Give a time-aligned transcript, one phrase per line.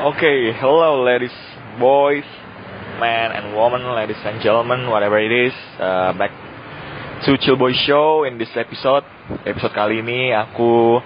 [0.00, 1.36] Okay, hello ladies,
[1.76, 2.24] boys,
[2.96, 5.52] men and women, ladies and gentlemen, whatever it is.
[5.76, 6.32] Uh, back
[7.28, 9.04] to Chill Boy Show in this episode.
[9.44, 11.04] Episode kali ini aku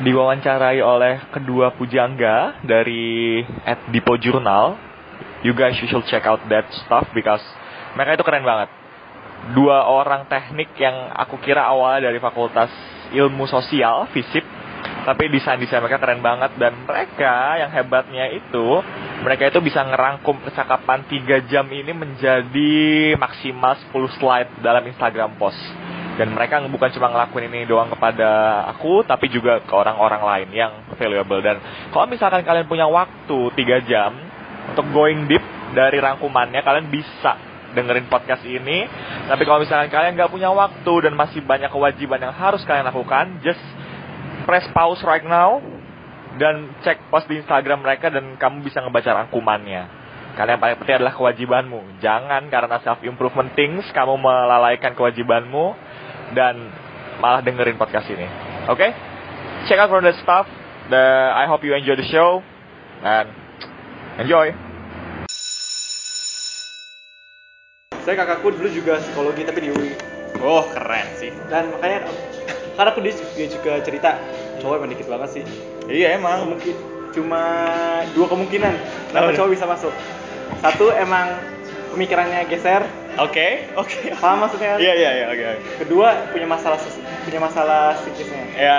[0.00, 4.80] diwawancarai oleh kedua pujangga dari at Dipo Journal.
[5.44, 7.44] You guys you should check out that stuff because
[7.92, 8.72] mereka itu keren banget.
[9.52, 12.72] Dua orang teknik yang aku kira awalnya dari fakultas
[13.12, 14.53] ilmu sosial, FISIP,
[15.04, 16.56] tapi desain-desain mereka keren banget.
[16.56, 18.80] Dan mereka yang hebatnya itu
[19.20, 22.74] mereka itu bisa ngerangkum percakapan 3 jam ini menjadi
[23.20, 25.60] maksimal 10 slide dalam Instagram post.
[26.14, 30.72] Dan mereka bukan cuma ngelakuin ini doang kepada aku tapi juga ke orang-orang lain yang
[30.96, 31.44] valuable.
[31.44, 31.60] Dan
[31.92, 34.16] kalau misalkan kalian punya waktu 3 jam
[34.72, 35.44] untuk going deep
[35.76, 37.36] dari rangkumannya kalian bisa
[37.74, 38.86] dengerin podcast ini.
[39.26, 43.42] Tapi kalau misalkan kalian nggak punya waktu dan masih banyak kewajiban yang harus kalian lakukan
[43.42, 43.60] just
[44.44, 45.58] press pause right now
[46.36, 50.04] dan cek post di Instagram mereka dan kamu bisa ngebaca rangkumannya.
[50.34, 51.80] Karena yang paling penting adalah kewajibanmu.
[52.02, 55.78] Jangan karena self improvement things kamu melalaikan kewajibanmu
[56.34, 56.58] dan
[57.22, 58.26] malah dengerin podcast ini.
[58.66, 58.82] Oke?
[58.82, 58.90] Okay?
[59.70, 60.50] Check out for the stuff.
[60.90, 62.42] The I hope you enjoy the show
[63.00, 63.30] and
[64.20, 64.52] enjoy.
[68.04, 69.96] Saya kakakku dulu juga psikologi tapi di UI.
[70.44, 71.32] Oh, keren sih.
[71.48, 72.04] Dan makanya
[72.74, 74.10] karena aku dia juga, juga cerita
[74.58, 75.44] cowok emang dikit banget sih
[75.84, 76.48] Iya emang.
[76.48, 76.74] mungkin
[77.10, 77.42] cuma
[78.10, 78.74] dua kemungkinan
[79.08, 79.36] kenapa Oh.
[79.36, 79.92] cowok bisa masuk
[80.58, 81.38] satu emang
[81.88, 82.82] pemikirannya geser
[83.14, 84.10] Oke, oke.
[84.18, 84.78] paham maksudnya kan?
[84.80, 85.78] Iya iya iya oke.
[85.78, 86.74] kedua punya masalah
[87.22, 88.78] punya masalah psikisnya Ya,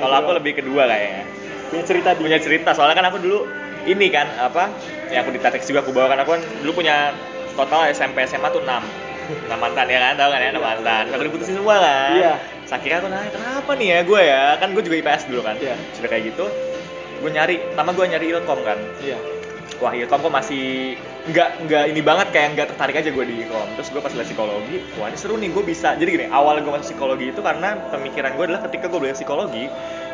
[0.00, 1.24] kalau Nah, aku lebih kedua kayaknya.
[1.68, 3.44] punya cerita di punya cerita soalnya kan aku dulu
[3.84, 4.72] ini kan apa
[5.10, 7.12] yang aku di Tatex juga aku bawakan aku kan dulu punya
[7.52, 8.80] total SMP SMA tuh 6
[9.44, 12.34] enam mantan ya kan tahu kan ya enam mantan aku diputusin semua kan Iya.
[12.64, 14.44] Sakit aku nanya kenapa nih ya gue ya?
[14.56, 15.56] Kan gue juga IPS dulu kan.
[15.56, 15.76] Iya.
[15.92, 16.44] sudah kayak gitu
[17.14, 18.78] gue nyari pertama gue nyari ilkom kan.
[18.98, 19.16] Iya.
[19.76, 23.68] Wah ilkom kok masih nggak nggak ini banget kayak nggak tertarik aja gue di ilkom.
[23.74, 25.92] Terus gue pas belajar psikologi wah ini seru nih gue bisa.
[25.94, 29.64] Jadi gini awal gue masuk psikologi itu karena pemikiran gue adalah ketika gue belajar psikologi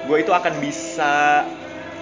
[0.00, 1.44] gue itu akan bisa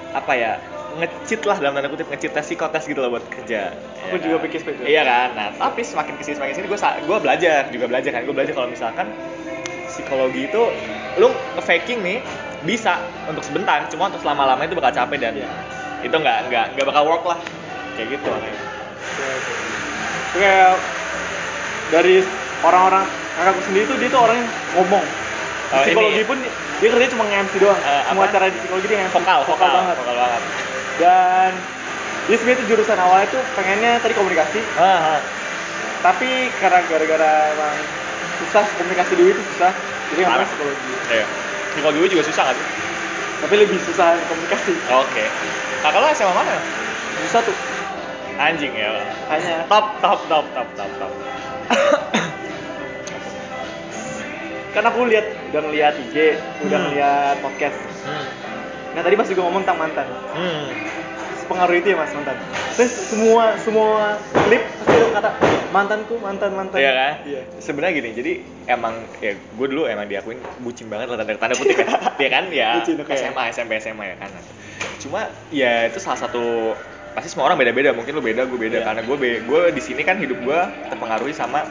[0.08, 0.52] apa ya
[0.88, 3.76] ngecit lah dalam tanda kutip ngecit tes psikotes gitu loh buat kerja.
[4.08, 4.44] Aku Ya juga kan?
[4.44, 4.84] pikir seperti itu.
[4.88, 5.28] iya kan?
[5.32, 8.22] Nah tapi semakin ke sini semakin ke sini gue gue belajar juga belajar kan.
[8.24, 9.06] Gue belajar kalau misalkan
[9.98, 10.62] psikologi itu
[11.18, 11.28] lu
[11.58, 12.18] faking nih
[12.62, 12.94] bisa
[13.26, 15.50] untuk sebentar cuma untuk selama lama itu bakal capek dan Iya.
[16.00, 17.38] itu nggak nggak nggak bakal work lah
[17.94, 18.60] kayak gitu makanya
[19.18, 19.56] Iya, iya.
[20.30, 20.72] Kayak
[21.88, 22.14] dari
[22.60, 23.04] orang-orang
[23.34, 25.16] kakakku sendiri tuh dia tuh orangnya ngomong Di
[25.68, 26.24] Oh, psikologi ini.
[26.24, 26.38] pun
[26.78, 29.94] dia kerja cuma nge-MC doang Eh, semua acara di psikologi dia nge-MC vokal vokal banget
[29.98, 30.42] vokal banget
[30.98, 31.50] dan
[32.24, 34.82] dia sebenarnya tuh jurusan awalnya tuh pengennya tadi komunikasi ah,
[35.14, 35.20] ah.
[36.00, 37.74] tapi karena gara-gara emang
[38.38, 39.72] susah komunikasi dulu itu susah.
[40.08, 40.46] Jadi Parah.
[40.46, 40.90] psikologi.
[41.10, 41.26] Iya.
[41.72, 42.56] Psikologi gue juga susah kan?
[43.38, 44.74] Tapi lebih susah komunikasi.
[44.94, 45.24] Oke.
[45.78, 46.56] Kakak lo SMA mana?
[47.26, 47.56] Susah tuh.
[48.36, 48.94] Anjing ya.
[49.28, 49.66] Hanya.
[49.66, 51.12] Top top top top top top.
[54.68, 56.86] Kan aku lihat udah ngeliat IG udah Hmm.
[56.86, 57.78] ngeliat podcast.
[58.06, 58.26] Hmm.
[58.88, 60.06] nah tadi pas juga ngomong tentang mantan.
[60.32, 60.64] Hmm.
[61.48, 62.36] Pengaruh itu ya mas mantan
[62.76, 64.16] terus semua semua
[64.46, 65.30] klip pasti ada kata
[65.68, 67.12] mantanku mantan mantan Iya kan?
[67.24, 68.32] iya Sebenarnya gini, jadi
[68.68, 71.88] emang ya gue dulu emang diakuin bucin banget lah tanda tanda kutip ya.
[72.22, 72.44] Iya kan?
[72.48, 73.12] Ya Bucin, oke.
[73.12, 74.30] SMA, SMP, SMA ya kan.
[74.96, 76.72] Cuma ya itu salah satu
[77.12, 77.92] pasti semua orang beda-beda.
[77.92, 78.78] Mungkin lu beda, gue beda.
[78.80, 78.86] Iya.
[78.88, 81.64] Karena gue gue di sini kan hidup gue terpengaruhi sama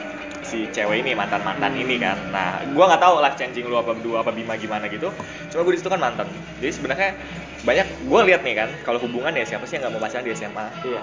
[0.48, 2.16] si cewek ini mantan mantan ini kan.
[2.32, 5.08] Nah, gue nggak tahu life changing lu apa berdua apa bima gimana gitu.
[5.52, 6.28] Cuma gue di situ kan mantan.
[6.60, 7.10] Jadi sebenarnya
[7.68, 10.32] banyak gue lihat nih kan kalau hubungan ya siapa sih yang nggak mau pacaran di
[10.32, 11.02] SMA iya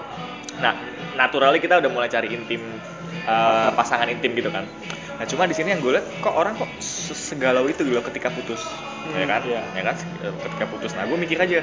[0.56, 0.72] Nah,
[1.20, 2.80] naturally kita udah mulai cari intim
[3.28, 4.64] eh, pasangan intim gitu kan.
[5.16, 8.28] Nah, cuma di sini yang gue lihat kok orang kok se- segalau itu gitu ketika
[8.32, 8.68] putus,
[9.04, 9.40] Hmm, ya kan?
[9.48, 9.62] iya.
[9.72, 9.96] Ya kan
[10.44, 10.92] ketika putus.
[10.96, 11.60] Nah, gue mikir aja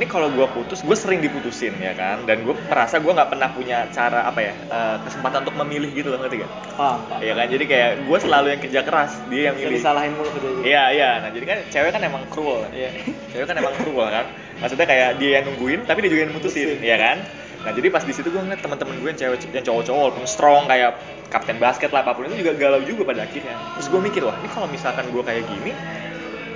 [0.00, 3.52] ini kalau gue putus, gue sering diputusin ya kan, dan gue merasa gue nggak pernah
[3.52, 6.50] punya cara apa ya eh, kesempatan untuk memilih gitu loh ngerti gak?
[6.72, 7.20] paham paham.
[7.20, 9.76] Ya kan, jadi kayak gue selalu yang kerja keras, dia yang milih.
[9.76, 12.88] disalahin mulu kerja Iya iya, nah jadi kan cewek kan emang cruel, iya.
[13.28, 14.24] Cewek kan emang cruel kan?
[14.64, 16.80] Maksudnya kayak dia yang nungguin tapi dia juga yang mutusin Mutusin.
[16.80, 17.20] ya kan?
[17.60, 20.64] Nah jadi pas di situ gue ngeliat teman-teman gue yang cewek yang cowok-cowok walaupun strong
[20.64, 20.96] kayak
[21.28, 23.52] kapten basket lah apa pun itu juga galau juga pada akhirnya.
[23.76, 25.76] Terus gue mikir wah ini kalau misalkan gue kayak gini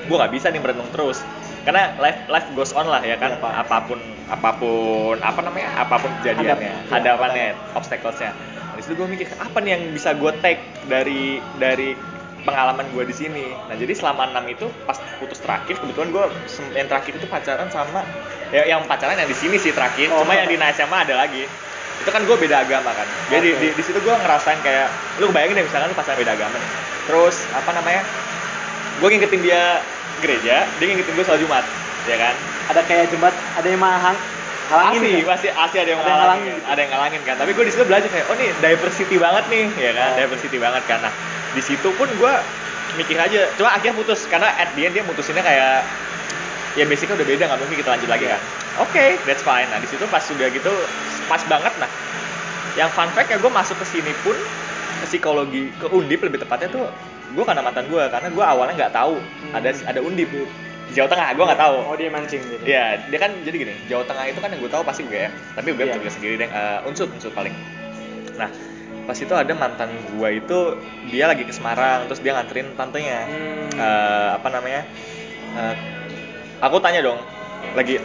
[0.04, 1.20] gue nggak bisa nih merenung terus
[1.64, 3.52] karena life life goes on lah ya kan Iya, Pak.
[3.64, 6.60] apa pun apa pun apa namanya apa pun kejadiannya Hadap.
[6.60, 7.46] Iya, hadapannya
[7.76, 8.32] obstaclesnya
[8.74, 10.58] Nah, di situ gue mikir apa nih yang bisa gue take
[10.90, 11.94] dari dari
[12.44, 13.46] pengalaman gue di sini.
[13.70, 16.24] Nah jadi selama enam itu pas putus terakhir kebetulan gue
[16.76, 18.02] yang terakhir itu pacaran sama
[18.52, 20.12] ya yang pacaran yang di sini sih terakhir.
[20.12, 20.22] Oh.
[20.22, 21.46] Cuma yang di SMA ada lagi.
[22.02, 23.06] Itu kan gue beda agama kan.
[23.30, 23.60] Jadi Oke.
[23.62, 24.90] di, di situ gue ngerasain kayak
[25.22, 26.70] lu bayangin deh misalkan lu pacaran beda agama nih.
[27.08, 28.02] Terus apa namanya?
[28.98, 29.80] Gue ngingetin dia
[30.24, 31.64] gereja, dia ngingetin gue soal Jumat,
[32.04, 32.34] ya kan?
[32.64, 34.16] ada kayak jembat ada yang mahang
[34.72, 35.36] halangin Asli, kan?
[35.36, 36.72] masih asli ada yang Ada yang ngalangin, ngalangin.
[36.72, 37.34] ada yang ngalangin kan.
[37.36, 40.16] Tapi gue di situ belajar kayak, oh nih diversity banget nih, ya kan, Oh.
[40.16, 40.98] diversity banget kan.
[41.04, 41.12] Nah,
[41.52, 42.32] di situ pun gue
[42.96, 45.84] mikir aja, cuma akhirnya putus karena at the end dia mutusinnya kayak
[46.74, 48.40] ya basicnya udah beda nggak mungkin kita lanjut lagi kan.
[48.82, 49.66] Oke, that's fine.
[49.70, 50.72] Nah di situ pas sudah gitu
[51.26, 51.90] pas banget nah.
[52.74, 54.34] Yang fun fact ya gue masuk ke sini pun
[54.98, 56.86] ke psikologi ke undip lebih tepatnya tuh
[57.34, 59.18] gue karena mantan gue karena gue awalnya nggak tahu
[59.50, 60.46] ada ada undip di
[60.94, 62.62] Jawa Tengah gue nggak tahu Oh dia mancing gitu.
[62.62, 65.66] Iya, dia kan jadi gini, Jawa Tengah itu kan yang gue tahu pasti UGM, tapi
[65.74, 65.94] UGM Iya.
[65.98, 67.50] juga sendiri deh, eh, unsur unsur paling.
[68.38, 68.46] Nah,
[69.08, 70.58] pas itu ada mantan gue itu
[71.10, 73.74] dia lagi ke Semarang, terus dia nganterin tantenya, Hmm.
[73.74, 74.86] Eh, apa namanya?
[75.58, 75.74] Eh,
[76.62, 77.18] aku tanya dong,
[77.74, 77.98] lagi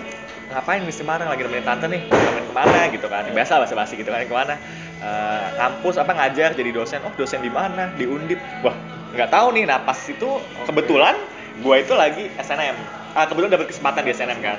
[0.49, 3.27] ngapain di Semarang lagi nemenin tante nih, nemenin ke mana gitu kan?
[3.29, 4.55] Biasa bahasa basi gitu kan, ke mana?
[5.03, 7.05] Eh, kampus apa ngajar jadi dosen?
[7.05, 7.93] Oh dosen di mana?
[7.93, 8.41] Di Undip.
[8.65, 8.73] Wah,
[9.11, 9.63] nggak tahu nih.
[9.65, 10.29] Nah pas itu
[10.65, 11.15] kebetulan
[11.59, 12.75] gue itu lagi SNM.
[13.13, 14.57] Ah, kebetulan dapat kesempatan di SNM kan.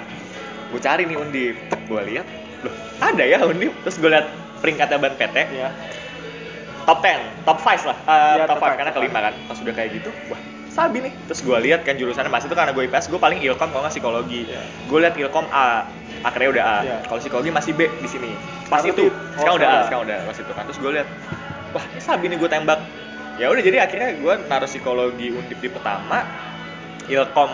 [0.70, 1.56] Gue cari nih Undip,
[1.86, 2.26] gue lihat,
[2.62, 3.74] loh ada ya Undip.
[3.82, 4.26] Terus gue lihat
[4.60, 5.70] peringkatnya ban PT, Iya.
[6.84, 9.34] top 10, top 5 lah, Eh, Iya, top top 5 five, karena kelima kan.
[9.46, 11.12] Pas udah kayak gitu, wah sabi nih.
[11.26, 13.94] Terus gue lihat kan jurusannya mas itu karena gue IPS, gue paling ilkom kalau nggak
[13.94, 14.40] psikologi.
[14.46, 14.62] Iya.
[14.86, 15.86] Gue lihat ilkom A,
[16.22, 16.78] akhirnya udah A.
[16.82, 16.96] Iya.
[17.06, 18.30] Kalau psikologi masih B di sini.
[18.66, 19.84] Pas Sekarang itu, oh, sekarang udah A, sekarang.
[19.86, 20.62] sekarang udah pas itu kan.
[20.70, 21.08] Terus gue lihat,
[21.72, 22.80] wah ini sabi nih gue tembak.
[23.40, 26.28] Ya udah jadi akhirnya gue naruh psikologi undip di pertama,
[27.08, 27.48] ilkom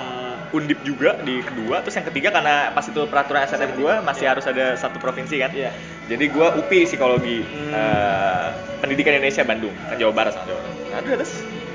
[0.50, 4.30] undip juga di kedua, terus yang ketiga karena pas itu peraturan SNM gue masih Iya.
[4.34, 5.50] harus ada satu provinsi kan.
[5.54, 5.70] Iya.
[6.06, 7.70] Jadi gue UPI psikologi Hmm.
[7.70, 8.46] eh,
[8.78, 10.76] pendidikan Indonesia Bandung kan Jawa Barat sama Jawa Barat.
[10.86, 11.32] Nah, terus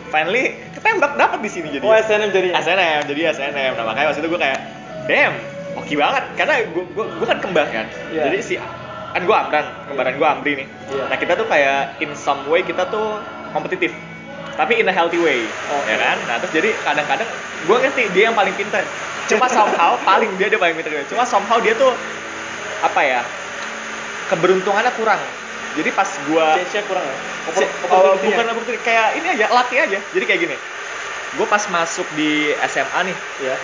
[0.08, 1.84] finally ketembak dapat di sini jadi.
[1.84, 2.56] Oh SNM jadinya.
[2.60, 3.72] SNM jadi SNM.
[3.76, 4.60] Nah makanya waktu itu gue kayak
[5.08, 5.36] damn
[5.74, 6.84] oke banget karena gue
[7.16, 7.88] gue kan kembar kan.
[8.10, 8.28] Iya.
[8.28, 8.54] Jadi si
[9.12, 10.68] kan gue Amran, kembaran gue Amri nih.
[10.90, 11.04] Iya.
[11.08, 13.20] Nah kita tuh kayak in some way kita tuh
[13.52, 13.92] kompetitif
[14.52, 15.88] tapi in a healthy way Oke.
[15.88, 17.28] ya kan nah terus jadi kadang-kadang
[17.62, 18.84] gue ngerti dia yang paling pintar
[19.28, 21.94] cuma somehow paling dia dia paling pintar cuma somehow dia tuh
[22.82, 23.22] apa ya
[24.28, 25.22] keberuntungannya kurang
[25.72, 27.16] jadi pas gua Chance-nya kurang ya?
[27.48, 30.56] Oppor- oh, bukan opportunity kayak ini aja lucky aja jadi kayak gini
[31.32, 33.56] gue pas masuk di SMA nih Iya.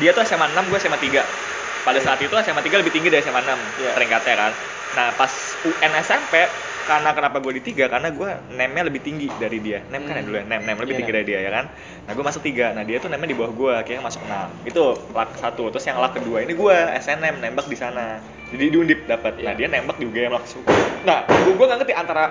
[0.00, 1.20] dia tuh SMA 6 gue SMA 3
[1.84, 2.04] pada Iya.
[2.04, 3.92] saat itu SMA 3 lebih tinggi dari SMA 6 Iya.
[3.92, 4.52] peringkatnya kan
[4.96, 5.32] nah pas
[5.68, 6.48] UN SMP
[6.88, 10.18] karena kenapa gue di 3 karena gue nemnya lebih tinggi dari dia nem kan ya
[10.18, 10.26] Hmm.
[10.26, 11.64] dulu ya nem nem lebih Iya, tinggi dari dia ya kan
[12.02, 14.32] nah gue masuk 3 nah dia tuh nemnya di bawah gue akhirnya masuk 6
[14.64, 14.82] itu
[15.12, 18.18] lak satu terus yang lak kedua ini gue SNM nembak di sana
[18.48, 19.60] jadi di Undip dapat nah Iya.
[19.60, 20.64] dia nembak di UGM langsung
[21.04, 22.24] nah gue gue nggak ngerti antara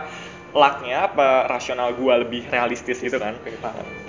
[0.49, 3.35] lucknya apa rasional gue lebih realistis gitu kan.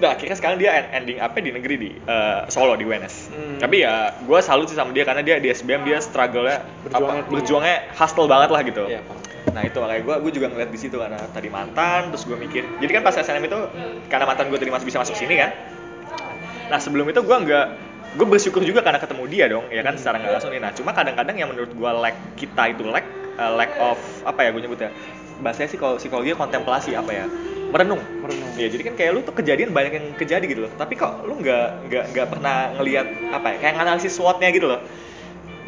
[0.00, 3.14] Nah, akhirnya sekarang dia end- ending apa di negeri di eh, Solo di UNS.
[3.28, 3.58] Hmm.
[3.58, 7.28] Tapi ya gue salut sih sama dia karena dia di SBM dia struggle-nya Berjuangnya apa,
[7.28, 8.84] berjuangnya hustle banget lah gitu.
[8.86, 9.18] Iya, paham.
[9.54, 12.64] Nah itu makanya gue gue juga ngeliat di situ karena tadi mantan terus gue mikir.
[12.78, 13.58] Jadi kan pas SNM itu
[14.08, 15.50] karena mantan gue tadi masih bisa masuk sini kan.
[16.68, 17.66] Nah sebelum itu gue nggak
[18.16, 20.60] gue bersyukur juga karena ketemu dia dong ya kan secara nggak langsung nih.
[20.60, 23.06] Nah cuma kadang-kadang yang menurut gue lack kita itu lack
[23.36, 24.90] eh, lack of apa ya gue nyebutnya
[25.38, 27.26] bahasanya sih kalau psikologi kontemplasi apa ya
[27.68, 28.50] merenung Merenung.
[28.56, 30.72] Iya, jadi kan kayak lu tuh kejadian banyak yang kejadi gitu loh.
[30.74, 34.80] Tapi kok lu nggak nggak nggak pernah ngelihat apa ya, kayak analisis SWOT-nya gitu loh.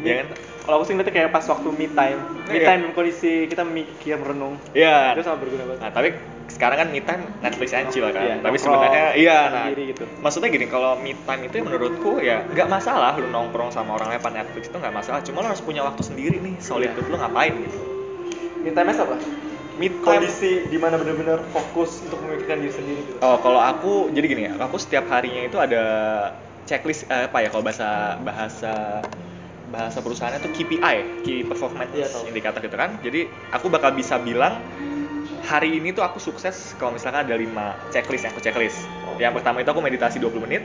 [0.01, 0.27] Iya kan?
[0.61, 2.19] Kalau aku sih ngeliatnya kayak pas waktu me time.
[2.45, 2.67] Me Iya.
[2.69, 4.55] time dalam kondisi kita mikir merenung.
[4.77, 5.17] Iya.
[5.17, 5.81] Itu sangat berguna banget.
[5.81, 6.09] Nah, tapi
[6.51, 8.21] sekarang kan me time Netflix and chill kan.
[8.21, 9.65] Iya, tapi nongkrong, sebenarnya iya nah.
[9.73, 10.03] gitu.
[10.21, 14.13] Maksudnya gini, kalau me time itu ya menurutku ya nggak masalah lu nongkrong sama orang
[14.13, 15.19] lepas Netflix itu nggak masalah.
[15.25, 17.11] Cuma lu harus punya waktu sendiri nih, solitude Iya.
[17.11, 17.79] lu ngapain gitu.
[18.61, 19.17] Me time apa?
[19.81, 23.17] Time Kondisi di mana benar-benar fokus untuk memikirkan diri sendiri gitu.
[23.25, 25.83] Oh, kalau aku jadi gini ya, aku setiap harinya itu ada
[26.69, 29.01] checklist eh, apa ya kalau bahasa bahasa
[29.71, 32.27] bahasa perusahaannya tuh KPI, Key Performance tahu.
[32.27, 32.99] Indicator gitu kan.
[32.99, 34.59] Jadi aku bakal bisa bilang
[35.41, 38.85] hari ini tuh aku sukses kalau misalkan ada 5 checklist yang aku checklist.
[39.17, 40.63] Yang pertama itu aku meditasi 20 menit,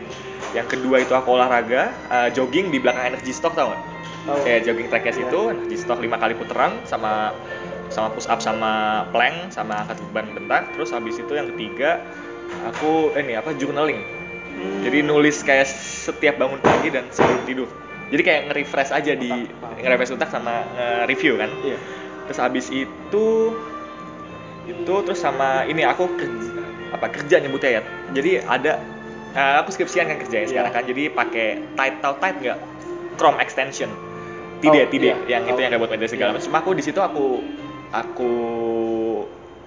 [0.52, 3.82] yang kedua itu aku olahraga, eh, jogging di belakang energy stock tau gak?
[4.26, 4.38] Tahu.
[4.42, 5.20] Kayak jogging tracknya Iya.
[5.22, 7.32] situ, energy stock 5 kali puteran sama
[7.86, 12.02] sama push up sama plank sama angkat beban bentar terus habis itu yang ketiga
[12.66, 14.02] aku ini apa journaling
[14.46, 14.80] Hmm.
[14.80, 17.68] jadi nulis kayak setiap bangun pagi dan sebelum tidur
[18.06, 19.76] jadi kayak nge-refresh aja di Otak, paham.
[19.78, 21.78] nge-refresh otak sama nge-review kan Iya.
[22.24, 23.26] terus habis itu
[24.66, 26.50] itu terus sama ini aku kerja
[26.88, 27.82] apa kerja nyebutnya ya
[28.12, 28.78] jadi ada
[29.32, 30.50] eh, aku skripsian kan kerjanya Iya.
[30.50, 32.58] sekarang kan jadi pakai tight tahu tight nggak
[33.16, 33.90] Chrome extension
[34.58, 35.36] tidak Oh, tidak iya.
[35.36, 35.62] yang itu Oh.
[35.62, 36.34] yang kayak buat media segala Iya.
[36.36, 37.24] macam cuma aku di situ aku
[37.88, 38.32] aku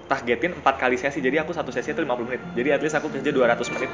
[0.06, 3.08] targetin empat kali sesi jadi aku satu sesi itu 50 menit jadi at least aku
[3.08, 3.90] kerja 200 menit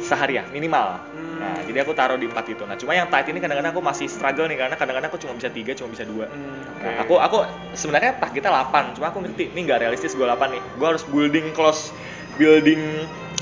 [0.00, 1.36] sehari ya minimal Hmm.
[1.40, 4.06] nah jadi aku taruh di empat itu nah cuma yang tight ini kadang-kadang aku masih
[4.06, 6.84] struggle nih karena kadang-kadang aku cuma bisa tiga cuma bisa dua Hmm, oke.
[6.84, 7.36] Nah, aku aku
[7.72, 10.62] sebenarnya targetnya 8, cuma aku ngerti ini nggak realistis gue 8 nih.
[10.76, 11.92] Gue harus building close,
[12.34, 12.80] building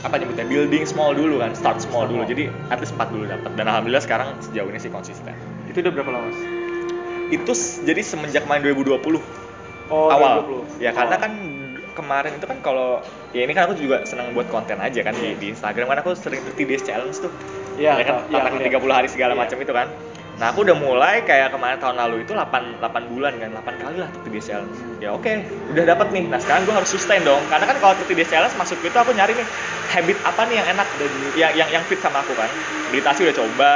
[0.01, 0.43] apa nyebutnya?
[0.45, 2.23] Building small dulu kan, start small dulu.
[2.23, 3.51] Jadi at least 4 dulu dapat.
[3.55, 5.35] Dan alhamdulillah sekarang sejauh ini sih konsisten.
[5.67, 6.31] Itu udah berapa lama?
[7.29, 9.21] Itu jadi semenjak main 2020
[9.89, 10.85] Oh, awal 2020.
[10.85, 11.33] ya karena kan
[11.99, 13.03] kemarin itu kan kalau
[13.35, 16.15] ya ini kan aku juga senang buat konten aja kan di, di Instagram kan aku
[16.15, 17.33] sering 30 days challenge tuh.
[17.75, 18.15] Iya, ya kan?
[18.31, 18.79] iya, tantangan iya.
[18.79, 19.41] 30 hari segala Iya.
[19.43, 19.89] macam itu kan?
[20.39, 23.97] Nah aku udah mulai kayak kemarin tahun lalu itu 8, 8 bulan kan 8 kali
[23.99, 24.75] lah 30 days challenge.
[25.03, 25.27] Ya oke
[25.75, 26.25] udah dapet nih.
[26.31, 29.11] Nah sekarang gue harus sustain dong karena kan kalau 30 days challenge maksudku itu aku
[29.19, 29.47] nyari nih
[29.91, 30.87] habit apa nih yang enak
[31.35, 32.47] yang, yang, yang fit sama aku kan.
[32.95, 33.71] Meditasi udah coba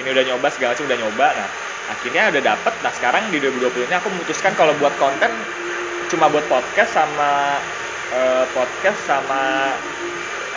[0.00, 1.26] ini udah nyoba segala macam udah nyoba.
[1.36, 1.48] Nah
[1.92, 2.72] akhirnya udah dapet.
[2.80, 5.28] Nah sekarang di 2020 ini aku memutuskan kalau buat konten
[6.12, 7.58] cuma buat podcast sama
[8.14, 9.74] eh, podcast sama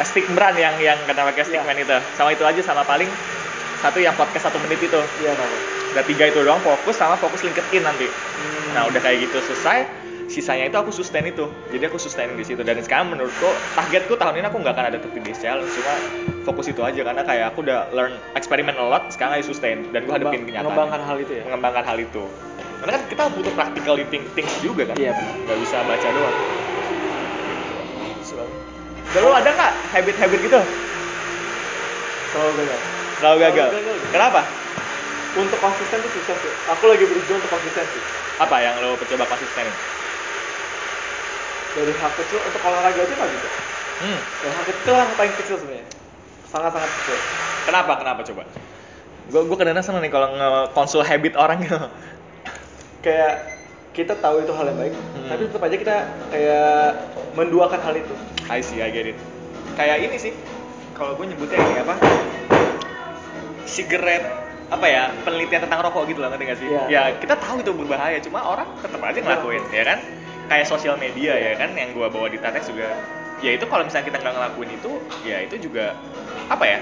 [0.06, 1.98] stick brand yang yang kena pakai stickman itu.
[2.16, 3.10] Sama itu aja sama paling
[3.80, 5.00] satu yang podcast satu menit itu.
[5.24, 5.56] Iya, tahu.
[5.90, 8.06] udah tiga itu doang fokus sama fokus LinkedIn nanti.
[8.06, 8.78] Hmm.
[8.78, 9.90] nah udah kayak gitu selesai
[10.30, 11.50] sisanya itu aku sustain itu.
[11.74, 12.62] Jadi aku sustain di situ.
[12.62, 15.94] Dan sekarang menurutku targetku tahun ini aku nggak akan ada 30 days challenge cuma
[16.46, 17.02] fokus itu aja.
[17.02, 19.90] Karena kayak aku udah learn eksperimen a lot sekarang aja sustain.
[19.90, 20.70] Dan gue hadapin kenyataan.
[20.70, 21.44] mengembangkan hal itu ya?
[21.50, 22.24] mengembangkan hal itu
[22.80, 25.36] karena kan kita butuh practical thing- things juga kan Iya, benar.
[25.46, 26.36] nggak bisa baca doang
[29.10, 30.60] dan lu ada nggak habit-habit gitu
[32.30, 32.80] Selalu gagal.
[33.18, 34.12] selalu gagal Selalu gagal.
[34.14, 34.42] kenapa
[35.30, 36.50] Untuk konsisten tuh susah sih.
[36.68, 38.02] Aku lagi berjuang untuk konsisten sih.
[38.42, 39.74] apa yang lo coba konsistenin
[41.70, 43.50] Dari hal kecil untuk olahraga aja nggak bisa.
[44.02, 44.20] hmm.
[44.42, 45.86] Dari hal kecil yang paling kecil sebenarnya.
[46.50, 47.18] Sangat-sangat kecil.
[47.62, 47.94] Kenapa?
[48.02, 48.42] Kenapa coba?
[49.30, 51.78] Gue gue kadang seneng nih kalau nge-konsul habit orang gitu.
[53.00, 53.34] Kayak
[53.96, 55.28] kita tahu itu hal yang baik, Hmm.
[55.28, 55.96] tapi tetap aja kita
[56.30, 56.88] kayak
[57.34, 58.14] menduakan hal itu.
[58.52, 59.18] I see, I get it.
[59.76, 60.34] Kayak ini sih,
[60.94, 61.96] kalau gue nyebutnya ini apa?
[63.64, 64.28] Cigarette
[64.70, 66.68] apa ya penelitian tentang rokok gitu lah ngerti gak sih?
[66.70, 66.84] Iya.
[66.90, 70.00] Ya kita tahu itu berbahaya, cuma orang tetap aja ngelakuin, ya kan?
[70.50, 72.94] Kayak sosial media ya kan, yang gue bawa di TEDx juga.
[73.40, 74.92] Ya itu kalau misalnya kita nggak ngelakuin itu,
[75.24, 75.96] ya itu juga
[76.50, 76.80] apa ya?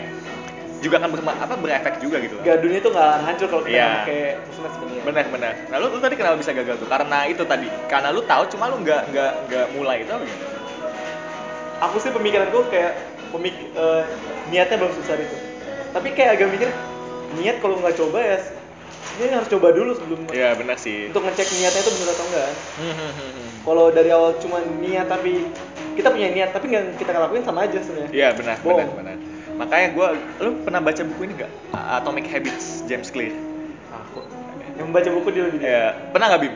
[0.77, 2.35] Juga akan apa berefek juga gitu.
[2.45, 4.21] Gak dunia tuh nggak hancur kalau kita nggak pakai
[4.53, 5.03] sosmed sebenarnya.
[5.07, 8.21] benar benar nah lu, lu tadi kenapa bisa gagal tuh karena itu tadi karena lu
[8.27, 10.25] tahu cuma lu nggak nggak nggak mulai itu apa?
[11.87, 12.97] Aku sih pemikiranku kayak
[13.29, 14.03] pemik eh,
[14.49, 15.37] niatnya belum sebesar itu.
[15.93, 16.69] Tapi kayak agak mikir
[17.37, 18.39] niat kalau nggak coba ya
[19.17, 22.49] ini harus coba dulu sebelum Iya benar sih untuk ngecek niatnya itu benar atau enggak.
[22.77, 23.47] Hmm, hmm, hmm.
[23.65, 25.33] Kalau dari awal cuma niat tapi
[25.97, 28.11] kita punya niat tapi nggak kita ngelakuin sama aja sebenarnya.
[28.13, 29.16] Iya benar benar benar
[29.57, 30.07] makanya gue
[30.45, 31.51] lu pernah baca buku ini nggak?
[31.73, 33.33] Atomic Habits James Clear.
[33.89, 34.21] Aku.
[34.77, 36.53] Yang baca buku dia lebih ya pernah nggak bim?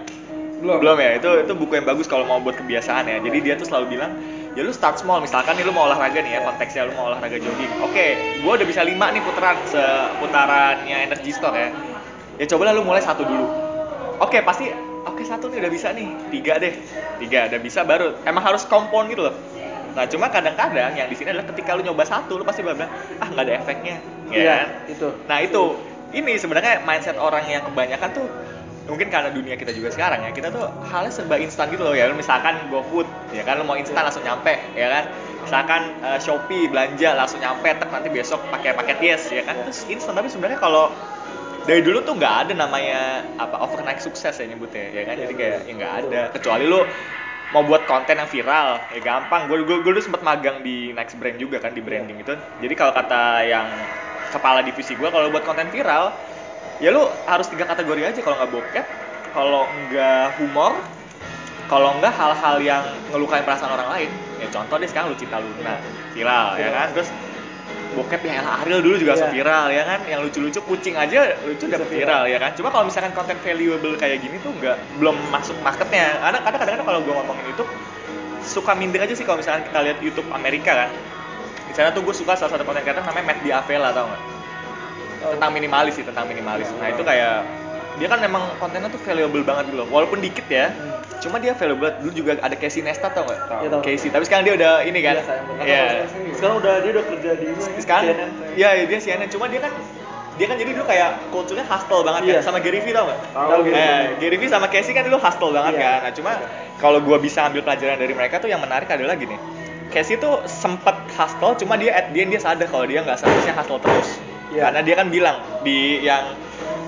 [0.62, 0.78] Belum.
[0.78, 1.12] belum ya?
[1.18, 3.18] Itu itu buku yang bagus kalau mau buat kebiasaan ya.
[3.18, 4.14] Jadi dia tuh selalu bilang
[4.54, 5.18] ya lu start small.
[5.18, 7.72] Misalkan nih lu mau olahraga nih ya konteksnya lu mau olahraga jogging.
[7.82, 11.70] Oke gue udah bisa lima nih putaran seputarannya energy store ya.
[12.38, 13.50] Ya cobalah lu mulai satu dulu.
[14.22, 14.70] Oke pasti
[15.10, 16.08] oke satu nih udah bisa nih.
[16.30, 16.78] Tiga deh.
[17.18, 18.22] Tiga udah bisa baru.
[18.30, 19.61] Emang harus compound gitu loh
[19.92, 22.88] nah cuma kadang-kadang yang di sini adalah ketika lu nyoba satu lu pasti bilang
[23.20, 23.96] ah nggak ada efeknya.
[24.32, 24.68] Ya Iya, kan?
[24.88, 25.08] itu.
[25.28, 25.64] Nah itu,
[26.16, 28.28] ini sebenarnya mindset orang yang kebanyakan tuh
[28.88, 32.08] mungkin karena dunia kita juga sekarang ya kita tuh halnya serba instan gitu loh ya.
[32.08, 33.60] Lu misalkan GoFood ya kan?
[33.60, 35.04] Lu mau instan langsung nyampe ya kan?
[35.44, 39.60] Misalkan eh, Shopee belanja langsung nyampe tek nanti besok pakai paket yes ya kan?
[39.68, 40.16] Terus instan.
[40.16, 40.88] Tapi sebenarnya kalau
[41.68, 45.16] dari dulu tuh nggak ada namanya apa overnight sukses ya nyebutnya ya kan?
[45.20, 46.22] Jadi kayak ya nggak ada.
[46.32, 46.82] Kecuali lu
[47.52, 49.48] mau buat konten yang viral ya gampang.
[49.52, 52.34] Gue gue gue dulu sempat magang di next brand juga kan di branding itu.
[52.64, 53.68] Jadi kalau kata yang
[54.32, 56.16] kepala divisi gue kalau buat konten viral
[56.80, 58.20] ya lu harus tiga kategori aja.
[58.24, 58.86] Kalau nggak bokep
[59.36, 60.80] kalau nggak humor
[61.68, 64.12] kalau nggak hal-hal yang ngelukain perasaan orang lain.
[64.40, 65.76] Ya contoh deh sekarang Lucita Luna
[66.16, 66.88] viral ya kan?
[66.96, 67.12] Terus
[67.92, 69.28] bokep ya Ella Ariel dulu juga Iya.
[69.30, 70.00] viral ya kan?
[70.08, 72.24] Yang lucu-lucu kucing aja lucu dapet viral.
[72.24, 72.24] viral.
[72.32, 72.52] ya kan?
[72.56, 76.16] Cuma kalau misalkan konten valuable kayak gini tuh nggak belum masuk marketnya.
[76.20, 77.64] Karena kadang kadang kalau gue ngomongin itu
[78.42, 80.90] suka minder aja sih kalau misalkan kita lihat YouTube Amerika kan?
[81.68, 84.22] Di sana tuh gue suka salah satu konten kreator namanya Matt Diavela tau nggak?
[85.38, 86.68] Tentang minimalis sih tentang minimalis.
[86.80, 87.44] Nah itu kayak
[88.00, 89.88] dia kan memang kontennya tuh valuable banget gitu loh.
[89.92, 90.72] Walaupun dikit ya
[91.22, 91.94] cuma dia banget.
[91.98, 93.82] dulu juga ada Casey Neistat tau nggak Iya, tahu.
[93.82, 95.64] Casey tapi sekarang dia udah ini kan Iya, banget.
[95.64, 95.84] Iya.
[96.34, 98.58] Sekarang udah dia udah kerja di ini, sekarang CNN, sayang.
[98.58, 99.72] ya dia CNN cuma dia kan
[100.32, 102.34] dia kan jadi dulu kayak culture-nya hustle banget Iya.
[102.34, 103.78] kan sama Gary Vee tau nggak Tahu Gary.
[103.78, 105.84] Eh, Gary Vee sama Casey kan dulu hustle banget Iya.
[105.84, 106.32] kan nah cuma
[106.78, 109.38] kalau gua bisa ambil pelajaran dari mereka tuh yang menarik adalah gini
[109.90, 113.54] Casey tuh sempet hustle cuma dia at the end dia sadar kalau dia nggak seharusnya
[113.54, 114.18] hustle terus
[114.50, 114.68] Iya.
[114.68, 116.34] karena dia kan bilang di yang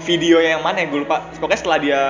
[0.02, 2.02] video yang mana ya gue lupa pokoknya setelah dia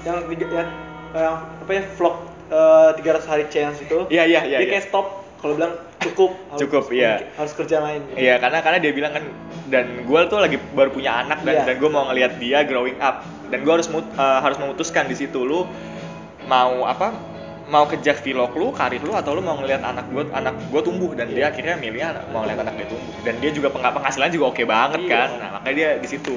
[0.00, 0.68] yang tiga yang,
[1.12, 2.16] yang apa ya vlog
[2.48, 4.70] eh, 300 hari challenge itu Iya, iya, iya, dia iya.
[4.70, 5.06] kayak stop
[5.38, 7.24] kalau bilang cukup harus, Cukup, iya.
[7.34, 9.24] harus kerja lain Iya karena karena dia bilang kan
[9.66, 11.64] dan gue tuh lagi baru punya anak dan Iya.
[11.64, 15.16] dan gue mau ngelihat dia growing up dan gue harus mut- eh, harus memutuskan di
[15.16, 15.66] situ lu
[16.42, 17.14] mau apa
[17.66, 21.14] mau kejar vlog lu karir lu atau lu mau ngelihat anak gue anak gue tumbuh
[21.14, 21.46] dan dia Iya.
[21.48, 25.00] akhirnya milih mau ngeliat anak dia tumbuh dan dia juga peng- penghasilan juga oke banget
[25.00, 25.10] Iya.
[25.12, 26.34] kan nah makanya dia di situ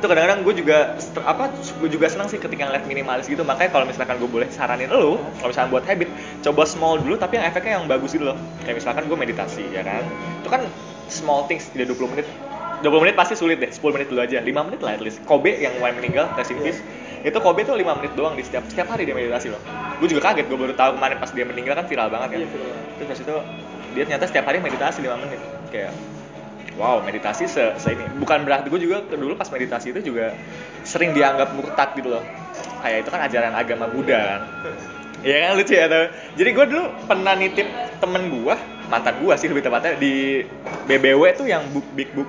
[0.00, 0.96] itu kadang-kadang gue juga
[1.28, 3.44] apa gue juga senang sih ketika ngeliat minimalis gitu.
[3.44, 6.08] Makanya kalau misalkan gue boleh saranin lo kalau misalkan buat habit
[6.40, 8.36] coba small dulu tapi yang efeknya yang bagus gitu loh.
[8.64, 10.02] Kayak misalkan gue meditasi ya kan?
[10.40, 10.64] Itu kan
[11.12, 12.26] small things tidak 20 menit.
[12.80, 14.40] 20 menit pasti sulit deh 10 menit dulu aja.
[14.40, 15.20] 5 menit lah at least.
[15.28, 16.80] Kobe yang mulai meninggal rest in peace.
[17.20, 19.60] Itu Kobe tuh 5 menit doang di setiap setiap hari dia meditasi loh.
[20.00, 22.48] Gue juga kaget gue baru tahu kemarin pas dia meninggal kan viral banget kan Iya,
[22.48, 22.72] viral.
[22.96, 23.34] terus pas itu
[23.90, 25.40] dia ternyata setiap hari meditasi 5 menit.
[25.68, 25.92] Kayak
[26.80, 30.32] wow meditasi se, se ini bukan berarti gue juga dulu pas meditasi itu juga
[30.82, 32.24] sering dianggap murtad gitu loh
[32.80, 34.42] kayak itu kan ajaran agama Buddha kan
[35.20, 36.08] Iya kan lucu ya tuh.
[36.32, 37.68] Jadi gue dulu pernah nitip
[38.00, 38.56] temen gue,
[38.88, 40.40] mantan gue sih lebih tepatnya di
[40.88, 42.24] BBW tuh yang book, big book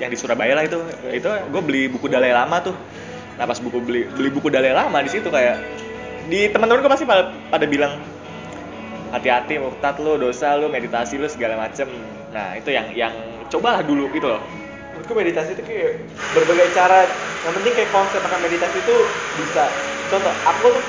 [0.00, 0.80] yang di Surabaya lah itu.
[1.12, 2.72] Itu gue beli buku Dalai Lama tuh.
[3.36, 5.60] Nah pas buku beli beli buku Dalai Lama di situ kayak
[6.32, 8.00] di teman-teman gue pasti pada, pada bilang
[9.10, 11.90] hati-hati murtad lu dosa lu meditasi lu segala macem
[12.30, 13.14] nah itu yang yang
[13.50, 14.42] cobalah dulu gitu loh.
[14.94, 15.98] Menurutku meditasi itu kayak
[16.32, 17.10] berbagai cara.
[17.42, 18.96] Yang penting kayak konsep akan meditasi itu
[19.36, 19.64] bisa.
[20.08, 20.82] Contoh aku tuh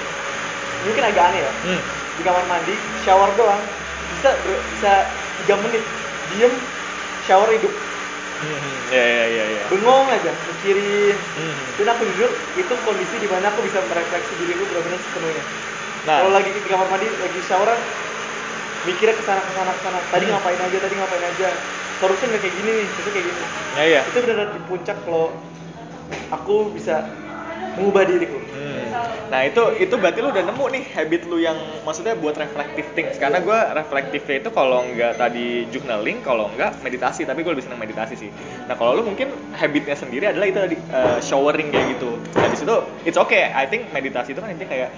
[0.85, 1.53] mungkin agak aneh ya.
[1.65, 1.81] Hmm.
[2.11, 3.61] di kamar mandi shower doang.
[4.13, 4.93] Bisa bisa
[5.41, 5.81] tiga menit.
[6.29, 6.53] Diem
[7.25, 7.71] shower hidup.
[8.41, 8.57] Hmm,
[8.89, 9.63] ya ya ya ya.
[9.69, 11.55] Bengong aja mikirin Hmm.
[11.77, 15.43] dan aku jujur itu kondisi di mana aku bisa merefleksi diriku benar-benar sepenuhnya.
[16.01, 16.17] Nah.
[16.25, 17.77] kalau lagi di kamar mandi lagi showeran
[18.89, 20.33] mikirnya ke sana ke sana ke sana tadi Hmm.
[20.33, 21.47] ngapain aja tadi ngapain aja
[22.01, 23.39] harusnya nggak kayak gini nih harusnya kayak gini
[23.77, 25.27] ya ya itu benar-benar di puncak kalau
[26.33, 27.05] aku bisa
[27.77, 28.83] mengubah diriku Hmm.
[29.31, 31.55] Nah itu itu berarti lu udah nemu nih habit lu yang
[31.87, 37.23] maksudnya buat reflective things karena gue reflektifnya itu kalau nggak tadi journaling kalau nggak meditasi
[37.23, 38.27] tapi gue lebih senang meditasi sih.
[38.67, 42.19] Nah kalau lu mungkin habitnya sendiri adalah itu tadi uh, showering kayak gitu.
[42.35, 42.75] Nah di situ
[43.07, 43.55] it's okay.
[43.55, 44.89] I think meditasi itu kan intinya kayak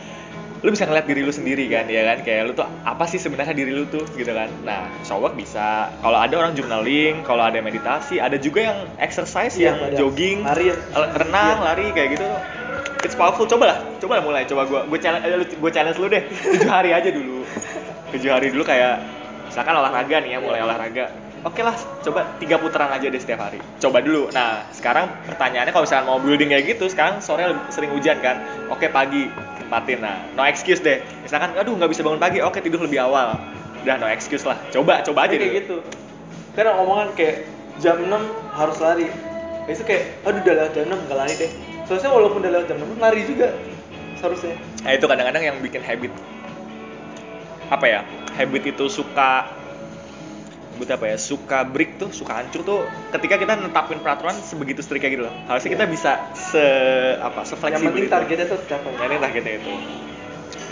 [0.63, 2.23] lu bisa ngeliat diri lu sendiri kan ya kan?
[2.23, 4.47] Kayak lu tuh apa sih sebenarnya diri lu tuh gitu kan?
[4.63, 5.91] Nah shower bisa.
[5.99, 9.95] Kalau ada orang journaling kalau ada meditasi ada juga yang exercise Iya, yang ada.
[9.99, 10.71] jogging Lari.
[10.95, 11.67] renang Iya.
[11.67, 12.27] lari kayak gitu.
[13.03, 13.43] It's powerful.
[13.43, 14.47] Coba lah coba lah mulai.
[14.47, 16.23] Coba gue gue challenge eh, lu- gue challenge lu deh.
[16.31, 17.43] Tujuh hari aja dulu.
[18.15, 19.03] Tujuh hari dulu kayak
[19.43, 21.11] misalkan olahraga nih ya mulai olahraga.
[21.43, 23.59] Oke lah coba tiga putaran aja deh setiap hari.
[23.77, 24.31] Coba dulu.
[24.31, 28.39] Nah sekarang pertanyaannya kalau misalkan mau building kayak gitu sekarang sore sering hujan kan?
[28.71, 29.27] Oke pagi
[29.63, 29.99] tempatin.
[30.03, 30.99] Nah no excuse deh.
[31.23, 32.39] Misalkan aduh nggak bisa bangun pagi.
[32.43, 33.39] Oke tidur lebih awal.
[33.83, 34.59] Udah no excuse lah.
[34.69, 35.59] Coba coba aja kayak dulu.
[35.59, 35.77] gitu.
[36.53, 37.49] Karena omongan kayak
[37.81, 38.11] jam 6
[38.53, 39.07] harus lari.
[39.65, 41.51] Itu kayak aduh udah lewat jam 6 nggak lari deh.
[41.89, 43.47] Seharusnya walaupun udah lewat jam 6 lari juga.
[44.19, 44.55] Seharusnya.
[44.85, 46.11] Nah itu kadang-kadang yang bikin habit
[47.71, 48.01] apa ya?
[48.37, 49.49] Habit itu suka
[50.73, 51.17] sebut apa ya?
[51.21, 52.81] Suka break tuh, suka hancur tuh
[53.13, 55.33] ketika kita netapin peraturan sebegitu striknya gitu loh.
[55.45, 56.65] Harusnya kita bisa se
[57.21, 57.45] apa?
[57.45, 58.13] yang Sefleksibel penting itu.
[58.13, 59.73] targetnya tuh tercapai Ya, ini targetnya itu.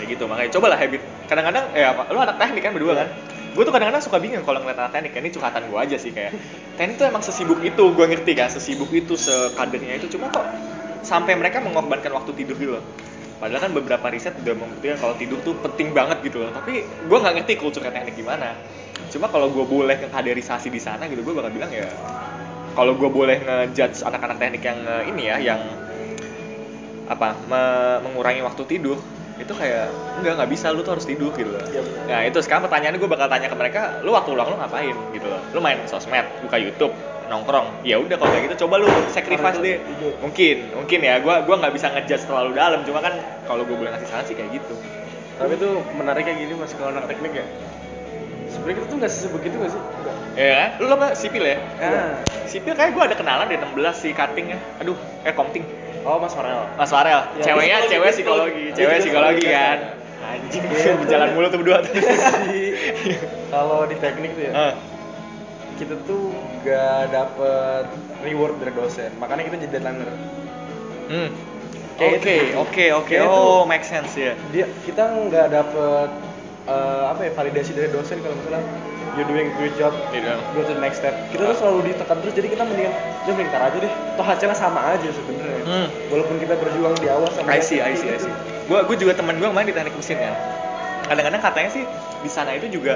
[0.02, 1.02] Kayak gitu, makanya cobalah habit.
[1.30, 2.02] Kadang-kadang eh apa?
[2.10, 3.08] Lu anak teknik kan berdua kan?
[3.52, 6.32] Gue tuh kadang-kadang suka bingung kalau ngeliat anak teknik, ini curhatan gue aja sih kayak
[6.80, 10.48] teknik tuh emang sesibuk itu, gue ngerti kan, sesibuk itu, sekadernya itu, cuma kok
[11.04, 12.84] sampai mereka mengorbankan waktu tidur gitu loh.
[13.42, 16.54] Padahal kan beberapa riset udah membuktikan kalau tidur tuh penting banget gitu loh.
[16.54, 18.54] Tapi gue nggak ngerti kultur teknik gimana.
[19.12, 21.84] Cuma kalau gue boleh kaderisasi di sana gitu, gue bakal bilang ya
[22.72, 25.60] kalau gue boleh ngejudge anak-anak teknik yang eh, ini ya, yang
[27.04, 28.96] apa me- mengurangi waktu tidur
[29.36, 29.90] itu kayak
[30.22, 31.60] enggak nggak bisa lu tuh harus tidur gitu loh.
[31.68, 31.82] Iya.
[32.08, 35.26] Nah itu sekarang pertanyaannya gue bakal tanya ke mereka, lu waktu luang lu ngapain gitu
[35.28, 35.40] loh?
[35.52, 36.94] Lu main sosmed, buka YouTube,
[37.28, 37.84] nongkrong.
[37.84, 39.82] Ya udah kalau kayak gitu coba lu sacrifice deh.
[40.24, 41.20] Mungkin, mungkin ya.
[41.20, 44.36] Gue gua nggak bisa ngejudge terlalu dalam, cuma kan kalau gue boleh ngasih saran sih
[44.38, 44.74] kayak gitu.
[45.36, 45.68] Tapi itu
[46.00, 47.46] menarik kayak gini mas kalau anak teknik ya.
[48.62, 49.80] Sebenarnya kita tuh nggak sesibuk itu nggak sih?
[49.82, 50.16] Enggak.
[50.32, 50.68] Ya kan?
[50.78, 51.58] Lu apa sipil ya?
[51.76, 52.14] Ah.
[52.46, 54.58] Sipil kayak gue ada kenalan deh 16 si cutting ya.
[54.78, 54.94] Aduh,
[55.26, 55.66] eh komting.
[56.02, 56.62] Oh mas Farel.
[56.74, 58.62] Mas Farel, Ya, ceweknya psikologi, cewek psikologi.
[58.70, 59.58] Dia cewek psikologi kan.
[59.58, 59.78] kan.
[60.22, 60.94] Anjing, Iya.
[60.94, 61.92] berjalan mulu tuh berdua tuh.
[63.52, 64.74] Kalau di teknik tuh ya, Ah.
[65.74, 66.30] kita tuh
[66.62, 67.84] nggak dapet
[68.22, 69.10] reward dari dosen.
[69.18, 70.10] Makanya kita jadi deadlineer.
[71.10, 71.28] Hmm.
[71.92, 72.54] Kayak Oke, itu.
[72.56, 73.06] oke, oke.
[73.10, 73.34] Kayak itu.
[73.34, 74.32] Oh, make sense ya.
[74.50, 76.08] Dia kita nggak dapet
[76.64, 78.62] eh, apa ya validasi dari dosen kalau misalnya
[79.12, 80.40] you're doing a great job Iya.
[80.54, 82.94] go to the next step kita tuh selalu ditekan terus jadi kita mendingan
[83.28, 85.88] mending ntar aja deh toh hasilnya sama aja sebenarnya Hmm.
[86.08, 88.32] walaupun kita berjuang di awal sama I see, I see, I see.
[88.70, 90.32] Gua, gua juga temen gua main di teknik mesin kan.
[91.06, 91.84] Kadang-kadang katanya sih
[92.22, 92.94] di sana itu juga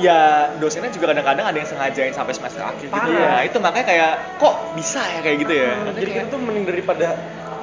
[0.00, 3.42] ya dosennya juga kadang-kadang ada yang sengajain sampai semester akhir gitu ya.
[3.44, 5.70] Itu makanya kayak kok bisa ya kayak gitu ya.
[5.76, 7.08] Hmm, jadi kita tuh mending daripada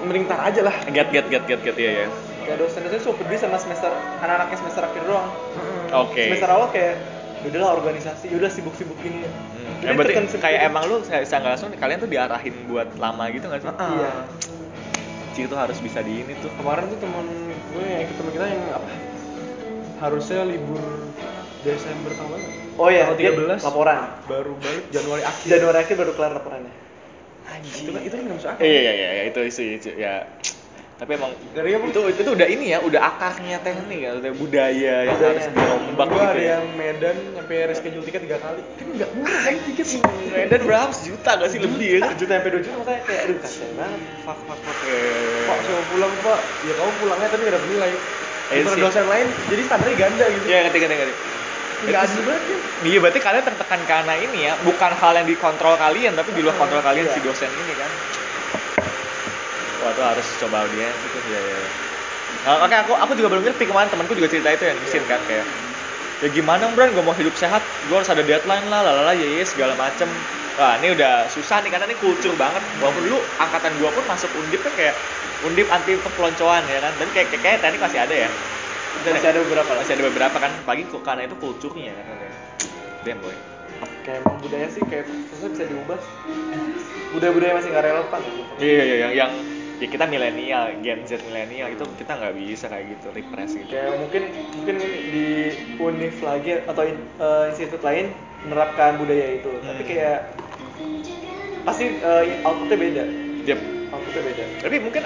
[0.04, 2.08] mending aja lah get get get get get ya ya.
[2.50, 5.30] Kayak dosen-dosen super peduli sama semester anak-anaknya semester akhir doang
[6.02, 6.26] Oke.
[6.26, 6.98] semester awal kayak
[7.40, 9.78] yaudahlah organisasi yaudah sibuk-sibukin Hmm.
[9.80, 10.44] Jadi Ya, berarti tekan sendiri.
[10.44, 13.70] kayak emang lu saya nggak langsung kalian tuh diarahin buat lama gitu nggak sih?
[13.70, 13.88] Ah.
[13.88, 14.12] iya
[15.30, 16.52] Cik itu harus bisa di ini tuh.
[16.52, 18.90] kemarin tuh temen gue yang ikut temen kita yang apa
[20.00, 20.84] harusnya libur
[21.62, 25.96] Desember tahun lalu oh iya Tanggal dia 13 laporan baru balik Januari akhir Januari akhir
[25.96, 26.74] baru kelar laporannya
[27.46, 30.14] anjing itu kan itu kan nggak masuk akal iya iya iya itu isu itu ya
[31.00, 31.64] tapi emang apa?
[31.64, 35.32] itu itu udah ini ya udah akarnya teknik ya udah budaya yang Budaya.
[35.32, 39.42] harus dirombak gitu ada ya yang Medan sampai reschedule tiket tiga kali kan nggak murah
[39.42, 39.88] kan tiket
[40.28, 43.72] Medan berapa sejuta gak sih lebih ya juta sampai dua juta makanya kayak aduh kasian
[43.80, 44.78] banget fuck fuck fuck
[45.48, 47.92] pak coba pulang pak ya kamu pulangnya tapi nggak dapat nilai
[48.50, 48.82] Sementara sih.
[48.84, 51.14] dosen lain jadi standarnya ganda gitu Iya ngerti ngerti ngerti.
[51.80, 55.76] nggak adil banget kan Iya berarti kalian tertekan karena ini ya, bukan hal yang dikontrol
[55.76, 57.16] kalian tapi di luar kontrol kalian Iya.
[57.16, 57.88] si dosen ini kan.
[59.80, 61.58] Wah itu harus coba audiens itu ya ya.
[62.46, 65.22] Nah, Oke aku aku juga belum ngerti kemarin temanku juga cerita itu yang mesin kan
[65.26, 65.48] kayak
[66.20, 66.92] ya gimana Bran?
[66.92, 67.64] Gue mau hidup sehat.
[67.88, 70.08] Gue harus ada deadline lah lalala ya ya segala macem.
[70.60, 72.60] Wah ini udah susah nih karena ini kultur banget.
[72.84, 74.96] Walaupun dulu angkatan gue pun masuk undip kan kayak
[75.48, 76.94] undip anti perpeloncoan ya kan?
[77.00, 78.30] Dan kayak kayak, kayak teknik masih ada ya.
[79.00, 80.52] Masih ada beberapa masih ada beberapa kan?
[80.68, 82.06] Pagi kok karena itu kulturnya kan?
[82.20, 82.36] Kayak
[83.08, 83.36] damn boy.
[84.04, 86.00] Kayak emang budaya sih kayak susah bisa diubah.
[87.16, 88.22] Budaya-budaya masih nggak relevan.
[88.60, 89.32] Iya iya yang yang
[89.80, 93.96] ya kita milenial Gen Z milenial itu kita nggak bisa kayak gitu repress gitu kayak
[93.96, 94.24] mungkin
[94.60, 94.76] mungkin
[95.08, 95.28] di
[95.80, 98.12] univ lagi atau in- eh, institut lain
[98.44, 99.90] menerapkan budaya itu tapi Hmm.
[99.90, 100.20] kayak
[101.64, 103.04] pasti eh, outputnya beda
[103.48, 103.60] Yep.
[103.96, 105.04] outputnya beda tapi mungkin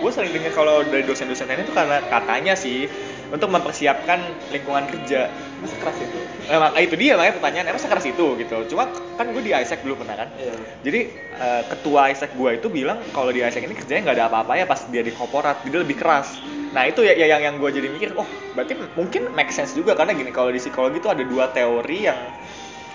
[0.00, 2.88] gue sering dengar kalau dari dosen-dosen lain itu karena katanya sih
[3.30, 4.18] untuk mempersiapkan
[4.50, 5.30] lingkungan kerja
[5.62, 6.18] masa keras itu
[6.50, 10.02] Emang itu dia makanya pertanyaan emang sekeras itu gitu cuma kan gue di ISEC dulu
[10.02, 10.50] pernah kan iya
[10.82, 11.00] Jadi
[11.38, 14.64] eh, ketua ISEC gue itu bilang kalau di ISEC ini kerjanya nggak ada apa-apa ya
[14.66, 16.40] pas dia di korporat, dia lebih keras.
[16.74, 19.92] Nah itu ya, ya yang yang gue jadi mikir, oh berarti mungkin make sense juga
[19.94, 22.18] karena gini kalau di psikologi itu ada dua teori yang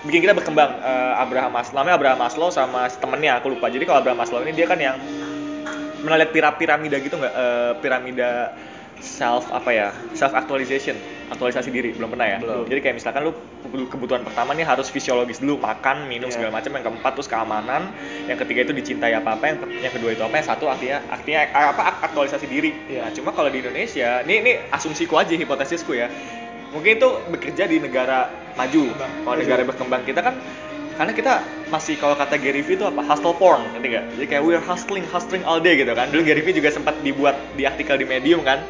[0.06, 0.72] bikin kita berkembang.
[0.82, 3.70] Eh, Abraham Maslow, namanya Abraham Maslow sama temennya aku lupa.
[3.70, 4.98] Jadi kalau Abraham Maslow ini dia kan yang
[6.30, 7.34] pira- piramida gitu nggak?
[7.34, 8.54] Eh, piramida
[9.16, 12.38] self apa ya self actualization aktualisasi diri belum pernah ya?
[12.38, 12.68] Belum.
[12.68, 13.34] jadi kayak misalkan lu
[13.90, 16.38] kebutuhan pertama nih harus fisiologis dulu makan minum Iya.
[16.38, 16.70] segala macam.
[16.70, 17.82] Yang keempat terus keamanan.
[18.30, 20.36] Yang ketiga itu dicintai apa apa yang, ke- yang kedua itu apa?
[20.38, 22.72] Yang satu artinya artinya eh, apa ak- aktualisasi diri.
[22.86, 23.08] Iya.
[23.08, 26.12] nah, cuma kalau di Indonesia ini ini asumsiku aja hipotesisku ya.
[26.70, 28.84] Mungkin itu bekerja di negara maju.
[29.26, 30.36] Kalau negara berkembang kita kan
[30.96, 31.34] karena kita
[31.68, 33.02] masih kalau kata Gary Vee itu apa?
[33.02, 34.06] Hustle porn ngerti nggak?
[34.14, 36.14] Jadi kayak we're hustling hustling all day gitu kan.
[36.14, 38.62] Dulu Gary Vee juga sempat dibuat di artikel di Medium kan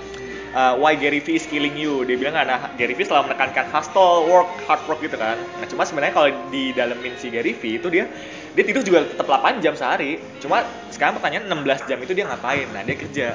[0.55, 2.07] uh, why Gary Vee is killing you?
[2.07, 5.35] Dia bilang nah Gary Vee selalu menekankan hustle work hard work gitu kan.
[5.59, 8.07] Nah cuma sebenarnya kalau di dalemin si Gary Vee itu dia
[8.55, 10.17] dia tidur juga tetap 8 jam sehari.
[10.39, 12.65] Cuma sekarang pertanyaan 16 jam itu dia ngapain?
[12.71, 13.27] Nah dia kerja.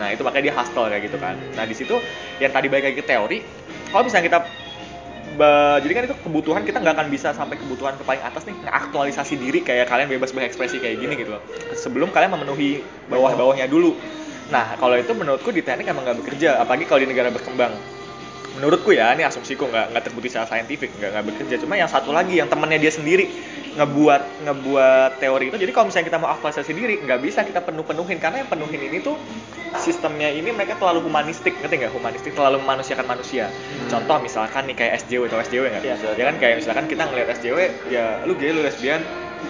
[0.00, 1.36] Nah itu makanya dia hustle kayak gitu kan.
[1.54, 2.00] Nah di situ
[2.40, 3.38] yang tadi balik lagi ke teori
[3.92, 4.40] kalau misalnya kita
[5.80, 9.40] jadi kan itu kebutuhan kita nggak akan bisa sampai kebutuhan ke paling atas nih aktualisasi
[9.40, 11.42] diri kayak kalian bebas berekspresi kayak gini gitu loh.
[11.72, 13.96] Sebelum kalian memenuhi bawah-bawahnya dulu
[14.50, 17.72] nah kalau itu menurutku di teknik emang nggak bekerja apalagi kalau di negara berkembang.
[18.50, 21.54] Menurutku ya ini asumsiku nggak nggak terbukti secara saintifik nggak nggak bekerja.
[21.62, 23.30] Cuma yang satu lagi yang temennya dia sendiri
[23.78, 25.56] ngebuat ngebuat teori itu.
[25.56, 28.82] Jadi kalau misalnya kita mau aktualisasi diri nggak bisa kita penuh penuhin karena yang penuhin
[28.90, 29.14] ini tuh
[29.78, 31.54] sistemnya ini mereka terlalu humanistik.
[31.62, 31.92] Ngerti nggak?
[31.94, 33.54] Humanistik terlalu memanusiakan manusia.
[33.86, 35.82] Contoh misalkan nih kayak SJW atau SJW nggak?
[35.86, 35.96] Iya.
[36.18, 38.98] ya kan kayak misalkan kita ngeliat SJW ya lu gay lu lesbian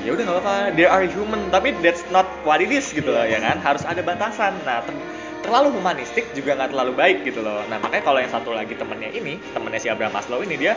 [0.05, 0.57] ya udah nggak apa-apa.
[0.77, 3.61] They are human tapi that's not what it is gitu loh ya kan?
[3.61, 4.57] Harus ada batasan.
[4.65, 5.05] Nah ter-
[5.41, 7.65] terlalu humanistik juga nggak terlalu baik gitu loh.
[7.69, 10.77] Nah makanya kalau yang satu lagi temennya ini temennya si Abraham Maslow ini dia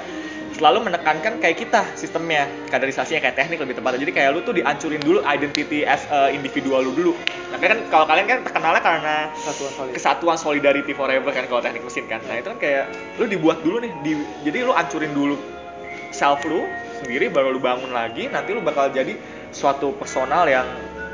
[0.53, 2.45] selalu menekankan kayak kita sistemnya.
[2.69, 3.99] Kaderisasinya kayak teknik lebih tepatnya.
[4.05, 7.11] Jadi kayak lu tuh dihancurin dulu identity as a individual lu dulu.
[7.51, 11.83] Nah kan kalau kalian kan terkenalnya karena satuan solid kesatuan solidarity forever kan kalau teknik
[11.83, 12.21] mesin kan.
[12.29, 12.85] Nah itu kan kayak
[13.17, 15.35] lu dibuat dulu nih di- jadi lu hancurin dulu
[16.13, 16.69] self lu
[17.01, 19.17] sendiri baru lu bangun lagi nanti lu bakal jadi
[19.49, 20.65] suatu personal yang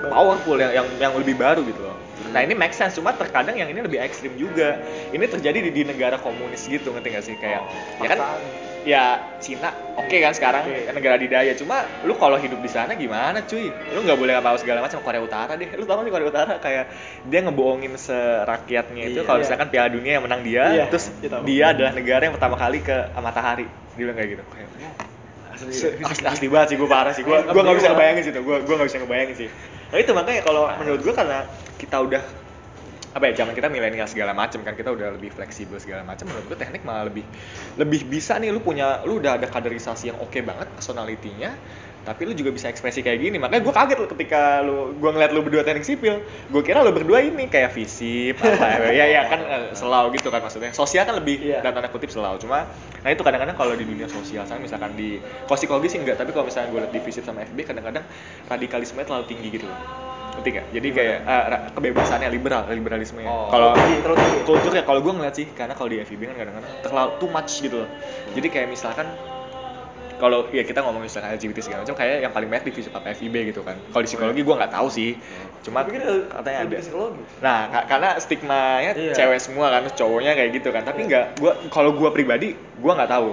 [0.08, 1.98] powerful yang yang yang lebih baru gitu loh.
[2.30, 4.80] Nah ini make sense cuma terkadang yang ini lebih ekstrim juga.
[5.12, 7.36] Ini terjadi di, di negara komunis gitu ngerti gak sih?
[7.40, 7.64] Kayak
[8.04, 8.20] ya kan.
[8.90, 9.04] Ya
[9.38, 10.90] Cina oke kan sekarang Oke.
[10.90, 13.70] negara didaya cuma lu kalau hidup di sana gimana cuy?
[13.94, 15.70] Lu nggak boleh apa-apa segala macam Korea Utara deh.
[15.78, 16.58] Lu tau sih Korea Utara?
[16.58, 16.90] Kayak
[17.24, 19.28] dia ngebohongin serakyatnya itu Iya.
[19.30, 19.46] kalau Iya.
[19.46, 22.82] misalkan Piala Dunia yang menang dia Iya, terus iya dia adalah negara yang pertama kali
[22.82, 23.68] ke matahari.
[23.94, 24.44] Dia bilang kayak gitu.
[24.50, 24.70] Kayak
[25.54, 25.72] asli
[26.02, 27.22] asli, asli banget sih gue parah sih.
[27.22, 29.50] Gue gue nggak bisa ngebayangin sih tuh gue gue nggak bisa ngebayangin sih.
[29.92, 31.46] Nah itu makanya kalau menurut gue karena
[31.78, 32.24] kita udah
[33.10, 36.46] apa ya zaman kita milenial segala macam kan kita udah lebih fleksibel segala macam menurut
[36.46, 37.26] gue teknik malah lebih
[37.82, 41.50] lebih bisa nih lu punya lu udah ada kaderisasi yang oke banget personalitinya
[42.00, 43.38] tapi lu juga bisa ekspresi kayak gini.
[43.38, 46.24] Makanya gue kaget loh ketika lu gue ngeliat lu berdua teknik sipil.
[46.48, 50.40] Gue kira lu berdua ini kayak visip apa ya ya kan eh, selau gitu kan
[50.40, 50.72] maksudnya.
[50.72, 51.60] Sosial kan lebih Iya.
[51.60, 52.40] dan tanda kutip selau.
[52.40, 52.66] Cuma
[53.04, 56.32] nah itu kadang-kadang kalau di dunia sosial sana misalkan di kalau psikologi sih enggak tapi
[56.32, 58.04] kalau misalnya gue liat di visip sama FB kadang-kadang
[58.48, 60.09] radikalismenya terlalu tinggi gitu loh
[60.40, 60.66] ngerti gak?
[60.72, 63.28] jadi kayak eh, ra- kebebasannya liberal liberalismenya.
[63.28, 63.76] Oh, kalau
[64.48, 67.52] kultur ya kalau gue ngeliat sih karena kalau di FIB kan kadang-kadang terlalu too much
[67.60, 67.90] gitu loh.
[68.32, 69.08] Jadi kayak misalkan
[70.16, 73.36] kalau ya kita ngomongin tentang LGBT segala macam kayak yang paling banyak di apa FIB
[73.52, 73.80] gitu kan.
[73.80, 75.16] Kalau di psikologi gue nggak tahu sih.
[75.64, 76.76] Cuma Tapi katanya ada.
[76.76, 77.22] psikologi.
[77.40, 79.14] nah ka- karena stigmanya Iya.
[79.16, 80.84] cewek semua kan cowoknya kayak gitu kan.
[80.84, 83.32] Tapi nggak gua kalau gue pribadi gue nggak tahu.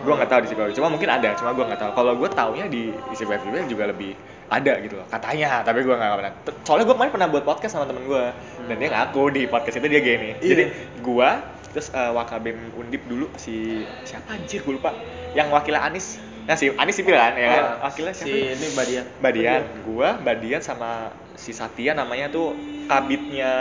[0.00, 0.74] Gue nggak tahu di psikologi.
[0.76, 1.92] Cuma mungkin ada cuma gue nggak tahu.
[1.96, 4.12] Kalau gue taunya di isi FIB juga lebih
[4.50, 6.32] ada gitu loh katanya tapi gue nggak pernah.
[6.66, 8.24] Soalnya gue kemarin pernah buat podcast sama temen gue
[8.66, 10.34] dan dia ngaku di podcast itu dia gini.
[10.42, 10.42] Iya.
[10.42, 10.64] jadi
[11.00, 11.30] gue
[11.70, 14.34] terus eh, wakabim undip dulu si siapa?
[14.34, 14.90] Anjir gue lupa.
[15.38, 18.66] Yang wakilnya Anis nah si Anis sipil kan ya kan Ah, wakilnya siapa si ini
[18.72, 22.52] Badian Badian, gua Badian sama si Satya namanya tuh
[22.84, 23.52] kabitnya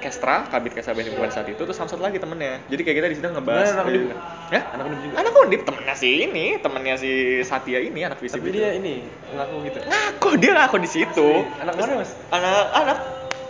[0.00, 2.58] Kestra, kabit Kestra Band Himpunan saat itu terus sama satu lagi temennya.
[2.66, 3.68] Jadi kayak kita di situ ngebahas.
[3.68, 4.02] Nah, anak undip.
[4.50, 4.60] Ya?
[4.74, 7.12] anak undip juga Anak undip temennya si ini, temennya si
[7.44, 8.58] Satya ini anak visip tapi itu.
[8.58, 11.28] dia ini ngaku gitu ngaku dia ngaku di situ.
[11.62, 12.10] Anak mana, Mas?
[12.32, 12.98] Anak anak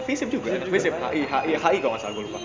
[0.05, 0.93] visip juga, Visip visip.
[0.93, 2.41] HI, HI, HI kalau nggak salah gue lupa.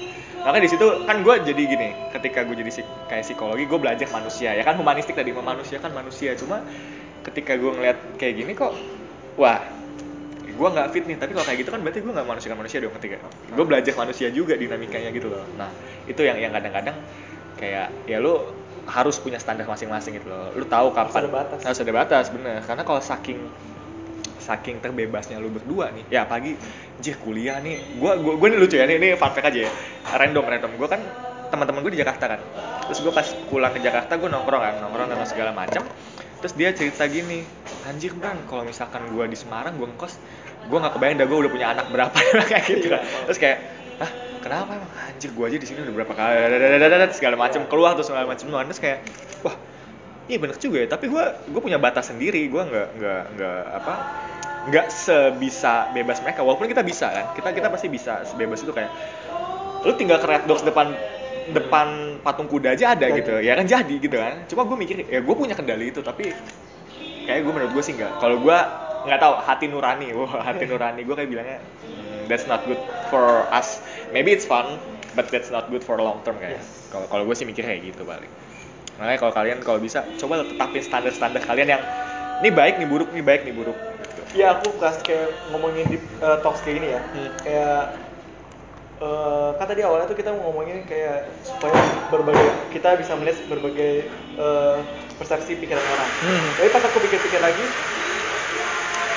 [0.45, 4.07] Makanya di situ kan gue jadi gini, ketika gue jadi psik- kayak psikologi, gue belajar
[4.13, 4.63] manusia ya.
[4.63, 6.37] Kan humanistik tadi memanusiakan manusia.
[6.39, 6.63] Cuma
[7.27, 8.71] ketika gue ngeliat kayak gini kok,
[9.35, 9.59] wah
[10.47, 11.17] gue nggak fit nih.
[11.19, 14.27] Tapi kalau kayak gitu kan berarti gue nggak manusia manusia dong ketika gue belajar manusia
[14.31, 15.43] juga dinamikanya gitu loh.
[15.59, 15.69] Nah
[16.07, 16.95] itu yang yang kadang-kadang
[17.57, 18.39] kayak ya lu
[18.87, 20.55] harus punya standar masing-masing gitu loh.
[20.55, 21.27] Lu tahu kapan.
[21.27, 21.59] Ada batas.
[21.67, 22.63] harus ada batas bener.
[22.63, 23.39] Karena kalau saking
[24.47, 26.07] saking terbebasnya lu berdua nih.
[26.07, 26.55] Ya pagi
[27.03, 27.99] jih kuliah nih.
[27.99, 29.71] Gua gua, gua nih lucu ya nih, ini fun fact aja ya.
[30.15, 30.71] Random random.
[30.79, 31.01] Gua kan
[31.51, 32.39] teman-teman gue di Jakarta kan.
[32.87, 35.83] Terus gua pas pulang ke Jakarta gua nongkrong kan nongkrong sama segala macam
[36.37, 37.41] terus dia cerita gini
[37.89, 40.21] anjir bang kalau misalkan gua di Semarang gua ngekos
[40.69, 42.17] gua nggak kebayang dah gua udah punya anak berapa.
[42.49, 43.01] Kayak gitu kan.
[43.03, 43.59] Terus kayak
[43.97, 44.11] Hah,
[44.45, 48.29] kenapa emang anjir gua aja di sini udah berapa kali segala macam keluar terus segala
[48.29, 49.01] macam terus kayak
[49.41, 49.57] wah
[50.27, 53.93] Iya bener juga ya, tapi gue gue punya batas sendiri, gue nggak nggak nggak apa
[54.67, 58.91] nggak sebisa bebas mereka, walaupun kita bisa kan, kita kita pasti bisa sebebas itu kayak
[59.87, 60.87] lu tinggal ke Red depan
[61.47, 61.87] depan
[62.19, 63.23] patung kuda aja ada Jadi.
[63.23, 64.43] gitu, ya kan jadi gitu kan.
[64.51, 66.35] Cuma gue mikir ya gue punya kendali itu, tapi
[67.23, 68.19] kayak gue menurut gue sih nggak.
[68.19, 68.57] Kalau gue
[69.07, 73.47] nggak tahu hati nurani, wah hati nurani gue kayak bilangnya "Hmm, that's not good for
[73.47, 73.79] us.
[74.11, 74.75] Maybe it's fun,
[75.15, 76.59] but that's not good for long term kayak.
[76.59, 76.67] Yes.
[76.91, 78.27] Kalau kalau gue sih mikir kayak gitu balik.
[78.99, 81.83] Makanya kalau kalian kalau bisa coba tetapin standar-standar kalian yang
[82.43, 83.77] ini baik nih buruk nih baik nih buruk.
[84.17, 84.41] Gitu.
[84.41, 87.29] Iya aku pas kayak ngomongin di uh, talks kayak gini ya, Hmm.
[87.45, 87.81] kayak
[88.97, 91.77] eh kan tadi awalnya tuh kita mau ngomongin kayak supaya
[92.09, 94.77] berbagai kita bisa melihat berbagai eh,
[95.21, 96.09] persepsi pikiran orang.
[96.25, 96.49] Hmm.
[96.57, 97.61] Tapi pas aku pikir-pikir lagi,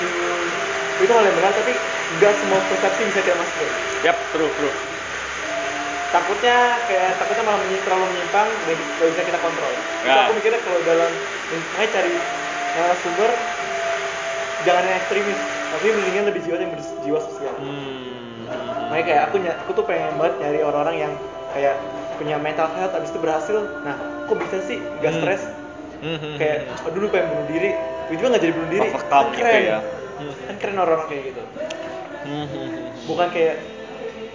[0.05, 1.73] hmm, itu hal yang benar tapi
[2.13, 3.69] nggak semua persepsi bisa kita masukin.
[4.05, 4.73] Yap, true, true.
[6.13, 9.73] Takutnya kayak takutnya malah menyi- terlalu menyimpang dan nggak bisa kita kontrol.
[10.05, 10.29] Ya.
[10.29, 11.11] aku mikirnya kalau dalam
[11.73, 12.13] makanya cari
[12.77, 13.31] narasumber
[14.61, 17.53] jangan yang ekstremis, tapi mendingan lebih jiwa yang berjiwa sosial.
[17.57, 18.89] Hmm.
[18.91, 21.13] Makanya kayak aku ny- aku tuh pengen banget nyari orang-orang yang
[21.55, 21.75] kayak
[22.19, 23.57] punya mental health abis itu berhasil.
[23.87, 23.95] Nah,
[24.27, 25.21] kok bisa sih gak Hmm.
[25.23, 25.43] stres?
[26.01, 26.35] Hmm.
[26.37, 27.69] Kayak aduh dulu pengen bunuh diri,
[28.09, 28.89] tiba-tiba nggak jadi bunuh diri.
[28.89, 29.63] Overcome Kan gitu keren.
[29.63, 29.79] ya.
[30.21, 31.41] Kan keren orang-orang kayak gitu.
[32.21, 32.45] Hmm.
[33.09, 33.55] Bukan kayak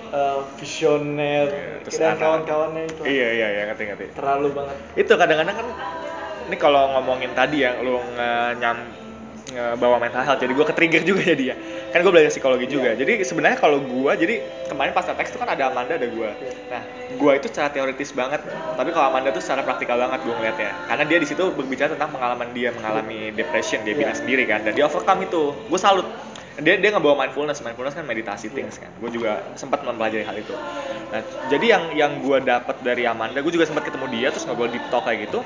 [0.07, 3.03] eh, visioner Iya, terus dan kawan-kawannya itu.
[3.03, 4.07] Iya, iya, iya, ngerti, ngerti.
[4.15, 4.77] Terlalu banget.
[4.97, 5.69] itu kadang-kadang kan
[6.47, 7.99] ini kalau ngomongin tadi ya lu
[8.63, 8.79] nyam
[9.77, 10.41] bawa mental health.
[10.41, 11.57] Jadi gue ke trigger juga jadi ya
[11.91, 12.93] kan gue belajar psikologi juga.
[12.93, 13.01] Iya.
[13.03, 14.35] jadi sebenarnya kalau gue jadi
[14.69, 16.53] kemarin pas teks itu kan ada Amanda ada gue Iya.
[16.69, 16.83] nah
[17.17, 18.45] gue itu secara teoritis banget.
[18.77, 22.13] Tapi kalau Amanda tuh secara praktikal banget gue ngeliatnya karena dia di situ berbicara tentang
[22.13, 23.81] pengalaman dia mengalami depression.
[23.87, 24.01] Dia Iya.
[24.05, 24.61] bilang sendiri kan.
[24.67, 25.57] Dan dia overcome itu.
[25.73, 26.05] Gue salut.
[26.57, 27.61] Dia dia nggak bawa mindfulness.
[27.61, 28.89] Mindfulness kan meditasi things kan.
[29.01, 30.53] Gue juga sempat mempelajari hal itu.
[31.13, 34.69] Nah jadi yang yang gue dapat dari Amanda gue juga sempat ketemu dia terus ngobrol
[34.69, 35.41] deep talk kayak gitu.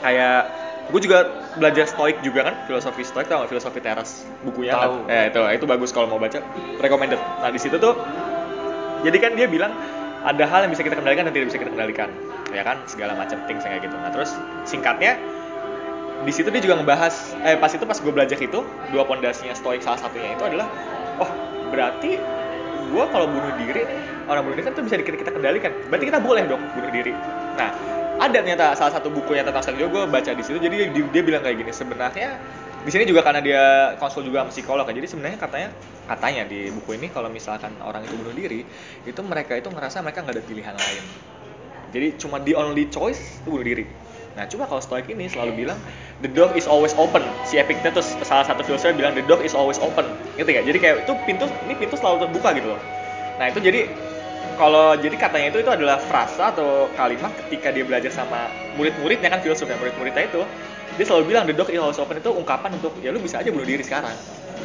[0.00, 0.52] Kayak
[0.84, 3.50] gue juga belajar stoik juga kan filosofi stoik tau gak?
[3.50, 5.08] Filosofi teras bukunya Tahu.
[5.08, 6.44] eh itu itu bagus kalau mau baca
[6.80, 7.18] recommended.
[7.18, 7.96] Nah di situ tuh
[9.00, 9.72] jadi kan dia bilang
[10.24, 12.08] ada hal yang bisa kita kendalikan dan tidak bisa kita kendalikan.
[12.52, 12.80] Ya kan?
[12.84, 13.96] Segala macam things kayak gitu.
[13.96, 14.36] Nah terus
[14.68, 15.16] singkatnya
[16.24, 19.84] di situ dia juga ngebahas eh pas itu pas gue belajar itu dua pondasinya stoik
[19.84, 20.68] salah satunya itu adalah
[21.20, 21.30] oh
[21.68, 22.16] berarti
[22.88, 23.84] gue kalau bunuh diri
[24.28, 27.12] orang bunuh diri kan itu bisa kita, kita kendalikan berarti kita boleh dong bunuh diri
[27.54, 27.70] nah
[28.14, 31.22] ada ternyata salah satu bukunya tentang stoik juga gue baca di situ jadi dia, dia
[31.22, 32.38] bilang kayak gini sebenarnya
[32.84, 33.62] di sini juga karena dia
[33.96, 34.94] konsul juga sama psikolog ya.
[34.94, 35.68] jadi sebenarnya katanya
[36.04, 38.62] katanya di buku ini kalau misalkan orang itu bunuh diri
[39.08, 41.04] itu mereka itu ngerasa mereka nggak ada pilihan lain
[41.94, 43.86] jadi cuma the only choice itu bunuh diri.
[44.34, 45.78] Nah, cuma kalau Stoik ini selalu bilang
[46.18, 47.22] the door is always open.
[47.46, 50.02] Si Epictetus salah satu filsuf bilang the door is always open.
[50.34, 50.66] Gitu ya.
[50.66, 52.80] Jadi kayak itu pintu ini pintu selalu terbuka gitu loh.
[53.38, 53.86] Nah, itu jadi
[54.54, 58.46] kalau jadi katanya itu itu adalah frasa atau kalimat ketika dia belajar sama
[58.78, 60.42] murid-muridnya kan filsuf ya murid-muridnya itu
[60.94, 63.50] dia selalu bilang the door is always open itu ungkapan untuk ya lu bisa aja
[63.50, 64.14] bunuh diri sekarang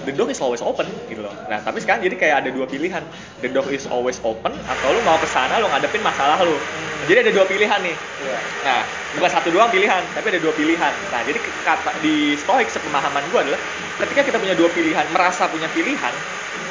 [0.05, 3.01] the door is always open gitu loh nah tapi sekarang jadi kayak ada dua pilihan
[3.41, 6.55] the door is always open atau lu mau ke sana lu ngadepin masalah lu
[7.09, 8.39] jadi ada dua pilihan nih Iya.
[8.67, 8.83] Nah,
[9.15, 10.91] bukan satu doang pilihan, tapi ada dua pilihan.
[11.09, 13.59] Nah, jadi kata di stoik sepemahaman gue adalah
[14.05, 16.13] ketika kita punya dua pilihan, merasa punya pilihan,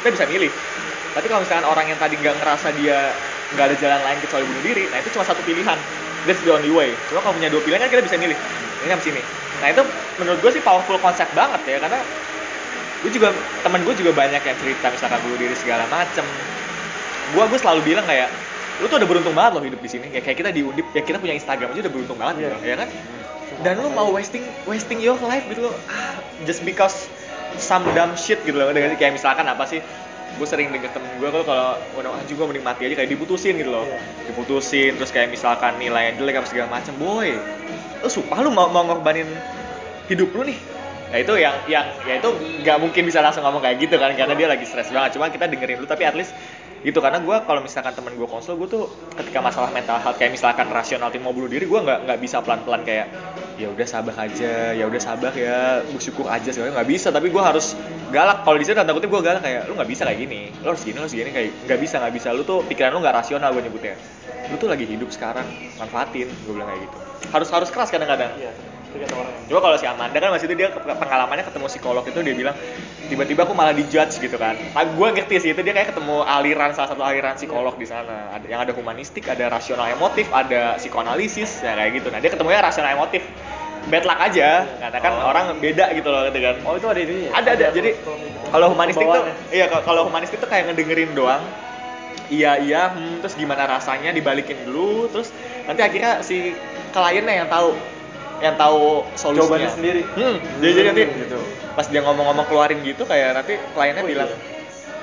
[0.05, 0.53] kita bisa milih.
[1.19, 3.11] Tapi kalau misalkan orang yang tadi nggak ngerasa dia
[3.51, 5.75] nggak ada jalan lain kecuali bunuh diri, nah itu cuma satu pilihan.
[6.31, 6.95] That's the only way.
[7.11, 8.39] Cuma kalau punya dua pilihan kan kita bisa milih.
[8.87, 9.19] Ini kan sini.
[9.59, 9.83] Nah itu
[10.23, 11.99] menurut gue sih powerful konsep banget ya karena
[13.03, 13.35] gue juga
[13.67, 16.23] temen gue juga banyak yang cerita misalkan bunuh diri segala macem.
[17.35, 18.31] Gue gue selalu bilang kayak
[18.79, 20.07] lu tuh udah beruntung banget loh hidup di sini.
[20.15, 22.77] Kayak kayak kita di Undip, ya kita punya Instagram aja udah beruntung banget gitu, ya
[22.79, 22.89] kan?
[23.67, 26.15] Dan lu mau wasting wasting your life gitu loh, ah,
[26.47, 27.11] just because
[27.59, 28.71] some dumb shit gitu loh.
[28.71, 29.83] Dengan kayak misalkan apa sih?
[30.39, 31.67] Gue sering denger temen gue kalau kalau
[31.99, 33.85] udah anjing gue mending mati aja kayak diputusin gitu loh.
[33.85, 33.99] Iya.
[34.31, 37.35] Diputusin terus kayak misalkan nilai jelek apa segala macem, boy.
[38.01, 39.27] Lu sumpah lu mau mau ngorbanin
[40.07, 40.59] hidup lu nih
[41.09, 42.29] Nah itu yang yang ya itu
[42.65, 45.17] nggak mungkin bisa langsung ngomong kayak gitu kan karena dia lagi stres banget.
[45.17, 46.37] Cuma kita dengerin lu tapi at least
[46.87, 48.87] gitu karena gue kalau misalkan temen gue konsul gue tuh
[49.19, 52.39] ketika masalah mental health kayak misalkan rasional tim mau bunuh diri gue nggak nggak bisa
[52.39, 53.11] pelan pelan kayak
[53.59, 57.43] ya udah sabar aja ya udah sabar ya bersyukur aja sebenarnya nggak bisa tapi gue
[57.43, 57.75] harus
[58.09, 58.47] galak.
[58.47, 60.97] Kalau di tanda kutip gue galak kayak lu nggak bisa kayak gini lu harus gini
[60.97, 62.29] lu harus gini kayak nggak bisa nggak bisa.
[62.33, 63.95] Lu tuh pikiran lu nggak rasional gue nyebutnya.
[64.49, 65.45] Lu tuh lagi hidup sekarang
[65.77, 66.97] manfaatin gue bilang kayak gitu.
[67.35, 68.33] Harus harus keras kadang-kadang.
[68.39, 68.53] Iya,
[69.49, 72.57] Coba kalau si Amanda kan masih itu dia pengalamannya ketemu psikolog itu dia bilang
[73.09, 74.57] tiba-tiba aku malah dijudge gitu kan.
[74.57, 78.33] Nah, gue ngerti sih itu dia kayak ketemu aliran salah satu aliran psikolog di sana.
[78.37, 82.09] Ada yang ada humanistik, ada rasional emotif, ada psikoanalisis ya kayak gitu.
[82.13, 83.25] Nah dia ketemunya rasional emotif.
[83.89, 86.57] Bad luck aja, karena kan orang beda gitu loh gitu kan.
[86.69, 87.33] Oh itu ada ini.
[87.33, 87.67] Ada ada.
[87.73, 87.91] Jadi
[88.53, 91.41] kalau humanistik tuh iya kalau- kalau humanistik tuh kayak ngedengerin doang.
[92.29, 95.33] Iya iya, hmm, terus gimana rasanya dibalikin dulu, terus
[95.65, 96.53] nanti akhirnya si
[96.93, 97.73] kliennya yang tahu
[98.39, 99.39] yang tahu solusinya.
[99.43, 100.03] Jawabannya sendiri.
[100.15, 101.39] Hmm, jadi, jadi nanti gitu.
[101.75, 104.13] pas dia ngomong-ngomong keluarin gitu kayak nanti kliennya Oh, iya.
[104.15, 104.31] bilang,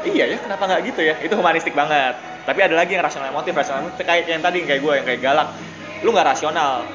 [0.08, 1.16] iya ya kenapa nggak gitu ya?
[1.20, 2.16] Itu humanistik banget.
[2.46, 5.22] Tapi ada lagi yang rasional emotif, rasional emotif kayak yang tadi kayak gue yang kayak
[5.24, 5.48] galak.
[6.04, 6.86] Lu nggak rasional,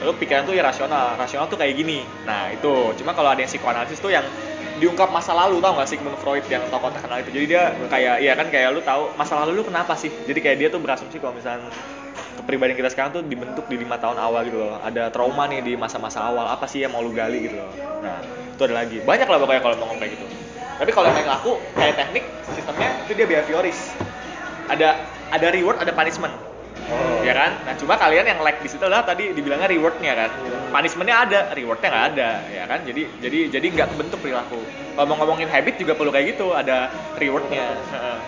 [0.00, 1.18] lu pikiran tuh irasional.
[1.18, 2.04] Rasional tuh kayak gini.
[2.24, 2.94] Nah itu.
[3.00, 4.24] Cuma kalau ada yang psikoanalisis tuh yang
[4.80, 8.32] diungkap masa lalu tau gak Sigmund Freud yang tokoh terkenal itu jadi dia kayak iya
[8.34, 11.36] kan kayak lu tahu masa lalu lu kenapa sih jadi kayak dia tuh berasumsi kalau
[11.36, 11.70] misalnya
[12.42, 14.82] kepribadian kita sekarang tuh dibentuk di lima tahun awal gitu loh.
[14.82, 17.70] Ada trauma nih di masa-masa awal apa sih yang mau lu gali gitu loh.
[18.02, 18.98] Nah itu ada lagi.
[18.98, 20.26] Banyak lah pokoknya kalau mau ngomong kayak gitu.
[20.82, 23.78] Tapi kalau yang laku kayak teknik sistemnya itu dia behavioris.
[24.66, 24.88] Ada
[25.30, 26.34] ada reward ada punishment.
[26.82, 27.22] Oh.
[27.22, 27.54] ya kan?
[27.62, 30.30] Nah cuma kalian yang like di situ adalah tadi dibilangnya rewardnya kan.
[30.74, 32.30] Punishmentnya ada rewardnya nggak ada.
[32.50, 32.82] Ya kan?
[32.82, 34.58] Jadi jadi jadi nggak kebentuk perilaku.
[34.98, 36.90] Kalau mau ngomongin habit juga perlu kayak gitu ada
[37.22, 37.78] rewardnya.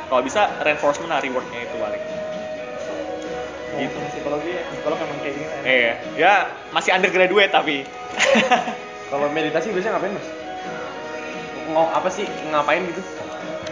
[0.06, 2.23] Kalau bisa reinforcement lah rewardnya itu balik
[3.78, 3.96] Gitu.
[4.14, 5.46] Psikologi, psikolog emang kayak gini.
[5.64, 6.32] Iya, ya
[6.70, 7.76] masih undergraduate tapi.
[9.10, 10.28] Kalau meditasi biasanya ngapain mas?
[11.70, 13.02] Ngomong apa sih ngapain gitu?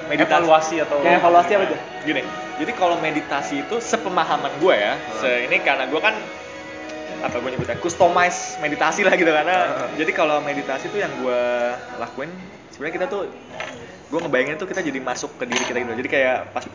[0.07, 0.33] Meditasi.
[0.33, 0.97] Evaluasi atau?
[1.01, 1.79] Kayak evaluasi apa tuh?
[2.03, 2.23] Gini,
[2.59, 6.15] jadi kalau meditasi itu sepemahaman gue ya, se ini karena gue kan
[7.23, 11.43] apa gue nyebutnya customize meditasi lah gitu karena jadi kalau meditasi itu yang gue
[12.03, 12.29] lakuin
[12.75, 13.31] sebenarnya kita tuh
[14.11, 16.67] gue ngebayangin tuh kita jadi masuk ke diri kita gitu jadi kayak pas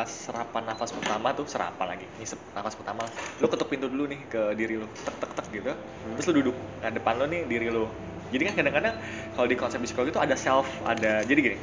[0.00, 3.04] pas serapan nafas pertama tuh serapan lagi ngisep nafas pertama.
[3.36, 5.76] Lu ketuk pintu dulu nih ke diri lu tek tek tek gitu.
[6.16, 7.84] Terus lu duduk nah depan lu nih diri lu.
[8.32, 8.96] Jadi kan kadang-kadang
[9.36, 11.58] kalau di konsep psikologi itu ada self ada jadi gini.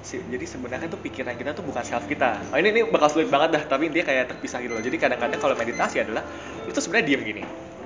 [0.00, 2.40] Si- jadi sebenarnya tuh pikiran kita tuh bukan self kita.
[2.48, 4.80] Oh, ini ini bakal sulit banget dah tapi dia kayak terpisah gitu loh.
[4.80, 6.24] Jadi kadang-kadang kalau meditasi adalah
[6.72, 7.42] tuh sebenarnya diem gini.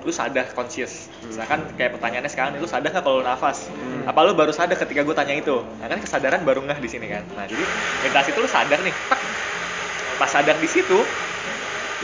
[0.07, 1.11] Lu sadar conscious.
[1.27, 3.67] Misalkan kayak pertanyaannya sekarang lu sadar nggak kalau lu nafas?
[3.67, 4.07] Hmm.
[4.07, 5.67] apa lu baru sadar ketika gue tanya itu?
[5.83, 7.27] Nah kan kesadaran baru ngeh di sini kan.
[7.35, 7.67] Nah jadi
[8.07, 9.21] meditasi itu lu sadar nih tak
[10.21, 11.01] pas sadar di situ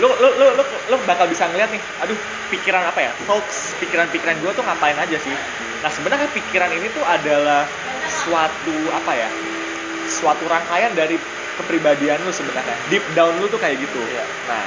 [0.00, 2.16] lu lu lu lu, lu bakal bisa ngeliat nih aduh
[2.52, 5.36] pikiran apa ya thoughts pikiran-pikiran gue tuh ngapain aja sih.
[5.82, 7.64] Nah sebenarnya pikiran ini tuh adalah
[8.24, 9.28] suatu apa ya
[10.06, 11.16] suatu rangkaian dari
[11.60, 12.76] kepribadian lu sebenarnya.
[12.92, 14.00] Deep down lu tuh kayak gitu.
[14.12, 14.24] Iya.
[14.46, 14.64] nah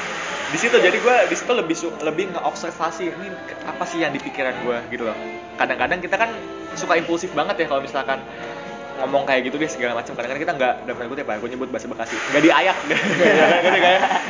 [0.50, 3.28] di situ jadi gue di situ lebih lebih ngeobservasi ini
[3.70, 5.18] apa sih yang di pikiran gue gitu loh.
[5.62, 6.34] Kadang-kadang kita kan
[6.74, 8.18] suka impulsif banget ya kalau misalkan
[9.04, 10.14] ngomong kayak gitu deh segala macam.
[10.14, 12.16] Kadang-kadang kita nggak dalam tanda kutip ya gue nyebut bahasa bekasi.
[12.32, 12.78] Nggak diayak.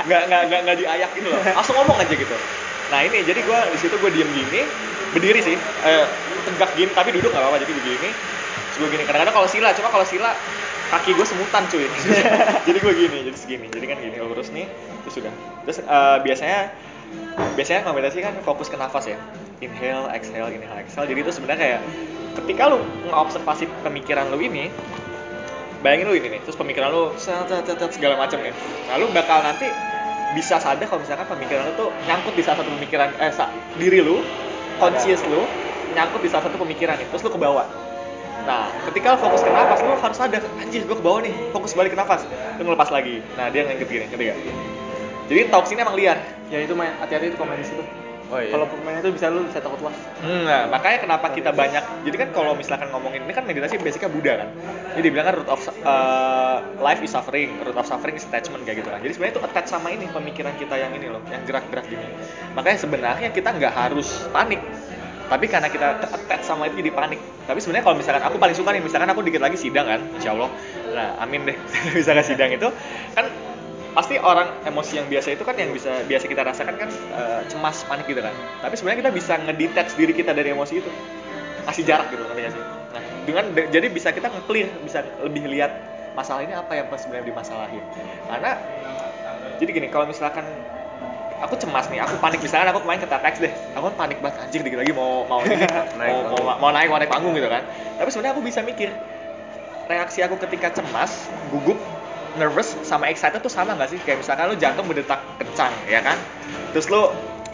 [0.07, 1.41] Nggak nggak nggak nggak diayak gitu loh.
[1.41, 2.35] Langsung ngomong aja gitu.
[2.89, 4.61] Nah ini jadi gue di situ gue diem gini
[5.13, 5.55] berdiri sih.
[5.57, 6.05] Eh,
[6.45, 8.09] tegak gini tapi duduk nggak apa-apa jadi begini
[8.69, 9.03] terus gue gini.
[9.05, 10.31] Kadang-kadang kalau sila cuma kalau sila
[10.89, 11.85] kaki gue semutan cuy.
[12.67, 13.67] Jadi gue gini jadi segini.
[13.69, 14.65] Jadi kan gini lurus nih
[15.05, 15.33] terus sudah
[15.65, 16.59] terus eh, biasanya
[17.53, 19.17] biasanya meditasi kan fokus ke nafas ya.
[19.61, 21.05] Inhale exhale inhale exhale.
[21.05, 21.81] Jadi itu sebenarnya kayak
[22.37, 24.69] ketika lu ngeobservasi pemikiran lu ini
[25.81, 27.15] bayangin lu ini nih terus pemikiran lu
[27.89, 28.53] segala macam nih
[28.91, 29.71] nah lu bakal nanti
[30.35, 33.49] bisa sadar kalau misalkan pemikiran lu tuh nyangkut di salah satu pemikiran eh sa,
[33.79, 34.21] diri lu
[34.77, 35.41] conscious lu
[35.97, 37.65] nyangkut di salah satu pemikiran nih terus lu ke bawah.
[38.45, 41.73] Nah ketika lu fokus ke nafas lu harus sadar anjir gua ke bawah nih fokus
[41.73, 42.29] balik ke nafas
[42.61, 43.25] lu ngelepas lagi.
[43.33, 44.37] Nah dia ngikut gini ngerti gak
[45.29, 46.17] jadi talks ini emang liar.
[46.49, 47.81] Ya itu main hati-hati itu komen di situ
[48.29, 49.81] oh Kalau pemain itu bisa lu bisa takut.
[50.21, 54.09] Hmm, nah, makanya kenapa kita banyak jadi kan kalau misalkan ngomongin ini kan meditasi basicnya
[54.09, 54.49] Buddha kan?
[54.93, 58.85] Jadi dibilang kan root of uh, life is suffering root of suffering is attachment kayak
[58.85, 59.01] gitu kan?
[59.01, 62.05] Jadi sebenarnya itu attach sama ini pemikiran kita yang ini loh yang gerak-gerak gini.
[62.53, 64.61] Makanya sebenarnya kita nggak harus panik.
[65.29, 67.21] Tapi karena kita attach sama itu jadi panik.
[67.45, 70.33] Tapi sebenarnya kalau misalkan aku paling suka nih misalkan aku dikit lagi sidang kan insya
[70.33, 70.49] Allah.
[70.93, 71.57] Nah amin deh
[71.97, 72.69] bisa ke sidang itu.
[73.13, 73.48] Kan
[73.95, 77.83] pasti orang emosi yang biasa itu kan yang bisa biasa kita rasakan kan eh, cemas
[77.89, 78.33] panik gitu kan.
[78.61, 80.91] Tapi sebenarnya kita bisa ngedetach diri kita dari emosi itu.
[81.65, 82.63] Kasih jarak gitu ngerti nggak sih.
[82.95, 85.71] Nah dengan de- jadi bisa kita nge-clear bisa lebih lihat
[86.15, 87.83] masalah ini apa yang sebenarnya dimasalahin.
[88.25, 88.51] Karena
[89.59, 90.45] jadi gini kalau misalkan
[91.39, 94.37] aku cemas nih aku panik misalkan aku kemarin kata teks deh aku kan panik banget
[94.43, 95.55] anjir dikit lagi mau mau ini,
[95.99, 97.63] Naik mau, mau, mau naik mau naik panggung gitu kan.
[97.99, 98.89] Tapi sebenarnya aku bisa mikir
[99.89, 101.79] reaksi aku ketika cemas gugup
[102.37, 103.99] nervous sama excited tuh sama nggak sih?
[104.03, 106.17] Kayak misalkan lu jantung berdetak kencang ya kan?
[106.75, 107.01] Terus lu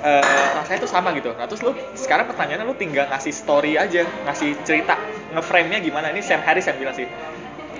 [0.03, 0.23] eh,
[0.55, 1.31] rasanya tuh sama gitu.
[1.35, 4.99] Nah terus lu sekarang pertanyaannya lu tinggal ngasih story aja ngasih cerita
[5.31, 6.11] ngeframe nya gimana?
[6.11, 7.07] Ini Sam Harris yang bilang sih.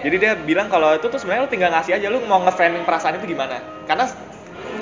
[0.06, 3.18] Jadi dia bilang kalau itu tuh sebenarnya lu tinggal ngasih aja lu mau ngeframing perasaan
[3.18, 3.58] itu gimana?
[3.90, 4.06] Karena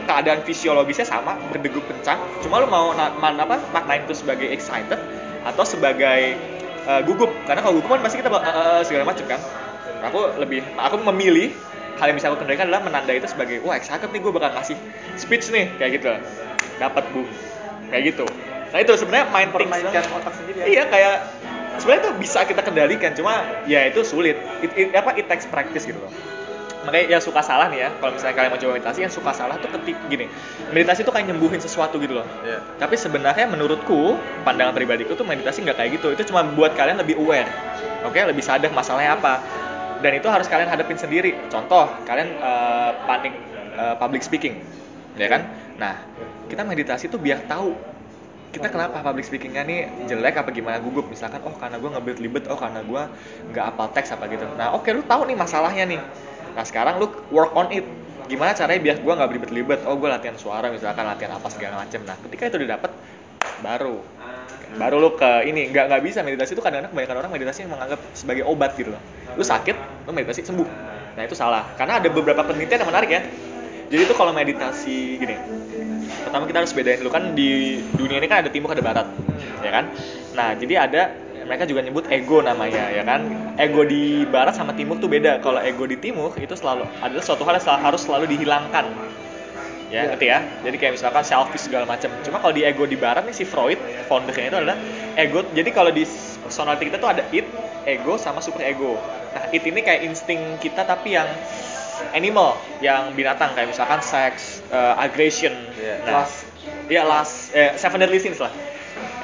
[0.04, 2.20] keadaan fisiologisnya sama berdegup kencang.
[2.44, 5.00] Cuma lu mau na- man, apa maknain itu sebagai excited
[5.48, 6.36] atau sebagai
[6.88, 7.32] eh, gugup.
[7.48, 9.40] Karena kalau gugup kan pasti kita eh, eh, segala macam kan.
[10.04, 11.56] Aku lebih aku memilih
[11.94, 14.78] hal yang bisa aku kendalikan adalah menandai itu sebagai wah excited nih gue bakal ngasih
[15.16, 16.10] speech nih kayak gitu.
[16.82, 17.22] Dapat bu.
[17.94, 18.26] Kayak gitu.
[18.74, 20.66] Nah itu sebenarnya main Permainkan otak sendiri ya.
[20.66, 21.16] iya kayak
[21.78, 24.38] sebenarnya itu bisa kita kendalikan cuma ya itu sulit.
[24.66, 26.10] It, it- apa it takes practice gitu loh.
[26.84, 29.56] Makanya yang suka salah nih ya kalau misalnya kalian mau coba meditasi yang suka salah
[29.56, 30.28] tuh ketik gini.
[30.76, 32.28] Meditasi tuh kayak nyembuhin sesuatu gitu loh.
[32.44, 32.60] Iya.
[32.76, 36.12] tapi sebenarnya menurutku pandangan pribadiku tuh meditasi nggak kayak gitu.
[36.12, 37.48] Itu cuma buat kalian lebih aware.
[38.04, 39.40] Oke lebih sadar masalahnya apa
[40.04, 41.32] dan itu harus kalian hadapin sendiri.
[41.48, 43.34] Contoh kalian eh, panik
[43.80, 44.60] eh, public speaking
[45.16, 45.48] ya kan?
[45.80, 46.04] Nah
[46.52, 47.72] kita meditasi tuh biar tahu
[48.54, 49.80] kita kenapa public speakingnya nih
[50.12, 51.08] jelek apa gimana gugup.
[51.08, 53.02] Misalkan oh karena gue ngebet libet oh karena gue
[53.56, 54.46] nggak apal teks apa gitu.
[54.60, 56.02] Nah oke lu tahu nih masalahnya nih.
[56.54, 57.88] Nah sekarang lu work on it.
[58.28, 61.82] Gimana caranya biar gue nggak belibet libet oh gue latihan suara misalkan latihan apa segala
[61.82, 62.04] macem.
[62.04, 62.92] Nah ketika itu udah dapet
[63.64, 64.04] baru
[64.74, 68.00] baru lu ke ini nggak nggak bisa meditasi itu kadang-kadang kebanyakan orang meditasi yang menganggap
[68.18, 69.02] sebagai obat gitu loh.
[69.38, 70.68] Lu sakit lu meditasi sembuh.
[71.14, 71.70] Nah itu salah.
[71.78, 73.22] Karena ada beberapa penelitian yang menarik ya.
[73.94, 75.36] Jadi itu kalau meditasi gini
[76.26, 77.12] pertama kita harus bedain dulu.
[77.14, 79.08] Kan di dunia ini kan ada timur ada barat
[79.62, 79.86] ya kan?
[80.34, 81.02] Nah jadi ada
[81.44, 83.30] mereka juga nyebut ego namanya ya kan?
[83.62, 85.38] Ego di barat sama timur tuh beda.
[85.46, 88.90] Kalau ego di timur itu selalu adalah suatu hal yang harus selalu dihilangkan
[89.94, 90.40] ya ngerti ya?
[90.66, 93.78] Jadi kayak misalkan selfish segala macam cuma kalau di ego di barat nih si Freud
[94.10, 94.78] foundernya itu adalah
[95.14, 95.46] ego.
[95.54, 96.02] Jadi kalau di
[96.42, 97.46] personality kita tuh ada id
[97.86, 98.98] ego sama super ego.
[99.38, 101.30] Nah id ini kayak insting kita tapi yang
[102.18, 103.54] animal yang binatang.
[103.54, 105.54] Kayak misalkan seks eh, aggression.
[105.78, 105.96] Iya.
[106.10, 106.50] nah Lust.
[106.90, 108.50] ya last eh, seven deadly sins lah.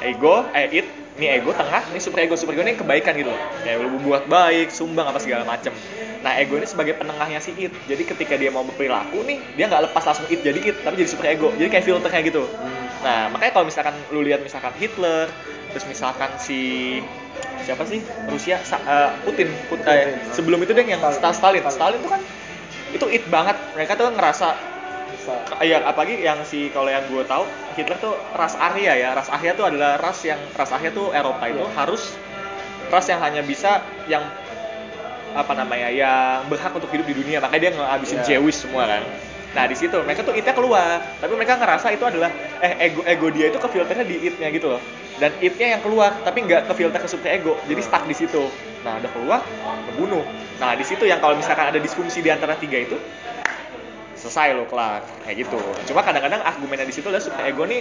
[0.06, 3.36] Ego eh id ini ego tengah ini super ego super ego ini kebaikan gitu.
[3.36, 5.76] Loh kayak lu buat baik sumbang apa segala macem.
[6.24, 9.92] Nah ego ini sebagai penengahnya si id jadi ketika dia mau berperilaku nih dia nggak
[9.92, 11.52] lepas langsung id jadi id tapi jadi super ego.
[11.60, 12.48] Jadi kayak filternya gitu.
[13.04, 15.28] Nah makanya kalau misalkan lu lihat misalkan Hitler
[15.70, 16.60] terus misalkan si
[17.60, 18.00] siapa sih?
[18.26, 20.32] Rusia Sa- eh, Putin, Put- eh, Putin.
[20.32, 21.36] sebelum itu deh yang Stalin.
[21.36, 21.62] Stalin.
[21.68, 22.22] Stalin tuh kan
[22.90, 23.56] itu id banget.
[23.76, 24.48] Mereka tuh ngerasa
[25.20, 25.36] Bisa.
[25.60, 27.44] Iya, apalagi yang si kalau yang gue tahu
[27.76, 29.08] Hitler tuh ras Arya ya.
[29.12, 31.76] Ras Arya tuh adalah ras yang ras Arya tuh Eropa itu Iya.
[31.76, 32.16] harus
[32.88, 34.24] ras yang hanya bisa yang
[35.30, 37.38] apa namanya yang berhak untuk hidup di dunia.
[37.38, 38.40] Makanya dia ngabisin Iya.
[38.40, 39.04] Jewish semua kan.
[39.50, 42.30] Nah di situ mereka tuh itnya keluar, tapi mereka ngerasa itu adalah
[42.62, 44.82] eh ego ego dia itu ke filternya di itnya gitu loh.
[45.20, 47.58] Dan itnya yang keluar, tapi nggak ke filter ke super ego.
[47.68, 48.46] Jadi stuck di situ.
[48.86, 49.40] Nah udah keluar,
[49.90, 50.22] kebunuh.
[50.62, 52.94] Nah di situ yang kalau misalkan ada disfungsi di antara tiga itu,
[54.20, 55.60] selesai lo kelar kayak gitu.
[55.88, 57.80] Cuma kadang-kadang argumennya di situ adalah super ego nih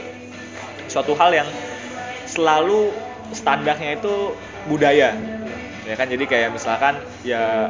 [0.87, 1.49] suatu hal yang
[2.25, 2.95] selalu
[3.35, 4.33] standarnya itu
[4.71, 5.13] budaya.
[5.83, 6.07] Ya kan?
[6.07, 6.95] Jadi kayak misalkan
[7.27, 7.67] ya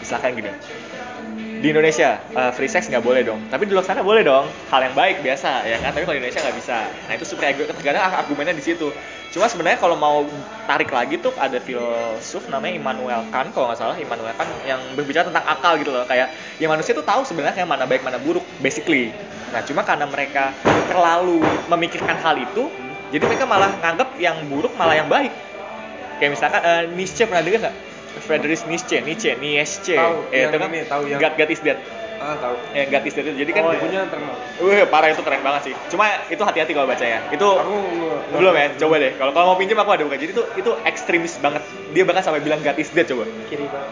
[0.00, 0.52] misalkan gini
[1.64, 3.40] di Indonesia eh, free sex nggak boleh dong.
[3.48, 4.44] Tapi di luar sana boleh dong.
[4.68, 5.96] Hal yang baik biasa ya kan?
[5.96, 6.76] Tapi kalau di Indonesia nggak bisa.
[7.08, 8.92] Nah itu super ego kadang argumennya di situ.
[9.32, 10.28] Cuma sebenarnya kalau mau
[10.68, 13.96] tarik lagi tuh ada filsuf namanya Immanuel Kant kalau nggak salah.
[13.96, 16.04] Immanuel Kant yang berbicara tentang akal gitu loh.
[16.04, 19.16] Kayak ya manusia tuh tahu sebenarnya mana baik mana buruk basically.
[19.48, 20.52] Nah cuma karena mereka
[20.92, 21.40] terlalu
[21.72, 22.68] memikirkan hal itu
[23.08, 25.32] jadi mereka malah nganggap yang buruk malah yang baik.
[26.20, 27.93] Kayak misalkan eh, Nietzsche pernah dengar nggak
[28.24, 31.78] Friedrich Nietzsche Nietzsche Nietzsche Tahu, yang itu kan ini, tahu yang- God, God is dead
[32.14, 35.18] ah tahu ya God is dead itu jadi kan Oh, bukunya terkenal Wih, parah itu
[35.18, 35.74] keren banget sih.
[35.90, 37.18] Cuma itu hati-hati kalau baca ya.
[37.26, 37.74] Itu aku
[38.30, 39.12] belum ya, coba deh.
[39.18, 40.14] Kalau kalau mau pinjam aku ada buka.
[40.14, 41.58] Jadi itu itu ekstremis banget.
[41.90, 43.26] Dia bahkan sampai bilang God is dead coba.
[43.50, 43.90] Kiri banget.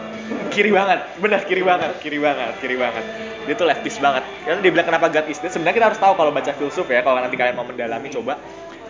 [0.49, 3.01] kiri banget benar kiri banget kiri banget kiri banget
[3.43, 6.13] dia tuh leftist banget karena dia bilang kenapa God is dead sebenarnya kita harus tahu
[6.13, 8.37] kalau baca filsuf ya kalau nanti kalian mau mendalami coba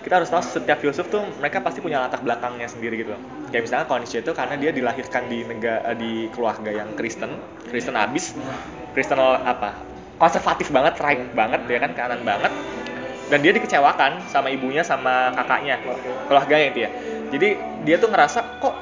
[0.03, 3.15] kita harus tahu setiap filsuf tuh mereka pasti punya latar belakangnya sendiri gitu.
[3.49, 7.39] Kayak misalnya Nietzsche itu karena dia dilahirkan di negara di keluarga yang Kristen
[7.71, 8.35] Kristen abis.
[8.91, 9.79] Kristen apa?
[10.19, 12.51] Konservatif banget right banget ya kan kanan banget.
[13.31, 15.79] Dan dia dikecewakan sama ibunya sama kakaknya
[16.27, 16.89] keluarganya itu ya.
[17.31, 17.49] Jadi
[17.87, 18.75] dia tuh ngerasa kok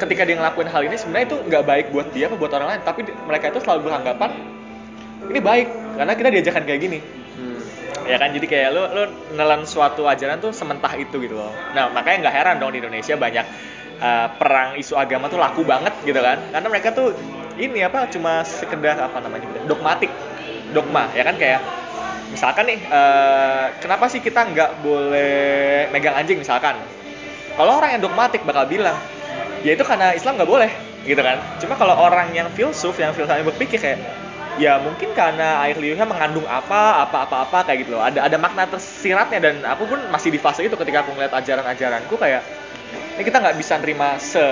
[0.00, 2.80] ketika dia ngelakuin hal ini sebenarnya itu nggak baik buat dia apa buat orang lain?
[2.88, 4.32] Tapi mereka itu selalu beranggapan
[5.28, 5.68] ini baik
[6.00, 6.98] karena kita diajarkan kayak gini.
[7.36, 7.60] Hmm.
[8.08, 9.02] Ya kan jadi kayak lu lu
[9.36, 11.52] nelan suatu ajaran tuh sementah itu gitu loh.
[11.76, 13.46] Nah makanya nggak heran dong di Indonesia banyak
[14.00, 16.40] uh, perang isu agama tuh laku banget gitu kan.
[16.48, 17.12] Karena mereka tuh
[17.60, 20.08] ini apa cuma sekedar apa namanya dogmatik.
[20.72, 21.60] Dogma ya kan kayak
[22.32, 26.80] misalkan nih uh, kenapa sih kita nggak boleh megang anjing misalkan?
[27.56, 28.96] Kalau orang yang dogmatik bakal bilang
[29.60, 30.70] ya itu karena Islam nggak boleh
[31.04, 31.40] gitu kan.
[31.60, 34.00] Cuma kalau orang yang filsuf yang filsafat berpikir kayak
[34.58, 38.02] ya mungkin karena air liurnya mengandung apa apa apa apa kayak gitu loh.
[38.02, 42.14] Ada ada makna tersiratnya dan aku pun masih di fase itu ketika aku ngeliat ajaran-ajaranku
[42.18, 42.42] kayak
[43.16, 44.42] ini kita nggak bisa nerima se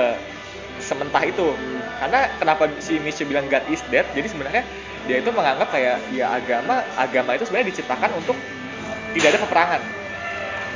[0.79, 1.53] sementah itu.
[1.97, 4.63] Karena kenapa si Nietzsche bilang God is dead jadi sebenarnya
[5.11, 8.39] dia itu menganggap kayak ya agama agama itu sebenarnya diciptakan untuk
[9.19, 9.81] tidak ada peperangan.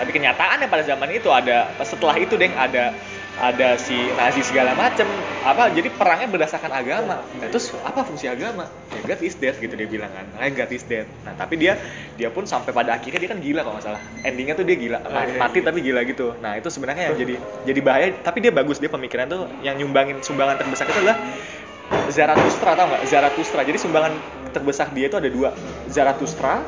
[0.01, 2.97] Tapi kenyataannya pada zaman itu ada setelah itu deh ada
[3.41, 5.09] ada si Nazi segala macem.
[5.41, 7.25] Apa jadi perangnya berdasarkan agama.
[7.25, 8.69] Nah, terus apa fungsi agama?
[8.93, 10.29] Ya God is dead gitu dia bilang kan.
[10.37, 11.09] Makanya God is dead.
[11.25, 11.81] Nah tapi dia
[12.21, 14.03] dia pun sampai pada akhirnya dia kan gila kalau nggak salah.
[14.21, 14.99] Endingnya tuh dia gila.
[15.09, 15.41] Ma- iya.
[15.41, 16.37] mati tapi gila gitu.
[16.45, 17.35] Nah itu sebenarnya yang jadi
[17.65, 18.07] jadi bahaya.
[18.21, 21.17] Tapi dia bagus dia pemikiran tuh yang nyumbangin sumbangan terbesar itu adalah
[22.13, 23.03] Zarathustra tau nggak?
[23.09, 23.61] Zarathustra.
[23.65, 24.13] Jadi sumbangan
[24.53, 25.51] terbesar dia itu ada dua.
[25.89, 26.61] Zarathustra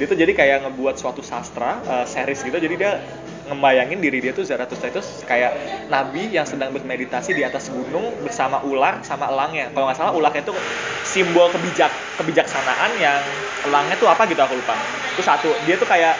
[0.00, 2.56] dia tuh jadi kayak ngebuat suatu sastra uh, series gitu.
[2.56, 3.02] Jadi dia
[3.50, 5.50] ngebayangin diri dia tuh Zarathustra itu kayak
[5.90, 9.74] nabi yang sedang bermeditasi di atas gunung bersama ular sama elangnya.
[9.74, 10.54] Kalau nggak salah ularnya itu
[11.02, 11.90] simbol kebijak
[12.22, 13.18] kebijaksanaan yang
[13.66, 14.78] elangnya tuh apa gitu aku lupa.
[15.18, 15.50] Itu satu.
[15.66, 16.14] Dia tuh kayak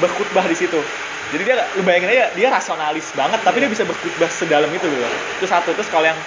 [0.00, 0.80] berkhutbah di situ.
[1.28, 5.06] Jadi dia lu bayangin aja dia rasionalis banget tapi dia bisa berkhutbah sedalam itu gitu
[5.44, 5.76] itu satu.
[5.76, 6.18] Terus kalau yang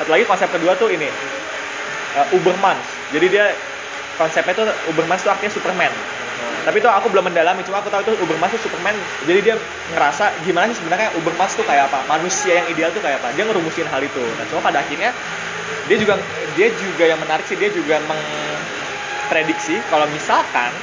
[0.00, 1.12] satu lagi konsep kedua tuh ini
[2.16, 2.80] uh, Uberman.
[3.12, 3.52] Jadi dia
[4.16, 5.92] konsepnya tuh Uberman tuh artinya Superman
[6.66, 8.98] tapi itu aku belum mendalami cuma aku tahu itu Uberman tuh Superman.
[9.22, 9.54] Jadi dia
[9.94, 12.02] ngerasa gimana sih sebenarnya Uberman tuh kayak apa?
[12.10, 13.30] Manusia yang ideal tuh kayak apa?
[13.38, 14.18] Dia ngerumusin hal itu.
[14.18, 15.14] Nah cuma pada akhirnya
[15.86, 16.18] dia juga
[16.58, 20.74] dia juga yang menarik sih dia juga memprediksi kalau misalkan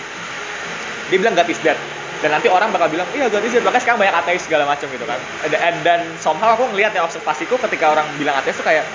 [1.12, 1.76] dia bilang God is dead.
[2.24, 3.68] Dan nanti orang bakal bilang iya God is dead.
[3.68, 5.20] Bahkan sekarang banyak ateis segala macam gitu kan.
[5.52, 8.88] Dan, dan somehow aku ngelihat ya observasiku ketika orang bilang ateis tuh kayak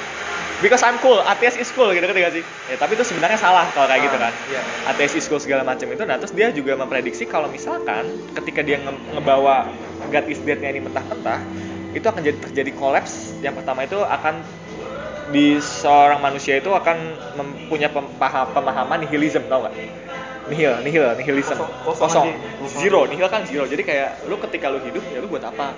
[0.63, 2.45] because I'm cool ateis is cool gitu kan sih?
[2.71, 4.33] Ya tapi itu sebenarnya salah kalau kayak gitu kan.
[4.51, 4.63] Iya.
[4.91, 8.81] ateis is cool segala macam itu nah terus dia juga memprediksi kalau misalkan ketika dia
[8.83, 9.71] nge- ngebawa
[10.09, 11.41] God is dead-nya ini mentah-mentah
[11.93, 14.45] itu akan jadi terjadi kolaps yang pertama itu akan
[15.29, 16.97] di seorang manusia itu akan
[17.37, 19.75] mempunyai pemaha- pemahaman nihilism tau nggak
[20.49, 22.27] nihil nihil nihilism Kosong- kosong kosong.
[22.33, 22.49] aja.
[22.59, 22.81] Kosong.
[22.81, 23.65] zero nihil kan zero.
[23.65, 25.77] Jadi kayak lu ketika lu hidup ya lu buat apa?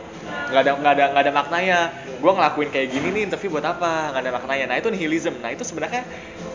[0.50, 1.78] Nggak ada nggak ada nggak ada maknanya.
[2.20, 4.14] Gue ngelakuin kayak gini nih tapi buat apa?
[4.14, 4.64] Nggak ada maknanya.
[4.70, 5.34] Nah itu nihilism.
[5.42, 6.02] Nah itu sebenarnya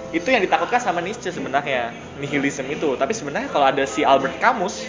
[0.10, 1.92] itu yang ditakutkan sama Nietzsche sebenarnya.
[2.18, 2.96] Nihilism itu.
[2.96, 4.88] Tapi sebenarnya kalau ada si Albert Camus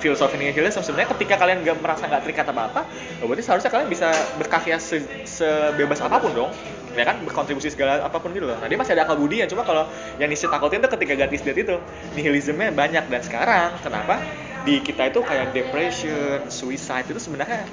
[0.00, 2.82] filosofi nihilism sebenarnya ketika kalian nggak merasa nggak terikat apa apa
[3.20, 4.08] berarti seharusnya kalian bisa
[4.40, 6.50] berkarya se- sebebas apa pun dong
[6.94, 8.58] ya kan berkontribusi segala apa pun gitu loh.
[8.58, 9.86] Nah dia masih ada akal budi ya cuma kalau
[10.18, 11.76] yang Nietzsche takutin tuh ketika God is dead itu
[12.18, 13.04] nihilismnya banyak.
[13.06, 14.18] Dan sekarang kenapa?
[14.66, 17.64] Di kita itu kayak depression suicide itu sebenarnya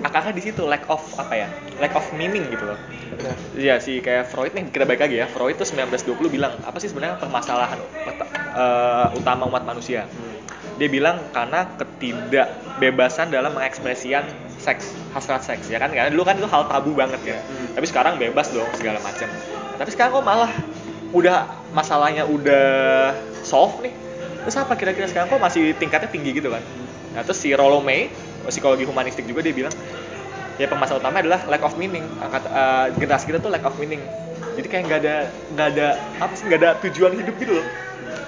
[0.00, 1.48] akarnya di situ lack of apa ya?
[1.78, 2.78] Lack of meaning gitu loh.
[3.54, 5.26] Iya sih kayak Freud nih kita balik lagi ya.
[5.28, 7.78] Freud tuh 1920 bilang apa sih sebenarnya permasalahan
[8.56, 10.08] eh, utama umat manusia?
[10.80, 14.24] Dia bilang karena ketidakbebasan dalam mengekspresian
[14.70, 15.90] seks hasrat seks ya kan?
[15.90, 17.38] Karena dulu kan itu hal tabu banget ya.
[17.42, 17.74] Hmm.
[17.74, 20.52] tapi sekarang bebas dong segala macam Nah, tapi sekarang kok malah
[21.10, 23.10] udah masalahnya udah
[23.42, 23.94] solve nih.
[24.46, 25.32] Terus apa kira-kira sekarang?
[25.32, 26.62] Kok masih tingkatnya tinggi gitu kan?
[27.16, 28.12] Nah terus si Rollo May
[28.46, 29.74] psikologi humanistik juga dia bilang
[30.56, 32.04] ya permasalahan utama adalah lack of meaning.
[32.20, 34.04] Angkat eh, generasi kita tuh lack of meaning.
[34.54, 35.16] Jadi kayak nggak ada
[35.56, 35.88] nggak ada
[36.20, 37.66] apa sih nggak ada tujuan hidup gitu loh.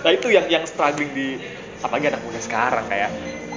[0.02, 1.38] Nah itu yang yang struggling di
[1.82, 3.10] apalagi anak muda sekarang kayak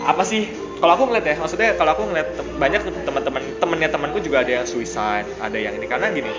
[0.06, 0.50] apa sih
[0.86, 4.62] kalau aku ngeliat ya maksudnya kalau aku ngeliat tem- banyak teman-teman temennya temanku juga ada
[4.62, 5.90] yang suicide ada yang ini.
[5.90, 6.30] Karena gini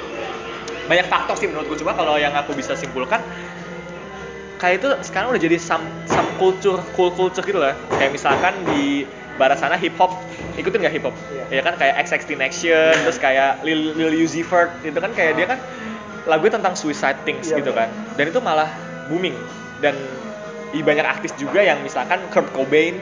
[0.86, 1.74] banyak faktor sih menurutku.
[1.82, 3.26] Cuma kalau yang aku bisa simpulkan
[4.62, 7.74] kayak itu sekarang udah jadi some some culture cool culture gitu lah.
[7.98, 9.02] Kayak misalkan di
[9.34, 10.14] barat sana hip hop
[10.54, 11.16] ikutin nggak hip hop
[11.50, 11.58] Iya.
[11.58, 11.74] ya kan?
[11.74, 15.10] Kayak XX Action terus kayak Lil, Lil Uzi Vert itu kan.
[15.10, 15.58] Kayak dia kan
[16.22, 17.90] lagunya tentang suicide things Iya, gitu kan.
[18.14, 18.70] Dan itu malah
[19.10, 19.34] booming.
[19.82, 19.98] Dan
[20.70, 23.00] banyak artis juga yang misalkan Kurt Cobain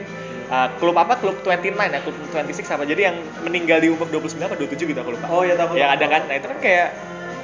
[0.49, 1.17] uh, klub apa?
[1.17, 4.99] Klub 29 ya klub 26 apa jadi yang meninggal di umur 29 atau 27 gitu
[4.99, 5.27] aku lupa.
[5.31, 5.77] Oh, iya, tahu.
[5.77, 6.21] yang ada kan?
[6.29, 6.87] Nah itu kan kayak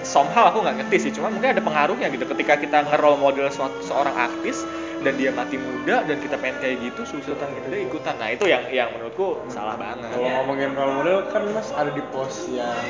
[0.02, 1.12] somehow aku nggak ngerti sih.
[1.14, 2.26] Cuma mungkin ada pengaruhnya gitu.
[2.26, 4.66] Ketika kita nge-role model suatu seorang artis
[5.02, 8.16] dan dia mati muda dan kita pengen kayak gitu susutan gitu dia ikutan.
[8.22, 10.14] Nah itu yang yang menurutku salah banget.
[10.14, 12.86] Kalau ngomongin role model kan Mas ada di pos yang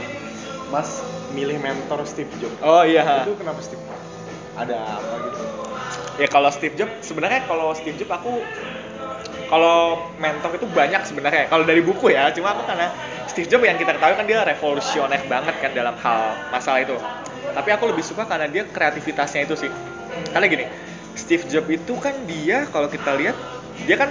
[0.71, 2.59] Mas milih mentor Steve Jobs.
[2.59, 3.23] oh iya.
[3.23, 3.79] Itu kenapa Steve?
[4.51, 5.71] Ada apa gitu?
[6.19, 8.43] ya kalau Steve Jobs sebenarnya kalau Steve Jobs aku
[9.51, 12.31] kalau mentor itu banyak sebenarnya kalau dari buku ya.
[12.31, 12.87] Cuma aku karena
[13.27, 16.95] Steve Jobs yang kita ketahui kan dia revolusioner banget kan dalam hal masalah itu.
[17.51, 19.71] Tapi aku lebih suka karena dia kreativitasnya itu sih.
[20.31, 20.65] Karena gini
[21.19, 23.35] Steve Jobs itu kan dia kalau kita lihat
[23.83, 24.07] dia kan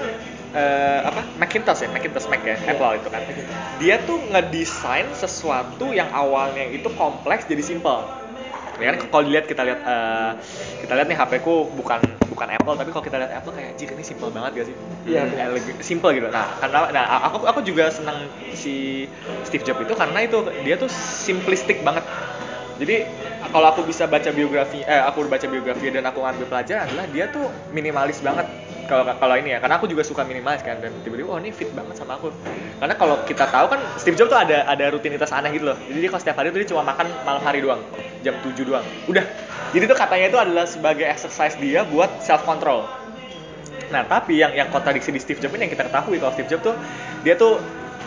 [0.53, 3.25] eh, apa Macintosh ya Macintosh Mac ya Apple itu kan.
[3.81, 8.20] Dia tuh ngedesain sesuatu yang awalnya itu kompleks jadi simple
[8.81, 10.31] ya kan kalau dilihat kita lihat eh,
[10.83, 12.01] kita lihat nih HP ku bukan
[12.33, 14.77] bukan Apple tapi kalau kita lihat Apple kayak anjir ini simple banget gak sih?
[15.05, 16.29] Iya, Hmm, simple gitu.
[16.33, 19.07] Nah karena nah aku aku juga senang si
[19.45, 22.05] Steve Jobs itu karena itu dia tuh simplistik banget.
[22.81, 23.05] Jadi
[23.53, 27.29] kalau aku bisa baca biografi eh aku baca biografi dan aku ngambil pelajaran adalah dia
[27.29, 28.49] tuh minimalis banget
[28.91, 31.71] kalau kalau ini ya karena aku juga suka minimalis kan dan tiba-tiba oh ini fit
[31.71, 32.35] banget sama aku
[32.83, 35.99] karena kalau kita tahu kan Steve Jobs tuh ada ada rutinitas aneh gitu loh jadi
[36.03, 37.81] dia kalau setiap hari tuh dia cuma makan malam hari doang
[38.27, 39.23] jam 7 doang udah
[39.71, 42.91] jadi tuh katanya itu adalah sebagai exercise dia buat self control
[43.91, 46.63] Nah, tapi yang yang kontradiksi di Steve Jobs ini yang kita ketahui kalau Steve Jobs
[46.63, 46.75] tuh
[47.27, 47.59] dia tuh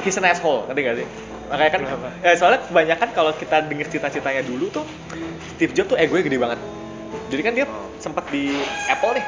[0.02, 1.08] he's an asshole, ngerti gak sih?
[1.52, 1.82] Makanya kan
[2.24, 4.88] eh, soalnya kebanyakan kalau kita denger cita-citanya dulu tuh
[5.60, 6.60] Steve Jobs tuh egonya gede banget.
[7.30, 7.66] Jadi kan dia
[8.00, 9.26] sempat di Apple nih.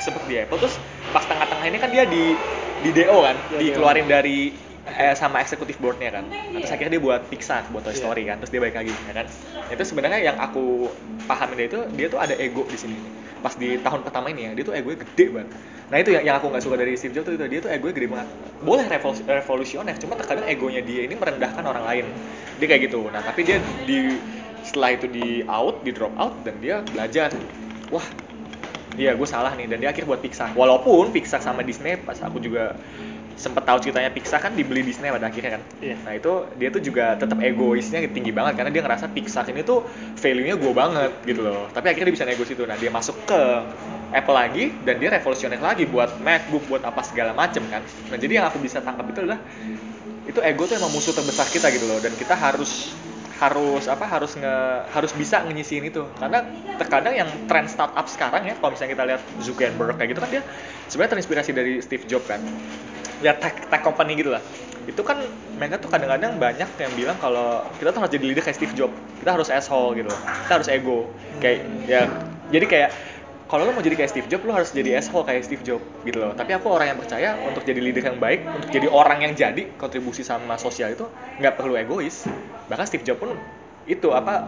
[0.00, 0.76] Sempat di Apple terus
[1.14, 2.40] pas tengah-tengah ini kan dia di
[2.80, 4.56] di DO kan, Iya, dikeluarin dari
[4.88, 6.24] eh, sama eksekutif boardnya kan.
[6.50, 9.12] Nah, terus akhirnya dia buat Pixar, buat Toy Story kan, terus dia balik lagi ya
[9.12, 9.26] kan.
[9.68, 10.88] Itu sebenarnya yang aku
[11.28, 12.96] pahamin dia itu dia tuh ada ego di sini.
[13.44, 15.48] Pas di tahun pertama ini ya, dia tuh egonya gede banget.
[15.90, 17.94] Nah itu yang, yang aku nggak suka dari Steve Jobs tuh itu dia tuh egonya
[17.96, 18.28] gede banget.
[18.60, 22.06] Boleh revol- revolusioner, cuma terkadang egonya dia ini merendahkan orang lain.
[22.58, 23.08] Dia kayak gitu.
[23.12, 24.20] Nah tapi dia di
[24.60, 27.32] setelah itu di out, di drop out dan dia belajar.
[27.90, 28.06] Wah,
[29.00, 30.52] iya gue salah nih dan dia akhir buat Pixar.
[30.52, 32.76] Walaupun Pixar sama Disney pas aku juga
[33.40, 35.62] sempet tahu ceritanya Pixar kan dibeli Disney pada akhirnya kan.
[35.80, 35.96] Iya.
[36.04, 39.88] Nah itu dia tuh juga tetap egoisnya tinggi banget karena dia ngerasa Pixar ini tuh
[40.20, 41.72] value-nya gue banget gitu loh.
[41.72, 42.62] Tapi akhirnya dia bisa nego situ.
[42.68, 43.40] Nah dia masuk ke
[44.12, 47.80] Apple lagi dan dia revolusioner lagi buat MacBook buat apa segala macem kan.
[48.12, 49.40] Nah jadi yang aku bisa tangkap itu adalah
[50.28, 52.92] itu ego tuh emang musuh terbesar kita gitu loh dan kita harus
[53.40, 54.56] harus apa harus nge
[54.92, 56.04] harus bisa ngisiin itu.
[56.20, 56.44] Karena
[56.76, 60.42] terkadang yang tren startup sekarang ya kalau misalnya kita lihat Zuckerberg kayak gitu kan dia
[60.88, 62.40] sebenarnya terinspirasi dari Steve Jobs kan.
[63.24, 64.44] Ya tech, tech company gitu lah.
[64.88, 65.20] Itu kan
[65.56, 68.96] mereka tuh kadang-kadang banyak yang bilang kalau kita tuh harus jadi leader kayak Steve Jobs.
[69.20, 70.12] Kita harus asshole gitu.
[70.12, 71.08] Kita harus ego.
[71.40, 72.00] Kayak ya
[72.52, 72.90] jadi kayak
[73.50, 76.20] kalau lo mau jadi kayak Steve Jobs lo harus jadi asshole kayak Steve Jobs gitu
[76.20, 76.32] loh.
[76.36, 79.74] Tapi aku orang yang percaya untuk jadi leader yang baik untuk jadi orang yang jadi
[79.80, 81.08] kontribusi sama sosial itu
[81.40, 82.28] nggak perlu egois
[82.70, 83.34] bahkan Steve Jobs pun
[83.84, 84.46] itu apa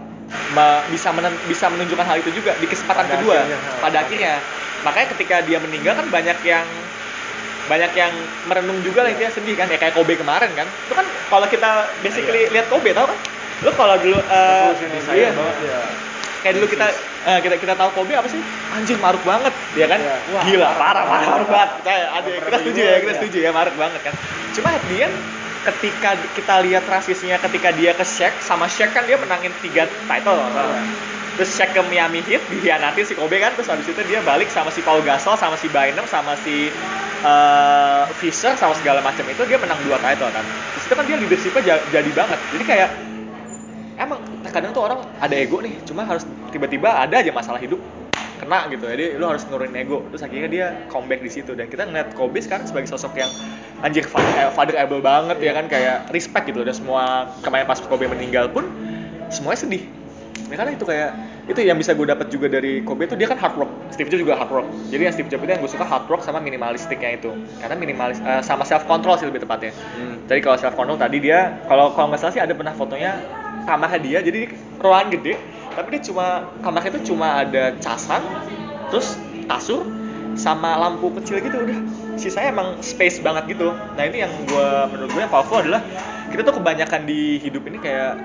[0.48, 3.58] me- bisa menen- bisa menunjukkan hal itu juga di kesempatan Pada kedua akhirnya.
[3.76, 4.32] pada akhirnya
[4.80, 6.66] makanya ketika dia meninggal kan banyak yang
[7.64, 8.12] banyak yang
[8.44, 9.14] merenung juga lah Iya.
[9.18, 11.70] intinya sedih kan ya kayak Kobe kemarin kan itu kan kalau kita
[12.00, 13.18] basically lihat Kobe tau kan
[13.62, 15.78] lu kalau dulu Revolusioner iya, banget ya.
[16.42, 16.86] kayak dulu kita
[17.24, 20.14] eh, kita kita tahu Kobe apa sih anjir maruk banget ya kan Iya.
[20.28, 22.98] Wah, gila parah, parah maruk banget ada kita pernah setuju ya aja.
[23.00, 24.14] kita setuju ya maruk banget kan
[24.52, 25.14] cuma at the end,
[25.62, 30.38] ketika kita lihat rasisnya ketika dia ke Shaq sama Shaq kan dia menangin tiga title.
[30.50, 30.84] Salah.
[31.32, 34.68] terus Shaq ke Miami Heat dihianatin si Kobe kan terus habis itu dia balik sama
[34.68, 36.68] si Paul Gasol sama si Bynum sama si
[37.24, 40.44] eh, Fisher sama segala macam itu dia menang dua title kan.
[40.76, 42.38] Terus itu kan dia leadershipnya ja- jadi banget.
[42.52, 42.90] Jadi kayak
[43.96, 47.78] emang terkadang tuh orang ada ego nih cuma harus tiba-tiba ada aja masalah hidup
[48.42, 48.84] kena gitu.
[48.90, 50.02] Jadi lu harus nurunin ego.
[50.10, 51.54] Terus akhirnya dia comeback di situ.
[51.54, 53.30] Dan kita ngeliat Kobe sekarang sebagai sosok yang
[53.86, 55.70] anjir father, eh, fatherable banget ya kan?
[55.70, 56.66] Kayak respect gitu.
[56.66, 58.66] Dan semua kemarin pas Kobe meninggal pun
[59.30, 59.86] semuanya sedih.
[60.52, 61.10] Ya karena itu kayak
[61.48, 63.70] itu yang bisa gue dapat juga dari Kobe itu dia kan hard rock.
[63.88, 64.66] Steve Jobs juga hard rock.
[64.92, 67.32] Jadi yang Steve Jobs itu yang gue suka hard rock sama minimalistiknya itu.
[67.62, 69.72] Karena minimalis eh, sama self control sih lebih tepatnya.
[69.72, 70.20] Hmm.
[70.28, 73.16] jadi kalau self control tadi dia kalau kalau nggak salah sih ada pernah fotonya
[73.64, 74.18] kamarnya dia.
[74.20, 75.34] Jadi ruangan gede
[75.72, 78.22] tapi dia cuma kamarnya itu cuma ada casan
[78.92, 79.16] terus
[79.48, 79.88] kasur
[80.32, 81.78] sama lampu kecil gitu udah.
[82.16, 83.72] Sisanya emang space banget gitu.
[83.72, 85.80] Nah ini yang gue menurut gue yang powerful adalah
[86.32, 88.16] kita tuh kebanyakan di hidup ini kayak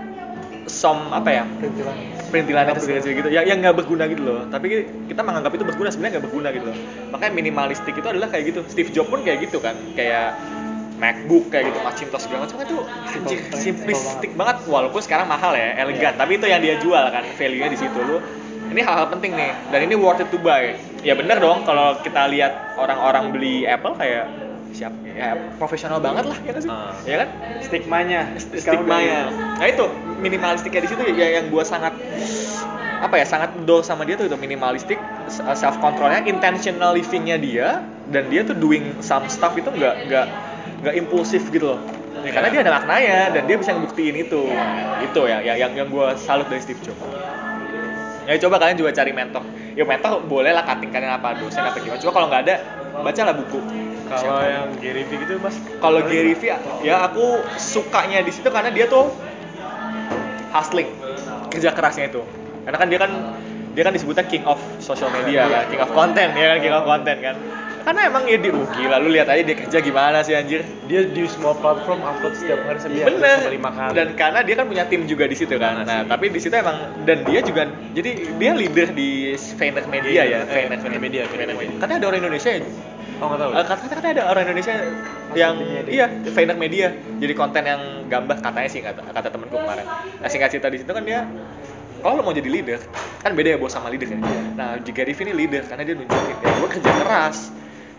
[0.68, 1.44] som apa ya?
[1.60, 1.96] Perintilan.
[2.28, 2.64] perintilan.
[2.68, 3.30] yang kecil gitu.
[3.32, 4.40] Yang yang nggak berguna gitu loh.
[4.52, 4.68] Tapi
[5.08, 6.78] kita menganggap itu berguna sebenarnya nggak berguna gitu loh.
[7.16, 8.60] Makanya minimalistik itu adalah kayak gitu.
[8.68, 9.76] Steve Jobs pun kayak gitu kan.
[9.96, 10.36] Kayak
[10.98, 14.66] MacBook kayak gitu Macintosh segala macam itu anjir, simplistik banget.
[14.66, 17.98] Walaupun sekarang mahal ya elegan tapi itu yang dia jual kan value nya di situ.
[18.02, 18.18] Lu
[18.68, 20.74] ini hal-hal penting nih dan ini worth it to buy.
[21.06, 24.28] Ya bener dong kalau kita lihat orang-orang beli Apple kayak
[24.76, 26.70] siap ya profesional banget lah ya sih?
[26.70, 26.92] Ah.
[27.08, 27.30] ya kan?
[27.64, 28.22] Stigmanya.
[28.38, 29.32] Stigmanya.
[29.58, 29.86] Nah itu
[30.20, 31.94] minimalistiknya di situ ya yang gua sangat
[32.98, 34.98] apa ya sangat do sama dia tuh itu minimalistik
[35.30, 40.26] self controlnya intentional livingnya dia dan dia tuh doing some stuff itu nggak nggak
[40.84, 41.80] nggak impulsif gitu loh.
[42.26, 44.42] Ya, karena dia ada maknanya dan dia bisa ngebuktiin itu.
[45.06, 47.00] Itu ya yang yang, yang gue salut dari Steve Jobs.
[48.28, 49.44] Ya coba kalian juga cari mentor.
[49.78, 52.02] Ya mentor boleh lah cutting kalian apa dosen apa gimana.
[52.02, 52.56] Cuma kalau nggak ada
[53.06, 53.60] bacalah buku.
[54.08, 55.56] Kalau yang Gary Vee gitu mas?
[55.84, 59.12] Kalau Gary Vee ya aku sukanya di situ karena dia tuh
[60.52, 60.90] hustling
[61.54, 62.22] kerja kerasnya itu.
[62.68, 63.12] Karena kan dia kan
[63.78, 66.82] dia kan disebutnya king of social media kan king of content ya kan king of
[66.82, 67.36] content kan
[67.88, 70.60] karena emang ya di uh, gila lu lihat aja dia kerja gimana sih anjir.
[70.92, 73.48] Dia di semua platform upload setiap hari sampai bener.
[73.48, 73.96] lima kali.
[73.96, 75.88] Dan karena dia kan punya tim juga di situ kan.
[75.88, 76.76] Nah tapi di situ emang
[77.08, 77.64] dan dia juga
[77.96, 80.40] jadi dia leader di Vayner Media ya.
[80.52, 82.68] Eh, Vayner Media, karena ada orang Indonesia ya?
[83.24, 83.52] Oh nggak tahu.
[83.56, 84.76] Eh, kata kata ada orang Indonesia
[85.32, 85.56] yang
[85.88, 86.92] iya Vayner Media.
[86.92, 89.88] Jadi konten yang gambar katanya sih kata kata temanku kemarin.
[90.20, 91.24] Nah singkat cerita di situ kan dia
[92.04, 92.80] kalau lo mau jadi leader
[93.26, 94.22] kan beda ya bos sama leader ya
[94.54, 97.50] nah jika Rivi ini leader karena dia nunjukin ya gue kerja keras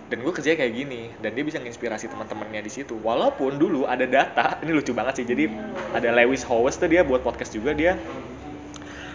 [0.08, 4.08] dan gue kerja kayak gini dan dia bisa menginspirasi teman-temannya di situ walaupun dulu ada
[4.08, 5.52] data ini lucu banget sih jadi
[5.92, 8.00] ada Lewis Howes tuh dia buat podcast juga dia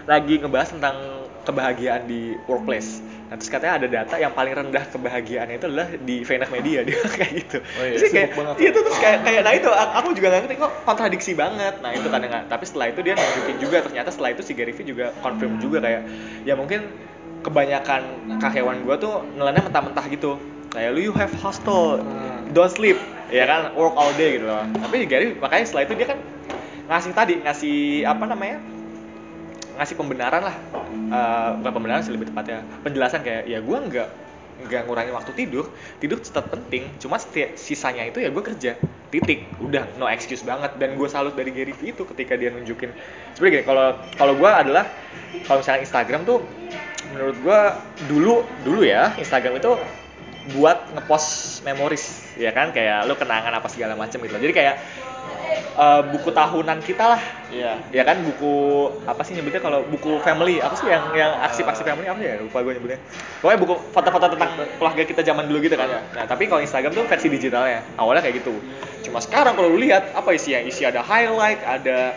[0.04, 0.96] lagi ngebahas tentang
[1.44, 3.04] kebahagiaan di workplace.
[3.28, 7.00] Nah, terus katanya ada data yang paling rendah kebahagiaannya itu adalah di Vayner Media dia
[7.04, 7.58] kayak gitu.
[7.60, 8.56] Oh iya, Terus kayak banget.
[8.64, 11.76] itu terus kayak kayak nah itu aku juga nggak ngerti kok kontradiksi banget.
[11.84, 12.46] Nah itu kadang nggak.
[12.48, 15.78] Tapi setelah itu dia nunjukin juga ternyata setelah itu si Gary Vee juga confirm juga
[15.84, 16.02] kayak
[16.48, 16.80] ya mungkin
[17.44, 18.02] kebanyakan
[18.40, 20.40] karyawan gua tuh nelannya mentah-mentah gitu.
[20.74, 22.50] Kayak lu you have Hmm.
[22.50, 22.98] don't sleep,
[23.30, 24.66] ya kan work all day gitu loh.
[24.66, 26.20] Tapi Gary makanya setelah itu dia kan
[26.90, 27.78] ngasih tadi ngasih
[28.10, 28.58] apa namanya
[29.78, 30.56] ngasih pembenaran lah.
[31.14, 34.10] Eh, bukan pembenaran sih lebih tepatnya penjelasan kayak ya gue nggak
[34.54, 35.66] nggak ngurangin waktu tidur
[35.98, 38.74] tidur tetap penting cuma setiap sisanya itu ya gue kerja.
[39.14, 39.46] Titik.
[39.62, 40.74] Udah no excuse banget.
[40.82, 42.90] Dan gue salut dari Gary Vee itu ketika dia nunjukin.
[43.38, 44.90] Sebenarnya kalau kalau gue adalah
[45.46, 46.42] kalau misalnya Instagram tuh
[47.14, 47.60] menurut gue
[48.10, 49.78] dulu dulu ya Instagram itu
[50.52, 52.76] buat ngepost memoris ya kan?
[52.76, 54.36] Kayak lu kenangan apa segala macam gitu.
[54.36, 54.76] Jadi kayak
[55.80, 57.22] eh, buku tahunan kita lah.
[57.48, 57.80] Iya.
[57.96, 58.20] Ya kan?
[58.28, 58.54] Buku
[59.08, 60.60] apa sih nyebutnya kalau buku family?
[60.60, 62.12] Apa sih yang yang arsip-arsip family?
[62.12, 62.36] Apa sih ya?
[62.44, 63.00] Lupa gue nyebutnya.
[63.40, 65.88] Pokoknya buku foto-foto tentang keluarga kita zaman dulu gitu kan.
[65.88, 66.02] Iya.
[66.12, 67.86] nah tapi kalau Instagram tuh versi digitalnya.
[67.96, 68.54] Awalnya kayak gitu.
[69.08, 72.16] Cuma sekarang kalau lu lihat apa isinya isi ada highlight ada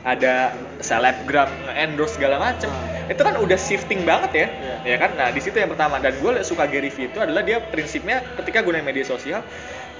[0.00, 2.72] ada selebgram endorse segala macem.
[3.10, 4.46] Itu kan udah shifting banget ya.
[4.86, 5.12] Ya kan?
[5.12, 6.00] Nah di situ yang pertama.
[6.00, 9.44] Dan gue suka Gary Vee itu adalah dia prinsipnya ketika gunain media sosial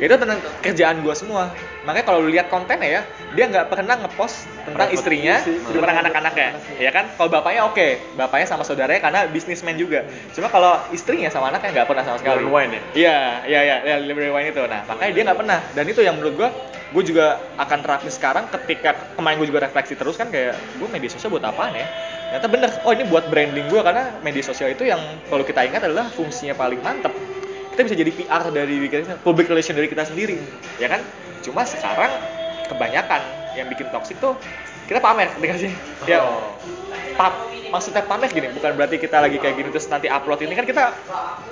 [0.01, 1.53] itu tentang kerjaan gue semua
[1.85, 3.03] makanya kalau lu lihat kontennya ya
[3.37, 6.77] dia nggak pernah ngepost tentang Repot istrinya sih, tentang anak-anaknya anaknya.
[6.81, 7.87] ya kan kalau bapaknya oke
[8.17, 10.05] bapaknya sama saudaranya karena bisnismen juga
[10.37, 12.81] cuma kalau istrinya sama anaknya nggak pernah sama sekali Wine ya?
[12.93, 14.63] Iya, iya, iya, ya, Liberty Wine itu.
[14.67, 15.59] Nah, makanya dia nggak pernah.
[15.73, 16.49] Dan itu yang menurut gua,
[16.91, 21.11] gue juga akan terapin sekarang ketika kemarin gue juga refleksi terus kan kayak gue media
[21.11, 21.87] sosial buat apaan ya?
[22.31, 24.99] Ternyata bener, oh ini buat branding gue karena media sosial itu yang
[25.31, 27.15] kalau kita ingat adalah fungsinya paling mantep.
[27.81, 30.37] Kita bisa jadi PR dari diri kita, public relation dari kita sendiri,
[30.77, 31.01] ya kan?
[31.41, 32.13] Cuma sekarang
[32.69, 33.25] kebanyakan
[33.57, 34.37] yang bikin toxic tuh
[34.85, 35.73] kita pamer, ngerti sih?
[36.05, 36.53] Ya, Oh.
[37.17, 37.41] pap
[37.73, 40.93] maksudnya pamer gini bukan berarti kita lagi kayak gini terus nanti upload ini kan kita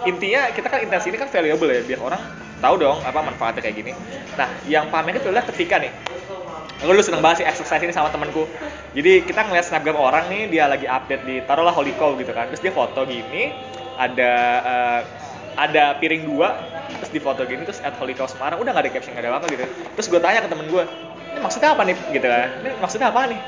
[0.05, 2.21] intinya kita kan intensi ini kan valuable ya biar orang
[2.61, 3.93] tahu dong apa manfaatnya kayak gini
[4.37, 5.93] nah yang pamer itu adalah ketika nih
[6.79, 8.47] Aku dulu seneng banget sih exercise ini sama temanku.
[8.95, 12.47] Jadi kita ngeliat snapgram orang nih, dia lagi update di taruhlah Holy Cow gitu kan.
[12.55, 13.51] Terus dia foto gini,
[13.99, 15.01] ada eh,
[15.59, 16.55] ada piring dua,
[17.03, 19.35] terus di foto gini, terus at Holy Cow Semarang, udah gak ada caption, gak ada
[19.35, 19.67] apa gitu.
[19.67, 20.83] Terus gue tanya ke temen gue,
[21.35, 21.97] ini maksudnya apa nih?
[22.15, 22.49] Gitu kan.
[22.63, 23.41] Ini maksudnya apa nih?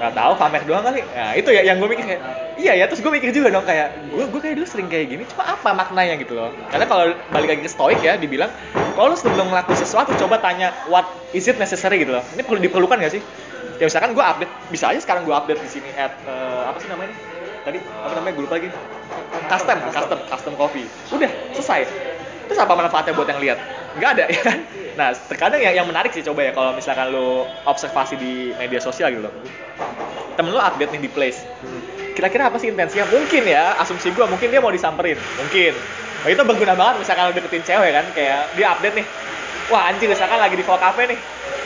[0.00, 1.02] Gak tahu, pamer doang kali.
[1.02, 2.22] Nah itu ya yang gue mikir kayak,
[2.56, 2.84] iya ya.
[2.88, 5.74] Terus gue mikir juga dong kayak, gue gue kayak dulu sering kayak gini, cuma apa
[5.76, 6.54] maknanya gitu loh.
[6.72, 8.48] Karena kalau balik lagi ke stoik ya, dibilang,
[8.96, 11.04] kalau lu sebelum ngelakuin sesuatu, coba tanya what
[11.36, 12.24] is it necessary gitu loh.
[12.32, 13.22] Ini perlu diperlukan gak sih?
[13.80, 16.88] Ya misalkan gue update, bisa aja sekarang gue update di sini at eh, apa sih
[16.88, 17.12] namanya?
[17.64, 18.34] Tadi apa namanya?
[18.36, 18.70] Gue lupa lagi.
[19.50, 20.86] Custom, custom, custom coffee.
[21.12, 21.86] Udah selesai.
[22.50, 23.58] Terus apa manfaatnya buat yang lihat?
[23.98, 24.58] Nggak ada ya kan?
[24.98, 29.10] Nah, terkadang yang, yang menarik sih coba ya kalau misalkan lo observasi di media sosial
[29.14, 29.34] gitu loh.
[30.34, 31.42] Temen lo update nih di place.
[32.14, 33.06] Kira-kira apa sih intensinya?
[33.06, 35.18] Mungkin ya, asumsi gue mungkin dia mau disamperin.
[35.38, 35.72] Mungkin.
[36.20, 39.06] Nah, itu berguna banget misalkan lo deketin cewek kan, kayak dia update nih.
[39.70, 41.18] Wah anjing misalkan lagi di Vol Cafe nih.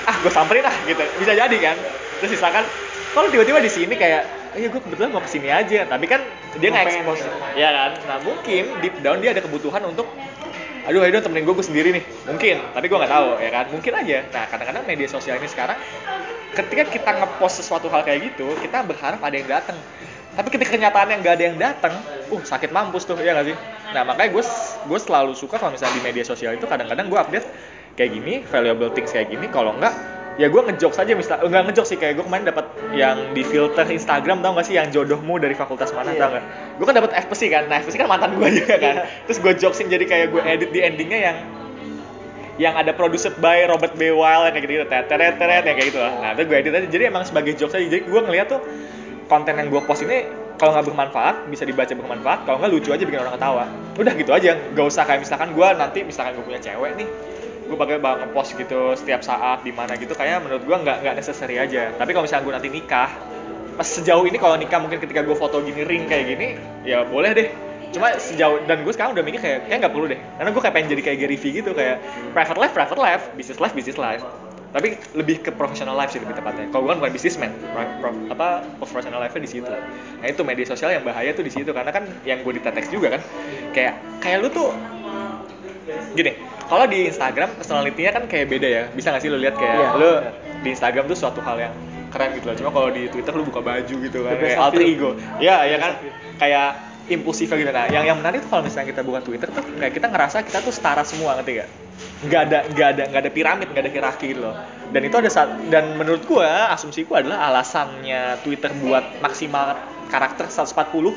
[0.05, 1.01] Ah, gue samperin ah gitu.
[1.16, 1.76] Bisa jadi kan.
[2.20, 2.68] Terus misalkan
[3.16, 6.22] kalau tiba-tiba di sini kayak iya gue kebetulan mau ke sini aja tapi kan
[6.59, 7.30] dia nggak gitu.
[7.59, 7.68] ya.
[7.74, 7.92] Kan?
[8.07, 10.07] Nah mungkin deep down dia ada kebutuhan untuk
[10.84, 12.05] aduh ayo temenin gue gue sendiri nih.
[12.30, 13.64] Mungkin tapi gue nggak tahu ya kan?
[13.74, 14.18] Mungkin aja.
[14.30, 15.78] Nah kadang-kadang media sosial ini sekarang
[16.55, 19.74] ketika kita ngepost sesuatu hal kayak gitu kita berharap ada yang datang
[20.34, 21.94] tapi ketika kenyataannya nggak ada yang datang
[22.30, 23.57] uh sakit mampus tuh ya nggak sih?
[23.94, 24.44] Nah makanya gue
[24.90, 27.46] gue selalu suka kalau misalnya di media sosial itu kadang-kadang gue update
[27.94, 29.46] kayak gini valuable things kayak gini.
[29.46, 29.94] Kalau nggak
[30.35, 33.87] ya gue ngejokes aja misal enggak ngejokes sih kayak gue kemarin dapat yang di filter
[33.87, 36.20] Instagram tau gak sih yang jodohmu dari fakultas mana Iya.
[36.26, 38.95] tau gak gue kan dapat FPC kan nah FPC kan mantan gue juga kan?
[39.30, 41.37] Terus gue jokesin jadi kayak gue edit di endingnya yang
[42.55, 44.11] yang ada produced by Robert B.
[44.14, 45.99] Weil yang kayak gitu-gitu teret teret teret kayak gitu.
[46.03, 48.59] Lah nah itu gue edit aja jadi emang sebagai jokes aja jadi gue ngeliat tuh
[49.30, 50.26] konten yang gue post ini
[50.59, 53.64] kalau nggak bermanfaat bisa dibaca bermanfaat kalau nggak lucu aja bikin orang ketawa.
[53.99, 57.07] Udah gitu aja gak usah kayak misalkan gue nanti misalkan gue punya cewek nih
[57.64, 60.12] gue bakal bakal ngepost gitu setiap saat di mana gitu.
[60.12, 61.92] Kayak menurut gue nggak nggak necessary aja.
[61.96, 63.10] Tapi kalau misalnya gue nanti nikah
[63.74, 66.48] pas sejauh ini kalau nikah mungkin ketika gue foto gini ring kayak gini
[66.86, 67.48] ya boleh deh.
[67.90, 70.20] Cuma sejauh dan gue sekarang udah mikir kayak kayak nggak perlu deh.
[70.38, 71.96] Karena gue kayak pengen jadi kayak Gary V gitu kayak
[72.34, 74.22] private life private life business life business life.
[74.74, 76.66] Tapi lebih ke professional life sih lebih tepatnya.
[76.74, 77.54] Kalau gue kan bukan businessman
[78.30, 79.70] apa professional life nya di situ.
[80.18, 81.70] Nah itu media sosial yang bahaya tuh di situ.
[81.70, 83.22] Karena kan yang gue ditetex juga kan
[83.70, 84.74] kayak kayak lu tuh
[86.14, 86.32] gini
[86.64, 88.85] kalau di Instagram personality-nya kan kayak beda ya.
[88.93, 90.32] Bisa nggak sih lu lihat kayak lu benar.
[90.64, 91.74] di Instagram tuh suatu hal yang
[92.09, 92.57] keren gitu loh.
[92.57, 95.11] Cuma kalau di Twitter lu buka baju gitu kan kayak alter ego.
[95.43, 95.93] Ya ya kan?
[96.41, 96.68] Kayak
[97.12, 97.68] impulsif gitu.
[97.68, 100.59] Nah yang yang menarik tuh kalau misalnya kita buka Twitter tuh kayak kita ngerasa kita
[100.64, 101.70] tuh setara semua ngerti gak
[102.24, 104.57] nggak ada nggak ada nggak ada piramid nggak ada hierarki gitu loh.
[104.89, 109.76] Dan itu ada saat dan menurut gua asumsi gua adalah alasannya Twitter buat maksimal
[110.09, 111.12] karakter 140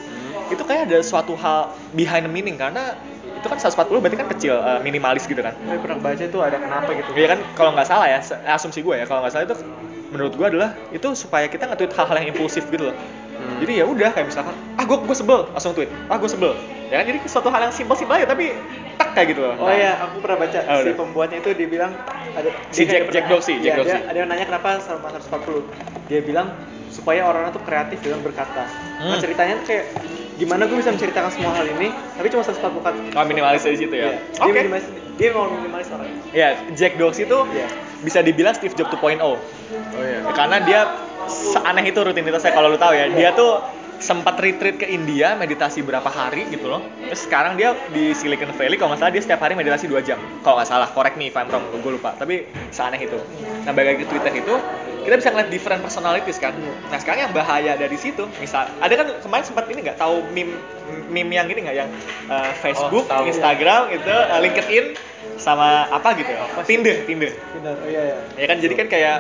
[0.48, 2.60] itu kayak ada suatu hal behind the meaning.
[2.60, 3.00] Karena
[3.38, 6.58] itu kan 140 berarti kan kecil eh, minimalis gitu kan Gue pernah baca tuh ada
[6.58, 7.10] kenapa gitu.
[7.14, 8.20] Iya kan kalau nggak salah ya,
[8.50, 9.56] asumsi gue ya kalau nggak salah itu
[10.08, 12.96] menurut gue adalah itu supaya kita nge-tweet hal-hal yang impulsif gitu loh.
[13.38, 13.60] Hmm.
[13.60, 16.58] Jadi ya udah kayak misalkan, ah gue gue sebel langsung tweet, ah gue sebel.
[16.88, 18.56] Ya kan jadi suatu hal yang simpel-simpel aja tapi
[18.96, 19.54] tak kayak gitu loh.
[19.56, 20.96] Oh Nah, iya, aku pernah baca Oh, si udah.
[20.96, 21.92] pembuatnya itu dia bilang
[22.32, 24.00] ada Si dia Jack- Jack Dorsey, iya, Jack Dorsey.
[24.02, 25.68] Ada yang nanya kenapa sama 140.
[26.08, 26.48] Dia bilang
[26.88, 28.64] supaya orang tuh kreatif dalam berkata.
[28.98, 29.20] Nah, Hmm.
[29.20, 29.86] ceritanya tuh kayak
[30.38, 32.98] gimana gue bisa menceritakan semua hal ini tapi cuma 140 kata.
[33.18, 34.14] Oh, minimalis di situ ya.
[34.14, 34.54] Iya, Oke.
[34.54, 34.86] Dia minimalis,
[35.18, 36.18] dia mau minimalis orangnya.
[36.30, 37.68] Ya, Jack Dorsey itu Iya.
[38.06, 39.18] bisa dibilang Steve Jobs 2.0.
[39.18, 39.38] Oh
[39.98, 40.22] iya.
[40.32, 40.80] Karena dia
[41.28, 43.10] seaneh itu rutinitasnya kalau lu tahu ya.
[43.12, 43.60] Dia tuh
[43.98, 46.82] sempat retreat ke India meditasi berapa hari gitu loh.
[47.10, 50.22] Terus sekarang dia di Silicon Valley kalau nggak salah dia setiap hari meditasi 2 jam.
[50.46, 52.14] Kalau nggak salah, correct me if I'm wrong, gue lupa.
[52.14, 53.18] Tapi seaneh itu.
[53.66, 54.54] Nah, balik lagi ke Twitter itu,
[55.02, 56.54] kita bisa ngeliat different personalities kan.
[56.94, 60.54] Nah, sekarang yang bahaya dari situ, misal ada kan kemarin sempat ini nggak tahu meme
[61.10, 61.90] meme yang ini nggak yang
[62.30, 63.28] uh, Facebook, tahu.
[63.28, 64.86] Instagram itu, uh, LinkedIn
[65.42, 66.46] sama apa gitu ya?
[66.66, 67.32] Tinder, Tinder.
[67.34, 67.76] Benar.
[67.82, 68.18] Oh iya iya.
[68.38, 69.18] Ya kan jadi kan kayak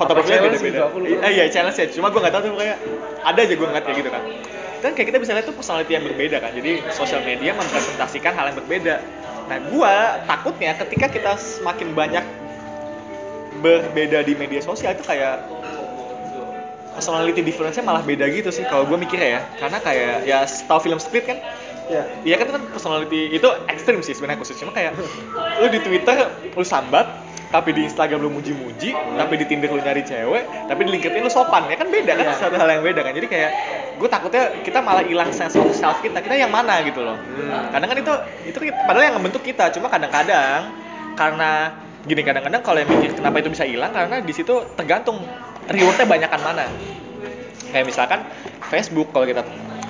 [0.00, 0.88] foto profilnya beda-beda.
[0.88, 1.26] lupa.
[1.28, 1.86] Eh, iya challenge ya.
[1.92, 2.78] Cuma gue nggak tahu tuh kayak
[3.20, 4.22] ada aja gue ngeliat kayak gitu kan.
[4.80, 6.50] Dan kayak kita bisa lihat tuh personality yang berbeda kan.
[6.56, 8.94] Jadi sosial media mempresentasikan hal yang berbeda.
[9.52, 9.94] Nah gue
[10.24, 12.24] takutnya ketika kita semakin banyak
[13.60, 15.44] berbeda di media sosial itu kayak
[16.96, 20.96] personality difference-nya malah beda gitu sih kalau gue mikirnya ya karena kayak ya tahu film
[20.96, 21.38] Split kan
[21.90, 22.04] Iya.
[22.22, 24.94] Iya kan itu kan personality itu ekstrim sih sebenarnya khusus cuma kayak
[25.58, 27.10] lu di Twitter lu sambat
[27.50, 31.30] tapi di Instagram lu muji-muji, tapi di Tinder lu nyari cewek, tapi di LinkedIn lu
[31.30, 32.24] sopan ya kan beda kan?
[32.30, 32.38] Iya.
[32.38, 33.10] satu hal yang beda kan?
[33.10, 33.50] Jadi kayak
[33.98, 36.22] gue takutnya kita malah hilang sense of self kita.
[36.22, 37.18] Kita yang mana gitu loh.
[37.74, 38.14] Kadang kan itu
[38.46, 39.74] itu padahal yang membentuk kita.
[39.74, 40.70] Cuma kadang-kadang
[41.18, 41.74] karena
[42.06, 45.18] gini kadang-kadang kalau yang mikir kenapa itu bisa hilang karena di situ tergantung
[45.66, 46.64] rewardnya banyakan mana.
[47.74, 48.22] Kayak misalkan
[48.70, 49.42] Facebook kalau kita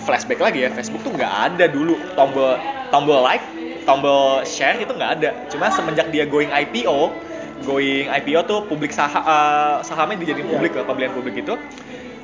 [0.09, 2.01] flashback lagi ya Facebook tuh nggak ada dulu.
[2.17, 2.57] Tombol
[2.89, 3.45] tombol like
[3.85, 5.31] tombol share itu nggak ada.
[5.53, 7.29] Cuma semenjak dia going IPO
[7.65, 10.55] going IPO tuh publik saham eh, sahamnya dijadiin Iya.
[10.57, 11.55] publik lah pembelian publik itu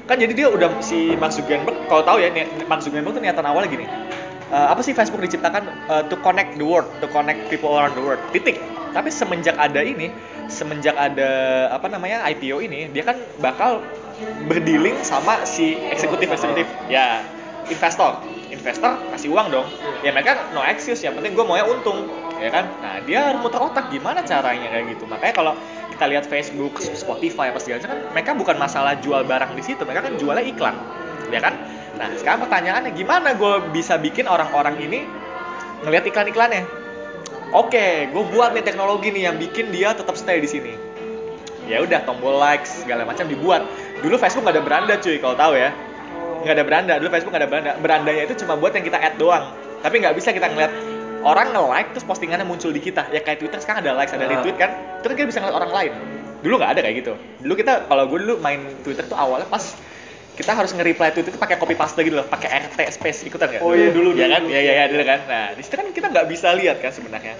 [0.07, 2.31] kan jadi dia udah si Mark Zuckerberg kalau tahu ya
[2.71, 3.87] Mark Zuckerberg tuh niatan awalnya gini
[4.51, 8.03] eh, apa sih Facebook diciptakan eh, to connect the world to connect people around the
[8.03, 8.63] world titik.
[8.95, 10.09] Tapi semenjak ada ini
[10.49, 11.29] semenjak ada
[11.69, 13.85] apa namanya IPO ini dia kan bakal
[14.49, 17.21] berdealing sama si eksekutif eksekutif ya
[17.69, 18.17] investor
[18.67, 19.67] investor kasih uang dong.
[20.03, 22.11] Ya mereka no excuse yang penting gue maunya untung
[22.43, 22.67] ya kan?
[22.83, 25.07] Nah dia harus muter otak gimana caranya kayak gitu?
[25.07, 25.55] Makanya kalau
[25.95, 29.87] kita lihat Facebook Spotify apa segala macam kan mereka bukan masalah jual barang di situ
[29.87, 30.75] mereka kan jualnya iklan
[31.31, 31.55] ya kan?
[31.95, 35.07] Nah sekarang pertanyaannya gimana gue bisa bikin orang-orang ini
[35.87, 36.67] ngelihat iklan-iklannya?
[37.55, 40.75] Oke gue buat nih teknologi nih yang bikin dia tetap stay di sini.
[41.71, 43.63] Ya udah tombol likes segala macam dibuat.
[44.03, 45.71] Dulu Facebook nggak ada beranda cuy kalau tahu ya
[46.43, 46.93] nggak ada beranda.
[47.01, 47.73] Dulu Facebook nggak ada beranda.
[47.81, 49.53] Berandanya itu cuma buat yang kita add doang.
[49.81, 50.73] Tapi nggak bisa kita ngeliat
[51.27, 53.09] orang nge-like terus postingannya muncul di kita.
[53.13, 54.33] Ya kayak Twitter sekarang ada likes ada Ah.
[54.37, 54.71] retweet kan.
[55.01, 55.93] Itu kan kita bisa ngeliat orang lain.
[56.45, 57.13] Dulu nggak ada kayak gitu.
[57.43, 59.63] Dulu kita kalau gue dulu main Twitter tuh awalnya pas
[60.37, 62.27] kita harus nge-reply tweet itu pakai copy paste gitu loh.
[62.29, 63.63] Pakai RT space ikutan nggak?
[63.65, 64.43] Oh iya, dulu, ya dulu, kan?
[64.45, 64.53] dulu.
[64.53, 65.21] ya ya ya dulu kan?
[65.25, 67.35] Nah di situ kan kita nggak bisa lihat kan sebenarnya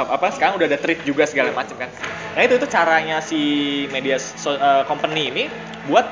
[0.00, 1.90] apa sekarang udah ada treat juga segala macam kan
[2.32, 3.40] nah itu itu caranya si
[3.88, 5.44] media so- eh, company ini
[5.84, 6.04] buat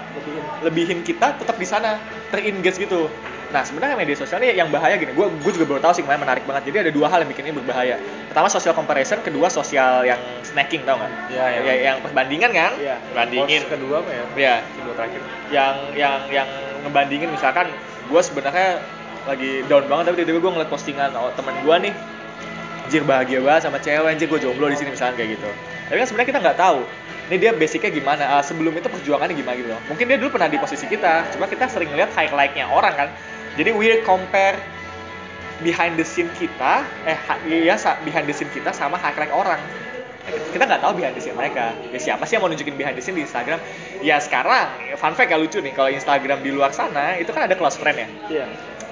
[0.59, 1.05] Lebihin.
[1.05, 3.07] kita tetap di sana terengage gitu
[3.47, 6.19] nah sebenarnya media sosial ini yang bahaya gini gue gue juga baru tahu sih kemarin
[6.19, 7.95] menarik banget jadi ada dua hal yang bikin ini berbahaya
[8.27, 11.61] pertama social comparison kedua sosial yang snacking tau nggak Iya, iya.
[11.63, 12.99] Ya, yang perbandingan kan Iya.
[13.15, 14.25] bandingin Post kedua apa ya?
[14.35, 15.21] ya Kedua terakhir.
[15.49, 16.49] yang yang yang
[16.83, 17.71] ngebandingin misalkan
[18.03, 18.83] gue sebenarnya
[19.25, 21.95] lagi down banget tapi tiba-tiba gue ngeliat postingan oh, teman gue nih
[22.87, 24.07] anjir bahagia banget sama cewek.
[24.07, 25.51] Anjir gue jomblo di sini misalkan kayak gitu.
[25.91, 26.79] Tapi kan sebenarnya kita nggak tahu
[27.27, 29.69] ini dia basicnya gimana Ah, sebelum itu perjuangannya gimana gitu.
[29.75, 33.09] Loh mungkin dia dulu pernah di posisi kita cuma kita sering lihat highlightnya orang kan.
[33.59, 34.55] Jadi we compare
[35.59, 37.19] behind the scene kita eh
[37.51, 37.75] iya
[38.05, 39.59] behind the scene kita sama highlight orang.
[40.27, 41.75] Kita nggak tahu behind the scene mereka.
[41.91, 43.59] Ya siapa sih yang mau nunjukin behind the scene di Instagram?
[43.99, 47.59] Ya sekarang fun fact ya lucu nih kalau Instagram di luar sana itu kan ada
[47.59, 48.47] close friend ya Iya.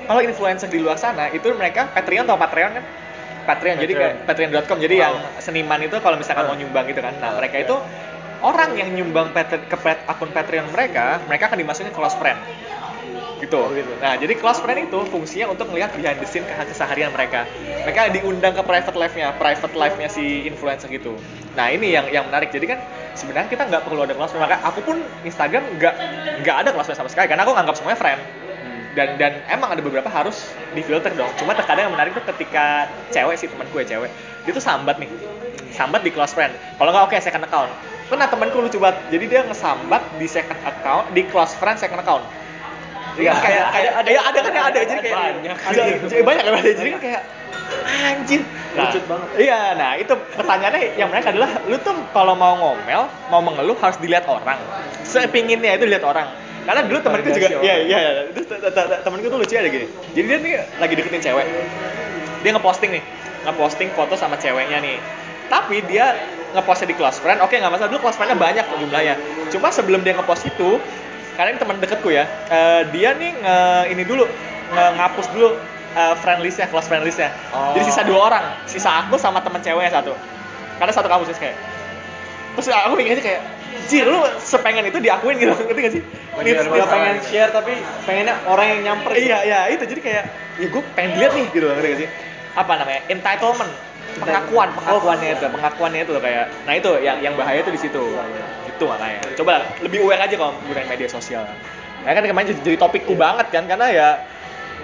[0.04, 2.84] kalau influencer di luar sana itu mereka Patreon atau Patreon kan
[3.48, 7.30] Patreon jadi kayak patreon.com jadi yang seniman itu kalau misalkan mau nyumbang gitu kan nah
[7.36, 7.76] mereka itu
[8.44, 12.40] orang yang nyumbang pat- ke pat- akun Patreon mereka mereka akan dimasukin close friend
[13.42, 13.98] gitu.
[13.98, 17.50] Nah, jadi close friend itu fungsinya untuk melihat behind the scene ke- keseharian mereka.
[17.82, 21.20] Mereka diundang ke private life-nya, private life-nya si influencer gitu.
[21.58, 22.48] Nah, ini yang yang menarik.
[22.54, 22.78] Jadi kan
[23.12, 24.44] sebenarnya kita nggak perlu ada close friend.
[24.46, 25.94] Maka aku pun Instagram nggak
[26.40, 28.20] nggak ada close friend sama sekali karena aku nganggap semuanya friend.
[28.94, 31.30] Dan dan emang ada beberapa harus difilter dong.
[31.34, 34.10] Cuma terkadang yang menarik tuh ketika cewek sih temanku ya cewek,
[34.46, 35.10] dia tuh sambat nih.
[35.74, 36.54] Sambat di close friend.
[36.78, 37.70] Kalau nggak oke second account.
[38.06, 39.02] Pernah temanku lucu banget.
[39.10, 42.22] Jadi dia ngesambat di second account, di close friend second account.
[43.14, 45.58] Jadi kan kayak kayak ada ada, ada kan ya ada jadi kayak Banyak.
[45.58, 47.22] ada jadi banyak kan ada jadi kayak
[48.04, 48.42] anjir
[48.74, 49.28] nah, Lucut banget.
[49.40, 53.96] iya nah itu pertanyaannya yang mereka adalah lu tuh kalau mau ngomel mau mengeluh harus
[54.02, 54.58] dilihat orang
[55.06, 56.28] sepinginnya itu dilihat orang
[56.64, 58.12] karena dulu temanku juga iya iya iya.
[59.04, 59.86] Temanku tuh lucu ada gini.
[60.16, 61.46] Jadi dia nih lagi deketin cewek.
[62.40, 63.02] Dia ngeposting nih.
[63.44, 64.96] Ngeposting foto sama ceweknya nih.
[65.52, 66.16] Tapi dia
[66.56, 67.44] ngepostnya di close friend.
[67.44, 67.92] Oke nggak masalah.
[67.92, 69.14] Dulu close friendnya banyak jumlahnya.
[69.52, 70.80] Cuma sebelum dia ngepost itu
[71.34, 73.58] karena ini teman deketku ya eh, dia nih nge
[73.90, 74.22] ini dulu
[74.70, 75.58] nge ngapus dulu
[75.98, 77.28] eh, friend listnya close friend listnya.
[77.52, 77.76] Oh.
[77.76, 78.44] jadi sisa dua orang.
[78.64, 80.16] Sisa aku sama teman ceweknya satu.
[80.80, 81.58] Karena satu kampus kayak.
[82.54, 83.42] Terus aku mikirnya kayak
[83.84, 86.02] Jir, lu sepengen itu diakuin gitu, ngerti gak sih?
[86.40, 87.72] Needs- needs- pengen share tapi
[88.06, 89.12] pengennya orang yang nyamper.
[89.14, 89.28] gitu.
[89.28, 90.24] Iya, iya, itu jadi kayak
[90.56, 92.08] ya gue pengen lihat nih gitu loh, ngerti gak sih?
[92.54, 93.00] Apa namanya?
[93.10, 93.72] Entitlement.
[94.14, 96.46] Pengakuan, pengakuannya itu, pengakuannya itu loh kayak.
[96.70, 98.14] Nah, itu yang yang bahaya itu di situ.
[98.70, 99.26] Itu makanya.
[99.34, 101.42] Coba lebih aware aja kalau menggunakan media sosial.
[102.06, 104.08] Nah, kan kemarin jadi, jadi topikku banget kan karena ya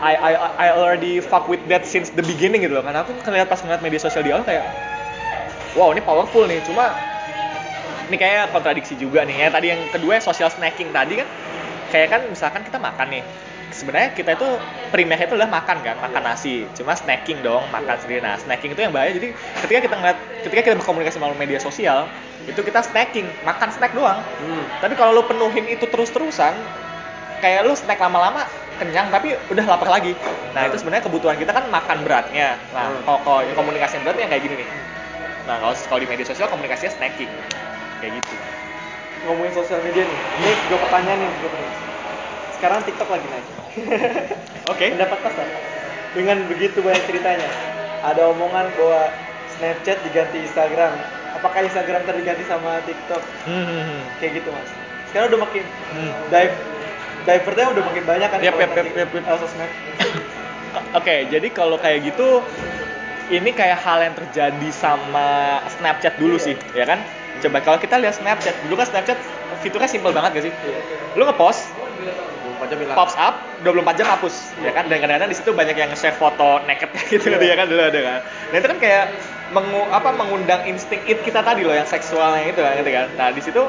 [0.01, 2.83] I, I I already fuck with that since the beginning gitu loh.
[2.83, 4.67] Karena aku ngeliat pas ngeliat media sosial di awal kayak
[5.79, 6.59] wow, ini powerful nih.
[6.67, 6.99] Cuma
[8.11, 9.47] ini kayak kontradiksi juga nih.
[9.47, 11.29] Ya tadi yang kedua social snacking tadi kan.
[11.95, 13.23] Kayak kan misalkan kita makan nih.
[13.71, 14.49] Sebenarnya kita itu
[14.91, 16.67] primernya itu adalah makan kan makan nasi.
[16.75, 18.19] Cuma snacking dong makan sendiri.
[18.19, 19.15] Nah snacking itu yang bahaya.
[19.15, 19.31] Jadi
[19.63, 22.11] ketika kita ngeliat ketika kita berkomunikasi melalui media sosial
[22.51, 24.19] itu kita snacking makan snack doang.
[24.43, 24.65] Hmm.
[24.83, 26.57] tapi kalau lu penuhin itu terus-terusan
[27.45, 28.43] kayak lu snack lama-lama
[28.81, 30.17] kenyang tapi udah lapar lagi.
[30.57, 32.59] Nah itu sebenarnya kebutuhan kita kan makan beratnya.
[32.75, 33.03] Nah Hmm.
[33.07, 34.69] kalau, kalau komunikasi yang berat yang kayak gini nih.
[35.47, 37.31] Nah kalau kalau di media sosial komunikasinya snacking
[38.01, 38.35] kayak gitu
[39.21, 40.21] Ngomongin sosial media nih.
[40.41, 41.31] Ini gue pertanyaan nih.
[41.45, 41.77] Gua pertanyaan.
[42.57, 43.47] Sekarang TikTok lagi naik.
[44.73, 45.47] oke Pendapat pasar.
[46.17, 47.49] Dengan begitu banyak ceritanya.
[48.01, 49.13] Ada omongan bahwa
[49.53, 50.97] Snapchat diganti Instagram.
[51.37, 53.21] Apakah Instagram terganti sama TikTok?
[53.45, 54.01] Hmm, hmm, hmm.
[54.25, 54.71] Kayak gitu mas.
[55.13, 56.13] Sekarang udah makin Hmm.
[56.33, 56.57] dive
[57.21, 59.11] divernya udah makin banyak kan nanti yap, yap, yap.
[59.13, 59.71] uh, sosmed.
[60.97, 62.41] Oke, jadi kalau kayak gitu
[63.31, 67.05] ini kayak hal yang terjadi sama Snapchat dulu sih, ya kan?
[67.41, 69.19] Coba kalau kita lihat Snapchat, dulu kan Snapchat
[69.65, 70.53] fiturnya simple banget gak sih?
[71.17, 71.69] Lu ngepost,
[72.93, 74.87] pops up, 24 jam hapus, ya kan?
[74.87, 78.01] Dan kadang-kadang di situ banyak yang nge-share foto naked gitu, gitu ya kan dulu ada
[78.01, 78.21] kan.
[78.53, 79.05] Nah itu kan kayak
[79.51, 83.07] mengu, apa mengundang insting it kita tadi loh yang seksualnya itu kan, gitu kan.
[83.17, 83.63] Nah di situ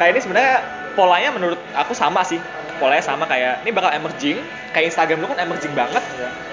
[0.00, 0.54] kayak ini sebenarnya
[0.96, 2.40] polanya menurut aku sama sih.
[2.80, 4.42] Polanya sama kayak ini bakal emerging,
[4.74, 6.02] kayak Instagram dulu kan emerging banget.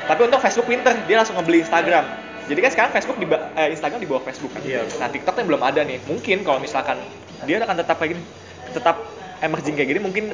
[0.06, 2.06] Tapi untuk Facebook pinter, dia langsung ngebeli Instagram.
[2.50, 4.62] Jadi kan sekarang Facebook di eh, Instagram di bawah Facebook kan.
[4.66, 4.82] Iya.
[4.98, 6.02] Nah TikTok yang belum ada nih.
[6.10, 6.98] Mungkin kalau misalkan
[7.46, 8.24] dia akan tetap kayak gini,
[8.74, 8.96] tetap
[9.40, 10.34] emerging kayak gini, mungkin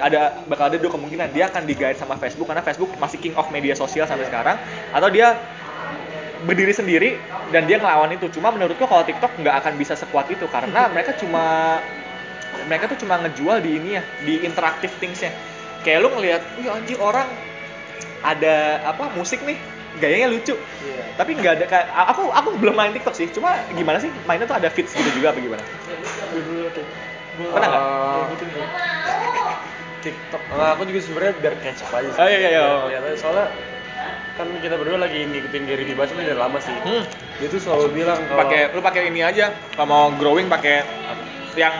[0.00, 3.46] ada bakal ada dua kemungkinan dia akan digait sama Facebook karena Facebook masih king of
[3.50, 4.56] media sosial sampai sekarang,
[4.94, 5.36] atau dia
[6.48, 7.10] berdiri sendiri
[7.52, 8.32] dan dia ngelawan itu.
[8.32, 11.78] Cuma menurutku kalau TikTok nggak akan bisa sekuat itu karena mereka cuma
[12.66, 15.30] mereka tuh cuma ngejual di ini ya, di interactive things-nya.
[15.86, 17.28] Kayak lu ngelihat, wih anjir orang
[18.20, 19.56] ada apa musik nih,
[20.00, 20.56] gayanya lucu.
[20.56, 21.02] Iya.
[21.20, 23.28] Tapi nggak ada kayak aku aku belum main TikTok sih.
[23.30, 25.62] Cuma gimana sih mainnya tuh ada feeds gitu juga apa gimana?
[27.36, 27.84] Pernah nggak?
[30.00, 30.42] TikTok.
[30.56, 32.20] Nah, aku juga sebenarnya biar catch up aja sih.
[32.20, 32.98] Oh, iya, iya, iya.
[33.04, 33.16] Aja.
[33.20, 33.46] Soalnya
[34.40, 36.72] kan kita berdua lagi ngikutin Gary Vee Baca dari lama sih.
[36.72, 37.04] Hmm.
[37.36, 39.52] Dia tuh selalu bilang kalau Pakai lu pakai ini aja.
[39.76, 40.84] Kalau mau growing pakai
[41.60, 41.76] yang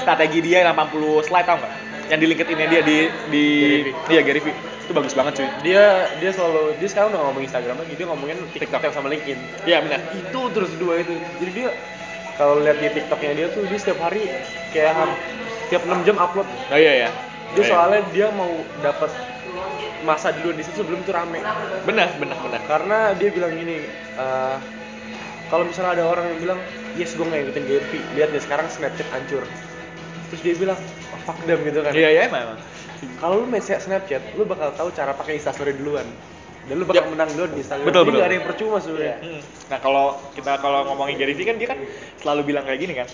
[0.00, 1.74] strategi dia yang 80 slide tau nggak?
[2.08, 2.98] Yang di LinkedIn dia di
[3.28, 3.94] di Gary Vee.
[4.08, 4.56] iya Gary Vee.
[4.88, 5.48] Itu bagus banget cuy.
[5.68, 9.36] Dia dia selalu dia sekarang udah ngomong Instagram lagi dia ngomongin TikTok sama LinkedIn.
[9.68, 10.00] Iya benar.
[10.16, 11.12] Itu terus dua itu.
[11.44, 11.68] Jadi dia
[12.40, 14.24] kalau lihat di TikToknya dia tuh dia setiap hari
[14.72, 15.20] kayak ham-
[15.68, 16.48] tiap 6 jam upload.
[16.72, 17.10] Oh iya ya
[17.52, 18.48] dia soalnya dia mau
[18.80, 19.12] dapat
[20.04, 21.44] masa duluan di situ sebelum itu rame.
[21.84, 22.60] Benar benar benar.
[22.64, 23.84] Karena dia bilang gini
[24.16, 24.56] eh,
[25.52, 26.60] kalau misalnya ada orang yang bilang
[26.96, 29.44] yes gue nggak ngikutin GRP lihat deh sekarang Snapchat hancur.
[30.32, 30.78] Terus dia bilang
[31.12, 31.92] oh, fuck them gitu kan.
[31.92, 32.58] Iya iya emang emang.
[33.18, 36.06] Kalau lu main Snapchat lu bakal tahu cara pakai Instastory duluan
[36.68, 37.12] dan lu bakal Yap.
[37.14, 38.18] menang duluan di Instagram Betul, Jadi betul.
[38.18, 39.40] nggak ada yang percuma sebenarnya Hmm.
[39.68, 41.78] Nah kalau kita kalau ngomongin Gary Vee kan dia kan
[42.18, 43.08] selalu bilang kayak gini kan,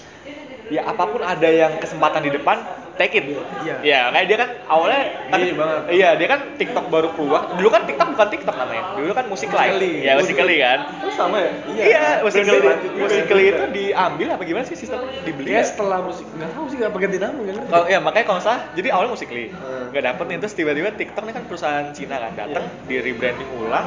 [0.69, 2.57] ya apa pun ada yang kesempatan di depan,
[2.95, 3.25] take it.
[3.61, 3.77] Iya.
[3.83, 5.81] Ya kayak dia kan awalnya tapi Iya, banget.
[5.91, 7.53] iya dia kan TikTok baru keluar.
[7.55, 8.83] Dulu kan TikTok bukan TikTok namanya.
[8.95, 9.77] Dulu kan musik lain.
[9.77, 10.07] Musical.ly.
[10.07, 10.79] Ya Musical.ly kan.
[11.03, 11.51] Oh sama ya?
[11.69, 15.51] Iya, Musical.ly Berlanjut, Musical.ly itu diambil apa gimana sih sistemnya dibeli?
[15.51, 15.63] Ya?
[15.65, 18.61] setelah musik nggak tahu sih nggak ganti nama nggak ngerti Kalau ya makanya kalau salah,
[18.73, 19.85] jadi awalnya Musical.ly Hmm.
[19.91, 23.87] nggak dapet nih terus tiba-tiba TikTok ini kan perusahaan Cina kan datang di rebranding ulang,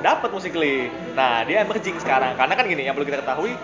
[0.00, 0.76] dapat Musical.ly.
[1.14, 3.54] Nah dia emerging sekarang karena kan gini yang perlu kita ketahui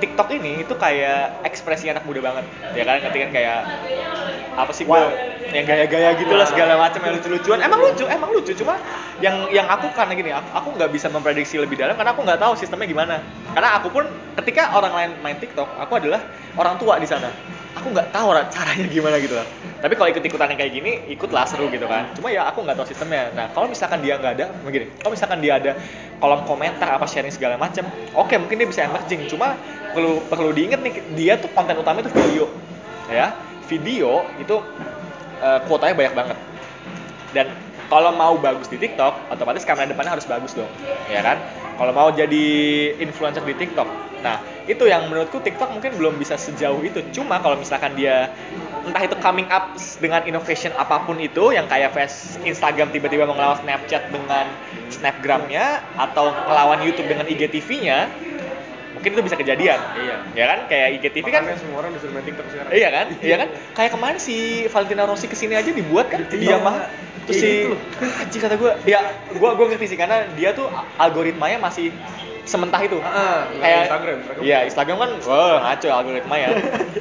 [0.00, 2.44] TikTok ini itu kayak ekspresi anak muda banget.
[2.74, 3.30] Ya kan ngerti kan?
[3.30, 3.58] Kayak
[4.56, 5.12] apa sih gue Wow.
[5.50, 7.58] yang gaya-gaya gitu lah segala macam yang lucu-lucuan.
[7.58, 8.54] Emang lucu emang lucu.
[8.54, 8.78] Cuma
[9.18, 12.40] yang yang aku karena gini aku aku nggak bisa memprediksi lebih dalam karena aku nggak
[12.40, 13.16] tahu sistemnya gimana.
[13.50, 14.04] Karena aku pun
[14.38, 16.22] ketika orang lain main TikTok aku adalah
[16.56, 19.46] orang tua di sana aku nggak tahu ra- caranya gimana gitu lah.
[19.80, 22.10] Tapi kalau ikut-ikutan yang kayak gini ikutlah seru gitu kan.
[22.18, 23.30] Cuma ya aku nggak tahu sistemnya.
[23.32, 25.72] Nah kalau misalkan dia nggak ada begini kalau misalkan dia ada
[26.20, 29.30] kolom komentar apa sharing segala macam oke mungkin dia bisa emerging.
[29.30, 29.54] Cuma
[29.94, 32.50] perlu perlu diingat nih dia tuh konten utama itu video
[33.08, 33.32] ya.
[33.70, 34.56] Video itu
[35.40, 36.38] eh, kuotanya banyak banget.
[37.30, 37.46] Dan
[37.90, 40.70] kalau mau bagus di TikTok otomatis kamera depannya harus bagus dong
[41.10, 41.36] ya kan
[41.74, 42.46] kalau mau jadi
[43.02, 43.88] influencer di TikTok
[44.22, 44.38] nah
[44.68, 48.30] itu yang menurutku TikTok mungkin belum bisa sejauh itu cuma kalau misalkan dia
[48.86, 53.34] entah itu coming up dengan innovation apa pun itu yang kayak face Instagram tiba-tiba mau
[53.34, 54.46] ngelawan Snapchat dengan
[54.92, 58.08] Snapgramnya atau ngelawan YouTube dengan IGTV-nya
[58.90, 60.16] mungkin itu bisa kejadian Iya.
[60.36, 63.06] ya kan kayak IGTV kan Makanya semua orang disuruh main TikTok sekarang Iya kan?
[63.24, 63.48] Iya kan?
[63.72, 64.36] Kayak kemarin si
[64.68, 66.28] Valentina Rossi ke sini aja dibuat kan?
[66.28, 66.36] Iya.
[66.36, 66.84] Dia mah
[67.24, 67.78] terus Iya, si loh.
[68.16, 70.66] anjir kata gue, ya gue gue ngerti sih karena dia tuh
[70.96, 71.92] algoritmanya masih
[72.42, 72.98] sementah itu.
[72.98, 74.16] Ah, kayak Instagram.
[74.40, 76.48] Iya, Instagram kan wah ngaco algoritmanya.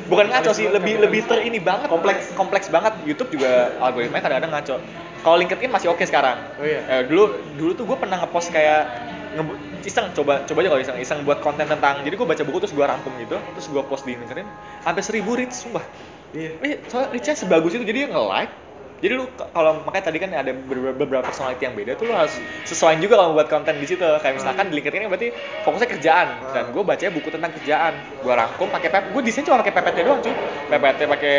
[0.05, 2.93] Bukan ngaco sih, lebih lebih ter ini banget kompleks kompleks banget.
[3.03, 4.75] YouTube juga algoritmanya kadang-kadang ngaco.
[5.19, 6.37] Kalau LinkedIn masih oke sekarang.
[6.55, 6.79] Oh iya.
[6.85, 8.81] Eh, dulu dulu tuh gue pernah ngepost kayak
[9.29, 12.57] ngebu- iseng coba coba aja kalau iseng iseng buat konten tentang jadi gue baca buku
[12.59, 14.43] terus gue rangkum gitu terus gue post di LinkedIn
[14.81, 15.85] sampai seribu reach sumpah
[16.29, 16.51] Iya.
[16.61, 18.53] Eh, soalnya reach-nya sebagus itu jadi dia nge-like.
[18.99, 19.25] Jadi lu
[19.55, 23.31] kalau makanya tadi kan ada beberapa, personality yang beda tuh lu harus sesuaiin juga kalau
[23.31, 24.03] buat konten di situ.
[24.03, 25.29] Kayak misalkan di LinkedIn kan berarti
[25.63, 27.93] fokusnya kerjaan dan gue bacanya buku tentang kerjaan.
[28.19, 30.35] Gue rangkum pakai pep, gue desain cuma pakai PPT doang cuy.
[30.67, 31.35] PPT pakai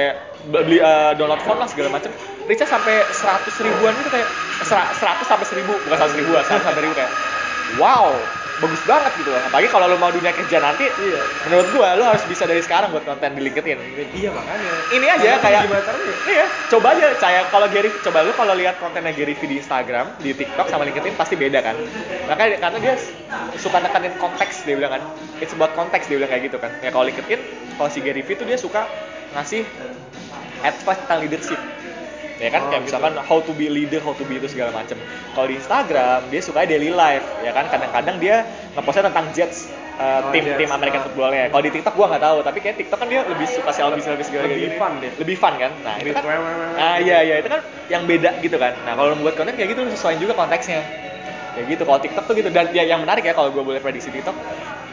[0.49, 2.17] beli eh, download font lah segala macem.
[2.49, 4.33] Reach-nya sampai 100 ribuan gitu kayak
[4.65, 7.13] sera- 100 sampai 1000, bukan 100 ribuan, 100 sampai 1000 kayak
[7.77, 9.41] wow, bagus banget gitu loh.
[9.41, 11.21] Apalagi kalau lu mau dunia kerja nanti, Iya.
[11.49, 13.79] menurut gua lu harus bisa dari sekarang buat konten di LinkedIn.
[14.13, 14.73] Iya makanya.
[14.93, 16.15] Ini aja Makanya kayak gimana caranya?
[16.29, 20.07] Iya, coba aja saya kalau Gary coba lu kalau lihat kontennya Gary Vee di Instagram,
[20.21, 21.77] di TikTok sama LinkedIn pasti beda kan.
[22.29, 22.95] Makanya karena dia
[23.57, 25.03] suka nekanin konteks dia bilang kan.
[25.41, 26.71] It's about konteks dia bilang kayak gitu kan.
[26.85, 27.41] Ya kalau LinkedIn,
[27.81, 28.85] kalau si Gary Vee tuh dia suka
[29.33, 29.65] ngasih
[30.61, 31.61] advice tentang leadership.
[32.41, 32.97] Ya kan Oh, kayak gitu.
[32.97, 34.97] misalkan how to be leader, how to be itu segala macem.
[35.37, 39.69] Kalau di Instagram dia suka daily life, ya kan kadang-kadang dia ngepostnya tentang Jets
[40.01, 41.05] uh, Oh, tim Jets, tim American ah.
[41.05, 41.53] footballnya.
[41.53, 44.25] Kalau di TikTok gua nggak tahu, tapi kayak TikTok kan dia lebih suka selfie selfie
[44.25, 44.81] segala Lebih gitu.
[44.81, 45.13] fun deh.
[45.21, 45.73] Lebih fun kan?
[45.85, 47.61] Nah, itu Lebih kan wewe-wewe Ah iya iya itu kan
[47.93, 48.73] yang beda gitu kan.
[48.89, 50.81] Nah, kalau membuat konten kayak gitu lu sesuaiin juga konteksnya.
[51.53, 51.83] Kayak gitu.
[51.85, 54.33] Kalau TikTok tuh gitu dan ya, yang menarik ya kalau gue boleh prediksi TikTok.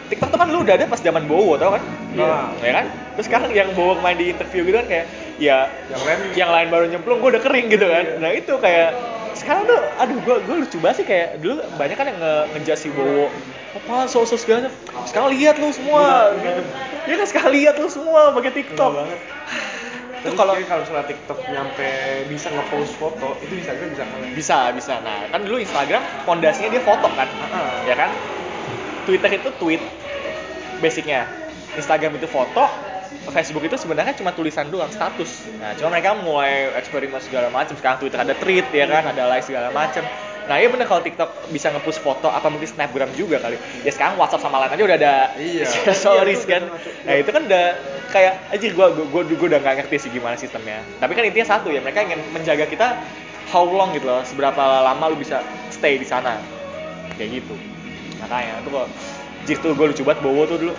[0.08, 1.84] TikTok tuh kan lu udah ada pas zaman Bowo tau kan?
[2.16, 2.40] Iya.
[2.64, 2.86] Ya kan?
[3.16, 5.06] Terus sekarang yang Bowo main di interview gitu kan kayak
[5.38, 8.06] ya Yang lain yang lain baru nyemplung gue udah kering gitu kan.
[8.24, 8.96] Nah, itu kayak
[9.38, 12.82] sekarang tuh aduh gue gue lucu banget sih kayak dulu banyak kan yang nge ngejudge
[12.82, 13.30] si Bowo
[13.78, 14.74] apa sosok segala
[15.06, 16.62] sekarang lihat lu semua gitu.
[17.06, 19.20] Iya kan sekarang lihat lu semua pakai TikTok Bener banget.
[20.26, 21.90] itu kalau kalau misalnya TikTok nyampe
[22.28, 24.30] bisa nge-post foto, itu Instagram bisa kalah.
[24.34, 27.86] bisa bisa nah kan dulu Instagram fondasinya dia foto kan Ah.
[27.86, 28.10] ya kan
[29.08, 29.80] Twitter itu tweet
[30.84, 31.24] basicnya.
[31.80, 32.66] Instagram itu foto
[33.32, 35.48] Facebook itu sebenarnya cuma tulisan doang status.
[35.60, 37.76] Nah cuma mereka mulai eksperimen segala macam.
[37.76, 40.04] Sekarang Twitter ada tweet ya kan ada like segala macam.
[40.48, 43.60] Nah iya bener kalau TikTok bisa nge-push foto apa mungkin Snapgram juga kali.
[43.84, 45.68] Ya sekarang WhatsApp sama lain aja udah ada Iya.
[46.02, 46.62] stories Iya, kan.
[46.72, 47.66] udah nah itu kan udah
[48.16, 50.80] kayak aja gua gua, gua udah nggak ngerti sih gimana sistemnya.
[51.04, 52.96] Tapi kan intinya satu ya mereka ingin menjaga kita
[53.52, 56.40] how long gitu loh seberapa lama lu bisa stay di sana.
[57.20, 57.77] Kayak gitu
[58.18, 58.88] makanya itu kok
[59.46, 60.74] jir tuh gue lucu banget Bowo tuh dulu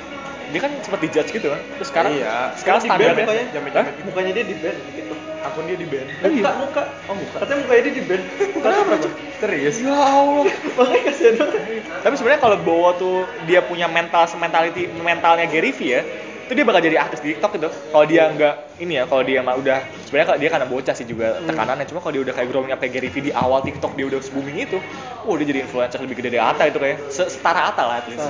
[0.49, 2.57] dia kan sempat dijudge gitu kan terus sekarang Iya.
[2.57, 3.85] sekarang Sekarang di ban standarnya mukanya, jamet-jamet Hah?
[3.93, 4.03] gitu.
[4.09, 5.19] Mukanya dia di ban di TikTok.
[5.39, 6.09] Aku akun dia di band.
[6.19, 6.83] Muka, muka.
[7.07, 7.37] Oh, muka.
[7.39, 8.23] Katanya mukanya dia di band.
[8.59, 9.03] Kenapa, Bang?
[9.39, 9.77] Serius?
[9.79, 10.45] Ya Allah.
[10.75, 11.63] Makanya kasihan banget.
[12.03, 13.17] Tapi sebenarnya kalau Bowo tuh
[13.47, 16.03] dia punya mental sementality mentalnya Gary V ya,
[16.49, 17.69] itu dia bakal jadi artis di TikTok gitu.
[17.93, 21.05] Kalau dia nggak ini ya, kalau dia mah udah sebenarnya kalau dia karena bocah sih
[21.05, 21.85] juga tekanannya.
[21.85, 24.19] Cuma kalau dia udah kayak growing up kayak Gary V di awal TikTok dia udah
[24.33, 24.81] booming itu,
[25.23, 28.07] wah dia jadi influencer lebih gede dari Ata itu kayak Se- setara Ata lah at
[28.09, 28.25] least.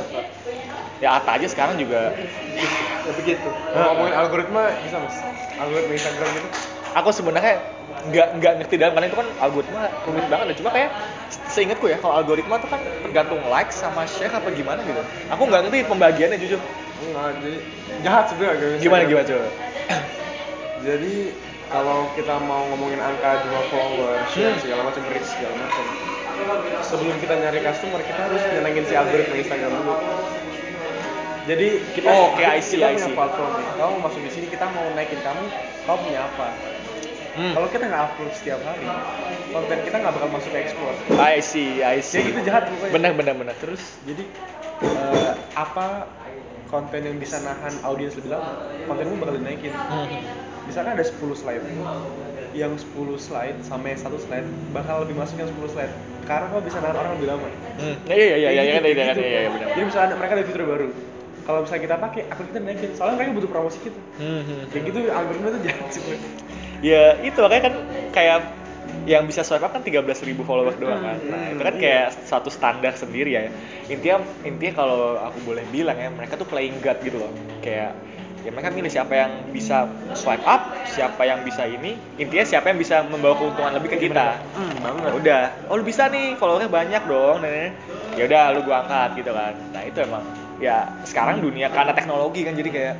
[0.98, 2.18] Ya Ata aja sekarang juga
[3.06, 3.48] Ya begitu.
[3.70, 5.22] Ngomongin algoritma bisa mas?
[5.54, 6.48] Algoritma Instagram gitu?
[6.88, 7.54] aku sebenarnya
[8.08, 10.54] nggak nggak ngerti dalam karena itu kan algoritma rumit banget ya.
[10.58, 10.90] Cuma kayak
[11.30, 15.06] seingatku ya kalau algoritma tuh kan tergantung like sama share apa gimana gitu.
[15.30, 16.60] Aku nggak ngerti pembagiannya jujur.
[16.98, 17.58] Enggak, jadi
[18.02, 19.06] jahat sebenarnya Gimana Instagram.
[19.06, 19.48] gimana coba?
[20.88, 21.14] Jadi
[21.68, 25.84] kalau kita mau ngomongin angka jumlah follower, share segala macam reach segala macam.
[26.80, 29.94] Sebelum kita nyari customer, kita harus nyenengin si algoritma Instagram dulu.
[31.48, 33.66] Jadi kita Oh, oke, I see, kita I punya platform nih.
[33.80, 35.44] Kamu masuk di sini, kita mau naikin kamu,
[35.88, 36.48] kamu punya apa?
[37.38, 37.52] Hmm.
[37.54, 38.86] Kalau kita nggak upload setiap hari,
[39.54, 40.96] konten kita nggak bakal masuk ke explore.
[41.16, 42.20] I see, I see.
[42.20, 42.92] Jadi itu jahat pokoknya.
[42.92, 43.54] Benar, benar, benar.
[43.62, 44.24] Terus jadi
[44.82, 46.04] eh, apa
[46.68, 48.52] konten yang bisa nahan audiens lebih lama,
[48.86, 49.72] kontenmu bakal dinaikin.
[49.72, 50.08] Hmm.
[50.68, 51.64] Misalkan ada 10 slide,
[52.52, 55.92] yang 10 slide sama yang satu slide bakal lebih masuk yang 10 slide
[56.28, 57.48] karena kau bisa nahan orang lebih lama.
[57.80, 57.96] Hmm.
[58.04, 58.92] Iya, iya, iya, iya, iya, iya, gitu.
[58.92, 59.68] iya, iya, iya, benar.
[59.72, 60.88] Jadi misalnya mereka ada fitur baru,
[61.48, 64.00] kalau misalnya kita pakai, akun kita naikin, soalnya mereka butuh promosi kita.
[64.20, 64.62] Hmm, hmm.
[64.68, 66.02] Kayak gitu algoritma itu jahat sih.
[66.84, 67.74] Ya itu makanya kan
[68.12, 68.38] kayak
[69.08, 70.04] yang bisa swipe up kan 13.000
[70.44, 71.16] followers doang kan.
[71.32, 73.48] Nah, itu kan kayak satu standar sendiri ya.
[73.88, 77.32] Intinya intinya kalau aku boleh bilang ya, mereka tuh playing God gitu loh.
[77.64, 77.96] Kayak
[78.44, 82.78] ya mereka milih siapa yang bisa swipe up, siapa yang bisa ini, intinya siapa yang
[82.78, 84.38] bisa membawa keuntungan lebih ke kita.
[84.54, 85.10] Hmm, banget.
[85.24, 87.74] udah, oh lu bisa nih, followernya banyak dong, nih.
[88.14, 89.54] Ya udah, lu gua angkat gitu kan.
[89.74, 90.22] Nah itu emang
[90.58, 92.94] ya sekarang dunia karena teknologi kan jadi kayak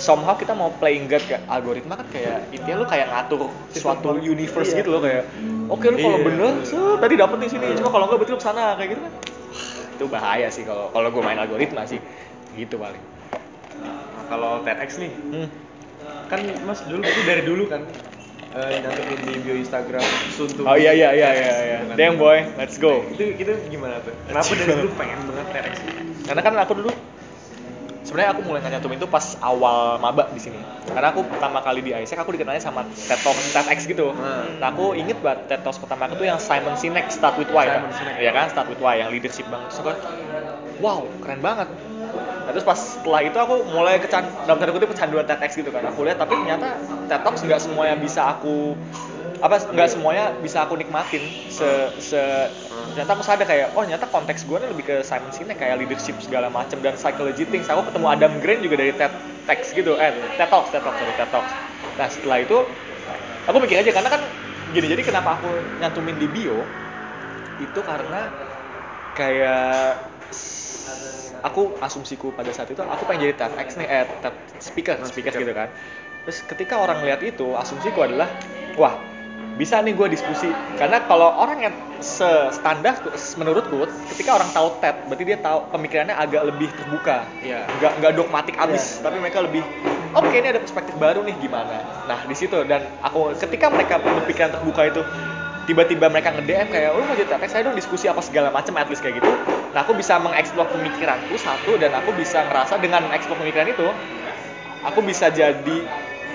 [0.00, 4.72] somehow kita mau playing God kayak algoritma kan kayak intinya lu kayak ngatur suatu universe
[4.72, 4.78] Iya.
[4.80, 5.28] gitu loh kayak
[5.68, 6.64] oke lu kalau Iya, bener betul.
[6.64, 7.66] so, tadi dapet di sini.
[7.76, 9.12] Cuma kalau enggak berarti lu ke sana kayak gitu kan.
[10.00, 12.00] Itu bahaya sih kalau kalau gue main algoritma sih.
[12.56, 13.04] Gitu paling.
[13.84, 15.48] Nah, kalau TEDx nih, hmm.
[16.32, 17.82] kan mas dulu itu dari dulu kan
[18.56, 20.02] eh, nyantumin di bio Instagram
[20.38, 21.78] to oh iya iya iya iya iya.
[21.94, 22.42] Damn boy.
[22.56, 23.04] Let's go.
[23.12, 24.16] Itu itu gimana tuh?
[24.26, 25.74] Kenapa dari dulu pengen banget TEDx?
[26.26, 26.90] Karena kan aku dulu
[28.10, 30.58] sebenarnya aku mulai nyantumin itu pas awal maba di sini
[30.90, 34.58] karena aku pertama kali di Isaac aku dikenalnya sama TED Talk TEDx gitu Hmm.
[34.58, 37.70] nah aku inget banget TED Talk pertama aku tuh yang Simon Sinek Start with Why
[37.70, 37.94] Simon kan?
[37.94, 38.14] Sinek.
[38.18, 39.86] ya kan Start with Why yang leadership banget so,
[40.82, 45.22] wow keren banget nah, terus pas setelah itu aku mulai kecan dalam tanda kutip kecanduan
[45.30, 48.74] TEDx gitu kan aku lihat tapi ternyata TED Talks nggak semuanya bisa aku
[49.40, 51.24] apa nggak semuanya bisa aku nikmatin.
[51.48, 52.20] Se, se
[52.92, 56.52] ternyata aku sadar kayak oh ternyata konteks gue lebih ke Simon Sinek kayak leadership segala
[56.52, 57.66] macam dan psychology things.
[57.72, 59.12] Aku ketemu Adam Grant juga dari TED
[59.48, 59.96] Talks gitu.
[59.96, 61.52] Eh TED Talks TED Talks sorry TED Talks.
[61.96, 62.58] Nah setelah itu
[63.48, 64.22] aku mikir aja karena kan
[64.70, 65.50] gini jadi kenapa aku
[65.82, 66.62] nyantumin di bio
[67.58, 68.30] itu karena
[69.16, 69.98] kayak
[71.40, 75.54] aku asumsiku pada saat itu aku pengen jadi TEDx nih eh TED speaker speaker gitu
[75.56, 75.72] kan.
[76.28, 78.28] Terus ketika orang lihat itu asumsiku adalah
[78.76, 78.98] wah
[79.60, 80.48] bisa nih gue diskusi.
[80.80, 81.74] Karena kalau orang yang
[82.48, 82.96] standar
[83.36, 83.84] menurutku
[84.16, 87.28] ketika orang tahu TED berarti dia tahu pemikirannya agak lebih terbuka.
[87.44, 87.68] Iya.
[87.76, 88.96] nggak nggak dogmatik abis.
[88.96, 89.04] Iya.
[89.04, 89.60] tapi mereka lebih
[90.16, 91.76] oke ini ada perspektif baru nih gimana?
[92.08, 95.04] Nah di situ dan aku ketika mereka berpikiran terbuka itu
[95.68, 98.88] tiba-tiba mereka nge-DM kayak lu mau jadi TEDx saya dong diskusi apa segala macam at
[98.88, 99.28] least kayak gitu.
[99.76, 103.86] Nah aku bisa mengeksplor pemikiranku satu dan aku bisa ngerasa dengan mengeksplor pemikiran itu
[104.88, 105.78] aku bisa jadi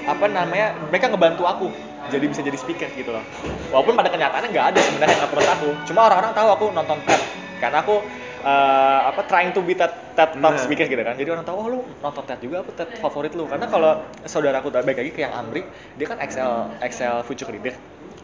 [0.05, 1.73] apa namanya mereka ngebantu aku
[2.09, 3.23] jadi bisa jadi speaker gitu loh.
[3.73, 7.21] Walaupun pada kenyataannya nggak ada sebenarnya approach aku cuma orang-orang tahu aku nonton TED.
[7.61, 7.95] Karena aku
[8.45, 10.61] eh, apa trying to be TED, TED Talk Nah.
[10.61, 11.15] speaker gitu kan.
[11.17, 13.49] Jadi orang tahu oh lu nonton TED juga aku TED favorit lu.
[13.49, 15.65] Karena kalau saudaraku baik lagi ke yang Amri
[15.97, 17.73] dia kan Excel Excel Future Leader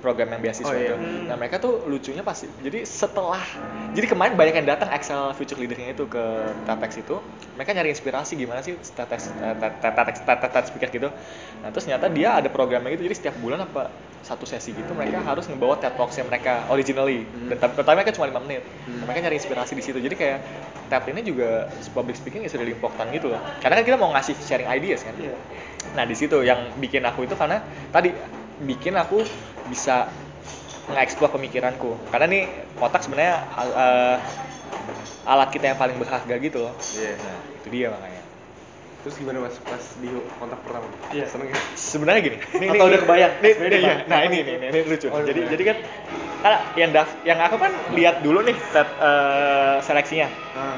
[0.01, 0.91] program yang beasiswa Oh, iya.
[0.91, 0.95] itu.
[1.29, 2.49] Nah mereka tuh lucunya pasti.
[2.59, 3.39] Jadi setelah,
[3.93, 6.23] jadi kemarin banyak yang datang Excel Future Leadernya itu ke
[6.65, 7.21] TEDx itu,
[7.55, 11.09] mereka nyari inspirasi gimana sih TEDx eh, TEDx TED TED speaker gitu.
[11.61, 15.17] Nah terus ternyata dia ada programnya gitu, jadi setiap bulan apa satu sesi gitu mereka
[15.21, 17.25] harus ngebawa TED Talks-nya mereka originally.
[17.49, 18.61] Dan tapi pertama mereka cuma 5 menit.
[18.85, 19.97] Nah, mereka nyari inspirasi di situ.
[19.97, 20.37] Jadi kayak
[20.89, 23.41] TED ini juga public speaking is really important gitu loh.
[23.61, 25.13] Karena kan kita mau ngasih sharing ideas kan.
[25.17, 25.33] Iya.
[25.97, 28.13] Nah di situ yang bikin aku itu karena tadi
[28.61, 29.25] bikin aku
[29.67, 30.09] bisa
[30.89, 31.97] nge-explore pemikiranku.
[32.09, 32.43] Karena nih
[32.79, 34.17] kotak sebenarnya uh,
[35.27, 36.73] alat kita yang paling berharga gitu loh.
[36.97, 37.13] Iya.
[37.19, 38.23] Nah itu dia makanya.
[39.01, 41.25] terus gimana mas pas di kontak pertama Iya.
[41.25, 42.37] seneng ya Sebenarnya gini.
[42.61, 43.33] Nih, Atau udah kebayang?
[43.41, 43.57] Nih, iya.
[43.57, 43.99] kebayang.
[44.05, 45.07] Nah ini nih, ini, ini lucu.
[45.09, 45.49] Oh, jadi kebayang.
[45.49, 45.77] jadi kan
[46.41, 50.29] karena yang daf, yang aku kan lihat dulu nih set, uh, seleksinya.
[50.53, 50.77] ah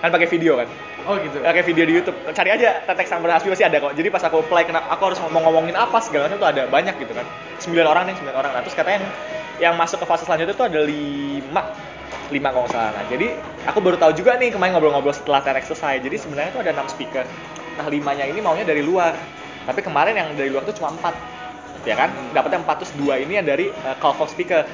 [0.00, 0.68] kan pakai video kan
[1.08, 1.40] Oh gitu.
[1.40, 2.16] pakai video di YouTube.
[2.32, 3.92] Cari aja tetek sambar hasbi masih ada kok.
[3.96, 6.62] Jadi pas aku play kena aku harus ngomong ngomongin apa segala macam tuh ada.
[6.68, 7.26] Banyak gitu kan.
[7.62, 8.50] Sembilan orang nih sembilan orang.
[8.52, 8.98] Nah terus katanya
[9.60, 11.62] yang, masuk ke fase selanjutnya tuh ada lima.
[12.30, 12.92] Lima kalau nggak salah.
[12.94, 13.26] Nah jadi
[13.64, 16.04] aku baru tahu juga nih kemarin ngobrol-ngobrol setelah TEDx selesai.
[16.04, 17.24] Jadi sebenarnya tuh ada enam speaker.
[17.80, 19.16] Nah limanya ini maunya dari luar.
[19.64, 21.14] Tapi kemarin yang dari luar tuh cuma empat.
[21.88, 22.12] Ya kan?
[22.36, 24.68] Dapatnya empat terus dua ini yang dari uh, call for speaker.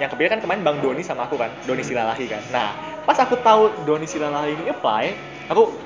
[0.00, 1.50] Yang kepilih kan kemarin Bang Doni sama aku kan.
[1.66, 2.42] Doni Silalahi kan.
[2.54, 2.70] Nah
[3.02, 5.76] pas aku tahu Doni Silalahi ini apply aku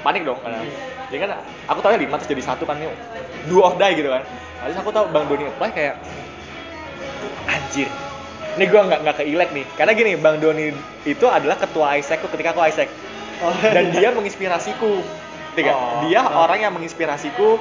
[0.00, 0.64] panik dong karena
[1.10, 1.30] jadi kan
[1.68, 2.88] aku tahu ya lima terus jadi satu kan nih
[3.50, 4.22] do or die gitu kan.
[4.60, 5.96] Terus aku tahu Bang Doni apply kayak
[7.48, 7.88] anjir.
[8.58, 9.64] Ini gue nggak nggak keilek nih.
[9.74, 10.70] Karena gini Bang Doni
[11.02, 12.88] itu adalah ketua ISEC ketika aku ISEC
[13.40, 13.56] Oh.
[13.64, 15.00] dan dia menginspirasiku.
[15.56, 16.04] Tiga Oh.
[16.04, 16.44] dia Oh.
[16.44, 17.56] orang yang menginspirasiku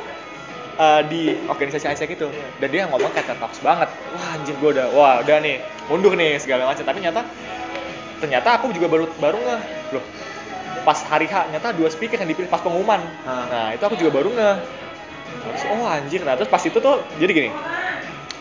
[0.75, 2.27] uh, di organisasi ISEC itu.
[2.59, 3.87] Dan dia ngomong kayak TED Talks banget.
[4.11, 5.63] Wah anjir gue udah wah udah nih.
[5.87, 6.83] Mundur nih segala macam.
[6.83, 7.23] Tapi ternyata
[8.19, 9.59] ternyata aku juga baru baru nggak
[9.95, 10.03] loh
[10.79, 13.45] pas hari H ternyata dua speaker yang dipilih pas pengumuman Ah.
[13.47, 14.55] nah itu aku juga baru nggak
[15.41, 17.49] terus oh anjir nah terus pas itu tuh jadi gini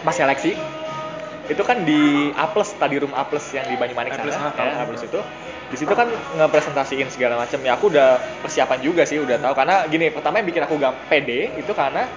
[0.00, 0.54] pas seleksi
[1.48, 4.68] itu kan di A plus tadi room A plus yang di Banyumanik sana tahu.
[4.68, 5.20] ya, A plus itu
[5.68, 9.84] di situ kan ngepresentasiin segala macam ya aku udah persiapan juga sih udah tahu karena
[9.84, 12.08] gini pertama yang bikin aku gak pede itu karena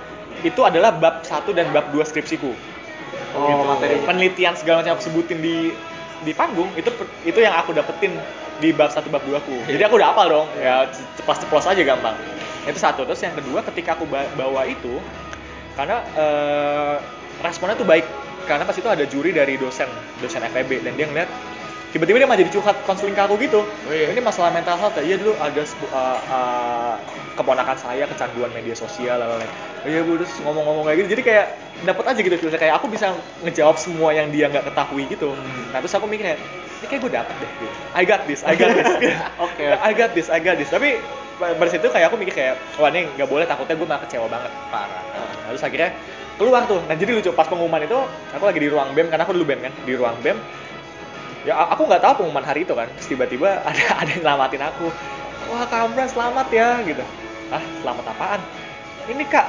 [0.42, 2.52] itu adalah bab satu dan bab dua skripsiku
[3.32, 3.64] Oh, Gitu.
[3.64, 3.96] materi.
[4.04, 5.72] penelitian segala macam aku sebutin di
[6.22, 6.90] di panggung itu
[7.26, 8.14] itu yang aku dapetin
[8.62, 9.58] di bab satu bab dua aku.
[9.66, 10.48] Jadi aku udah hafal dong.
[10.62, 10.86] Ya
[11.18, 12.14] ceplos ceplos aja gampang.
[12.70, 13.02] Itu satu.
[13.10, 15.02] Terus yang kedua ketika aku ba- bawa itu
[15.74, 16.96] karena eh,
[17.42, 18.06] responnya tuh baik.
[18.46, 19.90] Karena pas itu ada juri dari dosen
[20.22, 21.30] dosen FEB dan dia ngeliat
[21.92, 23.68] tiba-tiba dia malah jadi curhat konseling ke aku gitu.
[23.68, 24.16] Oh iya.
[24.16, 25.04] ini masalah mental health ya.
[25.04, 26.96] Iya dulu ada uh, uh,
[27.36, 29.44] keponakan saya kecanduan media sosial lalu
[29.84, 31.10] oh iya bu terus ngomong-ngomong kayak gitu.
[31.20, 31.46] Jadi kayak
[31.84, 33.12] dapat aja gitu feelnya kayak aku bisa
[33.44, 35.36] ngejawab semua yang dia nggak ketahui gitu.
[35.76, 36.40] Nah terus aku mikirnya
[36.82, 37.68] ini kayak gue dapet deh gitu.
[37.92, 38.88] I got this I got this.
[39.46, 39.66] Oke.
[39.68, 40.72] I got this I got this.
[40.72, 40.98] Tapi
[41.42, 44.52] pada situ kayak aku mikir kayak wah ini nggak boleh takutnya gue malah kecewa banget.
[44.72, 45.04] Parah.
[45.12, 45.92] Nah, terus akhirnya
[46.40, 46.80] keluar tuh.
[46.88, 48.00] Nah jadi lucu pas pengumuman itu
[48.32, 50.40] aku lagi di ruang bem karena aku dulu bem kan di ruang bem
[51.48, 52.88] ya aku nggak tahu pengumuman hari itu kan.
[52.98, 54.88] Terus tiba-tiba ada ada yang ngelamatin aku.
[55.52, 57.04] Wah Kamran selamat ya gitu.
[57.52, 58.42] Ah selamat apaan?
[59.10, 59.48] Ini kak.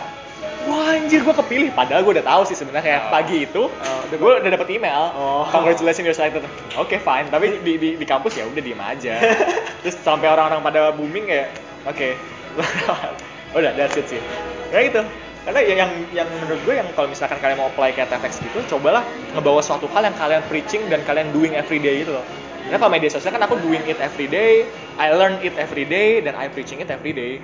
[0.67, 1.71] Wah anjir gue kepilih.
[1.75, 3.11] Padahal gue udah tahu sih sebenarnya.
[3.11, 3.71] Pagi itu
[4.11, 5.15] gue udah dapet email.
[5.15, 5.47] Oh.
[5.51, 6.43] congratulations you're selected.
[6.79, 7.31] Oke fine.
[7.31, 9.15] Tapi di, di, di kampus ya udah diem aja.
[9.87, 11.49] Terus sampai orang-orang pada booming kayak
[11.87, 12.09] oke
[13.59, 14.23] udah that's it sih.
[14.73, 15.03] Ya gitu
[15.43, 18.59] karena ya yang yang menurut gue yang kalau misalkan kalian mau apply kayak TEDx gitu
[18.79, 19.03] cobalah
[19.35, 22.23] ngebawa suatu hal yang kalian preaching dan kalian doing every day gitu loh
[22.63, 24.63] karena kalau media sosial kan aku doing it every day
[25.03, 27.43] I learn it every day dan I preaching it every day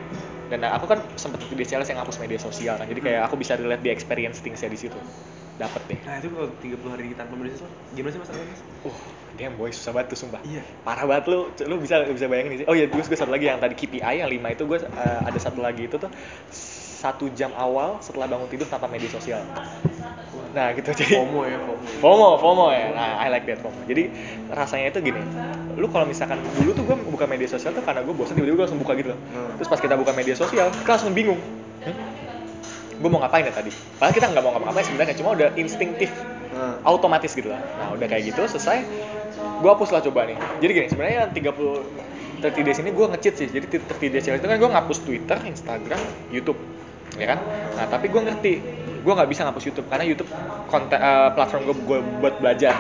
[0.49, 3.59] dan aku kan sempet di sales yang hapus media sosial kan jadi kayak aku bisa
[3.59, 4.97] relate di experience things di situ
[5.59, 8.59] dapet deh Nah itu kalau 30 hari tanpa media sosial, gimana sih mas Alex?
[8.87, 8.99] Uh,
[9.35, 10.41] damn boy, susah banget tuh sumpah.
[10.47, 10.62] Iya.
[10.87, 12.66] Parah banget lu, lu bisa bisa bayangin sih.
[12.70, 15.39] Oh iya, terus gue satu lagi yang tadi KPI yang lima itu gue uh, ada
[15.43, 16.09] satu lagi itu tuh
[16.99, 19.39] satu jam awal setelah bangun tidur tanpa media sosial.
[20.51, 21.75] Nah gitu jadi FOMO ya, FOMO.
[22.03, 22.91] FOMO, FOMO ya.
[22.91, 23.79] Nah, I like that FOMO.
[23.87, 24.11] Jadi
[24.51, 25.23] rasanya itu gini,
[25.79, 28.65] lu kalau misalkan dulu tuh gue buka media sosial tuh karena gue bosan tiba-tiba gue
[28.66, 29.20] langsung buka gitu loh.
[29.31, 29.55] Hmm.
[29.62, 31.39] Terus pas kita buka media sosial, kita langsung bingung.
[31.87, 31.95] Hmm?
[32.99, 33.70] Gue mau ngapain ya tadi?
[34.03, 36.11] Padahal kita nggak mau ngapa-ngapain sebenarnya, cuma udah instinktif
[36.59, 37.61] Nah, otomatis gitu lah.
[37.61, 38.83] Nah udah kayak gitu selesai,
[39.62, 40.37] gue hapus lah coba nih.
[40.59, 43.49] Jadi gini sebenarnya 30 30 days ini gue nge-cheat sih.
[43.51, 46.03] Jadi 30 days itu kan gue ngapus Twitter, Instagram,
[46.35, 46.59] YouTube,
[47.16, 47.39] ya kan.
[47.78, 48.55] Nah tapi gue ngerti,
[49.01, 50.30] gue nggak bisa ngapus YouTube karena YouTube
[50.68, 52.76] konten eh, platform gue gue buat belajar,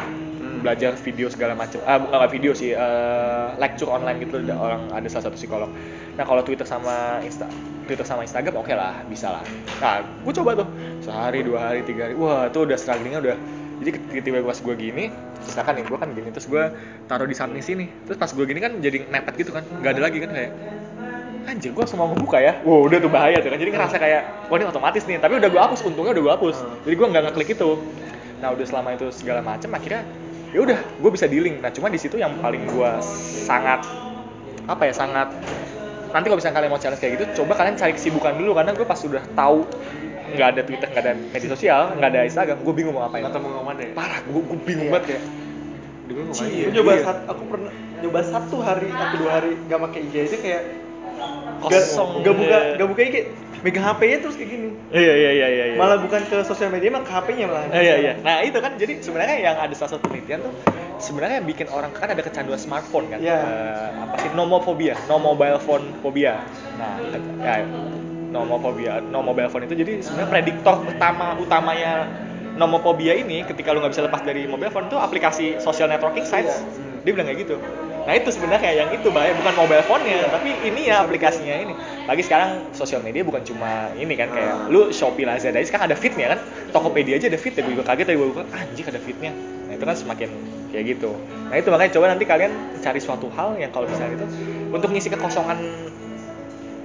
[0.60, 1.80] belajar video segala macam.
[1.88, 4.44] Ah bukan nggak video sih, eh, lecture online gitu.
[4.44, 5.70] Ada orang ada salah satu psikolog.
[6.18, 7.48] Nah kalau Twitter sama Insta
[7.88, 9.42] Twitter sama Instagram oke lah, bisa lah.
[9.80, 10.68] Nah, gue coba tuh
[11.00, 12.14] sehari, dua hari, tiga hari.
[12.20, 13.36] Wah, tuh udah strugglingnya udah.
[13.80, 13.90] Jadi
[14.20, 15.08] ketika pas gue gini,
[15.40, 16.64] misalkan nih gue kan gini, terus gue
[17.08, 17.88] taruh di samping sini.
[18.04, 20.52] Terus pas gue gini kan jadi nepet gitu kan, nggak ada lagi kan kayak
[21.48, 22.52] anjir gue semua ngebuka ya.
[22.62, 23.58] Wow udah tuh bahaya tuh kan.
[23.58, 25.16] Jadi ngerasa kayak wah ini otomatis nih.
[25.16, 26.56] Tapi udah gue hapus untungnya udah gue hapus.
[26.84, 27.70] Jadi gue nggak ngeklik itu.
[28.38, 30.04] Nah udah selama itu segala macam akhirnya
[30.48, 32.90] ya udah gue bisa dealing nah cuma di situ yang paling gue
[33.44, 33.84] sangat
[34.64, 35.28] apa ya sangat
[36.08, 38.52] nanti kalau misalnya kalian mau challenge kayak gitu coba kalian cari kesibukan dulu.
[38.52, 39.64] Karena gue pas sudah tahu
[40.28, 43.24] nggak ada Twitter nggak ada media sosial nggak ada Instagram gue bingung mau ngapain.
[43.24, 43.92] Atau mau ke mana ya?
[43.92, 44.94] parah gue, gue bingung Iya.
[44.94, 45.20] banget
[46.08, 46.64] gue Cie, ngapain ya?
[46.64, 47.02] Aku nyoba Iya.
[47.04, 50.62] sat- aku pernah nyoba satu hari atau dua hari gak pakai IG aja kayak
[51.58, 52.22] Kosong.
[52.22, 53.16] gak, gak buka gak buka IG
[53.58, 55.76] megang HP-nya terus kayak gini iya iya iya iya iya.
[55.78, 58.12] malah bukan ke sosial media mah ke HP-nya malah Eh, iya iya.
[58.22, 60.54] Nah itu kan jadi sebenarnya yang ada salah satu penelitian tuh
[61.02, 63.18] sebenarnya yang bikin orang kan ada kecanduan smartphone kan.
[63.18, 63.34] Iya.
[63.42, 66.38] Eh, apa sih nomophobia, no mobile phone phobia.
[66.78, 67.02] Nah,
[67.42, 67.66] ya,
[68.30, 72.06] nomophobia, no mobile phone itu jadi sebenarnya prediktor utama utamanya
[72.58, 76.62] nomophobia ini ketika lu nggak bisa lepas dari mobile phone tuh aplikasi social networking sites.
[76.62, 76.87] Iya.
[77.08, 77.56] Dia bilang kayak gitu.
[78.04, 81.72] nah itu sebenarnya yang itu bahaya bukan mobile phone-nya tapi ini ya aplikasinya ini.
[82.08, 85.96] Lagi sekarang sosial media bukan cuma ini kan kayak lu Shopee Lazada aja sekarang ada
[85.96, 86.40] feed-nya kan?
[86.72, 89.32] Tokopedia aja ada feed ya gue juga kaget tadi gue buka anjir ada feed-nya
[89.68, 90.28] nah itu kan semakin
[90.72, 91.10] kayak gitu.
[91.48, 94.26] Nah itu makanya coba nanti kalian cari suatu hal yang kalau misalnya itu
[94.72, 95.58] untuk ngisi kekosongan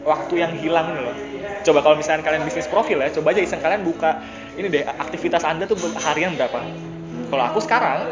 [0.03, 1.15] waktu yang hilang nih loh.
[1.63, 4.19] Coba kalau misalnya kalian bisnis profil ya, coba aja iseng kalian buka
[4.59, 6.59] ini deh aktivitas anda tuh harian berapa.
[7.31, 8.03] Kalau aku sekarang,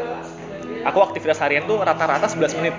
[0.86, 2.74] aku aktivitas harian tuh rata-rata 11 menit.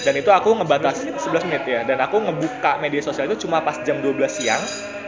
[0.00, 1.80] Dan itu aku ngebatas 11 menit ya.
[1.84, 4.62] Dan aku ngebuka media sosial itu cuma pas jam 12 siang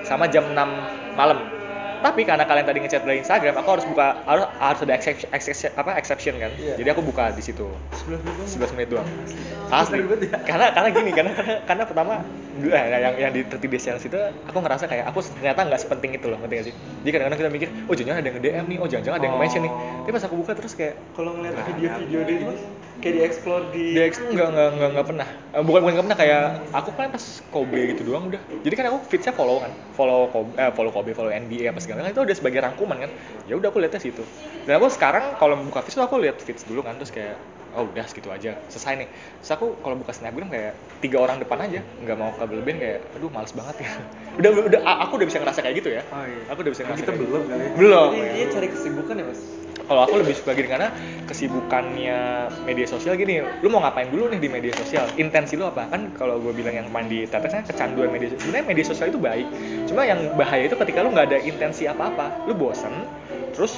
[0.04, 1.61] sama jam 6 malam.
[2.02, 5.70] Tapi karena kalian tadi ngechat dari Instagram, aku harus buka harus harus ada exception, exception
[5.78, 6.50] apa exception kan.
[6.58, 6.74] Iya.
[6.82, 7.70] Jadi aku buka di situ.
[8.04, 8.48] 11 menit doang.
[8.50, 9.08] 11 menit doang.
[9.70, 9.98] Asli.
[10.02, 10.38] Ya?
[10.44, 12.14] Karena karena gini, karena karena, karena pertama
[12.60, 14.18] eh, yang yang di 30 days challenge itu
[14.50, 16.74] aku ngerasa kayak aku ternyata nggak sepenting itu loh, ngerti gak sih?
[17.06, 19.62] Jadi kadang-kadang kita mikir, oh jangan ada yang nge-DM nih, oh jangan-jangan ada yang nge-mention
[19.62, 19.72] nih.
[20.02, 22.54] Tapi pas aku buka terus kayak Kalau ngeliat Nah, video-video dia itu
[23.02, 25.28] kayak di-explore di di X enggak enggak enggak enggak pernah.
[25.50, 28.40] Eh, bukan bukan enggak pernah kayak aku kan pas Kobe gitu doang udah.
[28.62, 29.70] Jadi kan aku feeds-nya follow kan.
[29.92, 33.10] Follow Kobe, eh, follow Kobe, follow NBA apa segala kan itu udah sebagai rangkuman kan.
[33.44, 34.22] Ya udah aku lihatnya situ.
[34.62, 37.34] Dan aku sekarang kalau buka feeds tuh aku lihat feeds dulu kan terus kayak
[37.72, 39.08] oh udah segitu aja selesai nih
[39.40, 43.00] terus aku kalau buka snapgram kayak tiga orang depan aja nggak mau ke berlebihan kayak
[43.16, 43.90] aduh males banget ya
[44.44, 46.52] udah udah aku udah bisa ngerasa kayak gitu ya Oh, iya.
[46.52, 47.32] aku udah bisa ngerasa Kita kayak gitu.
[47.32, 47.70] belum kali ya.
[47.72, 48.46] belum ya.
[48.52, 49.40] cari kesibukan ya mas
[49.92, 50.88] kalau aku lebih suka gini karena
[51.28, 55.04] kesibukannya media sosial gini lu mau ngapain dulu nih di media sosial?
[55.20, 55.84] Intensi lu apa?
[55.92, 58.40] Kan kalau gue bilang yang kemarin di kan kecanduan media sosial.
[58.48, 59.46] Sebenarnya media sosial itu baik.
[59.84, 62.48] Cuma yang bahaya itu ketika lu nggak ada intensi apa-apa.
[62.48, 63.04] Lu bosen
[63.52, 63.76] terus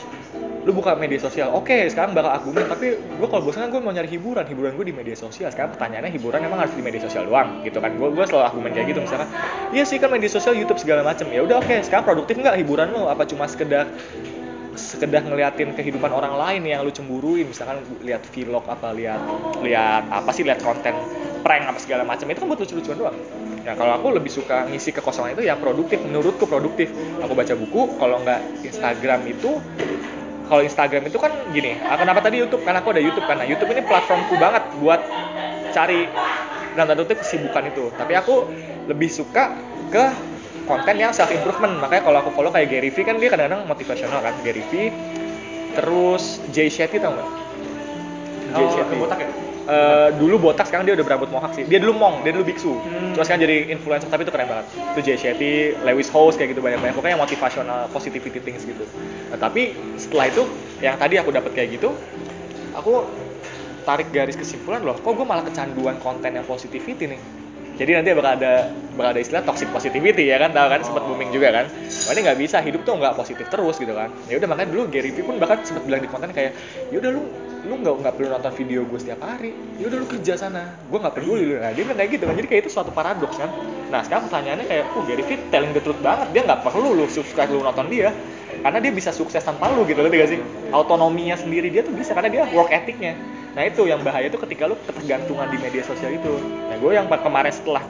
[0.64, 1.52] lu buka media sosial.
[1.52, 4.46] Oke sekarang bakal argumen tapi gue kalau bosan kan gue mau nyari hiburan.
[4.46, 5.50] Hiburan gue di media sosial.
[5.50, 7.90] Sekarang pertanyaannya hiburan emang harus di media sosial doang gitu kan?
[7.98, 9.28] Gue gue selalu argumen kayak gitu misalkan
[9.74, 11.26] iya sih kan media sosial YouTube segala macem.
[11.34, 13.90] Ya udah oke sekarang produktif nggak hiburan lo apa cuma sekedar
[14.76, 17.48] sekedar ngeliatin kehidupan orang lain yang lu cemburuin.
[17.48, 19.20] Misalkan lihat vlog apa lihat
[19.62, 20.94] lihat apa sih lihat konten
[21.42, 22.28] prank apa segala macam.
[22.30, 23.16] Itu kan buat lucu-lucuan doang.
[23.64, 25.98] Ya kalau aku lebih suka ngisi kekosongan itu yang produktif.
[26.04, 26.92] Menurutku produktif.
[27.24, 29.58] Aku baca buku kalau nggak Instagram itu
[30.44, 32.62] kalau Instagram itu kan gini kenapa tadi YouTube?
[32.68, 35.00] Karena aku ada YouTube karena YouTube ini platformku banget buat
[35.72, 36.04] cari
[36.76, 37.88] dalam tanda kesibukan itu.
[37.96, 38.34] Tapi aku
[38.90, 39.56] lebih suka
[39.88, 40.33] ke
[40.64, 44.20] konten yang self improvement makanya kalau aku follow kayak Gary Vee kan dia kadang-kadang motivasional
[44.20, 44.88] kan Gary Vee
[45.74, 47.28] terus Jay Shetty tau nggak?
[48.54, 48.92] Jay Oh, Shetty.
[48.94, 49.28] yang botak ya?
[49.64, 51.64] Eh, dulu botak sekarang dia udah berambut mohawk sih.
[51.64, 52.76] Dia dulu mong dia dulu biksu.
[52.76, 53.16] Hmm.
[53.16, 54.66] terus sekarang jadi influencer tapi itu keren banget.
[54.92, 58.84] Itu Jay Shetty Lewis Howes kayak gitu banyak banyak pokoknya yang motivasional positivity things gitu.
[59.32, 60.44] Nah, tapi setelah itu
[60.84, 61.96] yang tadi aku dapat kayak gitu
[62.76, 63.08] aku
[63.84, 67.20] tarik garis kesimpulan loh kok gue malah kecanduan konten yang positivity nih
[67.74, 70.54] jadi nanti bakal ada bakal ada istilah toxic positivity ya kan?
[70.54, 70.80] Tahu kan?
[70.86, 71.66] Sempat booming juga kan?
[71.74, 74.14] Wah ini nggak bisa hidup tuh nggak positif terus gitu kan?
[74.30, 76.54] Ya udah makanya dulu Gary Vee pun bahkan sempat bilang di konten kayak
[76.94, 77.22] ya udah lu
[77.64, 79.50] lu nggak nggak perlu nonton video gue setiap hari.
[79.82, 80.78] Ya udah lu kerja sana.
[80.86, 81.54] Gue nggak peduli lu.
[81.58, 82.34] Nah dia bilang kayak gitu kan.
[82.38, 83.50] Jadi kayak itu suatu paradoks kan?
[83.90, 86.30] Nah sekarang pertanyaannya kayak oh Gary Vee telling the truth banget.
[86.30, 88.14] Dia nggak perlu lu subscribe lu nonton dia
[88.64, 90.40] karena dia bisa sukses tanpa lu gitu ngerti gak sih?
[90.72, 93.12] Autonominya sendiri dia tuh bisa karena dia work ethicnya.
[93.52, 96.40] Nah itu yang bahaya tuh ketika lu ketergantungan di media sosial itu.
[96.72, 97.84] Nah gue yang kemarin setelah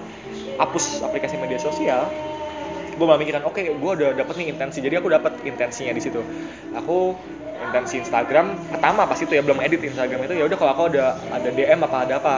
[0.58, 2.10] hapus aplikasi media sosial
[2.94, 6.18] gue malah mikiran oke gue udah dapet nih intensi jadi aku dapat intensinya di situ.
[6.74, 7.14] Aku
[7.70, 11.22] intensi Instagram pertama pas itu ya belum edit Instagram itu ya udah kalau aku ada
[11.30, 12.34] ada DM apa ada apa.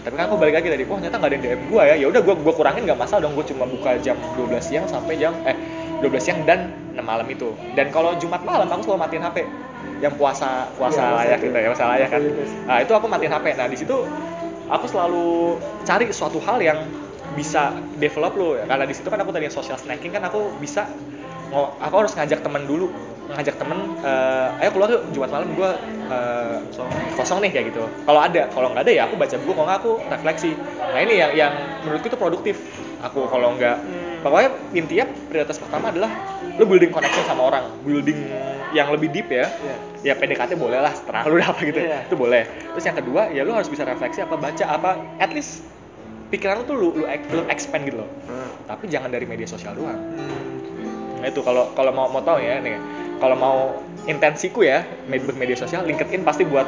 [0.00, 1.94] Tapi kan aku balik lagi tadi oh ternyata nggak ada yang DM gue ya.
[1.98, 5.18] Ya udah gue gue kurangin nggak masalah dong gue cuma buka jam 12 siang sampai
[5.18, 7.52] jam eh 12 siang dan 6 malam itu.
[7.76, 9.38] Dan kalau Jumat malam aku selalu matiin HP
[10.00, 11.52] yang puasa puasa puasa layak itu.
[11.52, 12.22] gitu ya puasa layak kan.
[12.68, 13.96] Nah itu aku matiin HP nah di situ
[14.68, 16.78] aku selalu cari suatu hal yang
[17.36, 18.64] bisa develop lo ya.
[18.64, 20.88] Karena di situ kan aku tadi social snacking kan aku bisa
[21.80, 22.88] aku harus ngajak temen dulu.
[23.30, 25.70] Ngajak temen eh, ayo keluar yuk Jumat malam gue
[26.74, 26.90] kosong.
[27.14, 27.84] kosong nih kayak gitu.
[27.86, 29.52] Kalau ada kalau nggak ada ya aku baca buku.
[29.52, 30.50] Kalau nggak aku refleksi.
[30.80, 31.52] Nah ini yang yang
[31.86, 32.56] menurutku itu produktif.
[33.00, 33.78] Aku kalau nggak
[34.20, 36.10] pokoknya intinya prioritas pertama adalah
[36.56, 37.64] lo building connection sama orang.
[37.82, 38.18] Building
[38.70, 39.50] yang lebih deep ya.
[39.50, 39.76] Iya.
[40.00, 41.80] ya PDKT boleh lah setelah lu udah apa gitu.
[41.80, 42.06] Iya.
[42.06, 42.42] itu boleh.
[42.76, 45.64] Terus yang kedua ya lu harus bisa refleksi apa baca apa at least
[46.30, 48.08] pikiran lu tuh lu lu, ex- lu expand gitu loh.
[48.28, 49.98] Nah, tapi jangan dari media sosial doang.
[49.98, 50.48] Hmm.
[51.20, 52.80] nah itu kalau kalau mau mau tahu ya nih
[53.20, 53.58] kalau mau
[54.08, 56.64] intensiku ya med- bermedia sosial LinkedIn pasti buat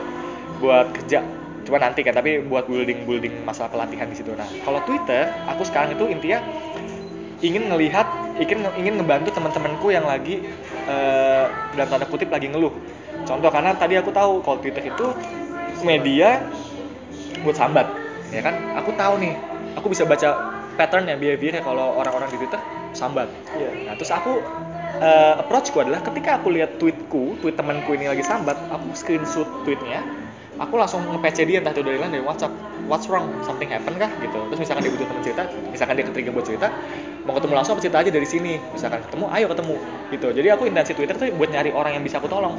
[0.61, 1.24] buat kerja.
[1.62, 4.35] Cuma nanti kan tapi buat building building masalah pelatihan di situ.
[4.37, 6.43] Nah kalau Twitter aku sekarang itu intinya
[7.43, 8.06] ingin ngelihat
[8.39, 10.40] ingin ingin ngebantu teman-temanku yang lagi
[10.86, 11.44] eh,
[11.74, 12.73] dalam tanda kutip lagi ngeluh.
[13.27, 15.06] Contoh karena tadi aku tahu kalau Twitter itu
[15.82, 16.47] media
[17.43, 17.90] buat sambat
[18.31, 18.55] ya kan?
[18.78, 19.35] Aku tahu nih
[19.74, 22.62] aku bisa baca patternnya behaviornya kalau orang-orang di Twitter
[22.97, 23.28] sambat.
[23.59, 23.70] Iya.
[23.89, 24.40] nah terus aku
[25.02, 30.01] eh, approachku adalah ketika aku lihat tweetku tweet temanku ini lagi sambat aku screenshot tweetnya
[30.61, 32.53] aku langsung nge-PC dia entah itu dari lain dari WhatsApp.
[32.91, 33.31] What's wrong?
[33.47, 34.11] Something happen kah?
[34.20, 34.37] Gitu.
[34.37, 36.69] Terus misalkan dia butuh teman cerita misalkan dia ketrigger buat cerita
[37.23, 38.53] mau ketemu langsung apa cerita aja dari sini?
[38.74, 39.74] Misalkan ketemu ayo ketemu.
[40.11, 40.29] Gitu.
[40.43, 42.59] Jadi aku intensi Twitter tuh buat nyari orang yang bisa aku tolong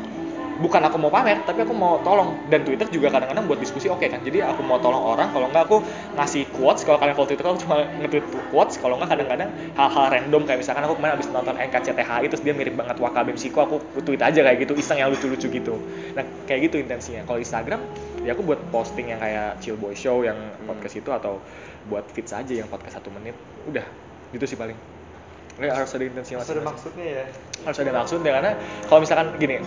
[0.61, 2.35] bukan aku mau pamer tapi aku mau tolong.
[2.49, 5.63] Dan Twitter juga kadang-kadang buat diskusi oke kan jadi aku mau tolong orang kalau nggak
[5.65, 5.77] aku
[6.19, 10.41] ngasih quotes kalau kalian follow Twitter aku cuma nge-tweet quotes kalau nggak kadang-kadang hal-hal random
[10.45, 14.21] kayak misalkan aku kemarin abis nonton NKCTHI terus dia mirip banget Wakabe Msiko aku tweet
[14.21, 15.73] aja kayak gitu iseng yang lucu-lucu gitu.
[16.13, 17.25] Nah kayak gitu intensinya.
[17.25, 17.81] Kalau Instagram
[18.21, 21.41] ya aku buat posting yang kayak chill boy show yang podcast itu atau
[21.87, 23.35] buat feeds aja yang podcast satu menit.
[23.67, 23.83] Udah
[24.33, 24.75] gitu sih paling.
[25.53, 27.25] Nggak, harus ada intensi Harus ada maksudnya ya.
[27.61, 28.51] harus ada maksudnya karena
[28.89, 29.61] kalau misalkan gini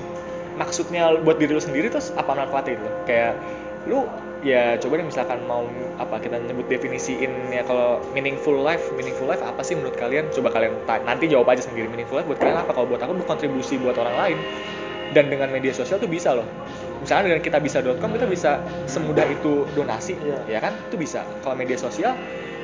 [0.56, 2.90] maksudnya buat diri lu sendiri terus apa manfaatnya gitu?
[3.04, 3.32] Kayak
[3.86, 4.08] lu
[4.44, 5.64] ya coba deh misalkan mau
[5.96, 10.28] apa kita nyebut definisiin ya kalau meaningful life meaningful life apa sih menurut kalian?
[10.32, 10.74] Coba kalian
[11.06, 12.72] nanti jawab aja sendiri meaningful life buat kalian apa?
[12.74, 14.38] Kalau buat aku berkontribusi buat orang lain
[15.14, 16.44] dan dengan media sosial tuh bisa loh.
[17.00, 18.58] Misalnya dengan kita bisa.com kita bisa
[18.90, 20.38] semudah itu donasi Iya.
[20.48, 20.72] ya kan?
[20.90, 21.22] Itu bisa.
[21.44, 22.16] Kalau media sosial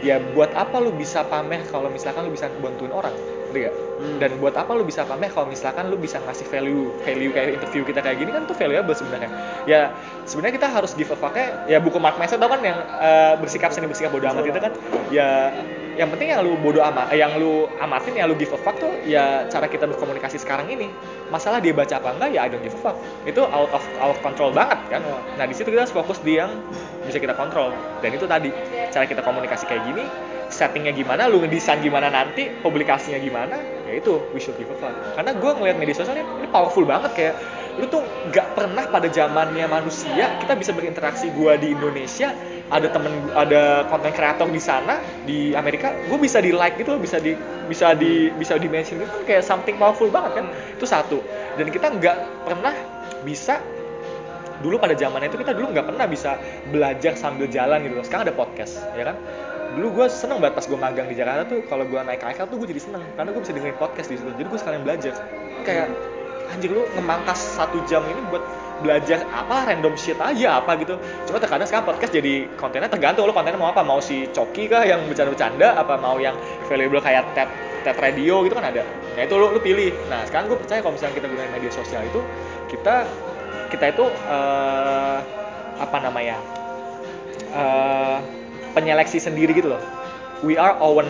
[0.03, 3.15] ya buat apa lu bisa pamer kalau misalkan lu bisa bantuin orang?
[3.53, 3.69] Gak?
[4.03, 4.17] Hmm.
[4.19, 7.87] dan buat apa lu bisa pamer kalau misalkan lu bisa ngasih value value kayak interview
[7.87, 9.31] kita kayak gini kan tuh valuable sebenarnya.
[9.69, 9.95] Ya
[10.27, 11.39] sebenarnya kita harus give a fuck
[11.69, 11.79] ya.
[11.79, 14.73] Buku Mark Manson tau kan yang eh, bersikap seni bersikap bodoh amat itu kan?
[15.15, 15.55] Ya
[15.95, 18.75] yang penting yang lu bodoh amat eh, yang lu amatin yang lu give a fuck
[18.81, 20.91] tuh ya cara kita berkomunikasi sekarang ini.
[21.31, 22.97] Masalah dia baca apa enggak ya I don't give a fuck.
[23.23, 25.05] Itu out of out of control banget kan?
[25.05, 25.17] Ya.
[25.39, 26.51] nah di situ kita harus fokus di yang
[27.13, 27.77] bisa kita kontrol.
[28.01, 28.49] Dan itu tadi
[28.89, 30.05] cara kita komunikasi kayak gini
[30.53, 33.57] settingnya gimana lu ngedesain gimana nanti publikasinya gimana
[33.89, 34.93] ya itu we should give a fuck.
[35.17, 37.35] Karena gue ngeliat media sosial ini, powerful banget kayak
[37.81, 42.37] lu tuh nggak pernah pada zamannya manusia kita bisa berinteraksi gue di Indonesia
[42.69, 47.17] ada temen ada konten kreator di sana di Amerika gue bisa di like gitu bisa
[47.17, 47.33] di
[47.73, 50.47] bisa di bisa di mention gitu kayak something powerful banget kan.
[50.77, 51.25] Itu satu.
[51.57, 52.77] Dan kita nggak pernah
[53.25, 53.61] bisa
[54.63, 56.39] dulu pada zamannya itu kita dulu nggak pernah bisa
[56.71, 58.05] belajar sambil jalan gitu loh.
[58.07, 59.17] Sekarang ada podcast, ya kan?
[59.73, 62.57] Dulu gue seneng banget pas gue magang di Jakarta tuh kalau gue naik KRL tuh
[62.61, 64.31] gue jadi seneng karena gue bisa dengerin podcast di situ.
[64.37, 65.13] Jadi gue sekalian belajar.
[65.65, 65.87] Kayak
[66.53, 68.45] anjir lu ngemangkas satu jam ini buat
[68.85, 71.01] belajar apa random shit aja apa gitu.
[71.25, 74.85] Cuma terkadang sekarang podcast jadi kontennya tergantung lu kontennya mau apa mau si Coki kah
[74.85, 76.37] yang bercanda-bercanda apa mau yang
[76.69, 77.49] valuable kayak TED
[77.87, 78.83] TED radio gitu kan ada.
[79.17, 79.95] Nah itu lu, lu pilih.
[80.13, 82.21] Nah sekarang gue percaya kalau misalnya kita gunain media sosial itu
[82.69, 83.09] kita
[83.73, 85.19] kita itu eh,
[85.81, 86.37] apa namanya
[87.57, 88.17] eh,
[88.77, 89.83] penyeleksi sendiri gitu loh.
[90.45, 91.09] We are own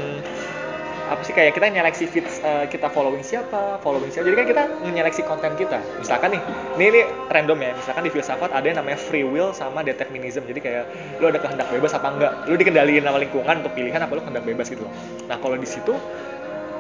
[1.02, 4.30] apa sih kayak kita nyeleksi feeds eh, kita following siapa following siapa.
[4.30, 5.82] Jadi kan kita nyeleksi konten kita.
[5.98, 6.42] Misalkan nih
[6.78, 7.70] ini, ini random ya.
[7.74, 10.46] Misalkan di filsafat ada yang namanya free will sama determinism.
[10.46, 10.84] Jadi kayak
[11.18, 12.32] lu ada kehendak bebas apa enggak?
[12.46, 14.94] Lu dikendaliin sama lingkungan untuk pilihan apa lu kehendak bebas gitu loh.
[15.26, 15.92] Nah kalau di situ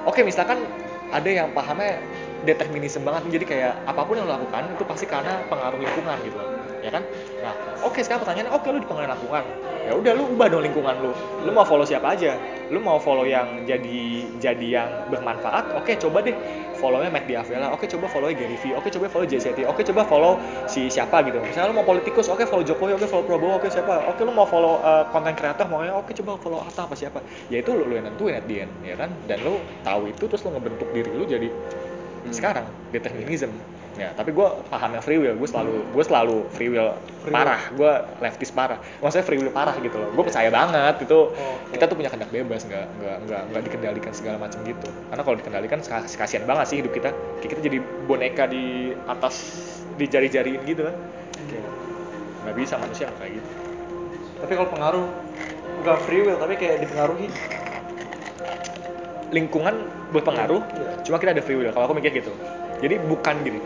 [0.06, 0.64] oke misalkan
[1.12, 2.00] ada yang pahamnya
[2.42, 3.22] determinisme banget.
[3.40, 6.38] Jadi kayak apa pun yang lo lakukan itu pasti karena pengaruh lingkungan gitu
[6.82, 7.02] ya kan?
[7.40, 7.54] Nah
[7.86, 9.44] oke sekarang pertanyaannya oke lu dipengaruhi lingkungan.
[9.82, 11.10] Ya udah lu ubah dong lingkungan lu
[11.46, 12.34] lu mau follow siapa aja?
[12.70, 15.78] Lu mau follow yang jadi jadi yang bermanfaat?
[15.78, 16.34] Oke coba deh
[16.82, 17.70] follownya Matt Diavela.
[17.70, 18.74] Oke coba follow Gary Vee.
[18.74, 21.38] Oke coba follow JCT oke coba follow si siapa gitu.
[21.38, 24.10] Misalnya lu mau politikus oke follow Jokowi oke follow Prabowo oke siapa?
[24.10, 27.22] Oke lu mau follow uh, konten kreator mau oke coba follow Atta apa siapa?
[27.46, 29.14] Ya itu lu, lu yang nentuin at the end ya kan?
[29.30, 31.48] Dan lu tahu itu terus lu ngebentuk diri lu jadi
[32.30, 33.50] sekarang determinism.
[33.92, 34.08] Ya.
[34.16, 35.36] Tapi gue pahamnya free will.
[35.36, 37.60] Gue selalu gue selalu free will Free parah.
[37.76, 37.92] Gue
[38.24, 38.80] leftist parah.
[39.04, 40.08] Maksudnya free will parah gitu loh.
[40.16, 41.30] Gue percaya banget itu.
[41.30, 41.76] Oke.
[41.76, 42.64] kita tuh punya kehendak bebas.
[42.64, 44.88] Nggak nggak nggak nggak dikendalikan segala macam gitu.
[45.12, 47.12] Karena kalau dikendalikan kas- kasihan banget sih hidup kita.
[47.44, 47.78] Kayak kita jadi
[48.08, 49.34] boneka di atas
[50.00, 50.96] di jari-jariin gitu kan.
[52.48, 53.48] Nggak bisa manusia nggak kayak gitu.
[54.42, 55.06] Tapi kalau pengaruh
[55.84, 57.28] bukan free will tapi kayak dipengaruhi.
[59.32, 59.74] Lingkungan
[60.12, 60.92] berpengaruh Iya.
[61.08, 61.72] cuma kita ada free will.
[61.72, 62.30] Kalau aku mikir gitu.
[62.84, 63.60] Jadi bukan gini.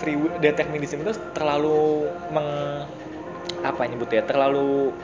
[0.00, 2.48] Free will determinism itu terlalu meng
[3.66, 4.94] apa nyebutnya terlalu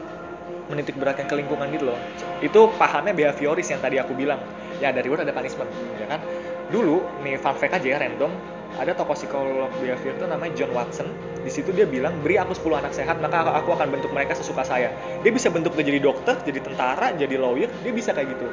[0.71, 1.99] menitik beratkan ke lingkungan gitu loh.
[2.39, 4.39] Itu pahamnya behavioris yang tadi aku bilang.
[4.79, 5.69] Ya ada reward ada punishment
[5.99, 6.23] ya kan?
[6.71, 8.31] Dulu nih fun fact aja ya random.
[8.79, 11.11] Ada tokoh psikolog behavior itu namanya John Watson.
[11.43, 14.63] Di situ dia bilang beri aku 10 anak sehat maka aku akan bentuk mereka sesuka
[14.63, 14.95] saya.
[15.27, 18.47] Dia bisa bentuk dia jadi dokter jadi tentara jadi lawyer dia bisa kayak gitu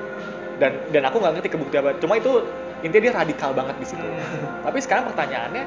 [0.57, 1.97] dan dan aku nggak ngerti kebukti apa.
[2.01, 2.45] Cuma itu
[2.85, 4.05] intinya dia radikal banget di situ.
[4.65, 5.63] Tapi sekarang pertanyaannya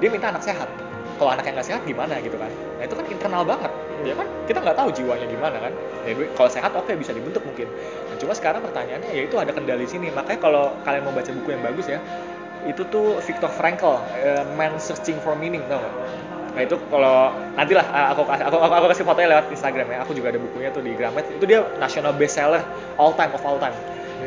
[0.00, 0.68] dia minta anak sehat.
[1.14, 2.50] Kalau anak yang nggak sehat gimana gitu kan?
[2.50, 3.72] Nah itu kan internal banget.
[4.02, 4.26] Ya kan?
[4.50, 5.72] Kita nggak tahu jiwanya gimana kan?
[6.04, 7.70] Ya, kalau sehat oke bisa dibentuk mungkin.
[8.10, 10.10] Nah, cuma sekarang pertanyaannya ya itu ada kendali sini.
[10.10, 12.02] Makanya kalau kalian mau baca buku yang bagus ya
[12.64, 15.94] itu tuh Viktor Frankl eh, Man Searching for Meaning tau nggak?
[16.54, 19.98] Nah itu kalau nantilah aku kasih aku, aku, aku kasih fotonya lewat Instagram ya.
[20.06, 21.26] Aku juga ada bukunya tuh di Gramet.
[21.34, 22.62] Itu dia national bestseller
[22.94, 23.74] all time of all time.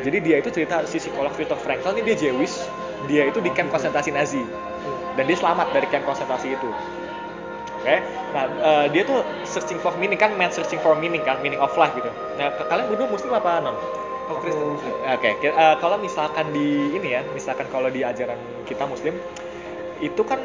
[0.04, 2.56] Jadi dia itu cerita si psikolog Viktor Frankl ini dia Jewish.
[3.06, 4.42] Dia itu di camp konsentrasi Nazi
[5.18, 6.70] dan dia selamat dari camp konsentrasi itu.
[7.78, 7.96] Oke.
[8.34, 11.72] Nah, eh, dia tuh searching for meaning kan, man searching for meaning kan, meaning of
[11.78, 12.10] life gitu.
[12.38, 13.78] Nah, ke- kalian berdua muslim apa non?
[14.28, 14.92] Oh, Kristen Muslim.
[15.08, 18.36] Oke, ki- eh, kalau misalkan di ini ya, misalkan kalau di ajaran
[18.68, 19.16] kita muslim
[20.04, 20.38] itu kan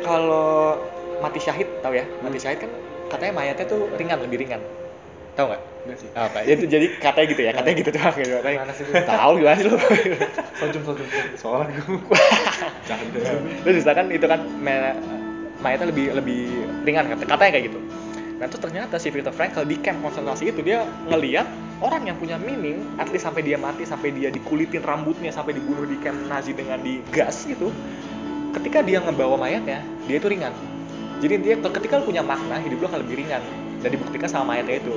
[0.00, 0.78] kalau
[1.20, 2.44] mati syahid tahu ya, mati Hmm.
[2.48, 2.70] syahid kan
[3.10, 4.62] katanya mayatnya tuh ringan, lebih ringan.
[5.34, 5.62] Tahu nggak?
[5.90, 6.10] Enggak sih.
[6.14, 6.38] Apa?
[6.46, 8.30] Jadi, jadi katanya gitu ya, katanya gitu doang gitu.
[8.38, 8.92] Katanya, Gimana sih itu?
[8.94, 9.76] Tahu gimana sih lu?
[10.62, 11.06] Sojum sojum.
[11.34, 12.22] Soalnya gue.
[12.86, 13.20] Canda.
[13.66, 14.40] Terus misalkan itu kan
[15.60, 16.42] mayatnya lebih lebih
[16.86, 17.80] ringan kata katanya kayak gitu.
[18.40, 21.44] Nah terus ternyata si Viktor Frankl di camp konsentrasi itu dia ngeliat
[21.84, 25.84] orang yang punya meaning, at least sampai dia mati, sampai dia dikulitin rambutnya, sampai dibunuh
[25.84, 27.68] di camp Nazi dengan digas gitu.
[28.56, 30.56] Ketika dia ngebawa mayatnya, dia itu ringan.
[31.20, 33.44] Jadi dia ketika lu punya makna, hidup lu akan lebih ringan
[33.84, 34.96] dan dibuktikan sama mayatnya itu.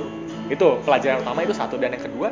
[0.52, 2.28] Itu pelajaran utama itu satu dan yang kedua,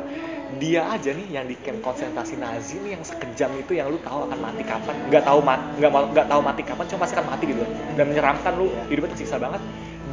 [0.61, 4.29] dia aja nih yang di camp konsentrasi Nazi nih yang sekejam itu yang lu tahu
[4.29, 7.43] akan mati kapan, nggak tahu mat, nggak nggak tahu mati kapan, cuma pasti akan mati
[7.49, 7.63] gitu.
[7.97, 9.61] Dan menyeramkan lu hidupnya tersiksa banget.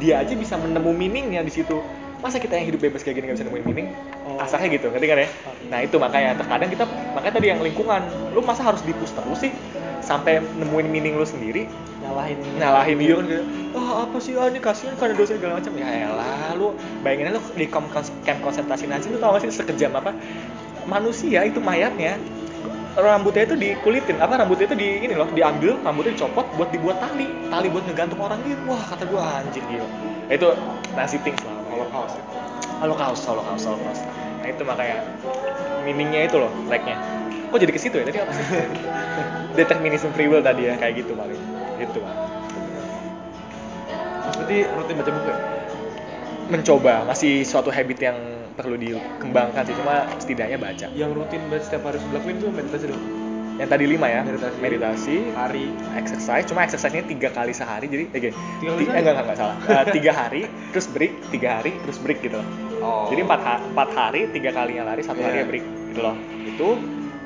[0.01, 1.77] Dia aja bisa menemu meaningnya di situ.
[2.21, 3.87] Masa kita yang hidup bebas kayak gini nggak bisa nemuin meaning?
[4.29, 4.37] Oh.
[4.37, 5.29] Kasarnya gitu, ngerti kan ya?
[5.73, 6.85] Nah itu makanya terkadang kita
[7.17, 8.01] makanya tadi yang lingkungan,
[8.37, 9.49] lu masa harus dipus terus sih
[10.05, 11.65] sampai nemuin meaning lu sendiri?
[12.05, 13.17] Nyalahin nyalahin dia.
[13.17, 14.37] Kan kayak ah apa sih?
[14.37, 15.73] Ah ini kasihan karena dosa segala macam.
[15.73, 17.89] Ya elah lu bayangin lu di camp,
[18.21, 20.13] camp konsentrasi Nazi lu tau gak sih sekejam apa?
[20.85, 22.21] Manusia itu mayatnya
[23.01, 27.23] rambutnya itu dikulitin apa rambutnya itu di ini loh diambil rambutnya dicopot buat dibuat tali
[27.49, 28.61] tali buat ngegantung orang gitu.
[28.69, 29.89] Wah kata gua anjing gila.
[30.29, 30.53] Itu
[30.93, 32.23] Nazi things lah Holocaust ya.
[32.85, 34.03] Holocaust Holocaust Holocaust
[34.41, 34.97] nah itu makanya
[35.81, 36.97] meaningnya itu loh like-nya
[37.49, 38.45] kok jadi ke situ ya tadi apa sih
[39.59, 41.41] determinism free will tadi ya kayak gitu paling
[41.81, 42.15] itu Pak.
[44.37, 45.37] Berarti rutin baca buku ya?
[46.51, 48.17] mencoba masih suatu habit yang
[48.59, 53.20] perlu dikembangkan sih cuma setidaknya baca Yang rutin baca setiap hari dilakuin tuh meditasi dong.
[53.61, 54.57] Yang tadi lima ya Meditasi.
[54.57, 55.65] meditasi Hari.
[55.93, 58.89] exercise cuma exercise-nya tiga kali sehari jadi eh, gini, Tiga kali ti- sehari?
[58.89, 62.35] eh, enggak enggak enggak salah Eh, tiga hari terus break tiga hari terus break gitu
[62.35, 62.49] loh
[62.81, 63.05] Oh.
[63.07, 65.45] jadi empat, ha- empat hari tiga kalinya lari satu hari Iya.
[65.45, 66.67] ya break gitu loh itu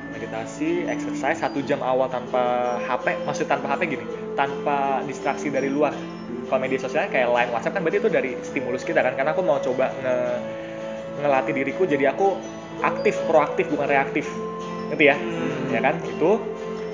[0.06, 2.44] meditasi exercise satu jam awal tanpa
[2.78, 5.96] HP maksud tanpa HP gini tanpa distraksi dari luar
[6.46, 9.40] kalau media sosialnya kayak line WhatsApp kan berarti itu dari stimulus kita kan karena aku
[9.40, 10.16] mau coba nge
[11.18, 12.36] ngelatih diriku jadi aku
[12.78, 14.28] aktif proaktif bukan reaktif
[14.92, 15.16] ngerti ya?
[15.72, 15.94] Ya kan?
[16.04, 16.40] Itu.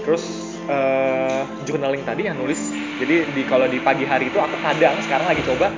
[0.02, 0.24] Terus
[0.66, 2.72] eh, journaling tadi yang nulis.
[2.98, 5.70] Jadi di kalau di pagi hari itu aku kadang sekarang lagi coba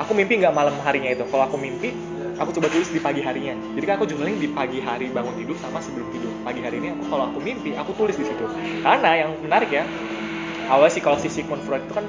[0.00, 1.24] aku mimpi nggak malam harinya itu.
[1.28, 1.92] Kalau aku mimpi
[2.36, 3.54] aku coba tulis di pagi harinya.
[3.76, 6.32] Jadi kan aku journaling di pagi hari bangun tidur sama sebelum tidur.
[6.42, 8.44] Pagi hari ini aku kalau aku mimpi aku tulis di situ.
[8.80, 9.84] Karena yang menarik ya
[10.72, 12.06] awalnya psikolog si Sigmund Freud itu kan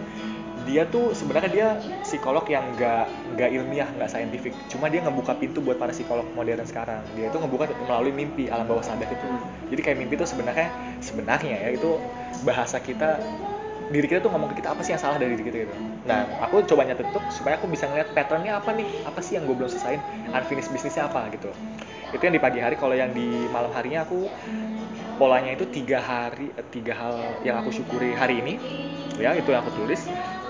[0.63, 1.67] dia tuh sebenarnya dia
[2.07, 6.63] psikolog yang nggak nggak ilmiah nggak saintifik cuma dia ngebuka pintu buat para psikolog modern
[6.63, 7.03] sekarang.
[7.19, 9.27] Dia itu ngebuka melalui mimpi alam bawah sadar itu.
[9.71, 10.71] Jadi kayak mimpi itu sebenarnya
[11.03, 11.99] sebenarnya ya itu
[12.47, 13.19] bahasa kita
[13.91, 15.57] diri kita tuh ngomong ke kita apa sih yang salah dari diri kita?
[15.67, 15.75] gitu.
[16.07, 18.87] Nah aku coba nyatet tuh supaya aku bisa ngeliat patternnya apa nih?
[19.03, 19.99] Apa sih yang gue belum selesaiin?
[20.31, 21.51] Unfinished bisnisnya apa gitu.
[22.15, 22.79] Itu yang di pagi hari.
[22.79, 24.31] Kalau yang di malam harinya aku
[25.19, 28.55] polanya itu tiga hari eh, tiga hal yang aku syukuri hari ini.
[29.19, 30.09] Ya itu yang aku tulis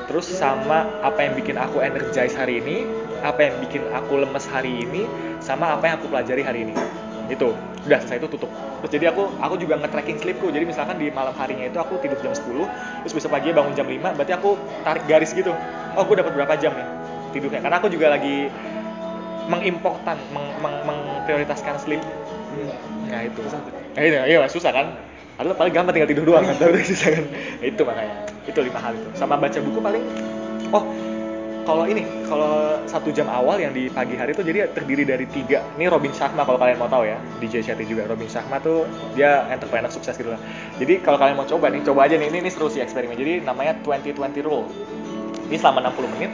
[0.10, 2.84] terus sama apa yang bikin aku energize hari ini
[3.24, 5.08] apa yang bikin aku lemes hari ini
[5.40, 6.76] sama apa yang aku pelajari hari ini.
[7.32, 7.56] Itu.
[7.84, 8.52] Udah selesai itu tutup.
[8.84, 10.48] Terus jadi aku aku juga nge-tracking sleepku.
[10.52, 12.68] Jadi misalkan di malam harinya itu aku tidur jam 10
[13.04, 15.52] terus besok pagi bangun jam 5 berarti aku tarik garis gitu.
[15.96, 16.88] Oh gue dapat berapa jam nih
[17.36, 17.60] tidurnya?
[17.64, 18.48] Karena aku juga lagi
[19.52, 22.00] mengimportan meng, meng, memprioritaskan sleep.
[23.12, 23.40] Nah itu.
[23.94, 24.88] Nah, itu iya susah kan
[25.44, 26.56] Padahal paling gampang tinggal tidur doang kan?
[26.56, 27.26] Tapi susah kan?
[27.60, 28.16] Itu makanya.
[28.48, 29.12] Itu lima hal itu.
[29.20, 30.04] Sama baca buku paling
[30.72, 30.88] oh
[31.68, 35.60] kalau ini kalau satu jam awal yang di pagi hari itu jadi terdiri dari tiga.
[35.76, 37.20] Ini Robin Sharma kalau kalian mau tahu ya.
[37.44, 38.88] DJ Shetty juga Robin Sharma tuh
[39.20, 40.40] dia entrepreneur sukses gitu lah.
[40.80, 42.32] Jadi kalau kalian mau coba nih coba aja nih.
[42.32, 43.20] Ini, ini seru sih eksperimen.
[43.20, 44.72] Jadi namanya 20-20 rule.
[45.52, 46.32] Ini selama 60 menit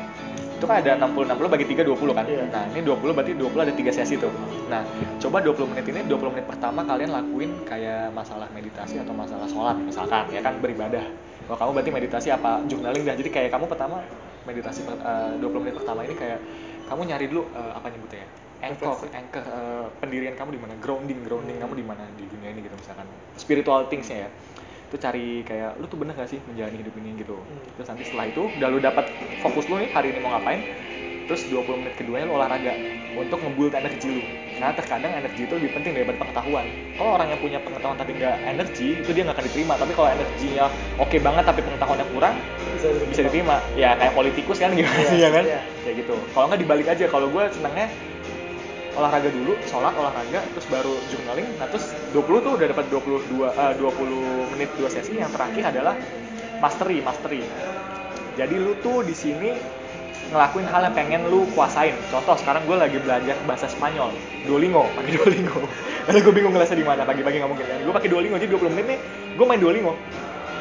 [0.59, 2.25] itu kan ada 60 60 bagi 3 20 kan.
[2.27, 2.43] Iya.
[2.51, 4.31] Nah, ini 20 berarti 20 ada 3 sesi tuh.
[4.67, 4.83] Nah,
[5.15, 9.79] coba 20 menit ini 20 menit pertama kalian lakuin kayak masalah meditasi atau masalah sholat
[9.79, 11.07] misalkan ya kan beribadah.
[11.47, 13.15] Kalau kamu berarti meditasi apa journaling dah.
[13.15, 14.03] Jadi kayak kamu pertama
[14.43, 16.39] meditasi eh, 20 menit pertama ini kayak
[16.91, 18.29] kamu nyari dulu eh, apa nyebutnya ya?
[18.59, 20.75] Anchor, anchor eh, pendirian kamu di mana?
[20.83, 23.07] Grounding, grounding kamu di mana di dunia ini gitu misalkan.
[23.39, 24.29] Spiritual things-nya ya
[24.89, 27.09] itu cari kayak lu tuh bener gak sih menjalani hidup ini?
[27.15, 27.37] gitu.
[27.77, 29.05] Terus nanti setelah itu udah lu dapat
[29.39, 30.65] fokus lu nih hari ini mau ngapain
[31.29, 32.73] terus 20 menit keduanya lu olahraga
[33.13, 34.23] untuk ngebuild energi lu.
[34.57, 36.65] Karena terkadang energi itu lebih penting daripada pengetahuan.
[36.97, 39.73] Kalau orang yang punya pengetahuan tapi nggak energi itu dia nggak akan diterima.
[39.77, 40.65] Tapi kalau energinya
[40.97, 42.35] oke banget tapi pengetahuannya kurang
[42.73, 43.61] bisa bisa diterima.
[43.77, 45.43] Ya kayak politikus kan gimana Iya, ya kan?
[45.45, 45.61] iya.
[45.85, 46.15] kayak gitu.
[46.33, 47.05] Kalau nggak dibalik aja.
[47.05, 47.87] Kalau gue senangnya
[48.99, 51.47] olahraga dulu, sholat, olahraga, terus baru journaling.
[51.57, 55.15] Nah, terus 20 tuh udah dapat 22 eh, 20 menit dua sesi.
[55.15, 55.95] Yang terakhir adalah
[56.59, 57.41] mastery, mastery.
[58.35, 59.51] jadi lu tuh di sini
[60.29, 61.95] ngelakuin hal yang pengen lu kuasain.
[62.13, 64.13] Contoh sekarang gue lagi belajar bahasa Spanyol.
[64.45, 65.65] Duolingo pakai Duolingo.
[66.05, 68.73] Karena gue bingung ngelasnya di mana pagi-pagi nggak mungkin kan gue pakai Duolingo jadi 20
[68.77, 68.99] menit nih
[69.35, 69.93] gue main Duolingo.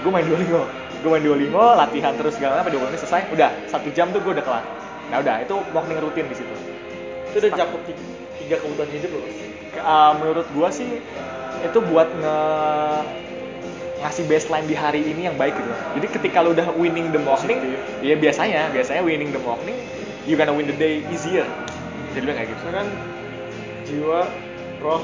[0.02, 0.62] Gue main Duolingo.
[0.98, 3.51] Gue main Duolingo latihan terus segala apa 20 menit selesai udah.
[3.69, 4.65] Satu jam tuh gue udah kelar
[5.09, 6.52] nah udah itu morning rutin di situ.
[7.32, 7.97] Itu udah ti-
[8.49, 9.25] tiga kebutuhan hidup loh
[9.79, 10.99] Uh, menurut gua sih
[11.62, 12.39] itu buat nge
[13.99, 15.70] ngasih baseline di hari ini yang baik gitu.
[15.99, 17.59] Jadi ketika lu udah winning the morning,
[18.03, 19.75] ya biasanya biasanya winning the morning,
[20.27, 21.47] you gonna win the day easier.
[22.15, 22.61] Jadi bilang kayak gitu.
[22.62, 22.89] Misalkan
[23.87, 24.20] jiwa
[24.83, 25.03] roh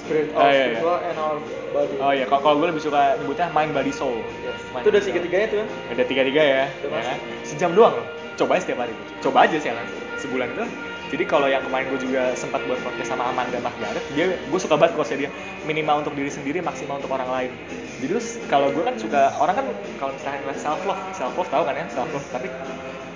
[0.00, 0.64] spirit Oh, our iya, iya.
[0.80, 1.36] spiritual and our
[1.72, 4.16] body Oh iya, kalau kalau gue lebih suka nyebutnya mind body soul.
[4.40, 4.56] Yes.
[4.72, 7.18] Mind itu udah tiga tiganya tuh kan Ada tiga tiga ya, ya kan?
[7.44, 8.06] Sejam doang loh.
[8.40, 8.94] Coba aja setiap hari.
[9.20, 10.64] Coba aja sih langsung sebulan itu.
[11.10, 14.78] Jadi kalau yang kemarin gue juga sempat buat podcast sama Amanda Margaret, dia gue suka
[14.78, 15.30] banget quotesnya dia
[15.66, 17.50] minimal untuk diri sendiri, maksimal untuk orang lain.
[17.98, 19.66] Jadi terus kalau gue kan suka orang kan
[19.98, 22.46] kalau misalnya self love, self love tahu kan ya self love, tapi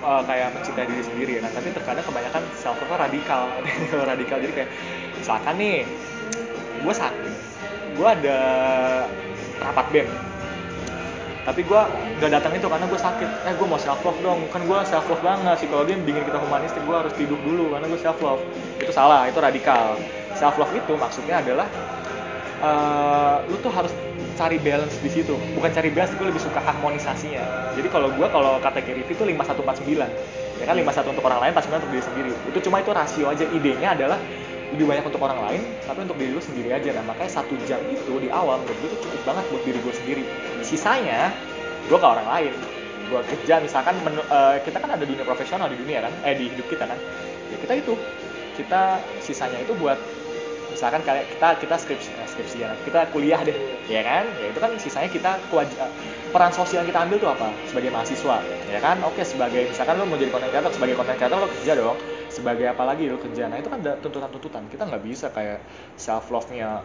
[0.03, 1.51] uh, kayak mencintai diri sendiri ya kan.
[1.55, 3.47] Tapi terkadang kebanyakan self love radikal,
[4.11, 4.37] radikal.
[4.43, 4.69] Jadi kayak
[5.15, 5.87] misalkan nih,
[6.83, 7.33] gue sakit,
[7.95, 8.39] gue ada
[9.63, 10.07] rapat bem,
[11.45, 11.81] tapi gue
[12.17, 13.29] gak datang itu karena gue sakit.
[13.45, 14.49] Eh gue mau self love dong.
[14.49, 15.61] Kan gue self love banget.
[15.61, 18.41] Psikologi yang bikin kita humanistik gue harus tidur dulu karena gue self love
[18.81, 19.93] itu salah itu radikal.
[20.33, 21.69] Self love itu maksudnya adalah
[22.65, 23.93] eh, lu tuh harus
[24.33, 25.37] cari balance di situ.
[25.53, 27.77] Bukan cari balance gue lebih suka harmonisasinya.
[27.77, 31.91] Jadi kalau gue kalau Vee itu 5149 ya kan 51 untuk orang lain 49 untuk
[31.93, 32.31] diri sendiri.
[32.49, 33.45] Itu cuma itu rasio aja.
[33.53, 34.17] Idenya adalah
[34.73, 36.89] lebih banyak untuk orang lain tapi untuk diri lu sendiri aja.
[36.97, 39.93] Nah makanya satu jam itu di awal menurut gue itu cukup banget buat diri gue
[39.93, 40.25] sendiri
[40.65, 41.29] sisanya
[41.85, 42.53] gue ke orang lain.
[43.05, 46.13] Gue kerja misalkan menu- eh, kita kan ada dunia profesional di dunia kan?
[46.25, 46.97] Eh di hidup kita kan?
[47.53, 47.93] Ya kita itu.
[48.57, 49.99] Kita sisanya itu buat
[50.73, 53.55] misalkan kayak kita kita skripsi eh, skripsi ya kita kuliah deh
[53.87, 54.25] ya kan?
[54.41, 55.91] Ya itu kan sisanya kita kewaj- eh,
[56.33, 57.53] peran sosial yang kita ambil tuh apa?
[57.69, 58.97] Sebagai mahasiswa ya kan?
[59.05, 61.97] Oke sebagai misalkan lo mau jadi content creator sebagai content creator lo kerja dong.
[62.31, 63.47] Sebagai apa lagi lo kerja?
[63.47, 64.67] Nah itu kan ada tuntutan-tuntutan.
[64.67, 65.61] Kita nggak bisa kayak
[65.95, 66.81] self love nya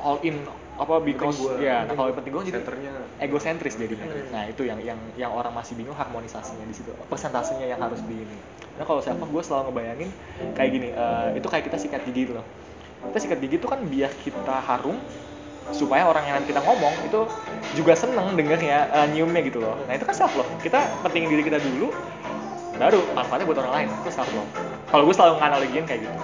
[0.00, 0.38] all in
[0.78, 1.58] apa because gua.
[1.58, 2.92] ya nah, kalau penting gue jadi Centernya.
[3.18, 4.30] egosentris jadinya Hmm.
[4.30, 8.14] nah itu yang yang yang orang masih bingung harmonisasinya di situ persentasenya yang harus di
[8.14, 8.36] ini
[8.78, 10.10] nah kalau love gue selalu ngebayangin
[10.54, 12.46] kayak gini eh, itu kayak kita sikat gigi gitu loh
[13.10, 14.94] kita sikat gigi itu kan biar kita harum
[15.74, 17.20] supaya orang yang nanti kita ngomong itu
[17.74, 21.42] juga seneng dengernya eh, nyiumnya gitu loh nah itu kan self love kita pentingin diri
[21.42, 21.90] kita dulu
[22.78, 24.50] baru manfaatnya buat orang lain itu self love
[24.94, 26.16] kalau gue selalu nganalogiin kayak gitu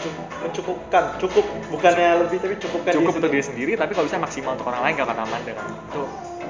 [0.00, 3.72] Mencukup- mencukupkan cukup bukannya lebih tapi cukupkan cukup diri untuk diri sendiri.
[3.76, 6.02] tapi kalau bisa maksimal untuk orang lain kalau kata Amanda kan itu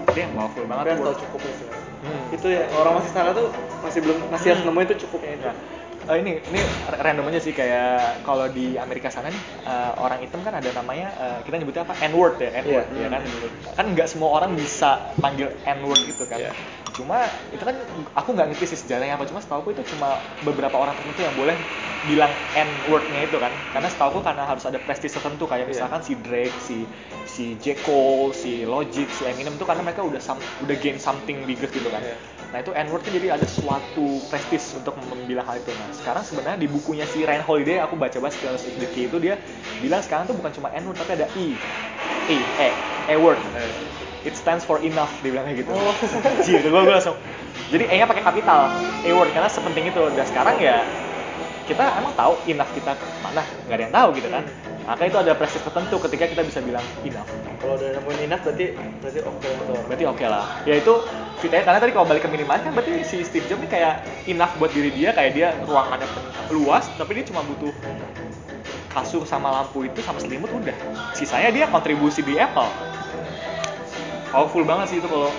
[0.07, 0.85] itu yang powerful banget.
[0.87, 1.67] Harus buat- tahu cukupnya sih.
[2.01, 2.25] Hmm.
[2.33, 3.47] itu ya orang masih salah tuh
[3.83, 4.71] masih belum masih harus Hmm.
[4.73, 5.45] nemuin itu cukupnya itu.
[5.45, 5.57] Nah,
[6.11, 7.89] eh, ini ini random aja sih kayak
[8.21, 11.95] kalau di Amerika sana nih eh, orang hitam kan ada namanya eh, kita nyebutnya apa
[12.03, 13.01] N word ya N word Iya.
[13.01, 13.23] ya kan
[13.73, 16.53] kan nggak semua orang bisa manggil N word gitu kan Iya.
[16.91, 17.77] cuma itu kan
[18.13, 21.55] aku nggak ngerti sih sejarahnya apa cuma setahu itu cuma beberapa orang tertentu yang boleh
[22.03, 25.87] bilang N wordnya itu kan karena setahu karena harus ada prestis tertentu kayak Iya.
[25.87, 26.79] misalkan si Drake si
[27.25, 31.47] si J Cole si Logic si Eminem itu karena mereka udah some- udah gain something
[31.47, 32.19] bigger gitu kan Iya.
[32.51, 35.71] Nah itu N-word kan jadi ada suatu prestis untuk membilang hal itu.
[35.71, 39.39] Nah sekarang sebenarnya di bukunya si Ryan Holiday aku baca-baca the Key itu dia
[39.79, 41.55] bilang sekarang tuh bukan cuma N-word tapi ada E,
[42.27, 42.71] E, E,
[43.15, 43.39] E-word.
[44.27, 45.73] It stands for enough dia bilang kayak gitu.
[45.73, 45.95] Oh.
[46.45, 47.17] Jir, gue gue langsung.
[47.71, 48.67] Jadi E-nya pakai kapital,
[49.07, 50.03] E-word karena sepenting itu.
[50.13, 50.83] Dan sekarang ya
[51.71, 54.45] kita emang tahu enough kita mana nggak ada yang tahu gitu kan.
[54.91, 57.31] Maka itu ada prestis tertentu ketika kita bisa bilang enough.
[57.63, 58.67] kalau udah nemuin enough berarti
[58.99, 59.79] berarti oke tuh.
[59.87, 60.47] Berarti oke lah.
[60.67, 60.95] Ya itu
[61.39, 64.51] fitnya karena tadi kalau balik ke minimalis kan berarti si Steve Jobs ini kayak enough
[64.59, 66.11] buat diri dia kayak dia ruangannya
[66.51, 67.71] luas tapi dia cuma butuh
[68.91, 70.75] kasur sama lampu itu sama selimut udah.
[71.15, 72.67] Sisanya dia kontribusi di Apple.
[74.35, 75.31] Powerful banget sih itu kalau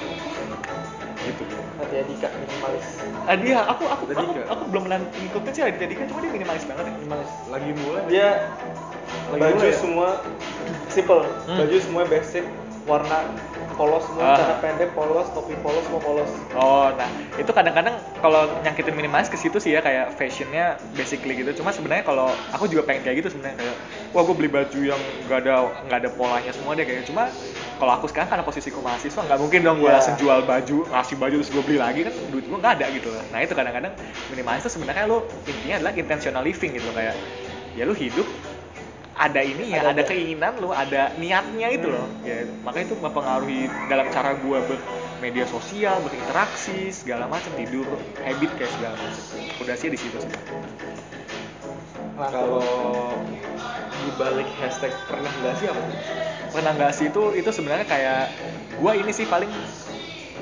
[1.28, 1.44] gitu.
[1.76, 2.88] Raditya Dika minimalis.
[3.28, 6.64] Ah, dia aku aku aku, aku belum pernah ngikutin sih Raditya Dika cuma dia minimalis
[6.64, 6.92] banget ya.
[6.96, 7.30] Minimalis.
[7.52, 8.02] Lagi mulai.
[8.08, 8.28] Dia
[9.30, 9.74] Lagi baju ya?
[9.74, 10.10] semua
[10.88, 11.58] simple Hmm.
[11.58, 12.44] baju semua basic
[12.84, 13.18] warna
[13.72, 14.36] polos semua Ah.
[14.36, 19.36] celana pendek polos topi polos semua polos Oh, nah itu kadang-kadang kalau nyangkitin minimalis ke
[19.36, 21.56] situ sih ya kayak fashionnya basically gitu.
[21.56, 23.76] Cuma sebenarnya kalau aku juga pengen kayak gitu sebenarnya kayak
[24.12, 27.32] wah gue beli baju yang nggak ada nggak ada polanya semua deh kayak cuma
[27.78, 29.96] kalau aku sekarang karena posisiku mahasiswa nggak mungkin dong gue Iya.
[29.96, 33.10] langsung jual baju ngasih baju terus gue beli lagi kan duit gue nggak ada gitu.
[33.32, 33.94] Nah itu kadang-kadang
[34.28, 37.16] minimalis itu sebenarnya lo intinya adalah intentional living gitu kayak
[37.72, 38.28] ya lu hidup
[39.16, 42.08] ada ini ya, Ada- ada, keinginan lu, ada niatnya itu loh.
[42.24, 47.86] Ya, makanya itu mempengaruhi dalam cara gua bermedia sosial, berinteraksi, segala macam tidur,
[48.24, 49.24] habit kayak segala macam.
[49.78, 50.32] Sih di situ sih.
[52.22, 53.18] kalau
[54.06, 55.82] di balik hashtag pernah nggak sih apa?
[56.54, 58.30] Pernah nggak sih itu itu sebenarnya kayak
[58.78, 59.50] gua ini sih paling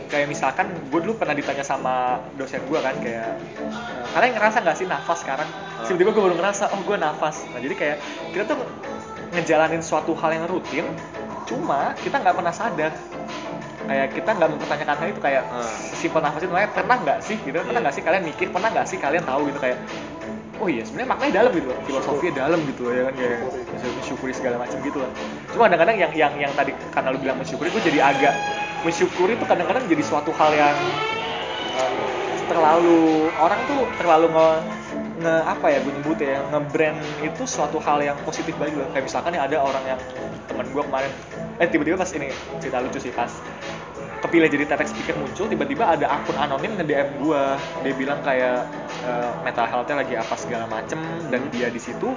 [0.09, 4.77] kayak misalkan gue dulu pernah ditanya sama dosen gue kan kayak eh, kalian ngerasa nggak
[4.77, 5.45] sih nafas sekarang?
[5.85, 7.45] Tiba-tiba gue baru ngerasa oh gue nafas.
[7.53, 7.97] Nah jadi kayak
[8.33, 8.57] kita tuh
[9.31, 10.85] ngejalanin suatu hal yang rutin
[11.45, 12.91] cuma kita nggak pernah sadar.
[13.89, 15.77] Kayak kita nggak mempertanyakan hal itu kayak Hmm.
[15.97, 17.37] simpel nafas itu kayak pernah nggak sih?
[17.41, 17.57] Gitu.
[17.57, 18.47] Pernah nggak sih kalian mikir?
[18.49, 19.49] Pernah nggak sih kalian tahu?
[19.49, 19.77] Gitu kayak
[20.59, 21.77] oh iya sebenarnya maknanya dalam gitu loh.
[21.87, 23.13] Filosofinya dalam gitu loh ya kan?
[23.15, 23.39] Kayak
[24.09, 25.11] mensyukuri segala macam gitu lah
[25.53, 28.33] cuma kadang-kadang yang yang yang tadi karena lu bilang mensyukuri gue jadi agak
[28.81, 30.77] mensyukuri itu kadang-kadang jadi suatu hal yang
[32.49, 34.47] terlalu orang tuh terlalu nge,
[35.21, 39.05] nge apa ya gue nyebut ya nge-brand itu suatu hal yang positif banget gitu kayak
[39.05, 39.99] misalkan nih ada orang yang
[40.49, 41.11] teman gue kemarin
[41.61, 43.29] eh tiba-tiba pas ini cerita lucu sih pas
[44.19, 47.41] kepilih jadi TEDx speaker muncul tiba-tiba ada akun anonim nge DM gue
[47.87, 48.67] dia bilang kayak
[49.07, 50.99] eh, mental health-nya lagi apa segala macem
[51.31, 52.11] dan dia di situ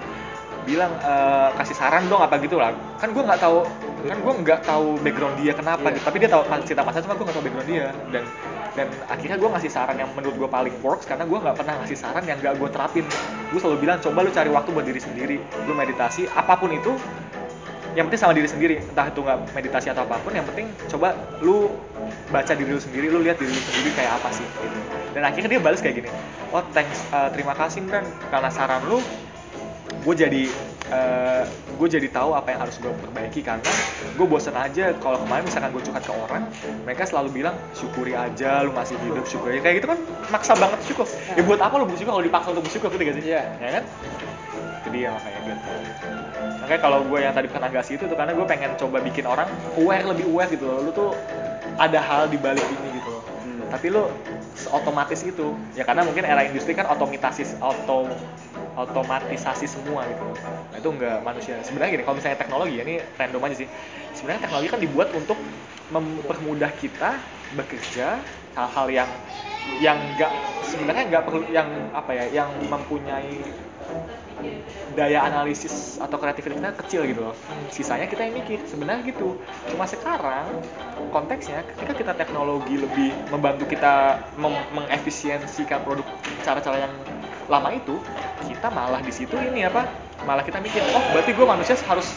[0.62, 2.74] bilang eh, kasih saran dong apa gitu lah.
[2.98, 3.66] Kan gue nggak tahu
[4.02, 5.94] kan gue nggak tahu background dia kenapa Iya.
[5.98, 6.04] gitu.
[6.10, 7.86] Tapi dia tahu cerita pasal cuma gue nggak tahu background dia.
[8.10, 8.24] Dan
[8.72, 11.98] dan akhirnya gue ngasih saran yang menurut gue paling works karena gue nggak pernah ngasih
[11.98, 13.04] saran yang gak gue terapin.
[13.52, 15.36] Gue selalu bilang coba lu cari waktu buat diri sendiri.
[15.68, 16.96] Lu meditasi apa pun itu
[17.92, 21.12] yang penting sama diri sendiri entah itu nggak meditasi atau apa pun yang penting coba
[21.44, 21.68] lu
[22.32, 24.78] baca diri lu sendiri lu lihat diri lu sendiri kayak apa sih gitu.
[25.12, 26.08] Dan akhirnya dia balas kayak gini
[26.56, 29.04] oh thanks uh, terima kasih Dan karena saran lu
[30.02, 30.42] gue jadi
[30.90, 31.44] uh,
[31.78, 33.62] gue jadi tahu apa yang harus gue perbaiki karena
[34.16, 36.42] gue bosen aja kalau kemarin misalkan gue curhat ke orang
[36.82, 39.60] mereka selalu bilang syukuri aja lu masih hidup syukuri.
[39.60, 39.98] Kayak gitu kan
[40.32, 41.06] maksa banget syukur
[41.36, 43.24] ya buat apa lu bersyukur kalau dipaksa untuk bersyukur gitu gak sih?
[43.30, 43.42] Iya.
[43.60, 43.84] ya kan?
[44.82, 46.21] Itu dia makanya gitu
[46.72, 49.44] makanya kalau gue yang tadi pernah ngasih itu tuh karena gue pengen coba bikin orang
[49.76, 50.80] aware lebih aware gitu loh.
[50.80, 51.12] Lu tuh
[51.76, 53.20] ada hal di balik ini gitu loh.
[53.44, 53.60] Hmm.
[53.68, 54.08] tapi lu
[54.72, 58.08] otomatis itu ya karena mungkin era industri kan otomatis auto
[58.72, 60.24] otomatisasi semua gitu
[60.72, 61.60] nah itu enggak manusia.
[61.60, 63.68] Sebenarnya gini kalau misalnya teknologi ya ini random aja sih.
[64.16, 65.36] Sebenarnya teknologi kan dibuat untuk
[65.92, 67.20] mempermudah kita
[67.52, 68.16] bekerja
[68.56, 69.10] hal-hal yang
[69.76, 70.32] yang enggak
[70.64, 73.44] sebenarnya enggak perlu yang apa ya yang mempunyai
[74.92, 77.34] daya analisis atau kreativitas kita kecil gitu loh.
[77.72, 79.38] Sisanya kita yang mikir sebenarnya gitu.
[79.72, 80.46] Cuma sekarang
[81.10, 86.04] konteksnya ketika kita teknologi lebih membantu kita mem- mengefisiensikan produk
[86.44, 86.94] cara-cara yang
[87.50, 87.98] lama itu
[88.46, 89.84] kita malah di situ ini apa
[90.22, 92.14] malah kita mikir oh berarti gue manusia harus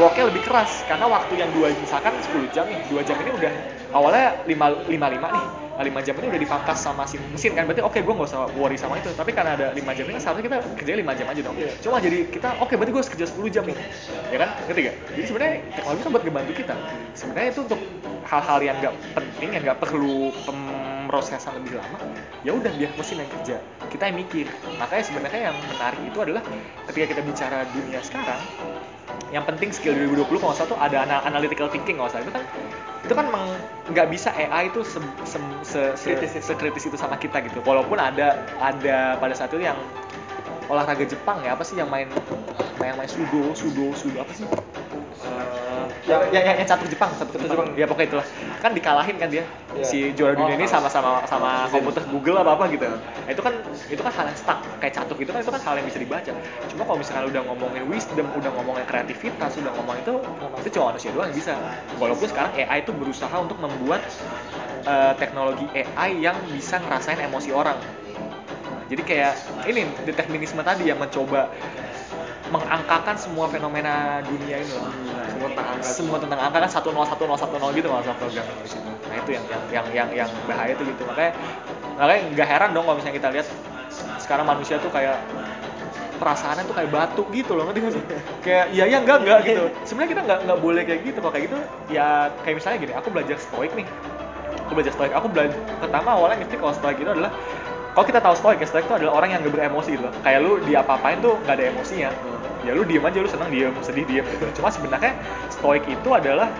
[0.00, 0.82] worknya lebih keras.
[0.88, 3.52] Karena waktu yang dua misalkan 10 jam nih dua jam ini udah
[3.94, 7.68] awalnya 5 lima lima nih 5 jam ini udah dipangkas sama si mesin kan.
[7.68, 9.12] Berarti oke gue nggak usah worry sama itu.
[9.12, 11.56] Tapi karena ada 5 jam ini seharusnya kita kerja 5 jam aja dong.
[11.84, 13.76] Cuma jadi kita oke berarti gue harus kerja 10 jam nih.
[14.32, 14.48] Ya kan?
[14.68, 14.96] Ngerti gak?
[15.16, 16.74] jadi sebenarnya teknologi kan buat ngebantu kita.
[17.16, 17.80] Sebenarnya itu untuk
[18.26, 21.98] hal-hal yang nggak penting yang nggak perlu pemrosesan lebih lama
[22.42, 23.56] ya udah biar mesin yang kerja.
[23.90, 24.46] Kita yang mikir.
[24.78, 26.42] Makanya sebenarnya yang menarik itu adalah
[26.90, 28.40] ketika kita bicara dunia sekarang
[29.34, 32.22] yang penting skill 2020 kalau tuh ada ana- analytical thinking kalau salah.
[32.22, 32.44] Itu kan
[33.06, 33.26] itu kan
[33.90, 35.38] nggak bisa AI itu se, se,
[35.76, 36.42] se, se, Kritis ya?
[36.42, 39.76] sekritis itu sama kita gitu walaupun ada ada pada saat itu yang
[40.72, 42.08] olahraga Jepang ya apa sih yang main
[42.80, 44.48] main main sudo sudo sudo apa sih
[45.26, 45.65] Eh,
[46.06, 47.68] yang, yang, yang, yang catur Jepang catur Catur Jepang.
[47.76, 48.26] Ya pokoknya itulah.
[48.62, 49.44] Kan dikalahin kan dia
[49.76, 49.84] Iya.
[49.84, 51.84] si juara dunia Oh, ini sama sama sama Mesin.
[51.84, 52.88] komputer Google apa apa gitu.
[52.88, 53.52] Nah, itu kan
[53.92, 56.32] itu kan hal yang stuck kayak catur gitu kan itu kan hal yang bisa dibaca.
[56.72, 60.14] Cuma kalau misalnya udah ngomongin wisdom udah ngomongin kreativitas udah ngomongin itu
[60.64, 61.52] itu cuma manusia doang yang bisa.
[62.00, 64.00] Walaupun sekarang AI itu berusaha untuk membuat
[64.88, 67.76] eh, teknologi AI yang bisa ngerasain emosi orang.
[68.86, 69.34] Jadi kayak
[69.66, 71.50] ini determinisme tadi yang mencoba
[72.50, 74.86] mengangkakan semua fenomena dunia ini loh.
[75.26, 78.16] semua tentang angka Semua tentang angka kan satu nol satu nol satu nol gitu nggak
[78.16, 78.86] program di situ.
[78.86, 81.02] Nah itu yang yang yang yang, yang bahaya tuh gitu.
[81.04, 81.32] Makanya
[81.98, 83.46] makanya nggak heran dong kalau misalnya kita lihat
[84.22, 85.18] sekarang manusia tuh kayak
[86.16, 88.04] perasaannya tuh kayak batu gitu loh ngerti nggak sih?
[88.46, 89.64] Kayak iya ya enggak enggak gitu.
[89.88, 91.18] Sebenarnya kita nggak nggak boleh kayak gitu.
[91.18, 91.58] Kalau kayak gitu
[91.92, 93.86] ya kayak misalnya gini aku belajar stoik nih.
[94.66, 95.12] Aku belajar stoik.
[95.12, 97.34] Aku belajar pertama awalnya ngerti kalau stoik itu adalah
[97.96, 100.12] kalau kita tahu stoik ya stoik itu adalah orang yang gak beremosi gitu loh.
[100.20, 102.12] kayak lu diapa-apain tuh nggak ada emosinya
[102.66, 104.44] ya lu diem aja lu seneng diem sedih diem gitu.
[104.58, 105.14] Cuma sebenarnya
[105.54, 106.50] stoik itu adalah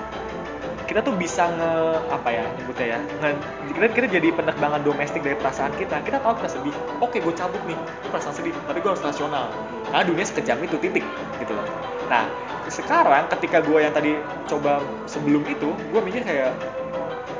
[0.86, 3.30] kita tuh bisa nge apa ya nyebutnya ya nge,
[3.74, 5.98] kita, kita jadi penerbangan domestik dari perasaan kita.
[6.06, 6.74] Kita tahu kita sedih.
[7.02, 9.50] Oke gue cabut nih itu perasaan sedih tapi gue harus rasional.
[9.90, 11.02] Karena dunia sekejam itu titik
[11.42, 11.66] gitu loh.
[12.06, 12.30] Nah
[12.70, 14.14] sekarang ketika gue yang tadi
[14.46, 14.78] coba
[15.10, 16.54] sebelum itu gue mikir kayak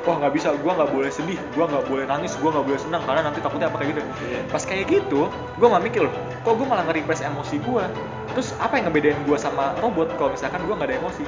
[0.07, 3.03] wah nggak bisa gue nggak boleh sedih gue nggak boleh nangis gue nggak boleh senang
[3.03, 4.01] karena nanti takutnya apa kayak gitu.
[4.01, 4.39] Iya.
[4.47, 6.13] pas kayak gitu gue malah mikir loh
[6.47, 7.83] kok gue malah nge-repress emosi gue
[8.31, 11.27] terus apa yang ngebedain gue sama robot kalau misalkan gue nggak ada emosi?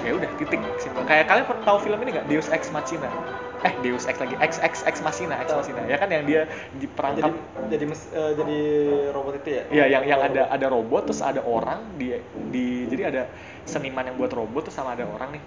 [0.00, 1.04] Ya udah titik simpel.
[1.04, 2.26] Kayak kalian pernah tahu film ini nggak?
[2.32, 3.04] Deus Ex Machina.
[3.60, 5.60] Eh Deus Ex lagi Ex Ex Ex Machina Ex Tahu.
[5.60, 5.84] Machina.
[5.84, 7.32] Ya kan yang dia jadi diperangkap.
[7.68, 8.58] Jadi mes- eh, jadi
[9.12, 9.62] robot itu ya?
[9.68, 12.16] Iya, yang yang ada ada robot terus ada orang di
[12.48, 13.22] di jadi ada
[13.68, 15.42] seniman yang buat robot terus sama ada orang nih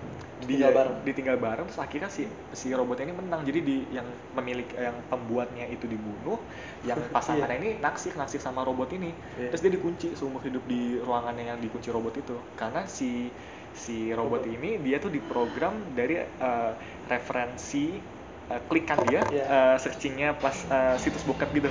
[0.45, 0.95] Tinggal bareng.
[1.02, 3.41] ditinggal bareng terus akhirnya si si robot ini menang.
[3.44, 6.38] Jadi di yang pemilik yang pembuatnya itu dibunuh
[6.82, 9.11] yang pasangannya ini naksir naksir sama robot ini.
[9.36, 9.49] Iya.
[9.49, 12.36] terus dia dikunci seumur hidup di ruangannya yang dikunci robot itu.
[12.53, 13.32] Karena si
[13.74, 16.72] si robot ini dia tuh diprogram dari eh,
[17.07, 17.98] referensi
[18.49, 19.44] eh, klikan dia Iya.
[19.45, 21.70] eh, searchingnya pas eh, situs bokep gitu.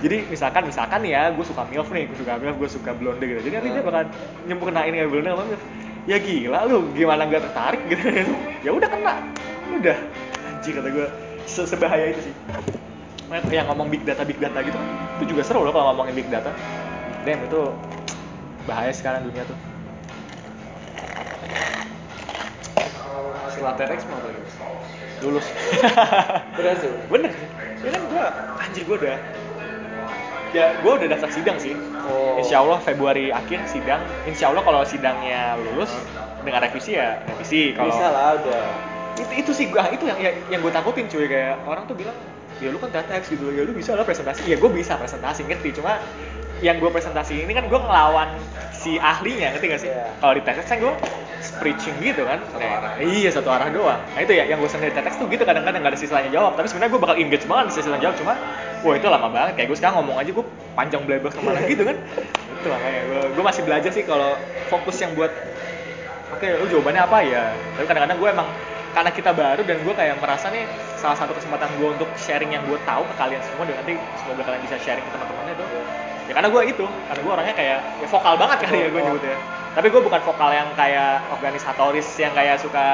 [0.00, 3.40] Jadi misalkan misalkan ya gue suka milf nih gue suka milf gue suka blonde gitu.
[3.44, 3.88] Jadi nanti dia Hmm.
[3.90, 4.02] bakal
[4.48, 5.62] nyempurnain kayak blonde sama milf
[6.08, 8.04] ya gila lu gimana nggak tertarik gitu?
[8.66, 9.14] Ya udah kena.
[9.72, 9.96] Udah.
[10.44, 11.08] Anjing kata gue
[11.48, 12.34] se sebahaya itu sih.
[13.48, 14.76] Yang ngomong big data big data gitu.
[15.16, 16.52] Itu juga seru loh kalau ngomongin big data.
[17.24, 17.72] Damn itu
[18.68, 19.56] bahaya sekarang dunia tuh.
[23.48, 24.54] Setelah TEDx mau Mas?
[25.20, 25.46] lulus.
[26.56, 26.92] Berhasil.
[27.08, 27.32] Bener.
[27.80, 28.24] Ya kan gue
[28.60, 29.16] anjir gue udah
[30.50, 31.74] ya gue udah daftar sidang sih.
[32.06, 32.40] Oh.
[32.40, 34.02] Insya Allah Februari akhir sidang.
[34.26, 35.90] Insya Allah kalau sidangnya lulus
[36.42, 37.74] dengan revisi ya revisi.
[37.74, 38.64] Kalau bisa lah udah.
[39.20, 41.26] Itu itu sih gua itu yang yang, yang gue takutin cuy.
[41.28, 42.16] Kayak orang tuh bilang
[42.60, 44.48] ya lu kan TEDx gitu ya lu bisa lah presentasi.
[44.48, 45.78] Ya gue bisa presentasi ngerti.
[45.78, 46.02] Cuma
[46.60, 48.36] yang gue presentasi ini kan gue ngelawan
[48.76, 49.90] si ahlinya ngerti gak sih?
[49.92, 50.12] Iya.
[50.20, 50.94] kalau di TEDx kan gue
[51.60, 52.40] preaching gitu kan?
[52.56, 54.00] Kayak, iya satu arah doang.
[54.00, 56.56] Nah itu ya yang gue seneng di TEDx tuh gitu kadang-kadang gak ada sisanya jawab.
[56.56, 58.32] Tapi sebenarnya gue bakal engage banget di sisi jawab cuma
[58.80, 59.52] wah itu lama banget.
[59.60, 61.96] Kayak gue sekarang ngomong aja gue panjang bleber ke mana gitu kan?
[62.60, 64.36] Itu makanya gue gue masih belajar sih kalau
[64.68, 65.32] fokus yang buat
[66.32, 67.18] oke lu jawabannya apa?
[67.24, 68.48] Ya tapi kadang-kadang gue emang
[68.90, 70.66] karena kita baru dan gue kayak merasa nih
[70.98, 74.42] salah satu kesempatan gue untuk sharing yang gue tahu ke kalian semua dan nanti semoga
[74.44, 75.68] kalian bisa sharing ke teman-temannya tuh.
[76.28, 79.06] Ya karena gue itu karena gue orangnya kayak ya vokal banget kali ya gue Oh.
[79.08, 79.36] nyebutnya
[79.70, 82.88] tapi gue bukan vokal yang kayak organisatoris yang kayak suka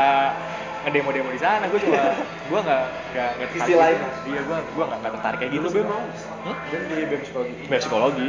[0.84, 1.66] ngedemo-demo di sana.
[1.66, 1.98] Gue cuma
[2.50, 3.96] gue nggak nggak nggak tertarik lain.
[3.96, 4.28] gitu.
[4.30, 6.02] iya gue gue nggak nggak tertarik kayak gitu BEM mau?
[6.46, 6.56] Hmm?
[6.70, 7.54] dan di BEM psikologi.
[7.66, 8.28] Biar psikologi.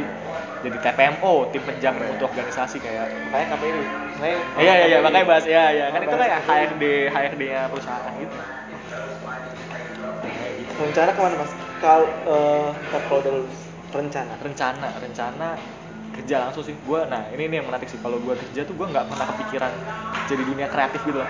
[0.58, 3.06] Jadi TPMO tim penjamin untuk organisasi kayak.
[3.30, 3.70] Makanya KPI
[4.18, 6.38] Iya iya iya makanya bahas ya ya kan itu kayak.
[6.42, 6.84] HRD
[7.14, 8.36] HRD nya perusahaan gitu.
[10.78, 11.52] rencana ke mana mas?
[11.82, 13.58] Kalau eh, ntar kalau udah lulus
[13.94, 14.34] rencana?
[14.42, 15.48] Rencana rencana
[16.18, 16.74] kerja langsung sih.
[16.82, 18.00] Gue nah ini nih yang menarik sih.
[18.02, 19.72] Kalau gue kerja tuh gue nggak pernah kepikiran
[20.28, 21.22] jadi dunia kreatif gitu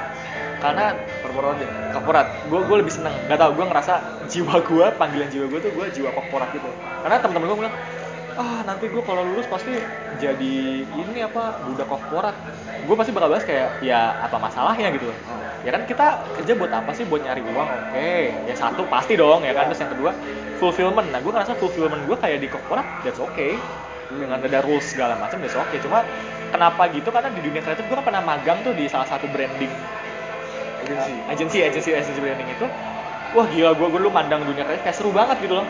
[0.58, 1.62] karena korporat
[1.94, 2.26] korporat.
[2.50, 3.14] Gue gue lebih seneng.
[3.30, 3.94] Nggak tau gue ngerasa
[4.26, 6.66] jiwa gue panggilan jiwa gue tuh gue jiwa korporat gitu.
[7.02, 7.74] Karena teman-teman gue bilang
[8.38, 9.74] ah nanti gue kalau lulus pasti
[10.18, 10.54] jadi
[10.86, 12.34] ini apa budak korporat.
[12.86, 14.90] Gue pasti bakal bahas kayak ya apa masalahnya?
[14.94, 15.10] gitu
[15.66, 16.06] ya kan kita
[16.38, 17.06] kerja buat apa sih?
[17.06, 18.10] Buat nyari uang oke.
[18.46, 19.70] Ya satu pasti dong ya kan.
[19.70, 20.10] Terus yang kedua
[20.58, 21.10] fulfillment.
[21.10, 23.62] Nah gue ngerasa fulfillment gue kayak di korporat that's okay
[24.08, 26.00] dengan ada rules segala macam that's okay cuma
[26.48, 29.68] kenapa gitu karena di dunia kreatif gue kan pernah magang tuh di salah satu branding
[30.84, 32.66] agensi agensi agensi agensi branding itu
[33.36, 35.68] wah gila gue gue lu mandang dunia kreatif kayak seru banget gitu loh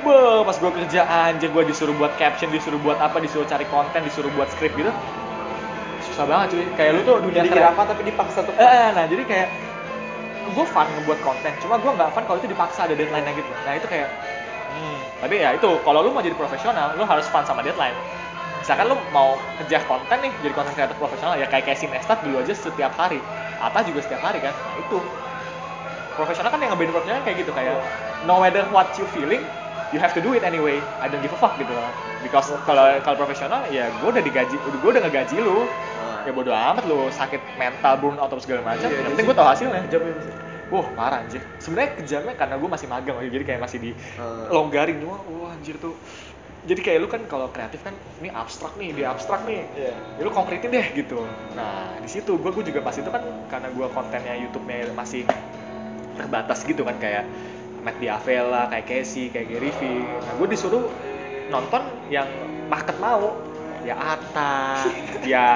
[0.00, 4.00] Wah, pas gue kerja anjir gue disuruh buat caption, disuruh buat apa, disuruh cari konten,
[4.00, 4.88] disuruh buat script gitu.
[6.08, 6.64] Susah banget cuy.
[6.72, 7.68] Kayak lu tuh dunia kreatif.
[7.68, 9.48] apa tapi dipaksa tuh Eh, eh, nah jadi kayak
[10.56, 13.50] gue fun ngebuat konten, cuma gue nggak fun kalau itu dipaksa ada deadline-nya gitu.
[13.68, 14.08] Nah itu kayak,
[14.72, 14.99] hmm.
[15.20, 17.92] Tapi ya itu, kalau lu mau jadi profesional, lu harus fun sama deadline.
[18.56, 22.40] Misalkan lu mau kerja konten nih, jadi konten kreator profesional, ya kayak kayak Sinestat dulu
[22.40, 23.20] aja setiap hari.
[23.60, 24.56] Atta juga setiap hari kan.
[24.56, 24.96] Nah itu,
[26.16, 27.76] profesional kan yang ngebedain profesional kayak gitu kayak
[28.28, 29.40] no matter what you feeling
[29.90, 30.78] you have to do it anyway.
[31.02, 31.88] I don't give a fuck gitu loh.
[32.22, 35.66] Because kalau kalau profesional ya gue udah digaji udah gue udah ngegaji lu.
[36.20, 39.26] Ya bodo amat lu sakit mental burn out atau segala macam Iya, yang jadi penting
[39.26, 39.82] gue tau hasilnya.
[39.88, 39.98] Ya
[40.70, 41.42] wah parah anjir.
[41.58, 44.46] Sebenarnya kejamnya karena gue masih magang jadi kayak masih di Hmm.
[44.48, 45.02] longgarin.
[45.02, 45.94] Cuma wah anjir tuh.
[46.60, 49.64] Jadi kayak lu kan kalau kreatif kan ini abstrak nih dia abstrak nih.
[49.74, 49.92] Iya.
[49.96, 51.24] ya lu konkretin deh gitu.
[51.56, 55.24] Nah di situ gue gue juga pas itu kan karena gue kontennya YouTube-nya masih
[56.14, 57.24] terbatas gitu kan kayak
[57.80, 60.04] Matt Diavela kayak Casey kayak Gary Vee.
[60.04, 60.84] Nah gue disuruh
[61.48, 61.82] nonton
[62.12, 62.28] yang
[62.68, 63.40] market mau
[63.80, 64.84] ya Atta
[65.24, 65.46] ya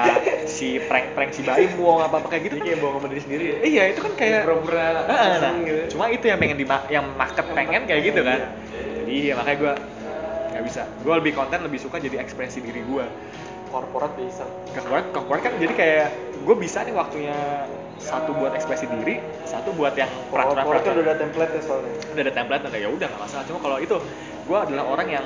[0.49, 2.65] si prank-prank si Baim Wong apa apa kayak gitu kan.
[2.65, 3.55] kayak bawa sama diri sendiri ya?
[3.61, 5.81] Iya itu kan kayak pura-pura Heeh, nah, gitu.
[5.93, 8.39] cuma itu yang pengen di yang market pengen kayak gitu kan.
[8.73, 9.73] Jadi iya makanya gue
[10.55, 10.81] nggak bisa.
[11.05, 13.05] Gue lebih konten lebih suka jadi ekspresi diri gue
[13.69, 14.45] korporat bisa.
[14.73, 16.07] Corporate corporate kan jadi kayak
[16.45, 17.37] gue bisa nih waktunya
[17.95, 21.61] satu buat ekspresi diri satu buat yang peraturan korporat kan peraturan udah ada template ya
[21.61, 21.93] soalnya.
[22.13, 23.43] Udah ada template dan ya udah nggak masalah.
[23.45, 23.97] Cuma kalau itu
[24.45, 25.25] gue adalah orang yang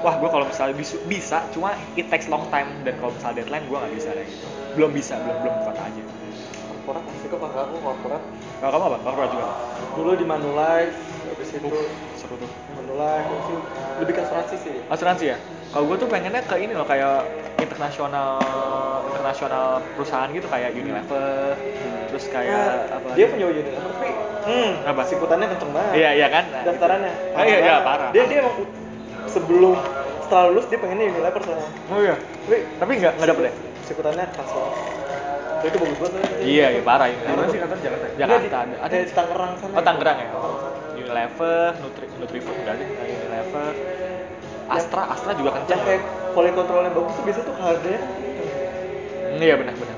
[0.00, 3.64] wah gue kalau misalnya bisu- bisa cuma it takes long time dan kalau misalnya deadline
[3.68, 6.02] gue nggak bisa kayak gitu belum bisa belum belum kota aja.
[6.70, 8.22] Korporat asik kok kakak aku korporat.
[8.62, 9.46] Kalau kamu apa corporate juga.
[9.98, 11.68] Dulu di Manulife habis itu
[12.16, 12.50] seru tuh.
[12.78, 13.54] Manulife itu
[13.98, 14.74] lebih ke asuransi sih.
[14.86, 15.36] Asuransi ya?
[15.74, 17.26] Kalau gue tuh pengennya ke ini loh kayak
[17.60, 18.38] internasional
[19.10, 21.54] internasional perusahaan gitu kayak Unilever
[22.10, 24.08] terus kayak apa Ah, dia punya unit tapi
[24.42, 25.00] hmm apa?
[25.06, 25.94] sih sikutannya kenceng banget.
[25.94, 26.44] Iya iya kan?
[26.50, 27.36] Nah, daftarannya gitu.
[27.38, 28.10] oh, iya iya parah.
[28.10, 28.54] Dia dia emang
[29.30, 29.74] sebelum
[30.26, 31.70] setelah lulus dia pengennya Unilever soalnya.
[31.90, 32.16] Oh iya?
[32.46, 33.52] Tapi tapi nggak nggak dapet ya?
[33.90, 34.74] sikutannya keras banget
[35.60, 38.06] Oh, itu bagus banget iya iya parah ini Mana sih kata Jakarta?
[38.16, 39.72] Jakarta ada ada di Tangerang sana.
[39.76, 40.28] Oh Tangerang ya?
[40.96, 43.72] Unilever Nutri Nutrifood sih Nah, Unilever.
[44.70, 46.02] Astra Astra juga kencang yang kayak
[46.32, 48.12] quality controlnya bagus tuh biasanya tuh harganya kan
[49.30, 49.96] Hmm, iya benar benar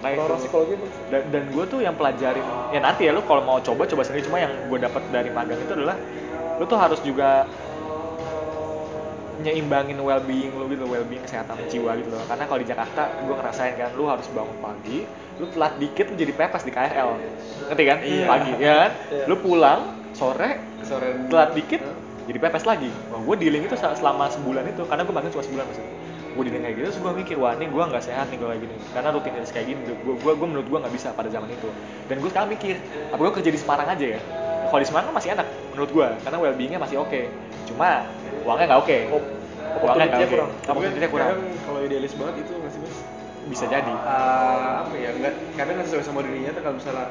[0.00, 0.74] makanya itu psikologi
[1.12, 2.40] dan, dan gue tuh yang pelajarin
[2.72, 4.24] ya nanti ya lu kalau mau coba coba sendiri.
[4.24, 5.96] Cuma yang gue dapat dari magang itu adalah
[6.56, 7.44] lu tuh harus juga
[9.40, 12.08] nyeimbangin well being lu gitu well being kesehatan jiwa gitu.
[12.12, 15.04] Loh karena kalau di Jakarta gue ngerasain kan lu harus bangun pagi
[15.40, 17.10] lu telat dikit lu jadi pepes di KRL
[17.72, 17.98] ngerti kan?
[18.04, 18.26] Iya.
[18.28, 18.92] pagi ya kan?
[19.08, 19.24] Iya.
[19.26, 19.80] lu pulang
[20.12, 21.28] sore sore.
[21.32, 21.80] telat dikit
[22.28, 22.90] jadi pepes lagi.
[23.10, 25.92] Wah gue dealing itu sel- selama sebulan itu karena gue magang cuma sebulan maksudnya
[26.30, 28.62] gue dealing kayak gitu terus gue mikir wah ini gue nggak sehat nih gue kayak
[28.62, 28.74] gini.
[28.94, 31.68] Karena rutinitas kayak gini gue gue gue menurut gue nggak bisa pada zaman itu.
[32.06, 32.78] Dan gue sekarang mikir
[33.10, 34.20] apa gue kerja di Semarang aja ya?
[34.70, 37.20] Kalau di Semarang kan masih enak menurut gue karena well beingnya masih oke.
[37.66, 38.06] Cuma
[38.42, 38.96] uangnya nggak oke.
[39.10, 39.30] Op-
[39.80, 40.32] uangnya nggak oke.
[40.32, 40.50] kurang.
[40.66, 41.28] opportunity-nya kurang.
[41.28, 42.96] kadang kalau idealis banget itu nggak sih mas?
[43.40, 43.94] Bisa jadi.
[44.04, 47.06] Ah, apa ya nggak kadang nggak sesuai sama dirinya tuh kalau misalnya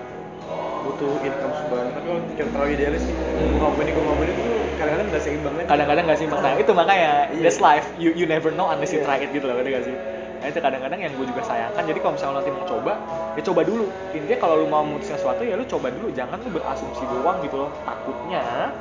[0.79, 1.85] butuh income sebulan.
[1.91, 5.53] Tapi kalau kita terlalu idealis gue ngomongin ini gue ngomongin itu tuh kadang-kadang nggak seimbang
[5.59, 7.41] kan kadang-kadang nggak sih nah itu makanya Iya.
[7.43, 9.07] that's life you you never know unless you Iya.
[9.07, 9.95] try it gitu loh ngerti gak sih?
[10.39, 11.83] Nah itu kadang-kadang yang gue juga sayangkan.
[11.83, 12.91] Jadi kalau misalnya lo nanti mau coba
[13.35, 13.85] ya coba dulu.
[14.15, 16.07] Intinya kalau lu mau memutuskan sesuatu ya lu coba dulu.
[16.15, 17.69] Jangan lu berasumsi doang gitu loh.
[17.83, 18.71] Takutnya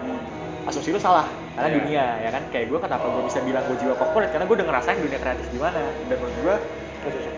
[0.64, 1.76] asumsi lu salah karena Iya.
[1.78, 2.42] dunia ya kan?
[2.48, 4.30] Kayak gue kenapa gue bisa bilang gue jiwa corporate?
[4.30, 5.78] Karena gue udah ngerasain dunia kreatif gimana.
[6.04, 6.56] Dan menurut gue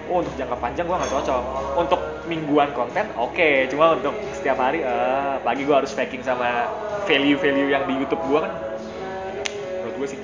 [0.06, 1.42] oh untuk jangka panjang gue nggak cocok.
[1.76, 3.50] Untuk mingguan konten oke.
[3.68, 6.66] Cuma untuk setiap hari eh pagi gue harus faking sama
[7.04, 8.52] value-value yang di YouTube gue kan.
[9.80, 10.18] Menurut gue sih.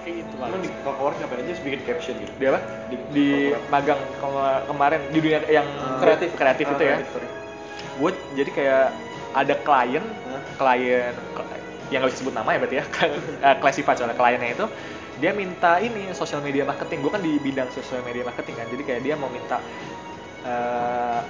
[0.00, 1.52] Kayak gitu di corporate ngapain aja?
[1.60, 2.32] Bikin caption gitu.
[2.36, 2.60] Di apa?
[2.88, 3.70] Di di corporate.
[3.70, 5.00] magang kema- kemarin.
[5.08, 5.66] Di dunia yang
[5.98, 6.28] kreatif.
[6.34, 6.96] Kreatif Ah, itu ya.
[8.00, 8.84] gue jadi kayak
[9.30, 10.04] ada klien
[10.56, 11.14] klien
[11.90, 12.84] yang nggak bisa sebut nama ya berarti ya
[13.46, 14.66] Eh, classified soalnya kliennya itu
[15.20, 18.82] dia minta ini sosial media marketing gue kan di bidang sosial media marketing kan jadi
[18.86, 19.60] kayak dia mau minta
[20.46, 21.20] eh,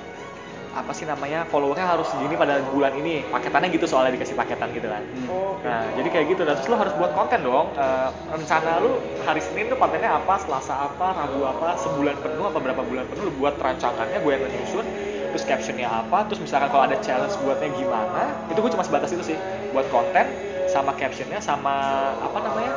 [0.71, 4.87] apa sih namanya followernya harus segini pada bulan ini paketannya gitu soalnya dikasih paketan gitu
[4.87, 5.67] kan oh, oke.
[5.67, 6.43] Nah, jadi kayak gitu.
[6.47, 7.75] Dan terus lo harus buat konten dong.
[7.75, 12.59] Eh, rencana lu hari Senin tuh kontennya apa, Selasa apa, Rabu apa, sebulan penuh apa
[12.63, 14.87] berapa bulan penuh lu buat rancangannya gue yang nyusun.
[15.31, 19.23] Terus captionnya apa, terus misalkan kalau ada challenge buatnya gimana, itu gue cuma sebatas itu
[19.23, 19.39] sih.
[19.71, 20.27] Buat konten
[20.67, 21.75] sama captionnya sama
[22.19, 22.73] apa namanya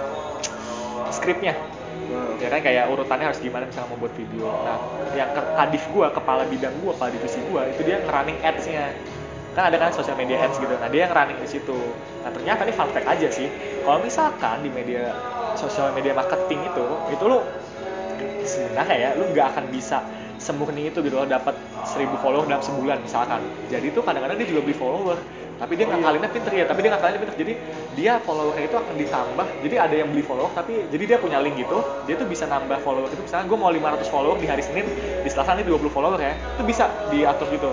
[1.14, 1.54] skripnya
[2.42, 4.50] ya kan kayak urutannya harus gimana misalnya mau buat video.
[4.66, 4.78] Nah
[5.16, 8.92] yang ke kadif gua kepala bidang gua kepala divisi gua itu dia ngerunning ads-nya.
[9.54, 10.74] Kan ada kan sosial media ads gitu.
[10.76, 11.78] Nah dia yang running di situ.
[12.26, 13.48] Nah ternyata ini fun fact aja sih.
[13.86, 15.14] Kalau misalkan di media
[15.56, 17.40] sosial media marketing itu itu lu
[18.44, 20.04] sebenarnya ya lu nggak akan bisa
[20.44, 21.56] semurni itu gitu loh dapat
[21.88, 23.40] 1000 follower dalam sebulan misalkan.
[23.72, 25.18] Jadi tuh kadang-kadang dia juga beli follower
[25.54, 27.36] tapi dia ngakalinnya pinter ya tapi dia ngakalinnya pinter.
[27.40, 27.54] Jadi
[27.94, 31.62] dia followernya itu akan ditambah jadi ada yang beli follower tapi jadi dia punya link
[31.62, 31.78] gitu
[32.10, 34.86] dia tuh bisa nambah follower itu misalnya gue mau 500 follower di hari Senin
[35.22, 37.70] di Selasa nih 20 follower ya itu bisa diatur gitu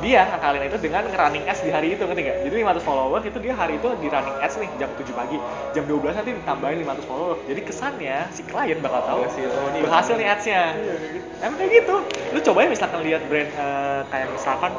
[0.00, 2.38] dia ngakalin itu dengan ngerunning ads di hari itu ngerti nggak?
[2.48, 5.36] Jadi 500 follower itu dia hari itu di running ads nih jam 7 pagi,
[5.72, 7.36] jam 12 nanti ditambahin 500 follower.
[7.44, 9.48] Jadi kesannya si klien bakal tahu Berhasil.
[9.52, 10.52] Oh, berhasil nih berhasil.
[10.52, 10.62] ads-nya.
[10.74, 11.28] Iya, kayak gitu.
[11.40, 11.94] Emang kayak gitu.
[12.32, 14.72] Lu cobain misalkan lihat brand eh, kayak misalkan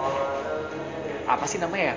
[1.26, 1.95] apa sih namanya ya?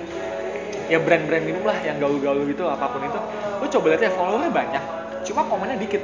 [0.84, 3.16] Ya brand-brand minum lah yang gaul-gaul gitu apa pun itu.
[3.60, 4.82] Lu coba lihat ya followernya banyak,
[5.24, 6.02] cuma komennya dikit.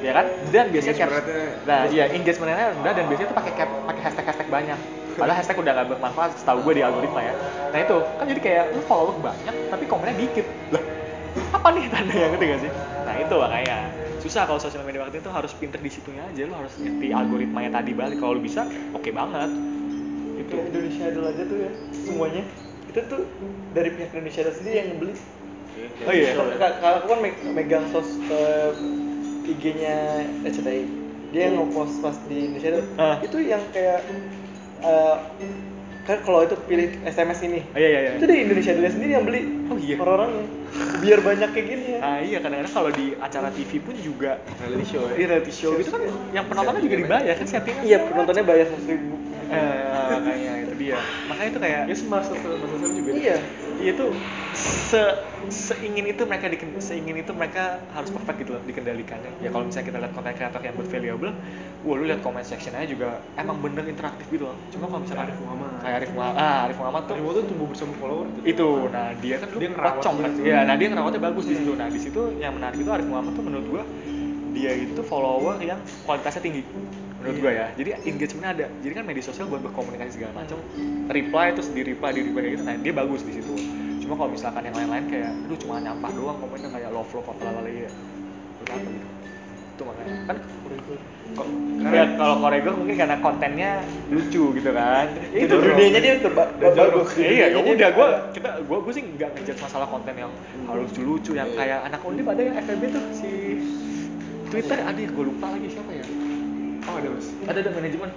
[0.00, 0.26] Ya kan?
[0.52, 1.24] Dan biasanya cap-
[1.66, 4.78] Nah, iya engagement-nya rendah dan biasanya tuh pakai cap, pakai hashtag-hashtag banyak.
[5.16, 7.34] Padahal hashtag udah gak bermanfaat setahu gue di algoritma ya.
[7.66, 10.46] Nah itu kan jadi kayak lu follower banyak tapi komennya dikit.
[10.70, 10.82] Lah,
[11.52, 12.70] apa nih tanda yang ngerti gak sih?
[13.02, 13.76] Nah itu makanya
[14.16, 17.70] susah kalau social media marketing tuh harus pinter di situnya aja lu harus ngerti algoritmanya
[17.72, 19.54] tadi balik kalau lu bisa oke banget
[20.36, 22.42] itu Indonesia Idol aja tuh ya semuanya
[22.84, 23.22] itu tuh
[23.70, 25.14] dari pihak Indonesia Idol sendiri yang ngebeli
[26.02, 26.32] Oh iya?
[26.32, 28.72] Ka- kalau aku kan me- megang sos eh,
[29.46, 29.96] IG-nya
[30.42, 30.82] RCTI
[31.28, 33.16] dia yang ngepost pas di Indonesia Idol Ah.
[33.20, 34.10] itu yang kayak
[34.82, 35.16] eh,
[36.06, 37.60] kan kalau itu pilih SMS ini.
[37.74, 38.10] Oh iya iya iya.
[38.14, 39.96] Itu dari Indonesia Idol sendiri yang beli Oh iya?
[39.98, 40.46] orang-orangnya.
[41.02, 41.98] Biar banyak kayak gini ya.
[42.00, 44.30] Ah iya kadang-kadang kalau di acara TV pun juga
[44.62, 48.44] reality show di reality show gitu kan yang penontonnya juga dibayar kan settingan iya penontonnya
[48.46, 49.14] bayar seratus ribu.
[49.50, 49.74] Eh
[50.14, 50.96] makanya itu dia.
[51.26, 53.10] Makanya itu kayak ya semasa semasa juga.
[53.12, 53.36] Iya.
[53.82, 54.06] Iya itu
[54.66, 55.02] se
[55.50, 59.30] seingin itu mereka diken, seingin itu mereka harus perfect gitu loh dikendalikannya.
[59.42, 61.32] Ya kalau misalnya kita lihat konten kreator yang buat valuable
[61.86, 64.56] wah lu lihat comment sectionnya juga emang bener interaktif gitu loh.
[64.74, 65.70] Cuma kalau misalnya Arif Muhammad.
[65.82, 68.42] kayak Arif Muhammad ah Arif Muhammad tuh Harimau tuh tumbuh bersama follower tuh.
[68.46, 70.30] itu nah dia kan Dia pocong kan?
[70.42, 71.72] ya nah dia ngerawatnya bagus di situ.
[71.74, 73.82] Nah di situ yang menarik itu Arif Muhammad tuh menurut gua
[74.56, 75.78] dia itu follower yang
[76.08, 76.62] kualitasnya tinggi
[77.16, 77.66] menurut gue ya.
[77.74, 78.66] Jadi engagementnya ada.
[78.86, 80.62] Jadi kan media sosial buat berkomunikasi segala macam.
[81.10, 82.64] Reply terus di reply di reply kayak gitu.
[82.64, 83.54] Nah dia bagus di situ
[84.06, 87.42] cuma kalau misalkan yang lain-lain kayak aduh cuma nyampah doang komennya kayak love love apa
[87.66, 87.90] gitu
[88.56, 89.06] Menurut apa gitu.
[89.76, 90.14] Itu makanya.
[90.24, 90.36] Kan
[91.36, 91.46] kok
[91.92, 93.70] ya kalau Koregor mungkin karena kontennya
[94.08, 95.06] lucu gitu kan.
[95.34, 95.54] Itu.
[95.58, 95.68] bro.
[95.74, 97.12] dunianya dia terba- Dan bagus.
[97.12, 97.20] jorok.
[97.20, 100.32] iya ya udah gue kita gue gue sih nggak ngejudge masalah konten yang
[100.64, 103.30] harus lucu yang kayak anak undip ada yang FVB tuh si
[104.48, 106.04] Twitter ada yang gue lupa lagi siapa ya.
[106.86, 107.26] Oh ada mas?
[107.44, 108.10] Ada ada manajemen.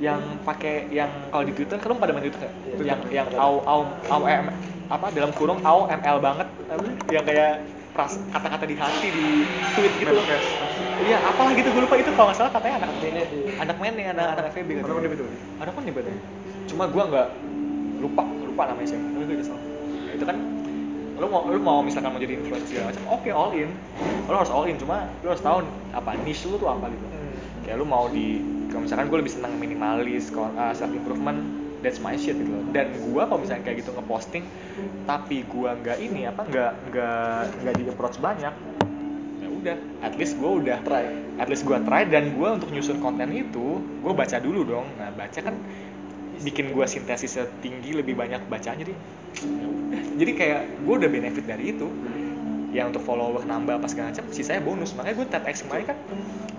[0.00, 2.48] Yang pakai yang kalau di Twitter kan pada main Twitter
[2.86, 4.46] yang yang au au au em,
[4.90, 6.48] apa dalam kurung au ml banget.
[6.66, 6.82] Apa,
[7.14, 7.62] yang kayak
[7.94, 9.26] pras kata-kata di hati di
[9.78, 10.10] tweet gitu.
[10.10, 10.26] Loh
[11.06, 11.94] iya apalah gitu gue lupa.
[11.98, 13.14] Itu kalau nggak salah katanya anak di-
[13.58, 14.90] anak mainnya anak anak FVB gitu.
[14.90, 15.26] Anak itu?
[15.60, 15.92] ada kan ya
[16.70, 17.28] cuma gue nggak
[18.02, 19.06] lupa lupa namanya siapa.
[19.14, 20.36] Tapi gue salah nah, itu kan
[21.20, 23.70] lu mau lu mau misalkan mau jadi influencer segala macam oke all in.
[24.26, 25.62] Lu harus all in cuma lu harus tahu
[25.94, 27.06] apa niche lu tuh apa gitu.
[27.66, 28.40] Kayak lu mau di
[28.70, 31.38] kalau misalkan gue lebih senang minimalis kalau uh, self improvement
[31.80, 34.44] that's my shit gitu loh dan gue kalau misalnya kayak gitu ngeposting
[35.08, 38.54] tapi gue nggak ini apa nggak nggak nggak di approach banyak
[39.40, 41.04] ya udah at least gue udah Try.
[41.40, 45.08] at least gue try dan gue untuk nyusun konten itu gue baca dulu dong nah
[45.12, 45.56] baca kan
[46.40, 48.94] bikin gue sintesisnya tinggi lebih banyak bacanya jadi
[49.40, 50.02] ya udah.
[50.16, 51.88] jadi kayak gue udah benefit dari itu
[52.70, 55.98] yang untuk follower nambah apa segala macam sisanya bonus makanya gue TEDx kemarin kan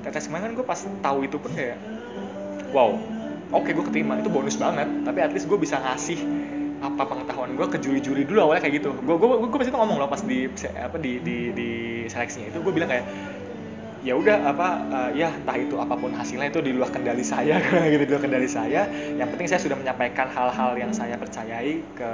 [0.04, 1.80] TEDx kemarin kan gue pas tahu itu pun kayak
[2.76, 3.21] wow
[3.52, 4.20] oke gue keterima.
[4.20, 4.88] Itu bonus banget.
[5.06, 6.20] Tapi at least gue bisa ngasih
[6.82, 8.90] apa pengetahuan gue ke juri-juri dulu awalnya kayak gitu.
[9.06, 11.70] Gue gue gue pas itu ngomong loh pas di apa di di, di
[12.10, 12.60] seleksinya itu.
[12.64, 13.06] Gue bilang kayak
[14.02, 17.62] ya udah apa eh, ya entah itu apa pun hasilnya itu di luar kendali saya.
[17.94, 18.90] Gitu di luar kendali saya.
[19.16, 22.12] Yang penting saya sudah menyampaikan hal-hal yang saya percayai ke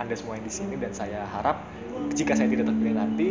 [0.00, 1.60] anda semua yang di sini dan saya harap
[2.16, 3.28] jika saya tidak terpilih nanti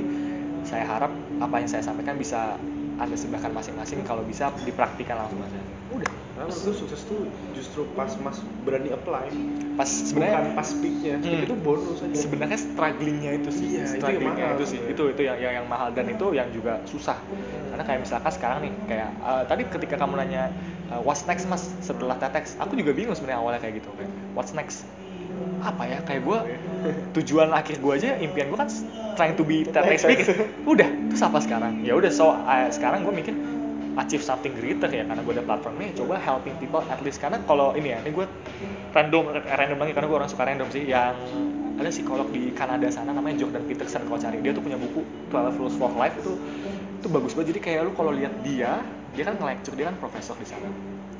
[0.61, 2.55] saya harap apa yang saya sampaikan bisa
[3.01, 6.11] anda sebarkan masing-masing kalau bisa dipraktikkan langsung aja udah.
[6.31, 7.19] Karena menurut gue sukses tuh
[7.51, 9.27] justru pas mas berani apply.
[9.75, 11.45] Pas Bukan sebenarnya pas peaknya Peak Hmm.
[11.47, 12.15] itu bonus aja.
[12.15, 14.55] Sebenarnya strugglingnya itu sih Iya, itu yang strugglingnya mahal.
[14.57, 14.79] itu sih.
[14.87, 15.89] Itu itu yang, yang yang mahal.
[15.91, 17.17] Dan itu yang juga susah.
[17.71, 20.43] Karena kayak misalkan sekarang nih kayak eh, tadi ketika kamu nanya
[20.91, 24.51] eh, what's next mas setelah TEDx aku juga bingung sebenarnya awalnya kayak gitu kayak what's
[24.51, 24.83] next?
[25.61, 25.99] Apa ya?
[26.03, 26.39] Kayak gue
[27.21, 28.69] tujuan akhir gue aja impian gue kan
[29.13, 30.35] trying to be TEDx speaker
[30.73, 31.73] udah terus apa sekarang?
[31.85, 33.35] Ya udah so eh, sekarang gue mikir
[33.99, 37.19] achieve something greater ya karena gue ada platformnya coba helping people at least.
[37.19, 38.25] Karena kalau ini ya ini gue
[38.95, 40.83] random random lagi karena gue orang suka random sih.
[40.87, 41.15] Yang
[41.81, 44.37] ada psikolog di Kanada sana namanya Jordan Peterson kalau cari.
[44.39, 45.03] Dia tuh punya buku
[45.33, 46.15] 12 Rules for Life.
[46.19, 46.39] Itu
[47.01, 47.57] itu bagus banget.
[47.57, 48.79] Jadi kayak lu kalau lihat dia
[49.11, 50.69] dia kan nge-lecture dia kan profesor di sana.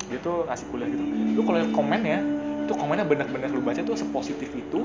[0.08, 1.04] Dia tuh ngasih kuliah gitu.
[1.36, 2.20] Lu kalau lihat komennya
[2.68, 4.80] itu komennya bener-bener lu baca tuh sepositif itu.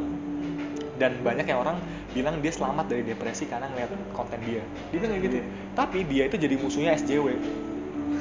[0.96, 1.76] Dan banyak yang orang
[2.16, 4.64] bilang dia selamat dari depresi karena ngeliat konten dia.
[4.88, 5.36] Dia bilang kayak gitu.
[5.76, 7.36] Tapi dia itu jadi musuhnya SJW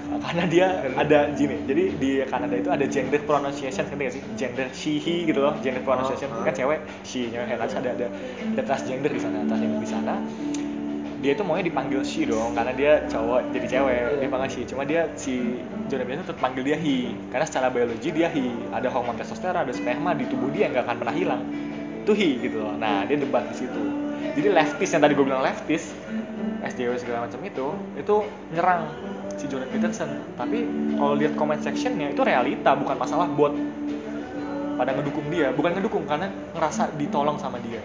[0.26, 0.65] karena dia
[0.95, 4.22] ada gini jadi di Kanada itu ada gender pronunciation kan sih?
[4.38, 6.30] Gender she he gitu loh gender pronunciation.
[6.32, 8.07] Oh, kan cewek she nya kan ada ada
[8.56, 10.15] ada transgender di sana transgender di sana.
[11.26, 13.99] Dia itu maunya dipanggil she dong karena dia cowok jadi cewek.
[14.22, 14.61] Dia panggil she.
[14.69, 15.57] Cuma dia si
[15.90, 17.18] Jordan Peterson tetap panggil dia he.
[17.34, 18.53] Karena secara biologi dia he.
[18.69, 21.41] Ada hormon testosteron ada sperma di tubuh dia nggak akan pernah hilang.
[22.06, 22.77] Itu he gitu loh.
[22.77, 23.82] Nah dia debat di situ.
[24.36, 25.95] Jadi leftist yang tadi gue bilang leftist
[26.65, 28.15] SJW segala macam itu itu
[28.52, 28.84] nyerang
[29.35, 30.09] si Jordan Peterson.
[30.35, 30.57] Tapi
[30.95, 33.53] kalau lihat comment sectionnya itu realita bukan masalah buat
[34.75, 35.51] pada ngedukung dia.
[35.55, 37.79] Bukan ngedukung karena ngerasa ditolong sama dia.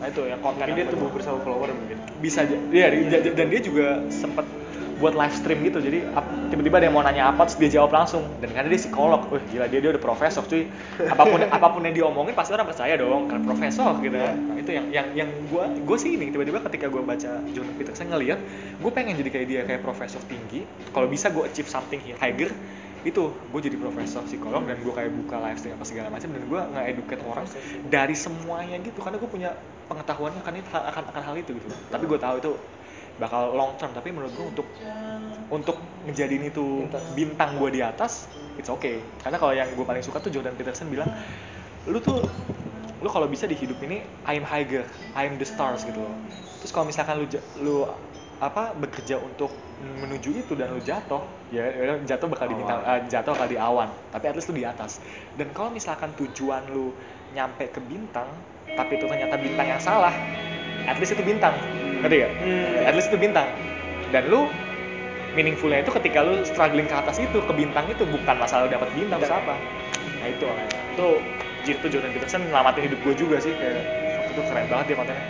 [0.00, 1.98] Nah itu yang konten mungkin dia tumbuh bersama follower mungkin.
[2.24, 2.56] Bisa aja.
[2.72, 4.48] Dia- dan dia juga sempet
[5.00, 5.80] buat live stream gitu.
[5.80, 6.04] Jadi
[6.52, 8.22] tiba-tiba dia mau nanya apa terus dia jawab langsung.
[8.38, 10.68] Dan karena dia psikolog wah gila dia dia udah profesor cuy.
[11.08, 14.36] Apa pun apa pun yang diomongin pasti orang percaya dong karena profesor gitu kan.
[14.36, 18.06] Nah itu yang yang yang gue gue sih ini tiba-tiba ketika gue baca Jordan Peterson
[18.12, 18.38] ngeliat
[18.78, 20.68] gue pengen jadi kayak dia kayak profesor tinggi.
[20.92, 22.52] Kalau bisa gue achieve something higher
[23.00, 26.42] itu gue jadi profesor psikolog dan gue kayak buka live stream apa segala macam dan
[26.44, 27.46] gue nge-educate orang
[27.88, 29.00] dari semuanya gitu.
[29.00, 29.50] Karena gue punya
[29.88, 31.66] pengetahuannya akan itu akan akan hal itu gitu.
[31.88, 32.52] Tapi gue tahu itu
[33.20, 33.92] bakal long term.
[33.92, 34.66] Tapi menurut gue untuk
[35.52, 35.76] untuk
[36.08, 37.04] ngejadiin itu Bintang.
[37.12, 38.26] bintang gue di atas
[38.56, 39.04] it's okay.
[39.20, 41.12] Karena kalau yang gue paling suka tuh Jordan Peterson bilang
[41.84, 42.24] lu tuh
[43.00, 46.16] lu kalau bisa di hidup ini I'm higher I'm the stars gitu loh.
[46.64, 47.26] Terus kalau misalkan lu
[47.60, 47.76] lu
[48.40, 51.20] apa bekerja untuk menuju itu dan lu jatuh
[51.52, 54.56] ya ya jatuh bakal di bintang eh, jatuh bakal di awan tapi at least lu
[54.56, 55.00] di atas.
[55.36, 56.92] Dan kalau misalkan tujuan lu
[57.36, 58.28] nyampe ke bintang
[58.76, 60.14] tapi itu ternyata bintang yang salah
[60.90, 61.54] at least itu bintang.
[62.02, 62.32] Ngerti gak?
[62.42, 62.88] Hmm.
[62.88, 63.46] at least itu bintang.
[64.10, 64.50] Dan lu
[65.32, 68.90] meaningfulnya itu ketika lu struggling ke atas itu ke bintang itu bukan masalah lu dapat
[68.98, 69.54] bintang terus apa
[70.20, 70.78] nah itu makanya.
[70.90, 71.06] itu
[71.70, 73.78] itu Jordan Peterson nyelamatin hidup gue juga sih kayak
[74.34, 75.24] itu keren banget dia kontennya.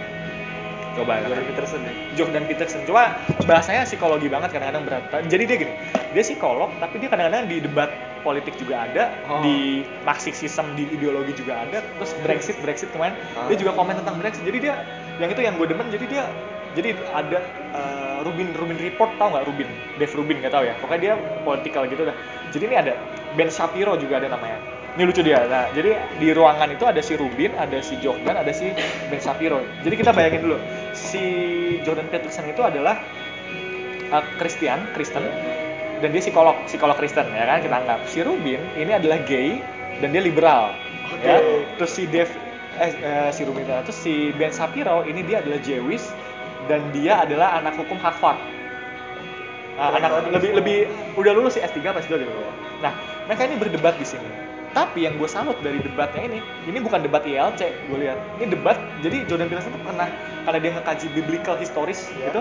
[0.96, 1.22] Coba.
[1.22, 1.92] Jordan Peterson ya.
[2.18, 2.80] Jordan Peterson.
[2.88, 3.14] Cuma
[3.46, 5.04] bahasanya psikologi banget kadang-kadang berat.
[5.28, 5.72] Jadi dia gini
[6.16, 7.90] dia psikolog tapi dia kadang-kadang di debat
[8.24, 9.44] politik juga ada Oh.
[9.44, 13.14] di marxism di ideologi juga ada terus Brexit Brexit kemarin.
[13.52, 14.42] Dia juga komen tentang Brexit.
[14.48, 14.74] Jadi dia
[15.20, 16.24] yang itu yang gue demen jadi dia
[16.70, 17.38] jadi ada
[17.74, 19.68] eh, Rubin Rubin Report tau nggak Rubin?
[19.98, 20.74] Dave Rubin nggak tahu ya?
[20.78, 22.16] Pokoknya dia political gitu dah.
[22.54, 22.94] Jadi ini ada
[23.34, 24.58] Ben Shapiro juga ada namanya.
[24.94, 25.42] Ini lucu dia.
[25.50, 28.70] Nah jadi di ruangan itu ada si Rubin ada si Jordan ada si
[29.10, 29.58] Ben Shapiro.
[29.82, 30.56] Jadi kita bayangin dulu
[30.94, 31.22] si
[31.82, 33.02] Jordan Peterson itu adalah
[34.14, 35.26] uh, Kristen Kristen
[36.00, 37.58] dan dia psikolog psikolog Kristen ya kan?
[37.66, 38.06] Kita anggap.
[38.06, 39.58] Si Rubin ini adalah gay
[39.98, 40.70] dan dia liberal
[41.18, 41.42] ya.
[41.82, 42.30] Terus si Dave
[42.80, 46.08] eh, eh, si Rubin terus si Ben Shapiro ini dia adalah Jewish
[46.66, 48.40] dan dia adalah anak hukum Harvard.
[49.80, 50.78] Ah, anak lebih lebih
[51.16, 52.32] udah lulus sih S3 apa S2 gitu
[52.84, 52.92] nah
[53.28, 54.28] mereka ini berdebat di sini.
[54.70, 56.38] Tapi yang gue salut dari debatnya ini
[56.68, 58.18] ini bukan debat ILC gue lihat.
[58.40, 60.08] Ini debat jadi Jordan Peterson tuh pernah
[60.48, 62.40] karena dia ngekaji biblical historis gitu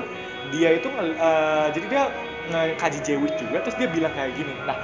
[0.50, 2.04] dia itu eh, jadi dia
[2.50, 4.54] ngekaji Jewish juga terus dia bilang kayak gini.
[4.64, 4.78] Nah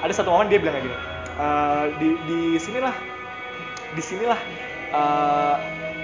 [0.00, 0.98] ada satu momen dia bilang kayak gini
[1.38, 2.94] eh, di di sinilah
[3.94, 4.40] di sinilah
[4.90, 5.56] eh,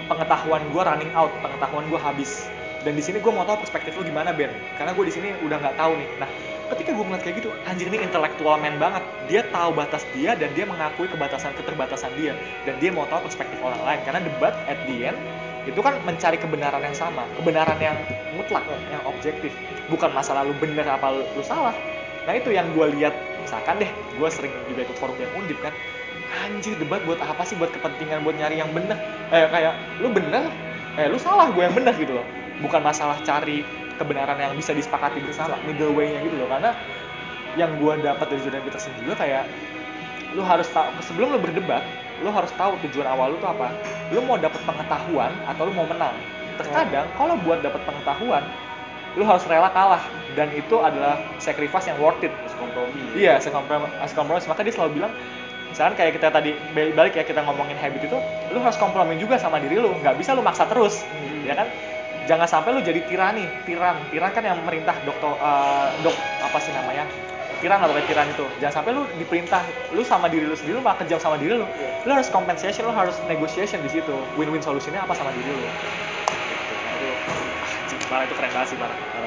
[0.07, 2.47] pengetahuan gue running out pengetahuan gue habis.
[2.87, 4.55] Dan di sini gue mau tahu perspektif lu gimana Ben?
[4.79, 6.09] Karena gue di sini udah nggak tahu nih.
[6.23, 6.31] Nah
[6.71, 9.03] ketika gue ngeliat kayak gitu anjir ini intelektual man banget.
[9.27, 12.39] Dia tahu batas dia dan dia mengakui kebatasan keterbatasan dia.
[12.63, 14.01] Dan dia mau tahu perspektif orang lain.
[14.07, 15.19] Karena debat at the end
[15.67, 17.27] itu kan mencari kebenaran yang sama.
[17.35, 17.99] Kebenaran yang
[18.39, 19.51] mutlak yang objektif.
[19.91, 21.75] Bukan masalah lu bener apa lu, lu salah.
[22.23, 23.15] Nah itu yang gue lihat.
[23.43, 25.75] Misalkan deh gue sering juga ikut forum yang undip kan
[26.31, 27.55] anjir debat buat apa sih?
[27.59, 28.99] Buat kepentingan buat nyari yang bener.
[29.31, 30.51] Eh kayak lu bener?
[30.99, 32.27] Eh lu salah gue yang bener gitu loh.
[32.63, 33.63] Bukan masalah cari
[33.97, 36.49] kebenaran yang bisa disepakati bersama middle way-nya gitu loh.
[36.51, 36.73] Karena
[37.57, 39.45] yang gue dapat dari Jordan Peterson juga kayak
[40.37, 41.81] lu harus tahu sebelum lu berdebat
[42.21, 43.73] lu harus tahu tujuan awal lu tuh apa.
[44.13, 46.17] Lu mau dapat pengetahuan atau lu mau menang?
[46.57, 48.45] Terkadang kalau buat dapat pengetahuan
[49.17, 50.05] lu harus rela kalah.
[50.37, 52.29] Dan itu adalah sacrifice yang worth it.
[52.29, 53.01] Harus kompromi.
[53.17, 54.45] Iya, sekompromis, sekompromis.
[54.45, 55.13] Maka dia selalu bilang,
[55.77, 58.17] misalkan kayak kita tadi balik ya kita ngomongin habit itu,
[58.49, 59.93] lu harus kompromi juga sama diri lu.
[60.01, 61.05] Nggak bisa lu maksa terus,
[61.45, 61.69] ya kan?
[62.25, 64.09] Jangan sampai lu jadi tirani, tiran.
[64.09, 67.05] Tiran kan yang memerintah dokter, eh, dok apa sih namanya?
[67.61, 68.47] Tiran lah pokoknya tiran itu.
[68.57, 69.63] Jangan sampai lu diperintah,
[69.93, 71.69] lu sama diri lu sendiri, lu malah kejam sama diri lu.
[72.09, 74.17] Lu harus compensation, lu harus negotiation di situ.
[74.41, 75.61] Win-win solusinya apa sama diri lu.
[75.61, 76.73] Gitu.
[76.89, 77.09] Nah, itu,
[78.09, 79.26] ah, itu keren banget sih, parah.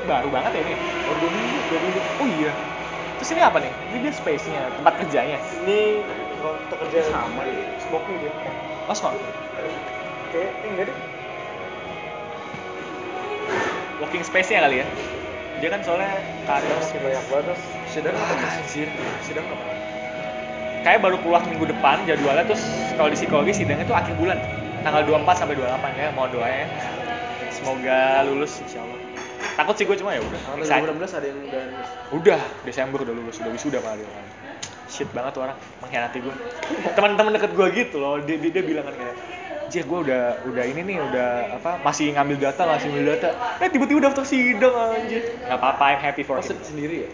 [0.00, 0.74] Ini baru banget ya ini.
[1.04, 2.00] Baru dua minggu, dua minggu.
[2.16, 2.52] Oh iya.
[3.20, 3.68] Terus ini apa nih?
[3.92, 5.36] Ini dia space-nya, tempat kerjanya.
[5.60, 6.00] ini
[6.40, 8.32] kontak kerja sama nih smoking dia
[8.88, 9.12] Oh, smart.
[10.32, 10.96] kayak eh, enggak deh
[14.00, 14.86] Working space-nya kali ya.
[15.60, 16.16] Dia kan soalnya
[16.48, 17.58] kantor masih banyak banget
[17.92, 18.88] sidang apa Ah, anjir.
[19.20, 19.64] sidang apa
[20.80, 22.64] Kayak baru keluar minggu depan jadwalnya terus
[22.96, 24.40] kalau di psikologi sidangnya tuh akhir bulan.
[24.80, 26.64] Tanggal 24 sampai 28 ya, mau doanya.
[27.52, 28.89] Semoga lulus insyaallah.
[29.60, 30.40] Takut sih gue cuma ya udah.
[30.56, 30.88] excited.
[30.88, 31.88] 2016 ada yang udah lulus.
[32.16, 34.08] Udah, Desember udah lulus, udah wisuda malah dia.
[34.88, 36.34] Shit banget tuh orang, mengkhianati gue.
[36.96, 39.16] Teman-teman deket gue gitu loh, dia, dia, dia bilang kan kayak,
[39.68, 43.28] Jir gue udah udah ini nih udah apa masih ngambil data masih ngambil data.
[43.60, 45.22] Eh tiba-tiba daftar sidang anjir.
[45.44, 46.56] Nggak apa-apa I'm happy for oh, him.
[46.64, 47.10] sendiri ya?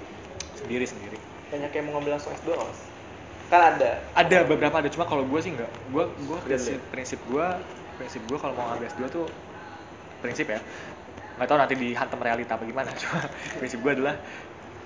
[0.55, 1.19] Sendiri sendiri.
[1.51, 2.81] Banyak yang mau ngambil langsung S2 mas?
[3.53, 4.01] Kan ada.
[4.17, 5.69] Ada beberapa ada cuma kalau gue sih nggak.
[5.93, 6.79] Gue gue prinsip.
[6.95, 7.47] prinsip gue
[8.01, 9.27] prinsip gue kalau mau ngambil S2 tuh
[10.25, 10.61] prinsip ya
[11.37, 13.21] nggak tahu nanti dihantam realita apa gimana cuma
[13.61, 14.17] prinsip gue adalah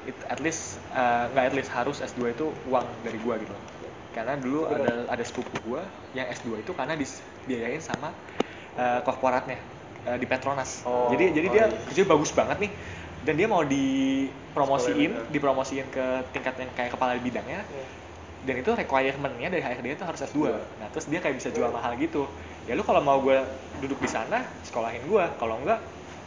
[0.06, 3.55] it, at least eh, nggak at least harus S2 itu uang dari gue gitu.
[4.10, 5.82] Karena dulu ada ada sepupu gue
[6.18, 8.10] yang S2 itu karena dibiayain sama
[8.74, 9.59] eh, korporatnya
[10.09, 10.82] eh, di Petronas.
[10.82, 11.78] Oh, jadi jadi oh dia iya.
[11.86, 12.72] kerja bagus banget nih.
[13.20, 17.60] Dan dia mau dipromosiin Sekolah dipromosiin ke tingkat yang kayak kepala bidangnya.
[18.40, 20.64] Dan itu requirement-nya dari HRD itu harus S2 Iya.
[20.81, 22.24] nah terus dia kayak bisa jual mahal gitu.
[22.64, 23.36] Ya lu kalau mau gue
[23.85, 25.78] duduk di sana sekolahin gue kalau enggak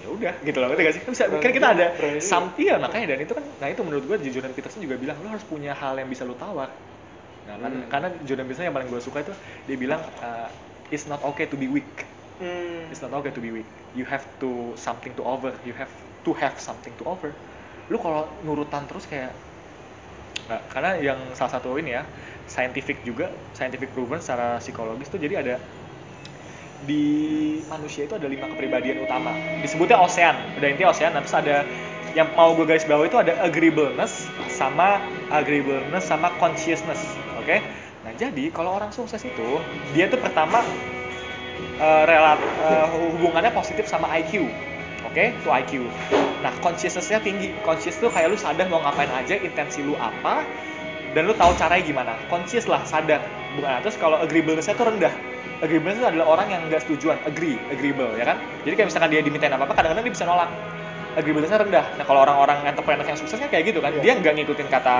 [0.03, 2.19] ya udah gitu loh ngerti gak sih Kan bisa kan kita ada Berani.
[2.19, 5.31] some iya makanya dan itu kan nah itu menurut gue Jordan Peterson juga bilang lu
[5.31, 6.69] harus punya hal yang bisa lu tawar
[7.47, 7.87] nah kan Hmm.
[7.91, 9.33] karena Jordan Peterson yang paling gue suka itu
[9.67, 10.47] dia bilang uh,
[10.91, 12.03] it's not okay to be weak
[12.39, 12.91] hmm.
[12.91, 13.65] It's not okay to be weak.
[13.95, 15.55] You have to something to offer.
[15.65, 15.89] You have
[16.21, 17.33] to have something to offer.
[17.89, 19.33] Lu kalau nurutan terus kayak
[20.43, 22.03] nggak karena yang salah satu ini ya
[22.43, 25.55] scientific juga scientific proven secara psikologis tuh jadi ada
[26.83, 27.05] di
[27.71, 29.31] manusia itu ada lima kepribadian utama.
[29.63, 30.35] Disebutnya ocean.
[30.59, 31.11] Udah intinya ocean.
[31.15, 31.63] Nah, terus ada
[32.13, 35.01] yang mau gue garis bawah itu ada agreeableness sama
[35.33, 37.01] agreeableness sama consciousness.
[37.41, 37.59] Oke?
[38.05, 39.49] Nah jadi kalau orang sukses itu
[39.97, 40.61] dia tuh pertama
[41.81, 42.37] eh, relat
[42.69, 42.85] eh,
[43.17, 44.45] hubungannya positif sama IQ.
[45.09, 45.73] Oke, itu IQ.
[46.41, 47.53] Nah, consciousness-nya tinggi.
[47.61, 50.41] Conscious tuh kayak lu sadar mau ngapain aja, intensi lu apa,
[51.11, 52.13] dan lu tahu caranya gimana.
[52.31, 53.21] Conscious lah sadar.
[53.53, 55.13] Bukan nah, terus kalau agreeableness-nya tuh rendah
[55.63, 58.37] agreeableness itu adalah orang yang nggak setujuan agree agreeable ya kan?
[58.67, 60.51] Jadi kayak misalkan dia dimintain apa apa kadang-kadang dia bisa nolak.
[61.13, 61.85] Agreeableness-nya rendah.
[61.95, 63.95] Nah kalau orang-orang entrepreneur yang sukses kan kayak gitu kan.
[63.95, 64.01] Iya.
[64.03, 64.95] dia nggak ngikutin kata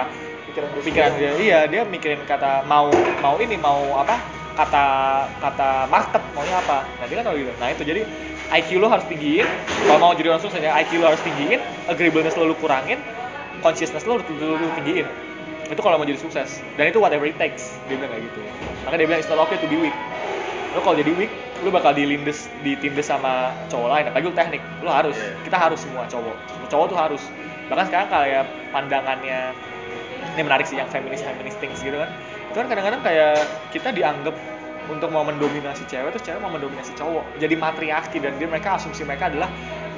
[0.85, 2.87] pikiran dia iya dia mikirin kata mau
[3.19, 4.15] mau ini mau apa?
[4.53, 4.85] Kata
[5.41, 6.85] kata market maunya apa?
[7.01, 7.51] Nah dia kan kalau gitu.
[7.59, 8.01] Nah itu jadi
[8.53, 9.49] IQ lo harus tinggiin.
[9.89, 11.59] Kalau mau jadi orang sukses ya IQ lo harus tinggiin.
[11.91, 13.01] Agreeableness lo lu kurangin.
[13.59, 15.09] Consciousness lo lu tinggiin.
[15.67, 16.61] Itu kalau mau jadi sukses.
[16.77, 17.73] Dan itu whatever it takes.
[17.89, 18.39] Dia bilang kayak gitu.
[18.85, 19.97] Makanya dia bilang it's not okay to be weak
[20.73, 21.29] lo kalau jadi weak
[21.61, 24.61] lo bakal dilindes ditindes sama cowok lain apalagi lo teknik.
[24.81, 25.37] Lo harus Iya.
[25.45, 26.35] kita harus semua cowok.
[26.49, 27.23] Semua cowok tuh harus.
[27.69, 28.43] Bahkan sekarang kayak
[28.73, 29.39] pandangannya
[30.33, 32.09] ini menarik sih yang feminis feminis things gitu kan.
[32.49, 33.37] Itu kan kadang-kadang kayak
[33.69, 34.35] kita dianggap
[34.91, 37.39] untuk mau mendominasi cewek terus cewek mau mendominasi cowok.
[37.39, 39.47] Jadi matriarki dan dia mereka asumsi mereka adalah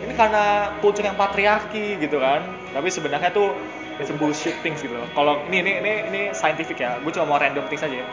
[0.05, 2.45] ini karena culture yang patriarki gitu kan.
[2.75, 3.55] Tapi sebenarnya tuh
[3.97, 5.07] it's a bullshit things gitu loh.
[5.15, 6.99] Kalau ini ini ini ini scientific ya.
[7.01, 8.07] Gue cuma mau random things aja ya.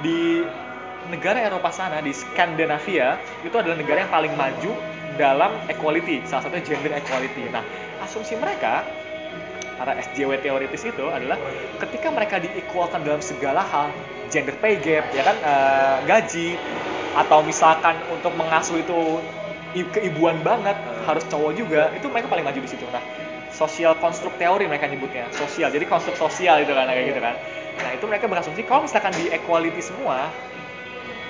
[0.00, 0.46] Di
[1.12, 4.72] negara Eropa sana di Skandinavia itu adalah negara yang paling maju
[5.14, 7.48] dalam equality salah satunya gender equality.
[7.52, 7.62] Nah
[8.02, 8.82] asumsi mereka
[9.74, 11.38] para SJW teoritis itu adalah
[11.82, 13.90] ketika mereka diequalkan dalam segala hal
[14.30, 16.48] gender pay gap ya kan eh, gaji
[17.14, 19.22] atau misalkan untuk mengasuh itu
[19.74, 22.86] keibuan banget harus cowok juga itu mereka paling maju di situ.
[22.90, 23.02] Nah
[23.54, 25.70] social construct teori mereka nyebutnya sosial.
[25.70, 27.34] Jadi konstruk sosial itu kan kayak gitu kan.
[27.82, 30.30] Nah itu mereka berasumsi kalau misalkan di equality semua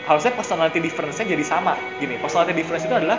[0.05, 1.77] harusnya personality difference-nya jadi sama.
[2.01, 3.19] Gini personality difference itu adalah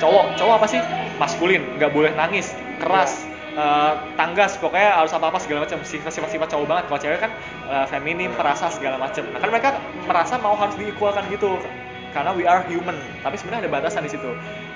[0.00, 0.36] cowok.
[0.40, 0.80] Cowok apa sih?
[1.20, 5.78] Maskulin nggak boleh nangis keras eh, tanggas pokoknya harus apa apa segala macam.
[5.84, 6.84] Sifat sifat sifat cowok banget.
[6.88, 7.30] Kalau cewek kan
[7.68, 9.22] eh, feminim perasa segala macam.
[9.30, 9.68] Nah kan mereka
[10.08, 11.60] merasa mau harus diikualkan gitu.
[12.12, 12.96] Karena we are human.
[13.24, 14.28] Tapi sebenarnya ada batasan di situ.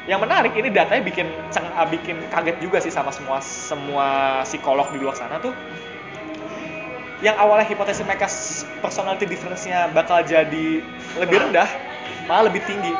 [0.08, 4.06] Yang menarik ini datanya bikin ceng- bikin kaget juga sih sama semua semua
[4.46, 5.50] psikolog di luar sana tuh
[7.24, 8.28] yang awalnya hipotesis mereka
[8.84, 10.84] personality difference-nya bakal jadi
[11.16, 11.68] lebih rendah
[12.28, 12.92] malah lebih tinggi.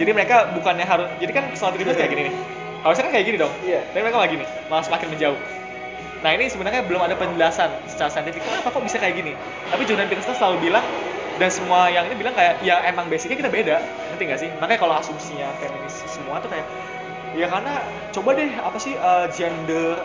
[0.00, 2.34] Jadi mereka bukannya harus jadi kan personality difference kayak gini nih.
[2.80, 3.52] Harusnya kan kayak gini dong.
[3.60, 3.80] Iya.
[3.92, 5.40] tapi mereka malah gini malah semakin menjauh.
[6.20, 9.32] Nah ini sebenarnya belum ada penjelasan secara saintifik kenapa kok bisa kayak gini?
[9.68, 10.84] Tapi Jordan Peterson selalu bilang
[11.40, 13.76] dan semua yang ini bilang kayak ya emang basicnya kita beda.
[14.12, 14.50] Ngerti nggak sih?
[14.60, 16.64] Makanya kalau asumsinya feminis semua tuh kayak
[17.36, 20.00] ya karena coba deh apa sih eh, gender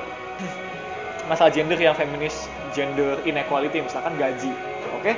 [1.25, 4.53] masalah gender yang feminis gender inequality misalkan gaji
[4.93, 5.13] oke?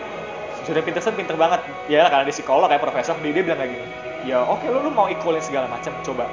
[0.67, 1.63] Jordan Peterson pinter banget.
[1.87, 3.87] Ya karena dia psikolog kayak profesor dia, dia bilang kayak gini.
[4.27, 6.27] Ya oke lu lu mau equalin segala macam coba.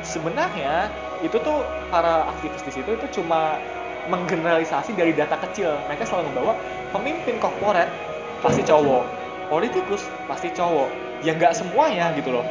[0.00, 0.88] Sebenarnya
[1.20, 1.60] itu tuh
[1.92, 3.60] para aktivis di situ itu cuma
[4.08, 5.76] menggeneralisasi dari data kecil.
[5.92, 6.56] Mereka selalu membawa
[6.96, 7.92] pemimpin korporat
[8.40, 9.04] pasti cowok.
[9.52, 10.88] Politikus pasti cowok.
[11.20, 12.46] Ya nggak semuanya gitu loh.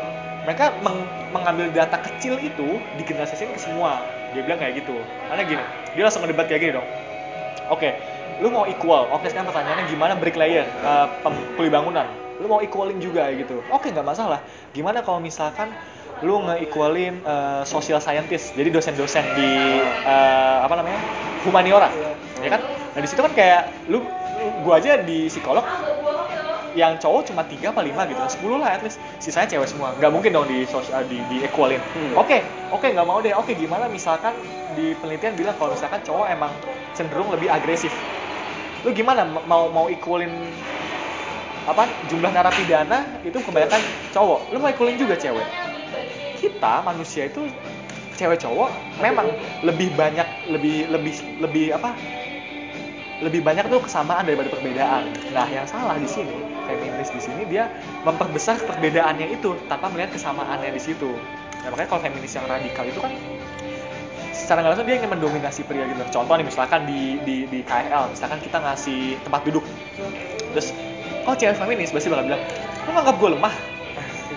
[0.45, 3.97] Mereka meng- mengambil data kecil itu digeneralisasikan ke semua
[4.33, 4.95] dia bilang kayak gitu.
[5.29, 5.63] Karena gini
[5.95, 6.87] dia langsung ngedebat kayak gini dong.
[7.69, 7.89] Oke
[8.39, 12.07] lu mau equal oke sekarang pertanyaannya gimana bricklayer eh, pem- kuli bangunan
[12.39, 13.59] lu mau equalin juga gitu.
[13.67, 14.39] Oke nggak masalah.
[14.71, 15.67] Gimana kalau misalkan
[16.23, 20.99] lu nge-equalin eh, social scientist jadi dosen-dosen di eh, apa namanya?
[21.43, 21.91] Humaniora.
[22.39, 22.61] Ya kan?
[22.95, 24.07] Nah di situ kan kayak lu-
[24.63, 25.67] gua aja di psikolog
[26.79, 28.97] yang cowok cuma tiga apa lima gitu, 10 lah at least.
[29.19, 29.91] Sisanya cewek semua.
[29.99, 31.83] Nggak mungkin dong di sosial di, di equalin.
[31.93, 32.15] Hmm.
[32.15, 32.39] Oke,
[32.71, 33.35] oke nggak mau deh.
[33.35, 34.31] Oke gimana misalkan
[34.79, 36.51] di penelitian bilang kalau misalkan cowok emang
[36.95, 37.91] cenderung lebih agresif.
[38.87, 40.31] Lu gimana mau mau equalin
[41.67, 43.81] apa jumlah narapidana itu kebanyakan
[44.15, 44.39] cowok.
[44.55, 45.47] Lu mau equalin juga cewek.
[46.39, 47.43] Kita manusia itu
[48.15, 49.31] cewek cowok memang
[49.63, 51.95] lebih banyak lebih lebih lebih apa
[53.19, 55.11] lebih banyak tuh kesamaan daripada perbedaan.
[55.35, 56.35] Nah, yang salah di sini,
[56.69, 57.65] feminis di sini dia
[58.05, 61.09] memperbesar perbedaannya itu tanpa melihat kesamaannya di situ.
[61.65, 63.11] Nah, makanya kalau feminis yang radikal itu kan
[64.31, 66.01] secara nggak langsung dia ingin mendominasi pria gitu.
[66.13, 69.65] Contoh nih misalkan di di di KRL, misalkan kita ngasih tempat duduk.
[70.55, 70.73] Terus
[71.25, 72.41] kalau cewek feminis pasti bakal bilang,
[72.87, 73.53] "Lu nganggap gue lemah?"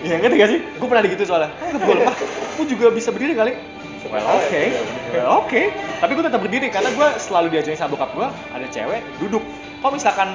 [0.03, 0.59] Iya ngerti gak sih?
[0.77, 1.49] Gue pernah gitu soalnya.
[1.55, 2.15] "Lu nganggap gue lemah?
[2.59, 3.53] Gue juga bisa berdiri kali."
[4.11, 4.61] Well, oke.
[5.15, 5.61] Well, oke.
[5.73, 9.41] Tapi gue tetap berdiri karena gue selalu diajarin sama bokap gue ada cewek duduk.
[9.81, 10.29] Kalau misalkan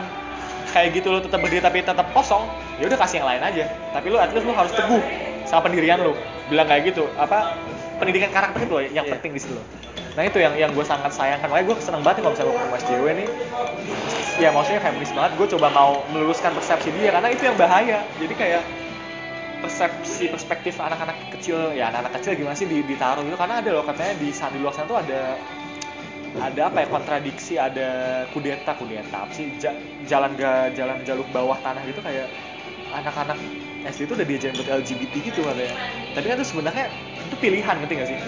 [0.73, 2.45] kayak gitu lo tetap berdiri tapi tetap kosong,
[2.78, 3.65] ya udah kasih yang lain aja.
[3.93, 5.01] Tapi lo at least lo harus teguh
[5.49, 6.12] sama pendirian lo.
[6.49, 7.09] Bilang kayak gitu.
[7.16, 7.57] Apa
[7.99, 9.12] pendidikan karakter itu loh yang Iya.
[9.19, 9.59] penting di situ.
[10.16, 11.47] Nah itu yang yang gue sangat sayangkan.
[11.49, 13.28] Makanya gue seneng banget kalau misalnya gue ketemu SJW nih.
[14.39, 15.32] Ya maksudnya feminis banget.
[15.35, 17.99] Gue coba mau meluruskan persepsi dia karena itu yang bahaya.
[18.19, 18.62] Jadi kayak
[19.59, 23.82] persepsi perspektif anak-anak kecil ya anak-anak kecil gimana sih di- ditaruh gitu karena ada loh
[23.82, 25.35] katanya di di luar sana tuh ada
[26.36, 27.88] ada apa ya kontradiksi ada
[28.28, 29.48] kudeta kudeta apa sih?
[29.56, 32.28] Ja- jalan ga jalan jalur bawah tanah gitu kayak
[32.92, 33.36] anak-anak
[33.88, 35.72] SD itu udah diajarin buat LGBT gitu katanya.
[36.12, 36.84] Tapi kan itu sebenarnya
[37.24, 38.18] itu pilihan ngerti gak sih?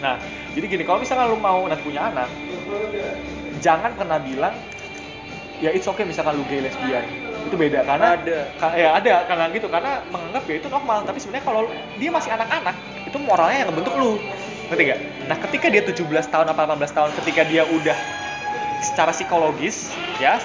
[0.00, 0.16] Nah
[0.56, 2.30] jadi gini kalau misalnya lu mau nanti punya anak
[3.58, 4.54] jangan pernah bilang
[5.58, 7.04] ya it's okay misalkan lu gay lesbian.
[7.48, 8.38] Itu beda karena Ada.
[8.60, 10.98] ka- ya ada karena gitu karena menganggap ya itu normal.
[11.04, 11.62] Tapi sebenarnya kalau
[11.98, 12.76] dia masih anak-anak
[13.08, 14.16] itu moralnya yang ngebentuk lu
[14.68, 15.00] ngerti gak?
[15.26, 17.96] Nah ketika dia 17 tahun apa 18 tahun ketika dia udah
[18.78, 19.90] secara psikologis
[20.22, 20.38] ya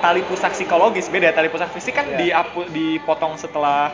[0.00, 3.92] tali pusat psikologis beda tali pusat fisik kan diapu- dipotong setelah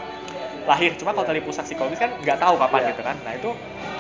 [0.69, 0.93] lahir.
[0.95, 2.89] Cuma kalau tali pusat psikologis kan nggak tahu kapan Iya.
[2.95, 3.17] gitu kan.
[3.25, 3.51] Nah itu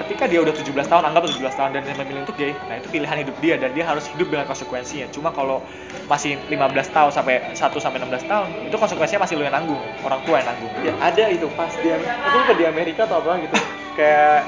[0.04, 2.88] ketika dia udah 17 tahun anggap 17 tahun dan dia memilih untuk gay nah itu
[2.88, 5.08] pilihan hidup dia dan dia harus hidup dengan konsekuensinya.
[5.10, 5.60] Cuma kalau
[6.06, 10.20] masih 15 tahun sampai 1 sampai 16 tahun itu konsekuensinya masih lu yang nanggung orang
[10.24, 10.72] tua yang nanggung.
[10.84, 13.56] Ya ada itu pas di aku lupa di Amerika atau apa gitu.
[13.98, 14.44] Kayak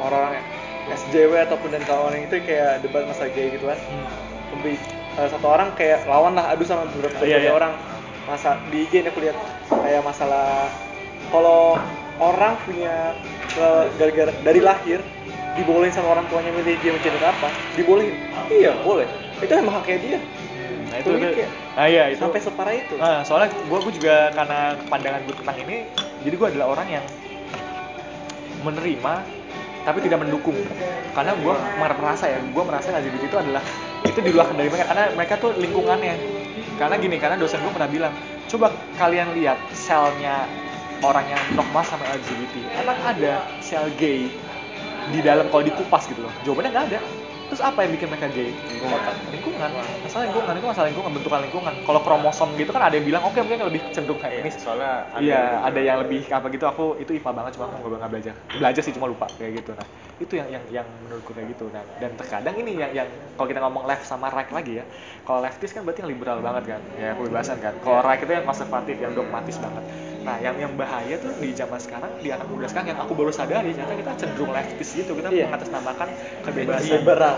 [0.00, 0.32] orang
[0.86, 3.78] SJW ataupun dan kawan itu kayak debat masa gay gitu kan.
[3.78, 4.74] Hmm.
[5.16, 7.52] Satu orang kayak lawan lah adu sama beberapa Iya, iya.
[7.52, 7.72] orang.
[8.26, 9.38] Masa di IG ini aku lihat
[9.70, 10.66] kayak masalah
[11.30, 11.78] kalau
[12.18, 13.14] orang punya
[13.96, 15.00] gara-gara dari lahir
[15.56, 17.48] dibolehin sama orang tuanya milih dia menjadi apa?
[17.78, 18.12] Dibolehin?
[18.52, 19.08] Iya boleh.
[19.40, 20.18] Itu emang haknya dia.
[20.86, 22.94] Nah itu, itu kayak nah iya itu sampai separah itu.
[22.96, 25.76] Nah, soalnya gue gue juga karena pandangan gue tentang ini,
[26.24, 27.04] jadi gue adalah orang yang
[28.64, 29.14] menerima
[29.86, 30.58] tapi tidak mendukung.
[31.14, 33.62] Karena gue merasa ya, gue merasa LGBT itu adalah
[34.02, 36.18] itu di luar dari mereka karena mereka tuh lingkungannya.
[36.76, 38.12] Karena gini, karena dosen gue pernah bilang,
[38.50, 40.44] coba kalian lihat selnya
[41.06, 44.28] orang yang normal sama LGBT, emang ada sel gay
[45.14, 46.32] di dalam kalau dikupas gitu loh.
[46.42, 47.00] Jawabannya nggak ada.
[47.46, 48.50] Terus apa yang bikin mereka gay?
[48.50, 48.98] Lingkungan.
[49.30, 49.70] Lingkungan.
[50.02, 51.74] Masalah lingkungan itu masalah lingkungan, bentukan lingkungan.
[51.86, 54.50] Kalau kromosom gitu kan ada yang bilang, oke mungkin lebih cenderung kayak ini.
[54.50, 56.64] soalnya Iya, ada yang lebih apa gitu.
[56.66, 58.34] Aku itu IPA banget, cuma aku nggak nggak belajar.
[58.50, 59.70] Belajar sih cuma lupa kayak gitu.
[59.78, 59.86] Nah,
[60.18, 61.70] itu yang yang yang menurutku kayak gitu.
[61.70, 63.08] Nah, dan terkadang ini yang yang
[63.38, 64.84] kalau kita ngomong left sama right lagi ya.
[65.22, 67.74] Kalau leftist kan berarti yang liberal banget kan, ya kebebasan kan.
[67.78, 69.86] Kalau right itu yang konservatif, yang dogmatis banget.
[70.26, 73.30] Nah, yang yang bahaya tuh di zaman sekarang, di anak muda sekarang yang aku baru
[73.30, 75.14] sadari, ternyata kita cenderung leftist gitu.
[75.14, 75.46] Kita Iya.
[75.46, 76.08] mengatasnamakan
[76.42, 76.98] kebebasan.
[76.98, 77.36] liberal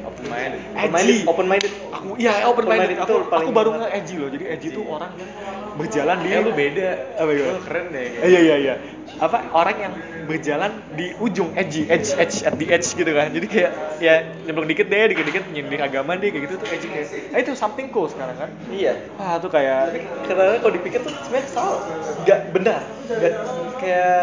[0.00, 2.96] open minded open minded open minded Aku iya open minded.
[2.96, 4.28] Open-minded Aku, itu paling aku baru nge edgy loh.
[4.32, 5.30] Jadi edgy itu orang yang
[5.76, 6.88] berjalan di eh lu beda
[7.20, 7.50] Apa gitu?
[7.52, 8.74] lu keren deh Eh, iya iya iya.
[9.20, 9.92] Apa orang yang
[10.24, 13.28] berjalan di ujung edgy, edge edge at the edge gitu kan.
[13.34, 17.06] Jadi kayak ya nyemplung dikit deh, dikit-dikit nyindir agama deh kayak gitu tuh edgy kayak.
[17.36, 18.50] Ah, itu something cool sekarang kan.
[18.72, 18.96] iya.
[19.20, 21.80] Wah, tuh kayak tapi karena kalau dipikir tuh sebenarnya salah.
[22.24, 22.80] Nggak benar.
[23.12, 23.34] Nggak.
[23.76, 24.20] Kayak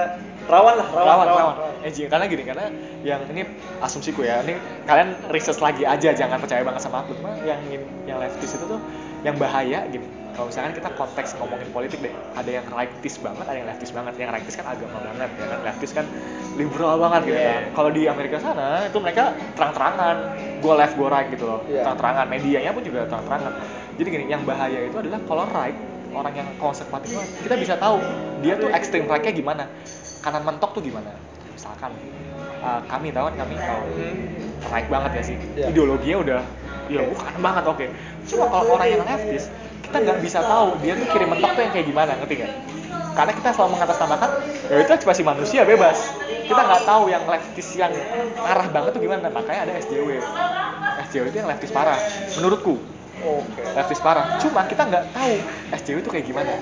[0.48, 2.72] rawan lah rawan rawan, rawan, edgy karena gini karena
[3.04, 3.44] yang ini
[3.84, 4.56] asumsiku ya ini
[4.88, 7.14] kalian research lagi aja jangan percaya banget sama aku.
[7.20, 7.60] Cuma yang
[8.08, 8.80] yang leftist itu tuh
[9.28, 10.08] yang bahaya gini
[10.38, 14.14] kalau misalkan kita konteks ngomongin politik deh ada yang rightis banget ada yang leftist banget.
[14.22, 15.60] Yang rightis kan agama banget ya kan?
[15.66, 16.06] Leftist kan
[16.62, 17.64] liberal banget gitu kan.
[17.74, 20.16] Kalau di Amerika sana itu mereka terang-terangan
[20.62, 21.60] gue left gue right gitu loh.
[21.66, 21.90] Iya.
[21.90, 22.26] terang-terangan.
[22.30, 23.52] Medianya pun juga terang-terangan.
[23.98, 25.78] Jadi gini yang bahaya itu adalah kalau right
[26.14, 27.98] orang yang konservatif banget kita bisa tahu
[28.46, 29.66] dia tuh ekstrim right-nya gimana.
[30.22, 31.18] Kanan mentok tuh gimana?
[31.58, 31.98] Misalkan
[32.62, 33.58] uh, kami tahu kan kami?
[33.58, 33.84] Tahu.
[34.70, 35.38] Right banget ya sih.
[35.58, 35.74] Iya.
[35.74, 36.42] ideologinya udah
[36.94, 37.86] ya bukan banget oke.
[38.30, 39.50] Cuma kalau orang yang leftist
[39.88, 42.54] kita nggak bisa tahu dia tuh kiri mentok tuh yang kayak gimana ngerti nggak?
[43.18, 44.30] Karena kita selalu mengatasnamakan
[44.70, 45.98] ya itu ekspresi manusia bebas.
[46.48, 47.92] Kita nggak tahu yang leftist yang
[48.46, 50.22] arah banget tuh gimana makanya ada SJW
[51.08, 51.98] SJW itu yang leftist parah
[52.38, 52.78] menurutku.
[53.18, 53.64] Oke.
[53.74, 54.38] Leftist parah.
[54.38, 55.34] Cuma kita nggak tahu
[55.74, 56.54] SJW itu kayak gimana.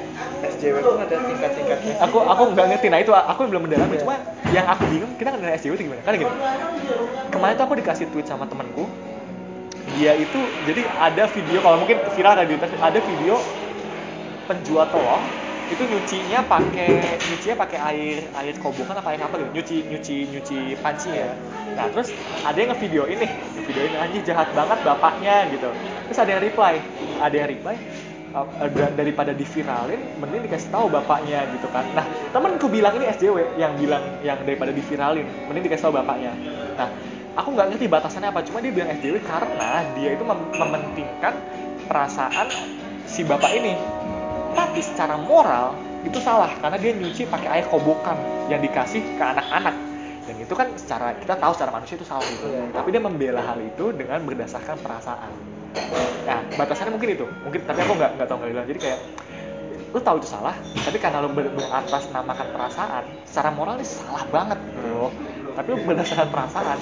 [0.46, 1.94] SJW pun ada tingkat-tingkatnya.
[2.08, 4.16] Aku aku nggak ngerti nah itu aku belum mendalami cuma
[4.54, 6.02] yang aku bingung kita nggak SJW itu gimana.
[6.06, 6.34] Karena gini
[7.34, 8.88] kemarin tuh aku dikasih tweet sama temanku
[9.96, 13.36] dia itu jadi ada video kalau mungkin viral ada di internet ada video
[14.46, 15.22] penjual telur
[15.66, 20.58] itu nyucinya pakai nyucinya pakai air air kobokan apa air apa gitu nyuci nyuci nyuci
[20.78, 21.26] pancinya
[21.74, 22.14] nah terus
[22.46, 23.26] ada yang ngevideo ini
[23.66, 25.70] video ini anjir jahat banget bapaknya gitu.
[26.08, 26.74] Terus ada yang reply
[27.18, 27.76] ada yang reply
[28.38, 31.84] uh, da- daripada diviralin mending dikasih tahu bapaknya gitu kan.
[31.98, 36.32] Nah temenku bilang ini SJW yang bilang yang daripada diviralin mending dikasih tahu bapaknya.
[36.78, 36.88] Nah
[37.36, 41.36] aku nggak ngerti batasannya apa cuma dia bilang SJW karena dia itu mem- mementingkan
[41.86, 42.48] perasaan
[43.06, 43.76] si bapak ini.
[44.56, 45.76] Tapi secara moral
[46.08, 48.16] itu salah karena dia nyuci pakai air kobokan
[48.48, 49.76] yang dikasih ke anak-anak.
[50.26, 52.50] Dan itu kan secara kita tahu secara manusia itu salah gitu.
[52.50, 52.74] Iya.
[52.74, 55.32] tapi dia membela hal itu dengan berdasarkan perasaan.
[56.26, 57.26] Nah batasannya mungkin itu.
[57.46, 59.00] Mungkin tapi aku nggak nggak tahu nggak bilang jadi kayak
[59.96, 60.52] lu tahu itu salah
[60.84, 65.08] tapi karena lu ber- beratasnamakan perasaan secara moral ini salah banget gitu loh
[65.56, 66.76] tapi lu berdasarkan perasaan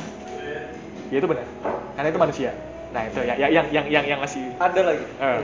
[1.14, 1.46] ya itu benar.
[1.94, 2.52] Karena itu manusia.
[2.90, 5.06] Nah itu ya yang yang yang yang, yang masih ada lagi.
[5.22, 5.42] Eh.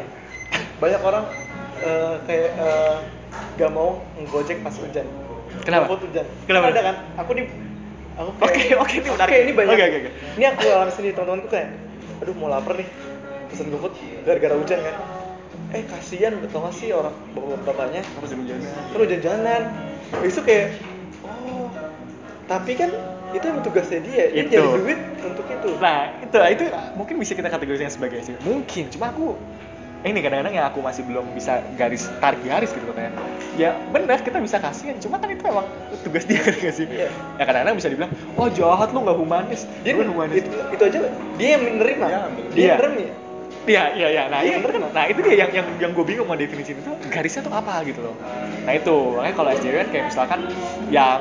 [0.81, 1.25] banyak orang
[1.85, 2.97] eh, kayak eh,
[3.61, 5.05] gak mau ngegojek pas hujan.
[5.61, 5.85] Kenapa?
[5.85, 6.25] Ngikut hujan.
[6.49, 6.65] Kenapa?
[6.73, 6.95] ada kan?
[7.21, 7.45] Aku di
[8.17, 9.29] aku Oke, oke, ini menarik.
[9.29, 9.75] Oke, ini banyak.
[9.77, 10.09] Oke, oke, oke.
[10.41, 11.69] ini aku alami sendiri teman-temanku kayak
[12.19, 12.89] aduh mau lapar nih.
[13.53, 13.93] Pesen GoFood
[14.25, 14.95] gara-gara hujan kan.
[15.69, 18.57] Eh kasihan betul gak sih orang bapak-bapaknya apa sih hujan
[18.89, 19.69] terus jajanan
[20.25, 20.81] itu kayak
[21.21, 21.69] oh
[22.49, 22.89] tapi kan
[23.30, 24.57] itu emang tugasnya dia dia Itu.
[24.57, 26.64] nyari duit untuk itu Nah, itu itu
[26.97, 28.35] mungkin bisa kita kategorikan sebagai sih.
[28.41, 29.38] Mungkin, cuma aku
[29.99, 33.11] ini kadang-kadang yang aku masih belum bisa garis tarik garis gitu katanya
[33.60, 35.68] ya benar kita bisa kasihan cuma kan itu emang
[36.07, 37.11] tugas dia kan sih Iya.
[37.11, 40.99] ya kadang-kadang bisa dibilang oh jahat lu nggak humanis Dia Lu humanis itu, itu aja
[41.35, 42.06] dia yang menerima.
[42.07, 42.19] Iya.
[42.56, 43.27] dia yang menerima.
[43.69, 44.23] Iya, iya, iya.
[44.31, 44.81] Nah, Iya, iya, bener.
[44.95, 48.01] nah itu dia yang yang yang gue bingung mau definisi itu garisnya tuh apa gitu
[48.01, 48.15] loh.
[48.65, 50.39] Nah itu makanya kalau SJW kan kayak misalkan
[50.89, 51.19] yang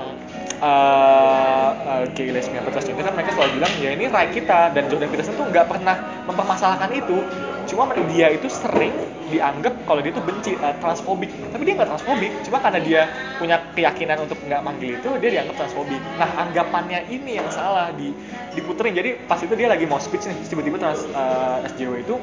[0.62, 1.74] uh,
[2.18, 5.38] Gay Lesbian Plus Gender kan mereka selalu bilang ya ini right kita dan Jordan Peterson
[5.38, 5.94] tuh nggak pernah
[6.26, 7.22] mempermasalahkan itu.
[7.70, 8.90] Cuma dia itu sering
[9.28, 11.30] dianggap kalau dia tuh benci uh, transfobik.
[11.54, 12.32] Tapi dia nggak transfobik.
[12.42, 13.00] Cuma karena dia
[13.38, 16.02] punya keyakinan untuk nggak manggil itu dia dianggap transfobik.
[16.18, 18.10] Nah anggapannya ini yang salah di
[18.58, 18.98] diputerin.
[18.98, 22.18] Jadi pas itu dia lagi mau speech nih tiba-tiba trans, uh, SJW itu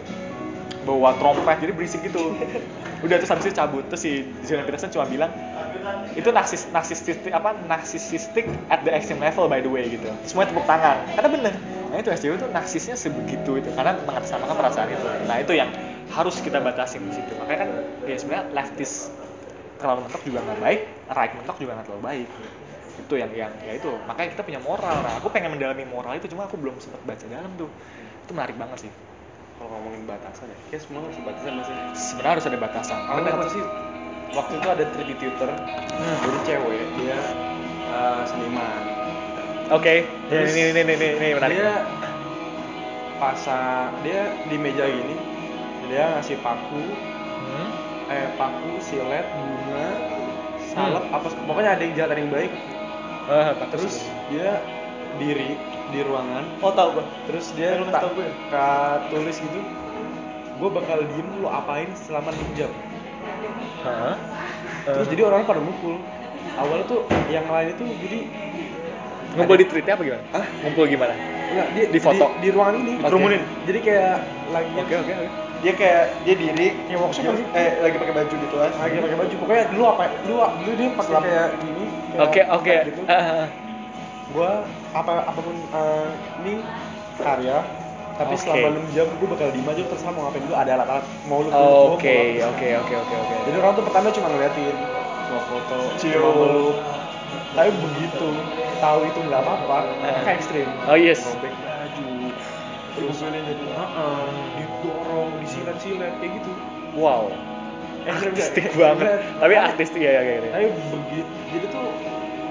[0.85, 2.37] bawa trompet jadi berisik gitu.
[3.01, 3.83] Udah terus habis itu cabut.
[3.89, 4.11] Terus si
[4.45, 5.33] Jordan Peterson cuma bilang
[6.13, 10.07] itu narsis narsisistik apa narsisistik at the extreme level by the way gitu.
[10.29, 11.01] Semua tepuk tangan.
[11.17, 11.53] Karena bener.
[11.89, 15.07] Nah itu SJW itu narsisnya sebegitu itu karena mengatasnamakan perasaan itu.
[15.25, 15.69] Nah itu yang
[16.13, 17.33] harus kita batasin di situ.
[17.41, 17.69] Makanya kan
[18.05, 19.11] ya sebenarnya leftist
[19.75, 20.81] terlalu mentok juga nggak baik
[21.11, 22.27] right mentok juga nggak terlalu baik.
[22.95, 23.91] Itu yang yang ya itu.
[24.05, 24.95] Makanya kita punya moral.
[25.01, 27.69] Nah aku pengen mendalami moral itu cuma aku belum sempat baca dalam tuh.
[28.25, 28.93] Itu menarik banget sih
[29.55, 31.73] Kalau ngomongin batasan ya, kayak semua harus batasan masih.
[31.95, 33.33] sebenarnya harus ada batasan Aku Bener.
[33.33, 33.63] waktu sih
[34.35, 35.49] waktu itu ada tweet di Twitter,
[35.95, 37.19] jadi cewek dia
[37.87, 38.81] uh, seniman.
[39.71, 41.55] Oke, Terus ini ini ini ini, ini menarik.
[41.55, 41.73] Dia
[43.15, 45.15] pasang dia di meja gini,
[45.87, 46.83] dia ngasih paku,
[47.45, 47.69] Hmm.
[48.11, 49.87] eh paku, silet, bunga,
[50.67, 52.51] salep, apa pokoknya ada yang jahat ada yang baik.
[53.25, 53.69] Bagus.
[53.71, 53.95] Terus
[54.27, 54.59] dia
[55.17, 55.55] diri
[55.87, 57.05] di ruangan, oh tahu gua.
[57.25, 58.27] terus dia Eh, tak tau gue.
[58.47, 59.59] ka- tulis gitu,
[60.55, 62.71] gue bakal diem lu apain selama 6 jam.
[63.81, 64.15] Heeh.
[64.83, 65.97] Terus jadi orang pada mukul.
[66.55, 68.19] Awalnya tuh yang lain itu jadi
[69.33, 70.23] ngumpul di tweetnya apa gimana?
[70.31, 70.45] Hah?
[70.61, 71.13] Ngumpul gimana?
[71.45, 72.25] Enggak, dia Di foto?
[72.33, 73.41] di, di ruangan ini Dikerumunin?
[73.65, 74.15] Jadi kayak
[74.49, 75.27] lagi Oke oke oke.
[75.57, 77.47] dia kayak dia diri Kayak workshop dia- sih?
[77.53, 79.33] eh lagi pakai baju gitu kan lagi pakai baju.
[79.37, 80.03] Pokoknya lu apa?
[80.23, 81.85] Lu lu dia pakai kayak gini.
[82.15, 82.75] Oke oke.
[82.85, 83.01] Gitu.
[83.05, 83.47] Ah, ah, ah.
[84.35, 84.51] Gua
[84.91, 86.09] apa apa pun eh,
[86.43, 86.53] ini
[87.15, 87.63] karya
[88.15, 88.47] tapi Oke.
[88.47, 91.49] selama 6 jam gue bakal diem aja terserah mau ngapain dulu ada alat-alat mau lu
[91.51, 93.35] mau Oke oke oke oke oke.
[93.43, 94.75] Jadi orang tuh pertama cuma ngeliatin,
[95.27, 96.23] mau foto, Cium.
[96.23, 96.77] meluk.
[97.55, 98.27] Tapi begitu
[98.79, 100.21] tahu itu nggak apa-apa, Eh.
[100.23, 100.67] kayak ekstrim.
[100.87, 101.27] Oh yes.
[101.27, 102.07] Robek baju,
[102.95, 104.23] terus Heeh,
[104.55, 106.51] didorong, disilet-silet kayak gitu.
[106.95, 107.31] Wow.
[108.07, 109.27] Artistik banget.
[109.43, 110.47] Tapi artistik ya ya kayak gitu.
[110.55, 111.87] Tapi begitu, jadi tuh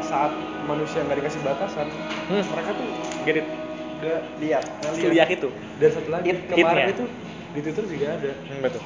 [0.05, 0.33] saat
[0.65, 1.87] manusia nggak dikasih batasan,
[2.27, 2.45] Hmm.
[2.47, 2.89] mereka tuh
[3.23, 3.47] Get it.
[3.95, 5.49] udah lihat Seliak itu.
[5.77, 7.05] Dan satu lagi It- kemarin itu
[7.53, 8.83] di Twitter juga ada Hmm, betul.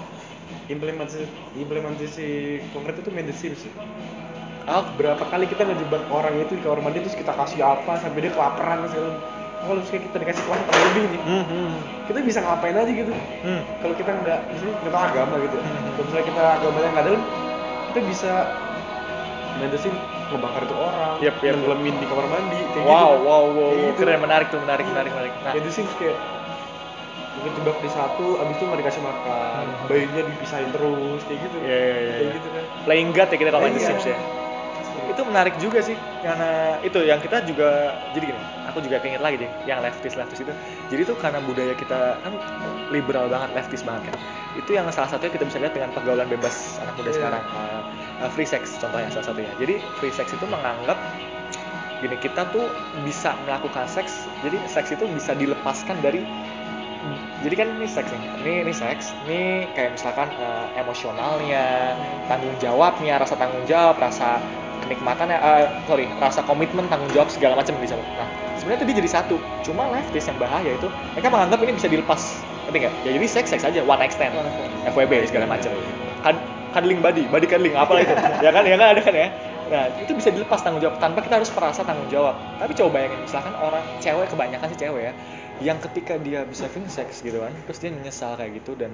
[0.69, 1.21] implementasi
[1.57, 2.29] implementasi
[2.71, 3.63] konkret itu main The Sims.
[4.65, 8.21] Oh, berapa kali kita ngejebak orang itu di kamar mandi terus kita kasih apa sampai
[8.21, 9.17] dia kelaparan segala
[9.59, 11.73] kalau misalnya kita dikasih kuasa terlalu lebih nih hmm, hmm,
[12.05, 13.63] kita bisa ngapain aja gitu hmm.
[13.81, 15.81] kalau kita nggak misalnya kita agama gitu Hmm.
[15.89, 17.23] kalau misalnya kita agamanya nggak dalam
[17.89, 18.33] kita bisa
[19.59, 19.95] mendesin
[20.31, 21.55] ngebakar itu orang Yep, yep, yep.
[21.59, 23.70] nenggelamin di kamar mandi kayak Wow, gitu wow, wow, wow.
[23.75, 23.99] gitu.
[23.99, 25.33] keren, menarik tuh, menarik, menarik, menarik.
[25.43, 26.17] Nah, Sims kayak
[27.39, 29.87] mungkin jebak di satu abis itu nggak dikasih makan Hmm.
[29.87, 32.12] bayinya dipisahin terus kayak gitu Iya, iya, iya.
[32.19, 33.91] kayak gitu kan playing God ya kita kalau main The Iya.
[33.95, 34.19] Sims ya.
[35.09, 38.41] Itu menarik juga sih, karena itu yang kita juga jadi gini.
[38.69, 40.53] Aku juga keinget lagi deh, yang leftist leftist itu.
[40.93, 42.33] Jadi itu karena budaya kita kan
[42.93, 44.15] liberal banget, leftist banget kan.
[44.53, 47.17] Itu yang salah satunya kita bisa lihat dengan pergaulan bebas anak muda Iya.
[47.25, 47.43] sekarang.
[48.19, 49.53] Uh, uh, free sex contohnya salah satunya.
[49.59, 50.99] Jadi free sex itu menganggap
[51.99, 52.71] gini kita tuh
[53.03, 54.27] bisa melakukan seks.
[54.43, 56.23] Jadi seks itu bisa dilepaskan dari
[57.39, 61.95] jadi kan ini seks nih, ini ini seks, ini kayak misalkan eh, emosionalnya,
[62.27, 64.43] tanggung jawabnya, rasa tanggung jawab, rasa
[64.83, 67.95] kenikmatannya, eh, sorry, rasa komitmen, tanggung jawab segala macam bisa.
[67.95, 68.27] Nah,
[68.59, 69.37] sebenarnya itu dia jadi satu.
[69.63, 72.95] Cuma leftist yang bahaya itu mereka menganggap ini bisa dilepas, ngerti nggak?
[73.07, 74.35] Ya jadi seks seks aja, one night stand,
[74.91, 75.71] FWB segala macam.
[76.27, 78.13] Kad- Cuddling body, body cuddling, apalah itu,
[78.45, 79.29] ya kan, ya kan ada kan ya.
[79.69, 82.37] Nah, itu bisa dilepas tanggung jawab tanpa kita harus merasa tanggung jawab.
[82.61, 85.13] Tapi coba bayangin, misalkan orang cewek kebanyakan sih cewek ya,
[85.65, 88.93] yang ketika dia bisa having sex gitu kan, terus dia menyesal kayak gitu dan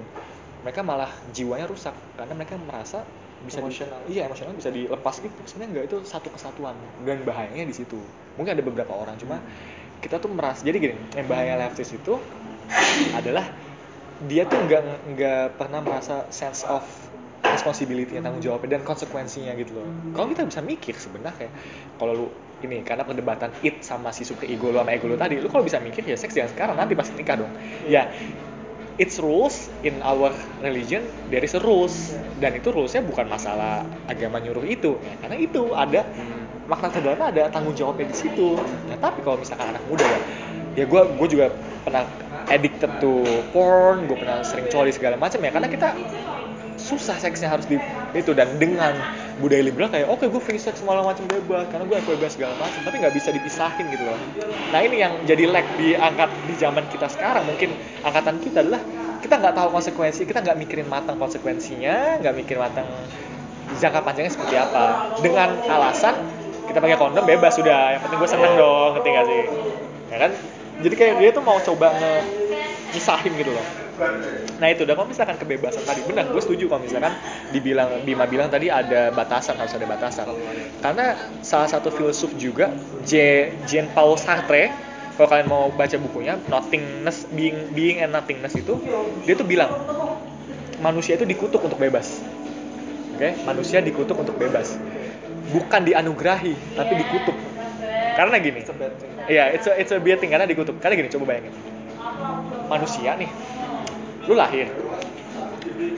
[0.65, 3.05] mereka malah jiwanya rusak karena mereka merasa
[3.44, 4.01] bisa di- Emosional.
[4.09, 6.73] iya emosional bisa dilepas gitu sebenarnya enggak itu satu kesatuan
[7.05, 8.01] dan bahayanya di situ
[8.41, 9.36] mungkin ada beberapa orang cuma
[10.01, 12.17] kita tuh merasa jadi gini yang bahaya leftist itu
[13.12, 13.44] adalah
[14.25, 16.81] dia tuh nggak nggak pernah merasa sense of
[17.52, 19.89] responsibility tanggung jawabnya dan konsekuensinya gitu loh.
[20.16, 21.48] Kalau kita bisa mikir sebenarnya
[22.00, 22.26] kalau lu
[22.64, 25.64] ini karena perdebatan it sama si super ego lu sama ego lu tadi lu kalau
[25.66, 27.52] bisa mikir ya seks jangan sekarang nanti pas nikah dong.
[27.84, 28.08] Ya
[28.97, 30.31] it's rules in our
[30.64, 32.16] religion there is a rules.
[32.40, 34.97] Dan itu rulesnya bukan masalah agama nyuruh itu.
[35.20, 36.08] Karena itu ada
[36.64, 38.56] makna terdalamnya ada tanggung jawabnya di situ.
[38.89, 40.20] Nah tapi kalau misalkan anak muda ya
[40.74, 41.47] ya gue gue juga
[41.86, 42.02] pernah
[42.50, 43.23] addicted to
[43.55, 45.89] porn gue pernah sering coli segala macam ya karena kita
[46.84, 47.80] susah seksnya harus di
[48.12, 48.92] itu dan dengan
[49.40, 52.80] budaya liberal kayak oke gue free sex segala macam bebas karena gue bebas segala macam
[52.84, 54.14] tapi nggak bisa dipisahin gitu loh.
[54.70, 57.48] Nah ini yang jadi lag di angkat di zaman kita sekarang.
[57.48, 57.72] Mungkin
[58.04, 58.84] angkatan kita adalah
[59.24, 62.86] kita nggak tahu konsekuensi kita nggak mikirin matang konsekuensinya nggak mikir matang
[63.80, 65.16] jangka panjangnya seperti apa.
[65.24, 66.14] Dengan alasan
[66.68, 69.42] kita pakai kondom bebas sudah yang penting gue seneng dong ngerti gak sih?
[70.12, 70.30] Ya kan?
[70.84, 72.12] Jadi kayak dia tuh mau coba nge
[72.94, 73.83] misahin gitu loh
[74.58, 77.14] nah itu udah kalau misalkan kebebasan tadi benar gue setuju kalau misalkan
[77.55, 80.26] dibilang Bima bilang tadi ada batasan harus ada batasan.
[80.82, 82.74] Karena salah satu filsuf juga
[83.06, 84.70] J Jean Paul Sartre
[85.14, 88.78] kalau kalian mau baca bukunya Nothingness Being Being and Nothingness itu
[89.23, 89.70] dia tuh bilang
[90.82, 92.18] manusia itu dikutuk untuk bebas.
[93.14, 93.39] Oke?
[93.47, 94.74] Manusia dikutuk untuk bebas.
[95.55, 97.36] Bukan dianugerahi tapi dikutuk.
[98.14, 98.62] Karena gini
[99.24, 100.76] Iya, it's a, it's a bad thing karena dikutuk.
[100.84, 101.52] Karena gini, coba bayangin.
[102.68, 103.28] Manusia nih,
[104.25, 104.69] lu lahir,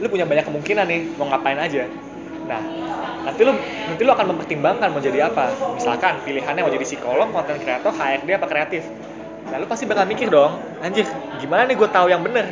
[0.03, 1.87] lu punya banyak kemungkinan nih mau ngapain aja.
[2.47, 2.63] Nah,
[3.27, 5.51] nanti lu nanti lu akan mempertimbangkan mau jadi apa.
[5.75, 8.83] Misalkan pilihannya mau jadi psikolog, konten kreator, HRD apa kreatif.
[9.51, 11.07] Nah, lu pasti bakal mikir dong, anjir,
[11.39, 12.51] gimana nih gue tahu yang bener?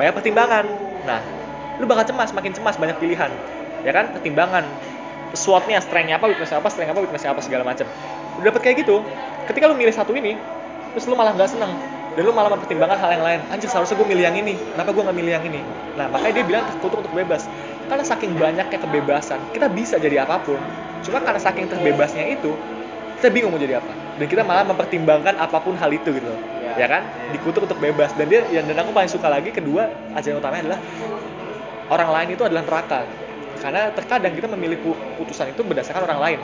[0.00, 0.64] Banyak pertimbangan.
[1.04, 1.20] Nah,
[1.76, 3.28] lu bakal cemas, makin cemas banyak pilihan.
[3.84, 4.12] Ya kan?
[4.16, 4.64] Pertimbangan.
[5.36, 7.84] SWOT-nya, strength-nya apa, weakness apa, strength apa, weakness apa segala macam.
[8.40, 9.04] Udah dapet kayak gitu,
[9.44, 10.40] ketika lu milih satu ini,
[10.96, 11.76] terus lu malah nggak seneng
[12.18, 13.40] dan lu malah mempertimbangkan hal yang lain.
[13.46, 14.58] Anjir seharusnya gue milih yang ini.
[14.74, 15.62] Kenapa gue nggak milih yang ini?
[15.94, 17.46] Nah makanya dia bilang terkutuk untuk bebas.
[17.86, 20.58] Karena saking banyaknya kebebasan kita bisa jadi apa pun.
[21.06, 22.58] Cuma karena saking terbebasnya itu
[23.22, 23.94] kita bingung mau jadi apa.
[24.18, 26.26] Dan kita malah mempertimbangkan apa pun hal itu gitu.
[26.26, 26.84] Loh Ya.
[26.84, 28.10] ya kan dikutuk untuk bebas.
[28.18, 29.86] Dan dia yang dan aku paling suka lagi kedua
[30.18, 30.80] ajaran utamanya adalah
[31.86, 33.06] orang lain itu adalah neraka.
[33.62, 36.38] Karena terkadang kita memilih pu- putusan itu berdasarkan orang lain.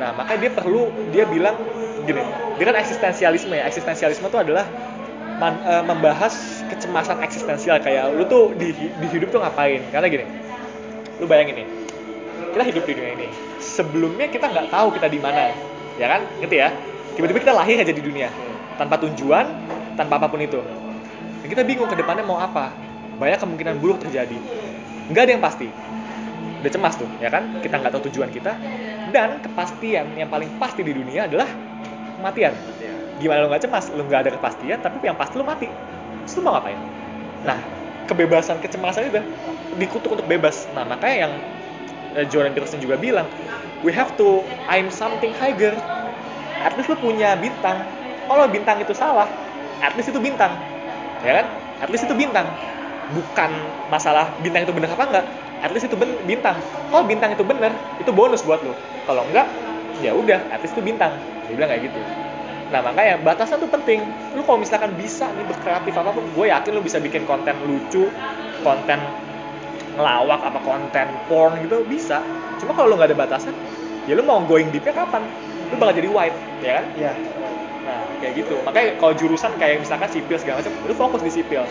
[0.00, 1.54] Nah makanya dia perlu dia bilang
[2.02, 2.24] gini
[2.56, 3.68] dia kan eksistensialisme ya.
[3.68, 4.64] Eksistensialisme itu adalah
[5.40, 7.80] man- eh, membahas kecemasan eksistensial.
[7.80, 9.88] Kayak lu tuh di, di hidup tuh ngapain?
[9.92, 10.26] Karena gini
[11.20, 11.68] lu bayangin nih
[12.52, 13.28] kita hidup di dunia ini.
[13.62, 15.54] Sebelumnya kita nggak tahu kita di mana
[15.96, 16.20] ya kan?
[16.40, 16.68] Ngerti ya?
[17.16, 18.28] Tiba-tiba kita lahir aja di dunia
[18.76, 19.46] tanpa tujuan
[19.96, 20.60] tanpa apa pun itu.
[21.42, 22.72] Dan kita bingung ke depannya mau apa.
[23.16, 24.36] Banyak kemungkinan buruk terjadi.
[25.08, 25.68] Nggak ada yang pasti.
[26.62, 27.60] Udah cemas tuh ya kan?
[27.60, 28.52] Kita nggak tahu tujuan kita.
[29.12, 31.48] Dan kepastian yang paling pasti di dunia adalah
[32.20, 32.54] kematian
[33.22, 35.68] gimana lo nggak cemas lo nggak ada kepastian tapi yang pasti lo mati.
[36.24, 36.80] Terus lo mau ngapain?
[37.48, 37.58] Nah
[38.08, 39.20] kebebasan kecemasan itu
[39.80, 40.56] dikutuk untuk bebas.
[40.74, 41.32] Nah makanya yang
[42.16, 43.28] eh, Jordan Peterson juga bilang
[43.84, 44.28] we have to
[44.70, 45.74] aim something higher.
[46.62, 47.78] At least lo punya bintang.
[48.28, 49.28] Kalau bintang itu salah.
[49.82, 50.52] At least itu bintang.
[51.22, 51.46] Ya kan?
[51.82, 52.46] At least itu bintang.
[53.10, 53.50] Bukan
[53.90, 55.26] masalah bintang itu benar apa enggak.
[55.62, 56.56] At least itu bintang.
[56.90, 59.48] Kalau bintang itu benar itu bonus buat lo kalau enggak
[59.98, 61.26] ya udah at least itu bintang.
[61.46, 62.02] Dia bilang kayak gitu
[62.72, 64.00] nah makanya batasan tuh penting
[64.32, 68.08] lu kalau misalkan bisa nih berkreatif apa pun gue yakin lu bisa bikin konten lucu
[68.64, 68.96] konten
[69.92, 72.24] ngelawak apa konten porn gitu bisa
[72.56, 73.54] cuma kalau lu nggak ada batasan
[74.08, 75.28] ya lu mau going deepnya kapan
[75.68, 77.12] lu bakal jadi white ya kan Iya.
[77.82, 78.62] Nah, kayak gitu.
[78.62, 81.66] Makanya kalau jurusan kayak misalkan sipil segala macam, lu fokus di sipil.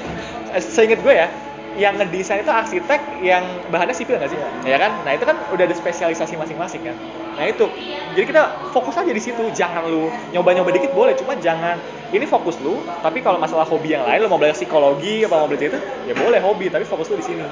[0.51, 1.31] Eh, Seinget gue ya,
[1.79, 4.39] yang ngedesain itu arsitek yang bahannya sipil nggak sih?
[4.67, 4.91] Ya kan?
[5.07, 6.95] Nah, itu kan udah ada spesialisasi masing-masing kan.
[7.39, 7.65] Nah, itu.
[8.11, 9.39] Jadi kita fokus aja di situ.
[9.55, 11.79] Jangan lu nyoba-nyoba dikit boleh, cuma jangan
[12.11, 15.47] ini fokus lu, tapi kalau masalah hobi yang lain lu mau belajar psikologi apa mau
[15.47, 15.79] belajar itu,
[16.11, 17.43] ya boleh hobi, tapi fokus lu di sini.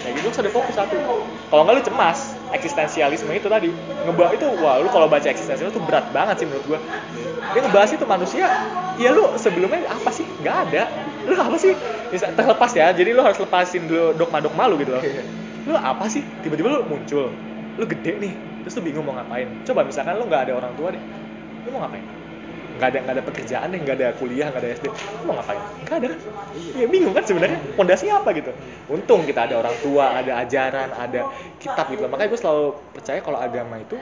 [0.00, 0.96] Kayak gitu harus ada fokus satu.
[1.52, 3.70] Kalau nggak lu cemas, eksistensialisme itu tadi
[4.06, 6.78] ngebahas itu wah lu kalau baca eksistensialisme itu berat banget sih menurut gua
[7.54, 8.46] dia ngebahas itu manusia
[8.98, 10.82] ya lu sebelumnya apa sih nggak ada
[11.26, 11.72] lu apa sih?
[12.08, 12.92] Bisa terlepas ya.
[12.94, 15.02] Jadi lu harus lepasin dulu dogma-dogma lu gitu loh.
[15.68, 16.24] Lu apa sih?
[16.40, 17.32] Tiba-tiba lu muncul.
[17.76, 18.32] Lu gede nih.
[18.64, 19.48] Terus lu bingung mau ngapain.
[19.64, 21.02] Coba misalkan lu nggak ada orang tua deh.
[21.66, 22.04] Lu mau ngapain?
[22.80, 25.60] Nggak ada nggak ada pekerjaan deh nggak ada kuliah nggak ada SD lu mau ngapain?
[25.84, 26.06] Nggak ada.
[26.08, 26.18] Kan
[26.80, 27.58] ya bingung kan sebenarnya?
[27.76, 28.52] Pondasinya apa gitu?
[28.88, 31.28] Untung kita ada orang tua ada ajaran ada
[31.60, 32.66] kitab gitu makanya gue selalu
[32.96, 34.00] percaya kalau agama itu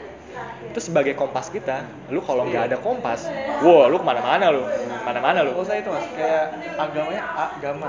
[0.68, 3.26] itu sebagai kompas kita lu kalau nggak ada kompas
[3.64, 4.62] wow lu ke mana-mana lu
[5.06, 6.44] mana-mana lu Kalau saya itu mas, kayak
[6.76, 7.88] agamanya agama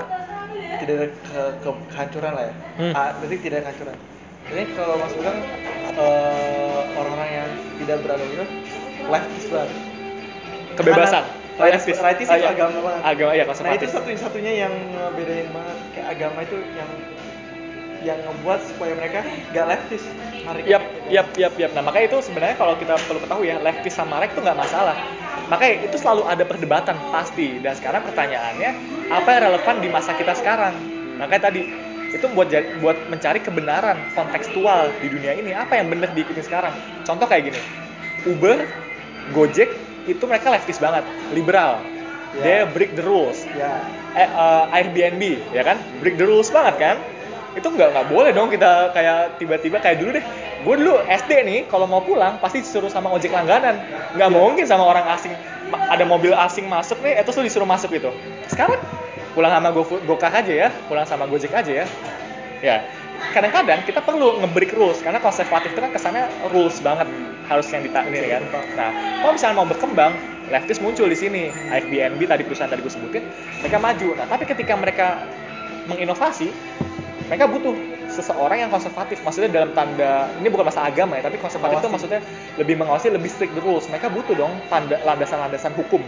[0.80, 2.54] tidak ada ke, ke- kehancuran lah ya.
[2.80, 2.92] Hmm.
[2.96, 3.96] A, berarti tidak ada kehancuran.
[4.50, 5.38] Ini kalau mas bilang
[5.92, 7.48] eh, orang-orang yang
[7.84, 8.46] tidak beragama itu
[9.10, 9.70] leftis banget.
[10.80, 11.24] kebebasan
[11.60, 12.56] Rightis, rightis Oh, itu iya.
[12.56, 13.02] agama banget.
[13.04, 16.90] agama ya Nah itu konservatif satu-satunya yang ngebedain banget kayak agama itu yang
[18.00, 19.20] yang ngebuat supaya mereka
[19.52, 20.04] gak leftis.
[20.64, 21.70] Yap, yap, yap, yap.
[21.76, 24.96] Nah, makanya itu sebenarnya kalau kita perlu ketahui ya, leftist sama right itu nggak masalah.
[25.52, 27.60] Makanya itu selalu ada perdebatan pasti.
[27.60, 28.70] Dan sekarang pertanyaannya,
[29.12, 30.72] apa yang relevan di masa kita sekarang?
[31.20, 31.60] Makanya tadi
[32.10, 32.48] itu buat
[32.82, 35.52] buat mencari kebenaran kontekstual di dunia ini.
[35.54, 36.72] Apa yang benar diikuti sekarang?
[37.04, 37.60] Contoh kayak gini,
[38.26, 38.64] Uber,
[39.36, 39.70] Gojek
[40.08, 41.04] itu mereka leftist banget,
[41.36, 41.84] liberal.
[42.30, 42.42] Ya.
[42.46, 43.82] dia break the rules Ya.
[44.14, 46.96] eh, eh, Airbnb ya kan break the rules banget kan
[47.58, 50.24] itu nggak nggak boleh dong kita kayak tiba-tiba kayak dulu deh.
[50.60, 53.80] Gue dulu SD nih kalau mau pulang pasti disuruh sama ojek langganan.
[54.14, 55.34] Nggak mungkin sama orang asing.
[55.70, 58.14] Ada mobil asing masuk nih itu tuh disuruh masuk gitu.
[58.46, 58.78] Sekarang
[59.34, 61.86] pulang sama go gokak aja ya pulang sama gojek aja ya.
[62.60, 62.76] Ya
[63.36, 67.06] kadang-kadang kita perlu nge-break rules karena konservatif itu kan kesannya rules banget
[67.46, 68.42] harus yang dita ini kan.
[68.78, 68.90] Nah
[69.22, 70.12] kalau misalnya mau berkembang
[70.50, 71.50] leftis muncul di sini.
[71.70, 73.24] Airbnb tadi perusahaan tadi gue sebutin
[73.62, 74.08] mereka maju.
[74.18, 75.24] Nah tapi ketika mereka
[75.90, 76.52] menginovasi
[77.30, 77.78] mereka butuh
[78.10, 79.22] seseorang yang konservatif.
[79.22, 82.20] Maksudnya dalam tanda ini bukan masalah agama ya tapi konservatif itu maksudnya
[82.58, 83.86] lebih mengawasi lebih strict the rules.
[83.86, 86.02] Mereka butuh dong tanda landasan-landasan hukum.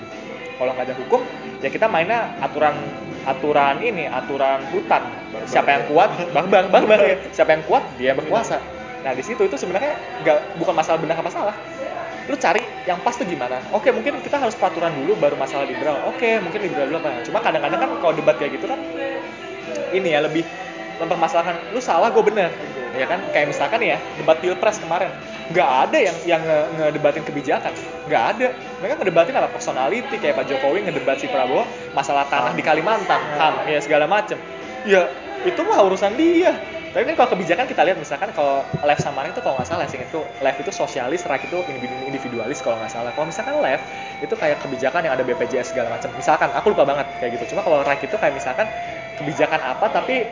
[0.59, 1.23] Kalau nggak ada hukum
[1.63, 2.75] ya kita mainnya aturan
[3.23, 5.03] aturan ini aturan hutan.
[5.47, 8.59] Siapa yang kuat barbar barbar ya siapa yang kuat dia yang berkuasa.
[9.07, 9.95] Nah di situ itu sebenarnya
[10.27, 11.55] nggak bukan masalah benar apa salah.
[12.27, 13.63] Lu cari yang pas tuh gimana.
[13.71, 16.03] Oke mungkin kita harus peraturan dulu baru masalah liberal.
[16.11, 18.83] Oke mungkin liberal dulu apa cuma kadang-kadang kan kalau debat kayak gitu kan
[19.93, 20.43] ini ya lebih
[21.03, 22.51] mempermasalahkan lu salah gue bener.
[22.95, 23.19] Ya kan?
[23.33, 25.11] Kayak misalkan ya debat pilpres kemarin.
[25.51, 27.73] Nggak ada yang yang nge- ngedebatin kebijakan.
[28.07, 28.47] Nggak ada.
[28.81, 29.49] Mereka ngedebatin apa?
[29.51, 31.67] Personality kayak Pak Jokowi ngedebat si Prabowo
[31.97, 34.37] masalah tanah di Kalimantan ham ya segala macem.
[34.87, 35.09] Ya
[35.43, 36.55] itu mah urusan dia.
[36.93, 39.89] Tapi kan kalau kebijakan kita lihat misalkan kalau left sama right itu kalau nggak salah
[39.89, 43.17] sih itu left itu sosialis right itu individu- individualis kalau nggak salah.
[43.17, 43.89] Kalau misalkan left
[44.21, 47.57] itu kayak kebijakan yang ada BPJS segala macam misalkan aku lupa banget kayak gitu.
[47.57, 48.69] Cuma kalau right itu kayak misalkan
[49.17, 50.29] kebijakan apa tapi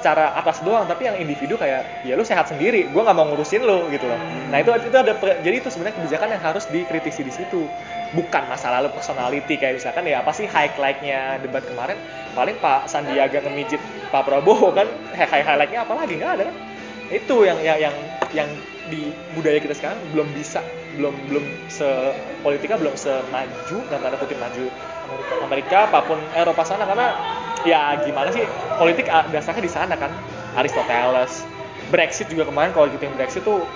[0.00, 3.60] secara atas doang tapi yang individu kayak ya lu sehat sendiri gue nggak mau ngurusin
[3.60, 4.16] lu gitu loh.
[4.48, 5.12] Nah itu itu ada
[5.44, 7.68] jadi itu sebenarnya kebijakan yang harus dikritisi di situ.
[8.16, 12.00] Bukan masalah lu personality kayak misalkan ya apa sih highlight-nya debat kemarin
[12.32, 14.88] paling Pak Sandiaga ngemijit Pak Prabowo kan?
[15.12, 16.16] High highlight-nya apa lagi?
[16.16, 16.44] Nggak ada.
[16.48, 16.56] Kan
[17.10, 17.94] itu yang yang yang
[18.30, 18.48] yang
[18.90, 20.62] di budaya kita sekarang belum bisa
[20.98, 21.86] belum belum se
[22.42, 24.66] politika belum semaju dalam tanda kutip maju.
[25.10, 27.14] Amerika, Amerika apa pun Eropa sana karena
[27.66, 28.44] ya gimana sih?
[28.76, 30.12] Politik ah, dasarnya di sana kan.
[30.58, 31.46] Aristoteles.
[31.90, 33.66] Brexit juga kemarin kalau ikutin Brexit tuh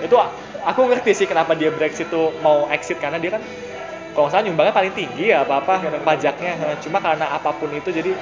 [0.00, 0.16] itu
[0.64, 3.42] aku ngerti sih kenapa dia Brexit tuh mau exit karena dia kan
[4.14, 7.90] kalau nggak salah nyumbangnya paling tinggi ya apa apa pajaknya cuma karena apa pun itu
[7.94, 8.14] jadi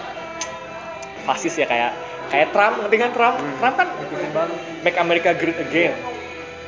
[1.28, 1.93] fasis ya kayak
[2.33, 3.36] kayak Trump ngerti kan Trump?
[3.60, 3.89] Trump kan
[4.85, 5.93] make America great again.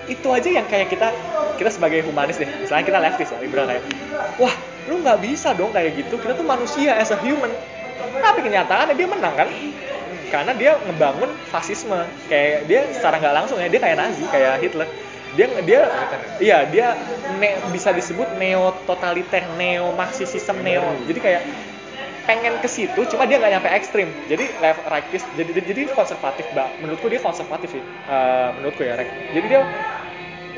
[0.08, 1.12] itu aja yang kayak kita
[1.54, 2.48] kita sebagai humanis deh.
[2.48, 3.84] Misalnya kita leftist ya liberal kayak
[4.42, 4.50] wah
[4.90, 6.18] lu nggak bisa dong kayak gitu.
[6.18, 7.52] Kita tuh manusia as a human
[8.18, 9.48] tapi kenyataannya dia menang kan?
[10.30, 11.98] Karena dia ngebangun fasisme.
[12.30, 14.88] Kayak dia secara nggak langsung ya dia kayak Nazi kayak Hitler.
[15.38, 15.80] Dia dia
[16.42, 16.86] iya dia
[17.38, 19.94] ne- bisa disebut neo totaliter neo.
[19.94, 21.42] Marxism neo jadi kayak
[22.28, 24.08] pengen ke situ cuma dia nggak nyampe ekstrim.
[24.30, 27.82] Jadi left rightist jadi jadi konservatif bang menurutku dia konservatif sih.
[27.82, 29.10] Eh, menurutku ya right.
[29.34, 29.60] jadi dia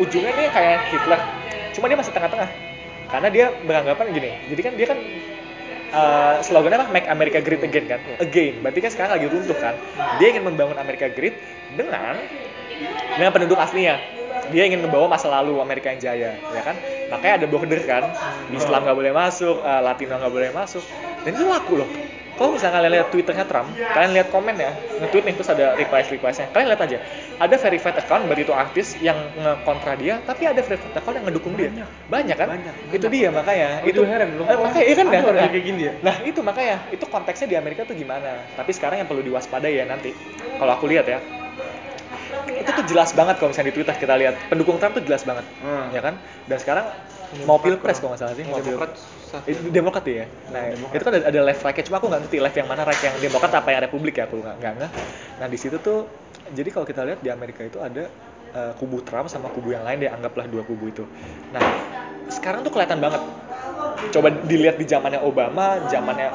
[0.01, 1.21] ujungnya dia kayak Hitler.
[1.73, 2.49] Cuma dia masih tengah-tengah.
[3.13, 4.31] Karena dia beranggapan gini.
[4.49, 4.99] Jadi kan dia kan
[5.93, 6.89] eh, slogannya apa?
[6.91, 8.01] Make America Great Again kan?
[8.19, 8.55] Again.
[8.65, 9.75] Berarti kan sekarang lagi runtuh kan?
[10.19, 11.37] Dia ingin membangun Amerika Great
[11.77, 12.17] dengan
[13.17, 14.01] dengan penduduk aslinya.
[14.51, 16.75] Dia ingin membawa masa lalu Amerika yang jaya ya kan?
[17.13, 18.05] Makanya ada border kan?
[18.53, 20.83] Islam nggak boleh masuk eh, Latino nggak boleh masuk.
[21.23, 21.91] Dan itu laku loh.
[22.33, 26.09] Kalau misalnya kalian lihat twitternya Trump kalian lihat komen ya nge-tweet nih terus ada request
[26.17, 26.99] requestnya kalian lihat aja
[27.43, 31.55] ada verified account berarti itu artis yang nge-kontra dia tapi ada verified account yang ngedukung
[31.59, 31.71] dia
[32.07, 34.47] banyak kan Banyak, itu dia makanya Aku itu heran loh.
[34.47, 35.23] Eh, makanya iya kan Ada ya?
[35.27, 35.93] orang Nah, kayak gini ya?
[36.07, 38.31] Nah itu makanya itu konteksnya di Amerika tuh gimana.
[38.55, 40.15] Tapi sekarang yang perlu diwaspadai ya nanti.
[40.61, 41.19] Kalau aku lihat ya,
[42.53, 45.43] itu tuh jelas banget kalau misalnya di Twitter kita lihat pendukung Trump tuh jelas banget,
[45.65, 45.91] Hmm.
[45.91, 46.15] ya kan?
[46.47, 46.87] Dan sekarang
[47.49, 48.93] mau pilpres kalau nggak salah sih, mau Demokrat.
[49.49, 50.27] Itu Demokrat ya.
[50.53, 50.95] Nah Demokrat.
[50.95, 53.17] itu kan ada, ada left right cuma aku nggak ngerti left yang mana right yang
[53.19, 54.91] Demokrat apa yang Republik ya aku nggak nggak nggak.
[55.41, 56.07] Nah di situ tuh
[56.53, 58.09] jadi kalau kita lihat di Amerika itu ada
[58.53, 61.05] eh, kubu Trump sama kubu yang lain deh anggaplah dua kubu itu.
[61.53, 61.63] Nah
[62.29, 63.21] sekarang tuh kelihatan banget
[64.13, 66.29] coba dilihat di zamannya Obama, zamannya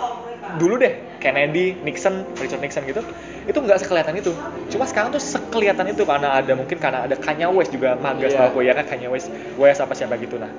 [0.55, 3.03] dulu deh Kennedy, Nixon, Richard Nixon gitu,
[3.43, 4.31] itu nggak sekelihatan itu.
[4.71, 8.47] Cuma sekarang tuh sekelihatan itu karena ada mungkin karena ada Kanye West juga magas Iya.
[8.47, 9.27] aku ya kan Kanye West,
[9.59, 10.49] West apa siapa gitu nah.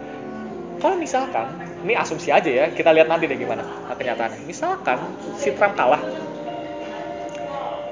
[0.79, 1.51] Kalau misalkan,
[1.83, 4.47] ini asumsi aja ya, kita lihat nanti deh gimana kenyataannya.
[4.47, 4.99] Misalkan
[5.35, 5.99] si Trump kalah,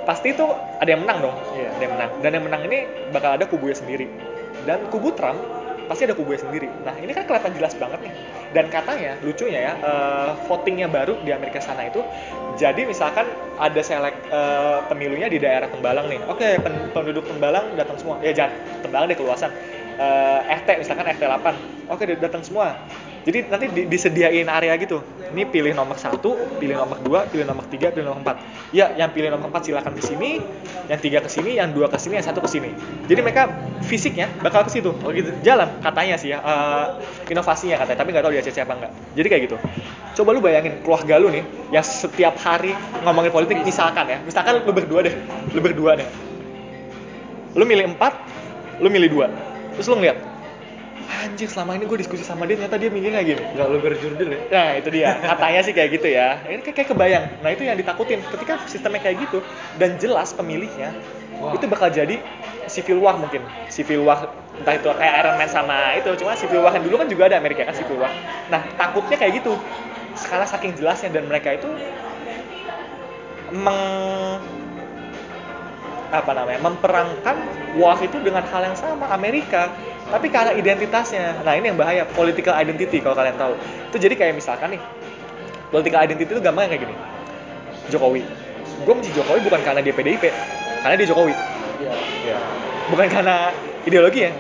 [0.07, 0.47] pasti itu
[0.79, 1.69] ada yang menang dong, Iya.
[1.75, 2.11] ada yang menang.
[2.23, 2.79] Dan yang menang ini
[3.11, 4.07] bakal ada kubunya sendiri.
[4.63, 5.43] Dan kubu Trump
[5.87, 6.71] pasti ada kubunya sendiri.
[6.83, 8.13] Nah ini kan kelihatan jelas banget nih.
[8.55, 12.03] Dan katanya lucunya ya, eh, votingnya baru di Amerika sana itu,
[12.55, 13.27] jadi misalkan
[13.59, 16.23] ada selek eh, pemilunya di daerah Tembalang nih.
[16.31, 18.19] Oke pen- penduduk Tembalang datang semua.
[18.23, 19.51] Ya jangan Tembalang deh keluasan.
[19.97, 21.57] Eh, RT misalkan RT 8
[21.89, 22.77] oke dia datang semua
[23.27, 25.03] jadi nanti di- disediain area gitu.
[25.35, 28.39] Ini pilih nomor satu pilih nomor dua pilih nomor tiga pilih nomor empat.
[28.71, 30.39] Ya yang pilih nomor empat silakan ke sini
[30.87, 32.71] yang tiga ke sini yang dua ke sini yang satu ke sini.
[33.11, 33.51] Jadi mereka
[33.83, 34.95] fisiknya bakal ke situ.
[35.03, 35.35] Oh gitu.
[35.43, 36.87] Jalan katanya sih ya eh,
[37.35, 39.57] inovasinya katanya tapi nggak tahu di ACC apa enggak jadi kayak gitu.
[40.23, 41.43] Coba lu bayangin keluarga lu nih
[41.75, 45.15] yang setiap hari ngomongin politik misalkan ya misalkan lu berdua deh
[45.51, 46.07] lu berdua deh.
[47.59, 48.15] Lu milih empat
[48.79, 49.27] lu milih dua.
[49.75, 50.36] Terus lu ngeliat
[51.07, 54.29] anjir selama ini gue diskusi sama dia ternyata dia mikir kayak gini nggak lu berjurdil
[54.31, 56.29] ya Nah itu dia, katanya sih kayak gitu ya.
[56.49, 57.25] Ini kayak, kayak kebayang.
[57.45, 58.21] Nah itu yang ditakutin.
[58.25, 59.39] Ketika sistemnya kayak gitu
[59.77, 60.91] dan jelas pemilihnya,
[61.39, 61.53] Wah.
[61.53, 62.19] itu bakal jadi
[62.67, 63.45] civil war mungkin.
[63.69, 67.09] Civil war entah itu kayak Iron Man sama itu, cuma civil war yang dulu kan
[67.13, 68.11] juga ada Amerika kan civil war.
[68.49, 69.53] Nah takutnya kayak gitu.
[70.17, 71.69] Sekarang saking jelasnya dan mereka itu
[73.53, 74.56] meng
[76.11, 77.37] apa namanya memperangkan
[77.77, 79.71] war itu dengan hal yang sama Amerika
[80.07, 81.43] tapi karena identitasnya.
[81.43, 83.59] Nah ini yang bahaya political identity kalau kalian tahu.
[83.91, 84.83] Itu jadi kayak misalkan nih
[85.75, 86.95] political identity itu gampang kayak gini.
[87.91, 88.23] Jokowi.
[88.87, 90.25] Gue benci Jokowi bukan karena dia PDIP
[90.83, 91.35] karena dia Jokowi.
[91.77, 92.41] Iya.
[92.89, 93.53] bukan karena
[93.85, 94.33] ideologi ya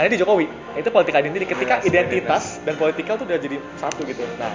[0.00, 0.46] karena dia Jokowi.
[0.72, 1.44] Itu political identity.
[1.44, 4.24] Ketika Jelas, identitas dan politikal tuh udah jadi satu gitu.
[4.40, 4.52] Nah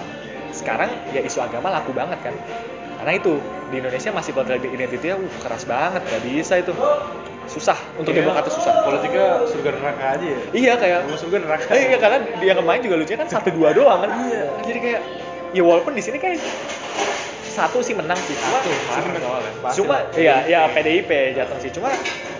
[0.50, 2.34] sekarang ya isu agama laku banget kan
[2.98, 3.32] karena itu
[3.68, 6.72] di Indonesia masih political identity uh, keras banget gak bisa itu
[7.48, 8.20] susah untuk Iya.
[8.20, 11.98] demokrat itu susah politiknya surga neraka aja ya iya kayak Sama surga neraka Eh, iya
[11.98, 14.10] karena dia kemarin juga lucunya kan satu dua doang kan.
[14.62, 15.00] Jadi kayak
[15.50, 16.36] ya walaupun di sini kayak
[17.48, 18.36] satu sih menang sih.
[18.36, 19.52] Cuma Satu, parah soalnya.
[19.58, 20.02] Pasti cuma lah.
[20.14, 21.70] iya ya PDIP jatuh sih.
[21.72, 21.88] Cuma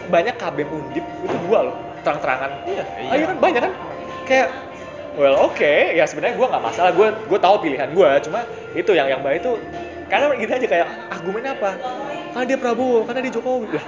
[0.07, 2.51] banyak KB Undip itu dua loh terang-terangan.
[2.67, 2.85] Iya.
[3.09, 3.73] Ah, iya kan banyak kan.
[4.29, 4.49] Kayak
[5.17, 9.09] well oke ya sebenarnya gue nggak masalah gue gue tahu pilihan gue cuma itu yang
[9.09, 9.57] yang baik itu
[10.09, 11.71] karena gitu aja kayak argumennya apa?
[12.33, 13.67] Karena dia Prabowo karena dia Jokowi.
[13.73, 13.85] Lah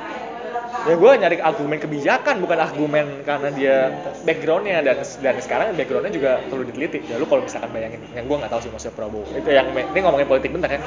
[0.89, 3.77] ya gue nyari argumen kebijakan bukan argumen karena dia
[4.25, 4.81] backgroundnya.
[4.81, 7.05] Dan dan sekarang backgroundnya juga perlu diteliti.
[7.09, 9.25] Ya lu kalau misalkan bayangin yang gue nggak tahu sih maksudnya Prabowo.
[9.33, 10.81] Itu yang ini ngomongin politik bentar ya.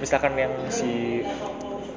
[0.00, 1.20] Misalkan yang si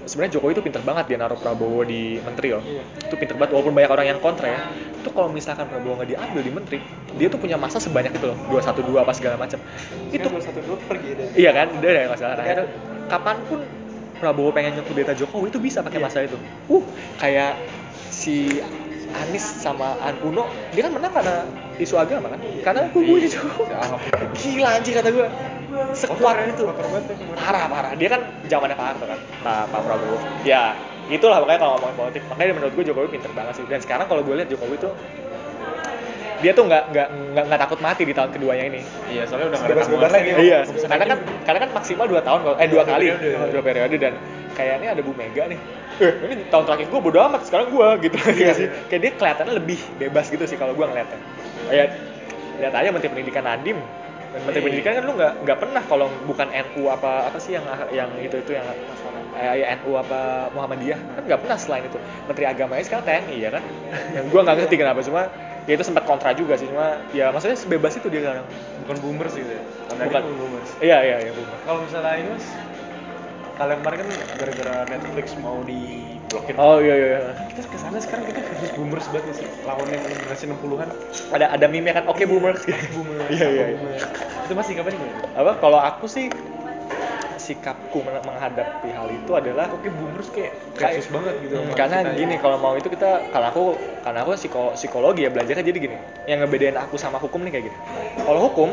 [0.05, 2.63] sebenarnya Jokowi itu pinter banget dia naruh Prabowo di menteri loh.
[2.99, 4.59] Itu pinter banget walaupun banyak orang yang kontra ya.
[4.99, 6.77] Itu kalau misalkan Prabowo nggak diambil di menteri
[7.15, 8.37] dia tuh punya masa sebanyak itu loh.
[8.49, 9.59] dua satu dua apa segala macam.
[10.09, 11.27] Itu Itu satu dua pergi deh.
[11.37, 12.35] Iya kan, udah ada masalah.
[12.39, 12.65] Nah, itu
[13.07, 13.59] kapan pun
[14.19, 16.39] Prabowo pengen nyekudeta Jokowi itu bisa pakai masa itu.
[16.71, 16.83] Uh,
[17.19, 17.59] kayak
[18.13, 18.63] si
[19.13, 21.35] Anies sama An Uno, dia kan menang karena
[21.77, 22.39] isu agama kan?
[22.61, 23.69] Karena kubunya Jokowi.
[24.33, 25.27] Gila anjir kata gue.
[25.93, 26.63] Sekuat itu.
[26.63, 26.73] ya.
[27.33, 27.91] Parah, parah.
[27.93, 30.17] Dia kan zamannya Pak Harto kan, Pak, Pak Prabowo.
[30.41, 30.73] Ya,
[31.07, 32.21] itulah makanya kalau ngomongin politik.
[32.27, 33.65] Makanya menurut gue Jokowi pinter banget sih.
[33.65, 34.93] Dan sekarang kalau gue lihat Jokowi tuh
[36.39, 39.59] dia tuh nggak nggak nggak nggak takut mati di tahun keduanya ini iya soalnya udah
[39.63, 40.29] nggak tanggungan lagi.
[40.43, 41.17] iya karena kan
[41.47, 43.47] karena kan maksimal dua tahun kalau- eh dua Dua kali periode.
[43.47, 44.13] dua periode dan
[44.51, 45.55] kayaknya ada Bu Mega nih
[46.01, 48.17] ini tahun terakhir gue bodo amat sekarang gue gitu.
[48.33, 48.65] Iya, sih.
[48.67, 48.87] iya.
[48.89, 51.19] kayak dia kelihatannya lebih bebas gitu sih kalau gue ngeliatnya.
[51.69, 51.87] Kayak
[52.61, 53.79] lihat aja Menteri Pendidikan Nadim
[54.33, 54.65] Menteri Iya.
[54.65, 58.41] Pendidikan kan lu nggak nggak pernah kalau bukan NU apa apa sih yang yang itu
[58.41, 58.65] itu yang
[59.37, 60.97] eh, ya NU apa Muhammadiyah?
[60.97, 62.01] Kan nggak pernah selain itu.
[62.25, 63.63] Menteri Agamanya sekarang TNI ya kan?
[64.17, 65.21] Yang gue nggak ngerti kenapa cuma
[65.63, 68.45] ya itu sempat kontra juga sih cuma ya maksudnya sebebas itu dia sekarang.
[68.83, 69.63] Bukan boomers gitu ya?
[70.01, 70.21] Bukan.
[70.25, 70.69] boomers.
[70.81, 71.45] Iya iya iya Bu.
[71.69, 72.45] kalau misalnya ini mas
[73.53, 77.07] kalian kemarin kan gara-gara Netflix mau diblokin Oh iya iya.
[77.07, 77.19] iya.
[77.47, 80.89] kita ke sana sekarang kita versus boomers banget sih lawan yang generasi 60-an
[81.29, 82.65] Ada ada meme kan oke boomers.
[82.95, 83.65] boomers Iya iya.
[83.69, 83.97] iya.
[84.43, 86.33] itu masih kapan gimana Apa kalau aku sih
[87.35, 92.15] sikapku men- menghadapi hal itu adalah oke boomers kayak versus banget gitu Hmm, karena kita.
[92.15, 93.63] gini kalau mau itu kita kalau aku
[93.99, 97.65] karena aku psiko, psikologi ya belajarnya jadi gini yang ngebedain aku sama hukum nih kayak
[97.67, 97.77] gini
[98.17, 98.69] kalau hukum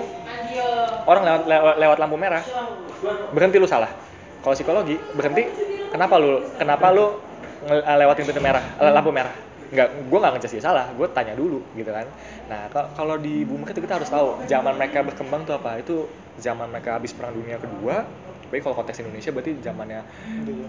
[1.03, 2.45] orang lewat, lewat lewat lampu merah
[3.29, 3.91] berhenti lu salah
[4.41, 5.45] kalau psikologi berhenti
[5.93, 7.07] kenapa lu kenapa lu
[7.61, 9.35] nge- lewatin pintu merah eh, lampu merah?
[9.71, 12.11] Nggak gue nggak ngejudge dia salah gue tanya dulu gitu kan.
[12.51, 15.79] Nah ka- kalau di bumi itu kita harus tahu zaman mereka berkembang tuh apa?
[15.79, 16.11] Itu
[16.41, 18.07] zaman mereka habis perang dunia kedua
[18.51, 20.03] tapi kalau konteks Indonesia berarti zamannya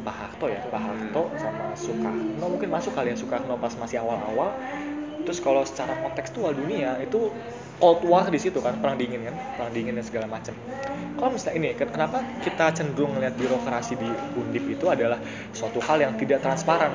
[0.01, 0.61] Pak Harto ya?
[0.69, 4.58] Pak Harto sama Soekarno mungkin masuk kali ya Soekarno pas masih awal-awal.
[5.25, 7.30] Terus kalau secara kontekstual dunia itu
[7.82, 10.53] Cold War di situ kan perang dingin kan perang dingin dan segala macam.
[11.18, 15.18] Kalau misalnya ini ken- kenapa kita cenderung melihat birokrasi di Undip itu adalah
[15.53, 16.93] suatu hal yang tidak transparan?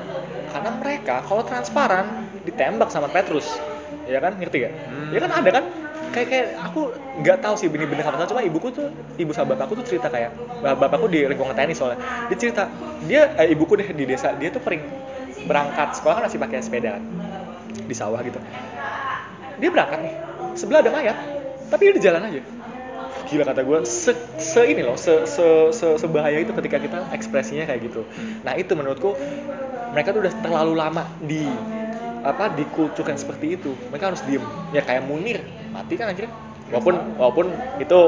[0.51, 2.07] Karena mereka kalau transparan
[2.47, 3.59] ditembak sama Petrus.
[4.07, 4.39] Ya kan?
[4.39, 4.73] Ngerti gak?
[4.73, 5.11] Hmm.
[5.11, 5.31] ya kan?
[5.43, 5.65] Ada kan?
[6.15, 6.81] Kayak kayak aku
[7.21, 8.25] nggak tahu sih bener-bener apa.
[8.31, 8.87] Cuma ibuku tuh
[9.19, 10.31] ibu sama bapakku tuh cerita kayak
[10.63, 11.99] bap- bapakku di lingkungan TNI soalnya.
[12.31, 12.63] Dia cerita
[13.11, 14.83] dia eh, ibuku deh di desa dia tuh pering
[15.47, 17.03] berangkat sekolah kan masih pakai sepeda kan
[17.87, 18.39] di sawah gitu
[19.61, 20.15] dia berangkat nih.
[20.57, 21.17] Sebelah ada mayat.
[21.69, 22.41] Tapi dia di jalan aja.
[23.27, 27.67] Gila kata gue se, se ini loh se, se, se, sebahaya itu ketika kita ekspresinya
[27.67, 28.07] kayak gitu.
[28.47, 29.19] Nah itu menurutku
[29.91, 31.43] mereka tuh udah terlalu lama di
[32.23, 33.75] apa dikulturkan seperti itu.
[33.91, 34.45] Mereka harus diem.
[34.71, 35.43] Ya kayak Munir
[35.75, 36.31] mati kan akhirnya
[36.71, 37.47] walaupun walaupun
[37.83, 38.01] itu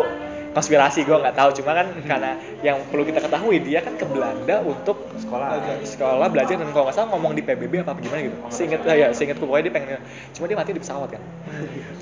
[0.59, 1.51] konspirasi gue nggak tahu.
[1.63, 2.35] Cuma kan karena
[2.67, 5.55] yang perlu kita ketahui dia kan ke Belanda untuk Sekolah.
[5.87, 8.37] sekolah belajar dan kalau nggak salah ngomong di PBB apa gimana gitu.
[8.51, 10.01] Seinget ya seingetku pokoknya dia pengen
[10.35, 11.23] cuma dia mati di pesawat kan.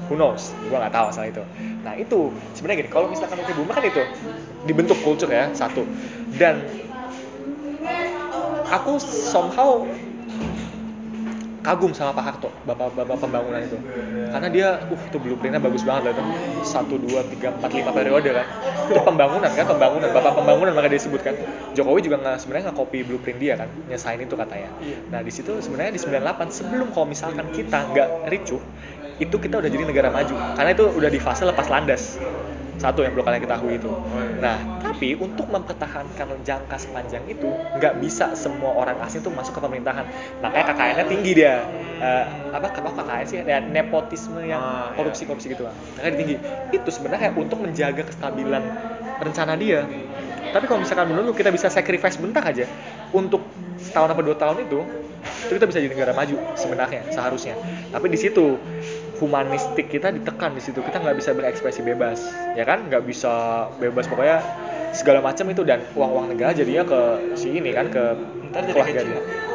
[0.09, 0.57] Who knows?
[0.73, 1.43] Gue nggak tahu asal itu.
[1.85, 4.03] Nah itu sebenarnya gini kalau misalkan oke boomer kan itu
[4.65, 5.85] dibentuk kultur ya satu.
[6.41, 6.65] Dan
[8.71, 9.85] aku somehow
[11.67, 13.75] kagum sama Pak Harto, bapak-bapak pembangunan itu,
[14.31, 16.23] karena dia, uh itu blueprintnya bagus banget lah itu,
[16.63, 18.47] satu dua tiga empat lima periode kan,
[18.87, 21.35] itu pembangunan kan, pembangunan, bapak pembangunan maka dia sebutkan.
[21.75, 24.71] Jokowi juga nggak sebenarnya nggak copy blueprint dia kan, nyesain itu katanya.
[25.11, 28.63] Nah di situ sebenarnya di 98 sebelum kalau misalkan kita nggak ricuh,
[29.19, 32.15] itu kita udah jadi negara maju, karena itu udah di fase lepas landas
[32.77, 33.89] satu yang perlu kalian ketahui itu.
[34.41, 39.61] Nah, tapi untuk mempertahankan jangka sepanjang itu nggak bisa semua orang asing tuh masuk ke
[39.65, 40.05] pemerintahan.
[40.45, 41.65] Makanya KKN-nya tinggi dia.
[41.97, 44.97] Eh, apa kalau KKN sih ada nepotisme yang Ah, iya.
[44.97, 45.73] korupsi-korupsi gitu lah.
[45.97, 46.37] Makanya tinggi.
[46.73, 48.63] Itu sebenarnya untuk menjaga kestabilan
[49.21, 49.89] rencana dia.
[50.53, 52.65] Tapi kalau misalkan menurut lu kita bisa sacrifice bentar aja
[53.13, 53.45] untuk
[53.81, 54.81] setahun apa dua tahun itu,
[55.49, 57.57] itu kita bisa jadi negara maju sebenarnya seharusnya.
[57.93, 58.57] Tapi di situ
[59.21, 60.83] humanistik kita ditekan di situ.
[60.83, 62.21] Kita nggak bisa berekspresi bebas
[62.57, 62.89] ya kan?
[62.89, 64.09] Nggak bisa bebas.
[64.09, 64.43] Pokoknya
[64.93, 65.63] segala macam itu.
[65.65, 67.01] Dan uang-uang negara jadinya ke
[67.39, 68.05] si ini kan ke
[68.73, 69.46] keluarga dia.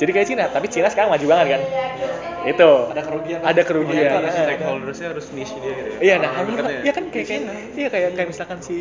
[0.00, 1.62] Jadi kayak Cina tapi Cina sekarang maju banget kan
[2.40, 3.40] itu Ada kerugian.
[3.44, 5.98] ada kerugian ada Nah, stakeholdersnya harus niche dia gitu ya.
[6.00, 6.80] Iya, nah, Orang kan, ya.
[6.88, 7.42] iya kan kayak, kayak
[7.76, 8.78] iya kayak kayak misalkan si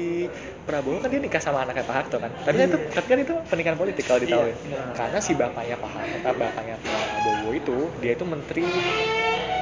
[0.64, 2.32] Prabowo kan dia nikah sama anaknya Pak Harto kan.
[2.48, 4.48] Tapi kan itu tapi kan itu pernikahan politik kalau ditahu.
[4.96, 8.64] Karena si bapaknya Pak Harto, eh, bapaknya Prabowo itu dia itu menteri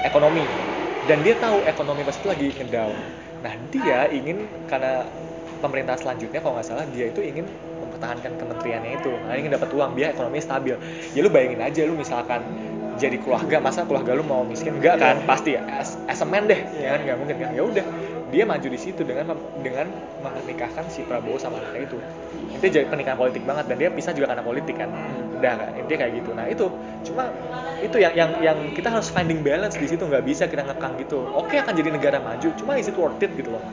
[0.05, 0.45] ekonomi
[1.09, 2.93] dan dia tahu ekonomi pas itu lagi ngedown.
[3.41, 4.37] Nah, dia ingin
[4.69, 5.09] karena
[5.57, 7.49] pemerintah selanjutnya kalau nggak salah dia itu ingin
[7.97, 9.11] mempertahankan kementeriannya itu.
[9.25, 10.75] Karena ingin dapat uang biar ekonominya stabil.
[11.17, 12.45] Ya lu bayangin aja lu misalkan
[13.01, 14.77] jadi keluarga masa keluarga lu mau miskin?
[14.77, 15.17] Enggak kan?
[15.25, 16.99] Pasti ya as, as a man deh ya kan?
[17.01, 17.49] Nggak mungkin kan?
[17.57, 17.85] Ya udah
[18.27, 19.87] dia maju di situ dengan mem- dengan
[20.21, 21.97] menikahkan si Prabowo sama anaknya itu.
[22.53, 24.89] Itu jadi pernikahan politik banget dan dia pisah juga karena politik kan.
[25.41, 25.71] Udah kan?
[25.81, 26.29] Intinya kayak gitu.
[26.37, 26.65] Nah itu
[27.09, 27.33] cuma
[27.77, 30.05] itu yang yang yang kita harus finding balance di situ.
[30.05, 31.21] Nggak bisa kita ngekang gitu.
[31.33, 33.63] Oke akan jadi negara maju cuma is it worth it gitu loh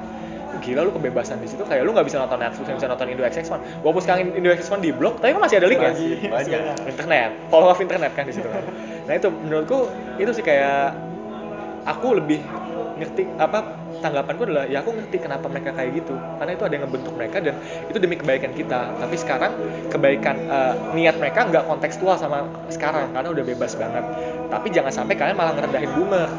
[0.62, 3.22] gila lu kebebasan di situ kayak lu nggak bisa nonton Netflix nggak bisa nonton Indo
[3.24, 5.92] XX1 walaupun sekarang Indo XX1 di blok tapi kan masih ada link ya
[6.30, 8.48] banyak internet follow up internet kan di situ.
[8.48, 8.64] Kan
[9.06, 10.96] nah itu menurutku itu sih kayak
[11.84, 12.40] aku lebih
[12.94, 16.14] ngerti apa tanggapanku adalah ya aku ngerti kenapa mereka kayak gitu.
[16.38, 17.54] Karena itu ada yang ngebentuk mereka dan
[17.90, 18.80] itu demi kebaikan kita.
[18.96, 19.52] Tapi sekarang
[19.90, 24.04] kebaikan eh, niat mereka nggak kontekstual sama sekarang karena udah bebas banget.
[24.48, 26.30] Tapi jangan sampai kalian malah ngerendahin boomer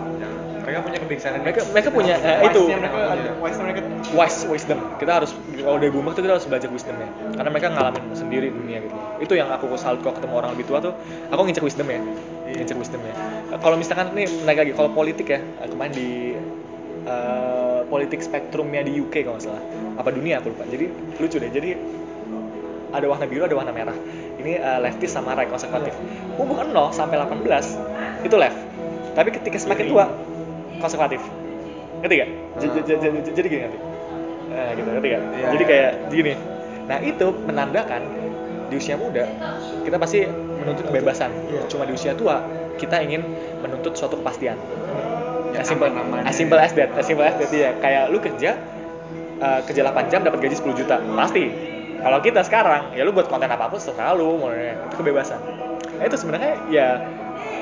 [0.66, 2.62] mereka punya kebijaksanaan mereka mereka punya eh, itu.
[2.66, 3.32] Mereka ada.
[3.38, 3.82] Wise mereka
[4.18, 4.80] wise wisdom.
[4.98, 7.10] Kita harus kalau dari boomer tuh kita harus belajar wisdomnya.
[7.38, 8.96] Karena mereka ngalamin sendiri dunia gitu.
[9.22, 10.94] Itu yang aku salut kalau ketemu orang lebih tua tuh
[11.30, 12.02] aku ngincer wisdom ya.
[12.50, 13.14] Ngincer wisdomnya
[13.54, 16.10] Eh, kalau misalkan nih menaik lagi kalau politik ya eh, kemarin di
[17.06, 19.64] eh, politik spektrumnya di UK kalau nggak salah.
[20.02, 20.66] Apa dunia aku lupa.
[20.66, 20.86] Jadi
[21.22, 21.52] lucu deh.
[21.54, 21.70] Jadi
[22.96, 23.96] ada warna biru ada warna merah.
[24.42, 25.94] Ini eh, leftist sama right konservatif.
[26.42, 28.58] Umur 0 sampai 18 itu left.
[29.16, 30.06] Tapi ketika semakin tua
[30.80, 31.22] konservatif.
[32.02, 32.30] Ngerti gak?
[33.34, 33.80] Jadi gini nanti.
[34.52, 35.22] Nah gitu ngerti gak?
[35.22, 35.70] Iya, jadi iya.
[35.70, 36.34] kayak gini.
[36.86, 38.02] Nah itu menandakan
[38.66, 39.30] di usia muda
[39.86, 40.26] kita pasti
[40.62, 41.30] menuntut kebebasan.
[41.70, 42.42] Cuma di usia tua
[42.76, 43.22] kita ingin
[43.62, 44.58] menuntut suatu kepastian.
[45.56, 48.60] Ya, as simple, as simple as that as simple as that ya kayak lu kerja
[49.40, 51.46] eh, kerja 8 jam dapat gaji 10 juta pasti.
[51.96, 55.40] Kalau kita sekarang ya lu buat konten apa pun terserah lu mau itu kebebasan.
[55.96, 56.88] Nah, itu sebenarnya ya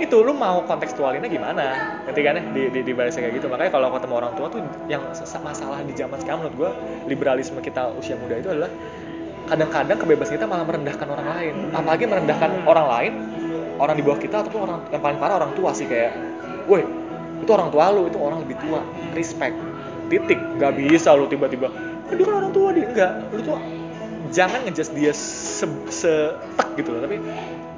[0.02, 1.66] itu lu mau kontekstualinnya gimana?
[2.08, 2.44] Ngerti kan ya?
[2.50, 3.48] Di, di, di kayak gitu.
[3.52, 5.02] Makanya kalau ketemu orang tua tuh yang
[5.44, 6.72] masalah di zaman sekarang menurut gua
[7.06, 8.72] liberalisme kita usia muda itu adalah
[9.44, 11.54] kadang-kadang kebebasan kita malah merendahkan orang lain.
[11.76, 13.14] Apalagi merendahkan orang lain
[13.78, 15.86] orang di bawah kita ataupun orang yang paling parah orang tua sih.
[15.86, 16.16] Kayak
[16.66, 16.84] woi
[17.44, 18.80] itu orang tua lu itu orang lebih tua.
[19.14, 19.56] Respect.
[20.08, 20.40] Titik.
[20.58, 21.68] Nggak bisa lu tiba-tiba
[22.08, 22.86] "Ah, dia kan orang tua dia.
[22.88, 23.60] Enggak lu tuh
[24.34, 27.02] jangan ngejudge dia se, setek gitu loh.
[27.06, 27.18] Tapi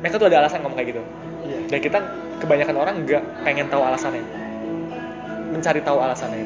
[0.05, 1.01] mereka tuh ada alasan ngomong kayak gitu.
[1.41, 1.57] Iya.
[1.65, 1.97] dan kita
[2.37, 4.21] kebanyakan orang nggak pengen tahu alasannya.
[5.49, 6.45] Mencari tahu alasannya.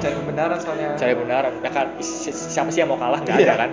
[0.00, 0.96] Cari kebenaran soalnya.
[0.96, 3.20] Cari benaran ya kan si- siapa sih yang mau kalah?
[3.20, 3.44] Nggak Iya.
[3.46, 3.70] ada kan.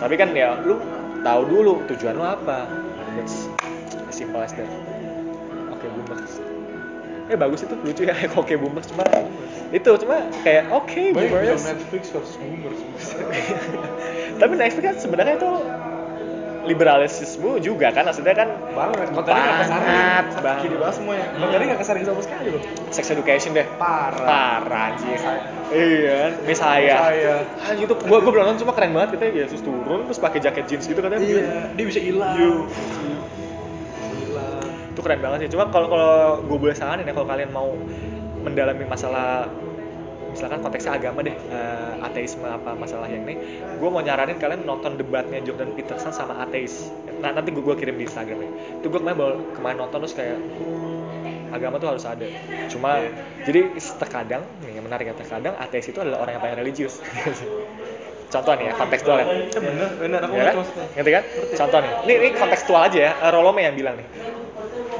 [0.00, 0.82] Tapi kan ya lu
[1.20, 2.66] tahu dulu tujuan lu apa.
[3.14, 3.46] That's
[4.04, 4.66] as simple as that.
[5.70, 6.42] Oke boomers
[7.24, 8.12] eh bagus itu lucu ya.
[8.40, 9.06] Oke boomers cuma
[9.70, 12.78] itu cuma kayak oke Baik, boomers Netflix versus boomers.
[14.40, 15.50] tapi Netflix kan sebenarnya itu
[16.64, 19.86] liberalisme juga kan maksudnya kan Banget, kontennya nggak kesaring.
[19.86, 20.60] Banget, banget.
[20.64, 21.26] Kiri dibahas semua ya.
[21.36, 22.62] Kontennya nggak kesaring sama sekali loh.
[22.88, 24.26] sex education deh Parah.
[24.26, 25.18] parah anjir
[25.70, 27.34] iya Misalnya Saya.
[27.64, 30.64] anjir itu gua gua belum nonton cuma keren banget kita Yesus turun terus pakai jaket
[30.66, 32.36] jeans gitu katanya Iya, dia bisa hilang.
[34.94, 37.74] Itu keren banget sih cuma kalau kalau gue boleh saranin ya kalau kalian mau
[38.44, 39.48] mendalami masalah
[40.34, 43.38] misalkan konteksnya agama deh eh, ateisme apa masalah yang ini
[43.78, 46.90] gue mau nyaranin kalian nonton debatnya Jordan Peterson sama ateis
[47.22, 48.50] nah nanti gue gua kirim di Instagram ya
[48.82, 50.36] itu gue kemarin kemarin nonton terus kayak
[51.54, 52.26] agama tuh harus ada
[52.66, 52.98] cuma
[53.46, 56.98] jadi terkadang nih yang menarik ya terkadang ateis itu adalah orang yang paling religius
[58.34, 60.54] contoh nih ya kontekstual ya Eh, bener bener aku ya kan?
[60.98, 61.24] Ngerti kan?
[61.54, 63.12] Contoh nih, ini, ini kontekstual aja ya.
[63.14, 64.08] Eh, Rolome yang bilang nih,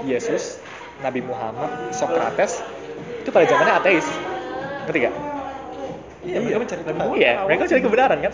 [0.06, 0.62] Yesus,
[1.02, 2.62] Nabi Muhammad, Socrates
[3.24, 4.06] itu pada zamannya ateis.
[4.84, 5.14] Ngerti gak?
[6.24, 7.12] iya mereka mencari kebenaran.
[7.14, 8.32] Iya, mereka cari kebenaran kan?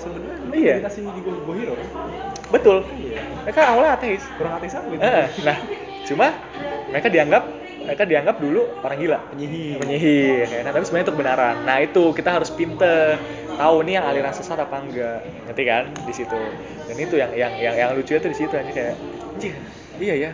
[0.54, 1.74] Iya, dikasih di Go Hero.
[2.50, 2.78] Betul.
[3.02, 3.22] iya.
[3.46, 4.22] Mereka awalnya ateis.
[4.38, 5.56] kurang hati sama gitu Eh, nah,
[6.06, 6.26] cuma
[6.90, 7.42] mereka dianggap
[7.80, 9.18] mereka dianggap dulu orang gila.
[9.34, 9.76] Penyihir.
[9.82, 10.60] Penyihir ya.
[10.62, 10.70] Kan?
[10.70, 11.56] tapi sebenarnya itu kebenaran.
[11.66, 13.18] Nah itu kita harus pinter
[13.58, 15.26] tahu nih yang aliran sesat apa enggak.
[15.50, 15.84] Ngerti kan?
[16.06, 16.40] Di situ.
[16.86, 18.94] Dan itu yang yang yang yang lucu itu di situ aja kayak
[20.00, 20.30] iya ya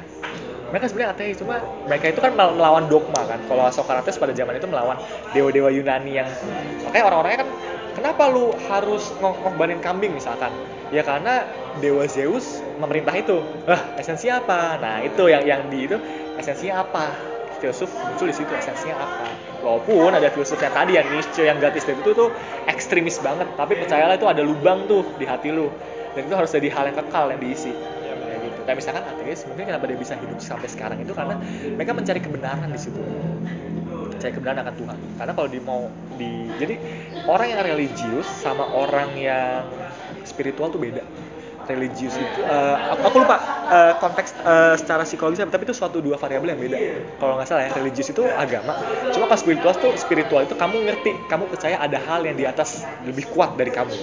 [0.77, 1.57] mereka sebenarnya ateis cuma
[1.89, 3.41] mereka itu kan mel- melawan dogma kan.
[3.49, 5.01] Kalau Socrates pada zaman itu melawan
[5.33, 6.29] dewa-dewa Yunani yang
[6.85, 7.49] makanya orang-orangnya kan
[7.97, 10.53] kenapa lu harus ngor- ngorbanin kambing misalkan?
[10.93, 11.49] Ya karena
[11.81, 13.41] dewa Zeus memerintah itu.
[13.65, 14.77] Ah esensinya apa?
[14.77, 15.97] Nah itu yang yang di itu
[16.37, 17.09] esensinya apa?
[17.57, 19.33] Filsuf muncul di situ esensinya apa?
[19.65, 22.29] Walaupun ada filsuf yang tadi yang Nietzsche yang gratis itu tuh
[22.69, 23.49] ekstremis banget.
[23.57, 25.73] Tapi percayalah itu ada lubang tuh di hati lu.
[26.13, 27.96] Dan itu harus jadi hal yang kekal yang diisi
[28.67, 31.39] kayak misalkan ateis mungkin kenapa dia bisa hidup sampai sekarang itu karena
[31.79, 32.99] mereka mencari kebenaran di situ.
[34.11, 34.99] Mencari kebenaran akan Tuhan.
[35.17, 35.87] Karena kalau di mau
[36.19, 36.75] di jadi
[37.31, 39.63] orang yang religius sama orang yang
[40.27, 41.26] spiritual tuh beda
[41.67, 43.37] religius itu eh, aku, lupa
[43.71, 46.77] eh, konteks eh, secara psikologis tapi itu suatu dua variabel yang beda.
[47.19, 48.79] Kalau nggak salah ya religius itu agama.
[49.11, 52.87] Cuma kalau spiritual tuh spiritual itu kamu ngerti kamu percaya ada hal yang di atas
[53.05, 53.95] lebih kuat dari kamu.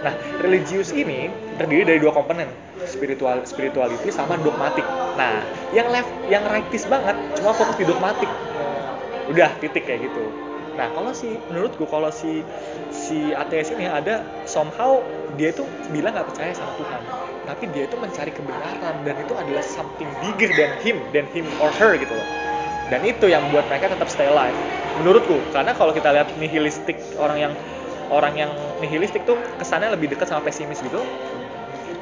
[0.00, 1.28] Nah religius ini
[1.60, 2.48] terdiri dari dua komponen
[2.88, 4.84] spiritual spirituality sama dogmatik.
[5.20, 5.44] Nah
[5.76, 8.28] yang left yang rightis banget cuma fokus di dogmatik.
[9.28, 10.24] Udah titik kayak gitu.
[10.80, 12.40] Nah kalau si menurutku kalau si
[13.10, 15.02] si ateis ini ada somehow
[15.34, 17.02] dia itu bilang nggak percaya sama Tuhan.
[17.50, 21.74] Tapi dia itu mencari kebenaran dan itu adalah something bigger than him than him or
[21.74, 22.28] her gitu loh.
[22.94, 24.54] Dan itu yang buat mereka tetap stay alive.
[25.02, 27.52] Menurutku karena kalau kita lihat nihilistik orang yang
[28.14, 31.02] orang yang nihilistik tuh kesannya lebih dekat sama pesimis gitu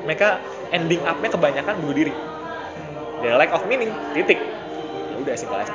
[0.04, 0.40] mereka
[0.72, 2.12] ending up-nya kebanyakan bunuh diri.
[3.24, 4.40] Their lack of meaning titik.
[5.08, 5.72] Ya udah simpel aja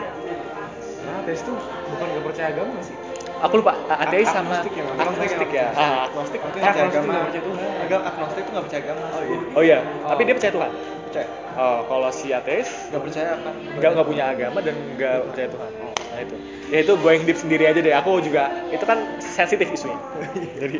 [1.04, 1.56] nah ateis tuh
[1.92, 2.96] bukan gak percaya agama sih
[3.44, 6.08] aku lupa ateis sama agnostik ya, agnostik ya ah.
[6.08, 7.12] Agnostik Agnostik Eh, percaya agnostik agama.
[7.12, 9.38] nggak percaya Tuhan agama agnostik itu nggak percaya agama oh iya.
[9.54, 9.80] Oh iya.
[10.08, 10.72] Tapi dia percaya Tuhan.
[11.04, 11.28] Percaya?
[11.54, 15.72] Oh kalau si ateis nggak percaya akan nggak nggak punya agama dan nggak percaya Tuhan.
[15.84, 16.36] Nah itu.
[16.72, 17.94] Ya itu going deep sendiri aja deh.
[17.94, 20.00] Aku juga itu kan sensitif isunya.
[20.64, 20.78] Jadi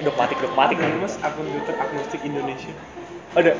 [0.00, 0.78] dogmatik dogmatik.
[0.96, 2.72] Mas akun twitter agnostik Indonesia.
[3.34, 3.52] Ada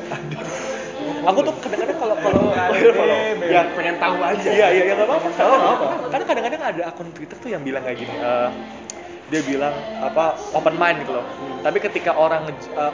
[1.21, 3.15] aku tuh kadang-kadang kalau kalau kalau
[3.45, 5.29] ya pengen tahu aja Iya iya ya nggak apa-apa.
[5.33, 5.85] Karena apa?
[6.09, 8.13] Karena kadang-kadang ada akun Twitter tuh yang bilang kayak gini.
[8.17, 8.49] eh,
[9.31, 9.71] dia bilang
[10.03, 11.25] apa open mind gitu loh.
[11.63, 12.93] Tapi ketika orang eh,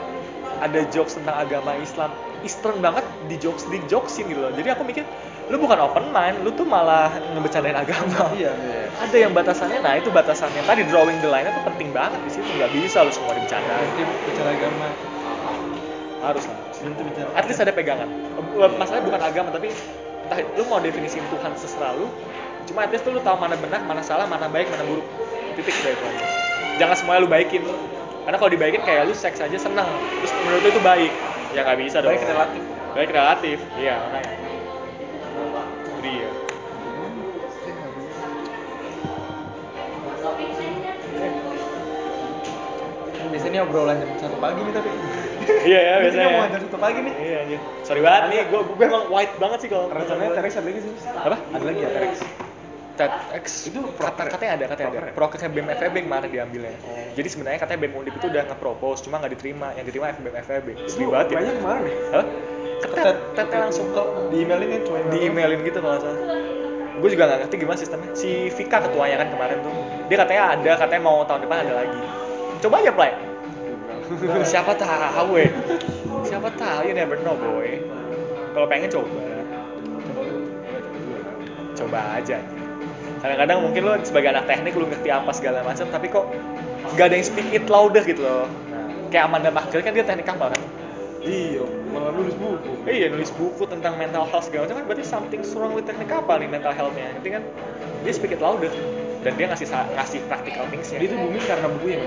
[0.58, 2.10] ada jokes tentang agama Islam,
[2.42, 4.52] Eastern banget di jokes di jokesin gitu loh.
[4.54, 5.04] Jadi aku mikir
[5.48, 8.28] lu bukan open mind, lu tuh malah ngebecandain agama.
[8.36, 10.60] iya iya Ada yang batasannya, nah itu batasannya.
[10.66, 12.50] Tadi drawing the line itu penting banget di situ.
[12.52, 13.64] Nggak bisa lu semua dibicarain.
[13.64, 14.86] berarti bicara agama
[16.18, 16.67] Harus lah.
[16.82, 18.08] Bicara At least ada pegangan.
[18.78, 19.74] Masalahnya bukan agama tapi
[20.28, 22.06] entah lu mau definisiin Tuhan seserah lu.
[22.68, 25.06] Cuma at least lu tahu mana benar, mana salah, mana baik, mana buruk.
[25.56, 26.26] Titik udah itu aja.
[26.78, 27.62] Jangan semuanya lu baikin.
[28.28, 29.88] Karena kalau dibaikin kayak lu seks aja seneng.
[30.20, 31.12] Terus menurut lu itu baik.
[31.56, 32.12] Ya nggak bisa dong.
[32.12, 32.62] Baik relatif.
[32.92, 33.58] Baik relatif.
[33.80, 34.32] Iya, makanya.
[35.98, 36.28] Dia.
[43.28, 44.90] biasanya obrolan jam satu pagi nih tapi
[45.48, 46.28] Iya ya Ini biasanya.
[46.28, 47.14] mau jam satu pagi nih.
[47.16, 47.60] Iya anjir.
[47.82, 48.22] Sorry banget.
[48.28, 50.92] Nih, gue gue emang white banget sih kalau rencananya TRX ada lagi sih.
[51.08, 51.36] Apa?
[51.40, 52.16] ada lagi ya TRX
[52.98, 55.00] TEDx Itu kata katanya ada katanya ada.
[55.14, 56.74] Prokesnya BEM FEB kemarin diambilnya.
[57.14, 59.70] Jadi sebenarnya katanya BEM Undip itu udah nge-propose cuma nggak diterima.
[59.78, 61.36] Yang diterima BEM FEB sedih banget ya.
[61.38, 62.26] banyak kemarin Hah?
[62.78, 63.86] ketet teteh langsung.
[63.94, 66.18] Kok di emailin ya cuma di emailin gitu kalau salah.
[66.98, 68.10] Gue juga nggak ngerti gimana sistemnya.
[68.18, 69.72] Si Vika ketuanya kan kemarin tuh.
[70.10, 72.00] Dia katanya ada katanya mau tahun depan ada lagi.
[72.58, 73.14] Coba aja play
[74.44, 75.50] siapa tahu eh.
[76.24, 77.80] Siapa tahu you never know boy.
[78.56, 79.22] Kalau pengen coba.
[81.76, 82.38] Coba aja.
[83.18, 86.26] Kadang-kadang mungkin lo sebagai anak teknik lo ngerti apa segala macam tapi kok
[86.94, 88.46] nggak ada yang speak it louder gitu loh.
[88.70, 90.62] Nah, kayak Amanda Makel kan dia teknik kapal kan
[91.28, 92.72] iya malah nulis buku.
[92.86, 96.38] Iya nulis buku tentang mental health segala macam kan berarti something wrong with teknik kapal
[96.38, 97.10] nih mental healthnya?
[97.10, 97.42] Nanti kan?
[98.06, 98.70] Dia speak it louder
[99.26, 100.98] dan dia ngasih ngasih practical thingsnya.
[101.02, 102.00] Dia tuh booming karena bukunya.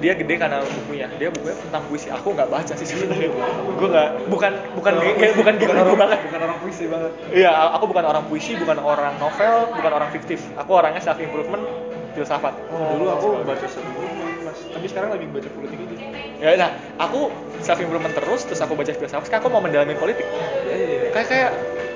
[0.00, 1.06] Dia gede karena bukunya.
[1.20, 2.08] Dia bukunya tentang puisi.
[2.08, 3.30] Aku nggak baca sih sebenarnya.
[3.76, 6.18] Gue nggak bukan bukan bukan bukan bukan gitu orang banget.
[6.26, 7.12] Bukan orang puisi banget.
[7.30, 10.40] Iya, aku bukan orang puisi, bukan orang novel, bukan orang fiktif.
[10.56, 11.62] Aku orangnya self improvement
[12.16, 12.54] filsafat.
[12.74, 15.96] Oh, dulu aku baca self improvement mas, tapi sekarang lagi baca politik aja.
[16.40, 17.28] ya nah aku
[17.60, 20.26] self improvement terus terus aku baca filsafat sekarang aku mau mendalami politik.
[20.66, 21.10] Iya, iya, iya.
[21.14, 21.50] kayak kayak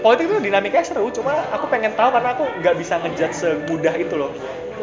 [0.04, 4.14] politik itu dinamikanya seru cuma aku pengen tahu karena aku nggak bisa ngejudge semudah itu
[4.20, 4.30] loh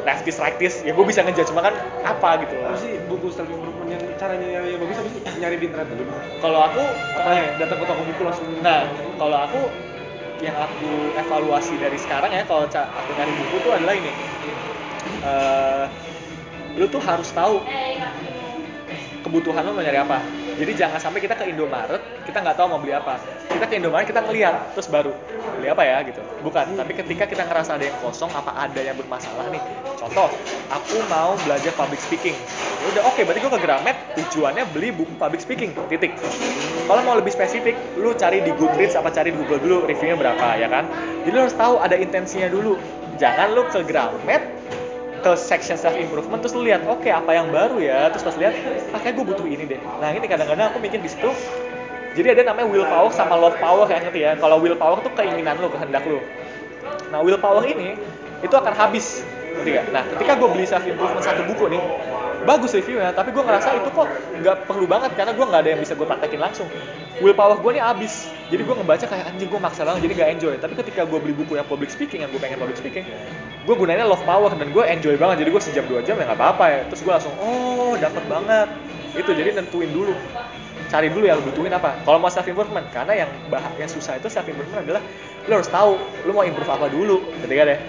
[0.02, 3.90] leftist rightis ya gue bisa ngejudge cuma kan apa gitu Apa sih buku self improvement
[3.94, 5.22] yang caranya yang bagus apa sih?
[5.38, 6.04] Nyari di internet dulu.
[6.42, 6.82] kalau aku
[7.22, 7.46] Apa ya?
[7.62, 8.46] Datang ke toko buku langsung.
[8.66, 8.82] nah
[9.22, 9.60] kalau aku
[10.42, 14.12] yang aku evaluasi dari sekarang ya kalau aku nyari buku tuh adalah ini
[15.22, 15.86] Eh,
[16.78, 17.62] lu tuh harus tahu
[19.32, 20.20] kebutuhan lu mau nyari apa.
[20.60, 23.16] Jadi jangan sampai kita ke Indomaret kita nggak tahu mau beli apa.
[23.48, 25.16] Kita ke Indomaret kita ngeliat terus baru
[25.56, 26.04] beli apa ya?
[26.04, 26.20] Gitu.
[26.44, 29.64] Bukan tapi ketika kita ngerasa ada yang kosong apa ada yang bermasalah nih?
[29.96, 30.28] Contoh
[30.68, 32.36] aku mau belajar public speaking.
[32.84, 35.72] Ya udah oke berarti gue ke Gramet tujuannya beli buku public speaking.
[35.88, 36.12] Titik.
[36.92, 40.60] Kalau mau lebih spesifik lu cari di Goodreads apa cari di Google dulu reviewnya berapa
[40.60, 40.92] ya kan?
[41.24, 42.76] Jadi lu harus tahu ada intensinya dulu.
[43.16, 44.44] Jangan lu ke Gramet
[45.22, 48.10] ke section self improvement terus lu lihat oke apa yang baru ya?
[48.10, 48.54] Terus pas lihat
[48.92, 49.82] ah kayak gue butuh ini deh.
[50.02, 51.30] Nah ini kadang-kadang aku mikir di situ
[52.12, 54.32] jadi ada namanya willpower sama love power kayak ngerti ya?
[54.36, 56.20] Kalau willpower tuh keinginan lu kehendak lu.
[57.14, 57.96] Nah willpower ini
[58.42, 59.24] itu akan habis.
[59.52, 59.86] Ngerti gak?
[59.92, 61.84] nah ketika gue beli self improvement satu buku nih
[62.44, 64.08] bagus reviewnya tapi gue ngerasa itu kok
[64.42, 66.68] nggak perlu banget karena gue nggak ada yang bisa gue praktekin langsung.
[67.22, 68.30] Willpower gue nih habis.
[68.50, 70.54] Jadi gue ngebaca kayak anjing gue maksa banget jadi nggak enjoy.
[70.58, 73.06] Tapi ketika gue beli buku yang public speaking yang gue pengen public speaking
[73.62, 75.46] gue gunainnya love power dan gue enjoy banget.
[75.46, 76.80] Jadi gue sejam dua jam ya nggak apa-apa ya.
[76.90, 78.68] Terus gue langsung oh dapat banget.
[79.14, 80.16] Itu jadi nentuin dulu.
[80.90, 82.02] Cari dulu yang lu butuhin apa.
[82.04, 85.04] Kalau mau self improvement karena yang bah yang susah itu self improvement adalah
[85.48, 85.98] lu harus tahu
[86.28, 87.80] lu mau improve apa dulu ketika deh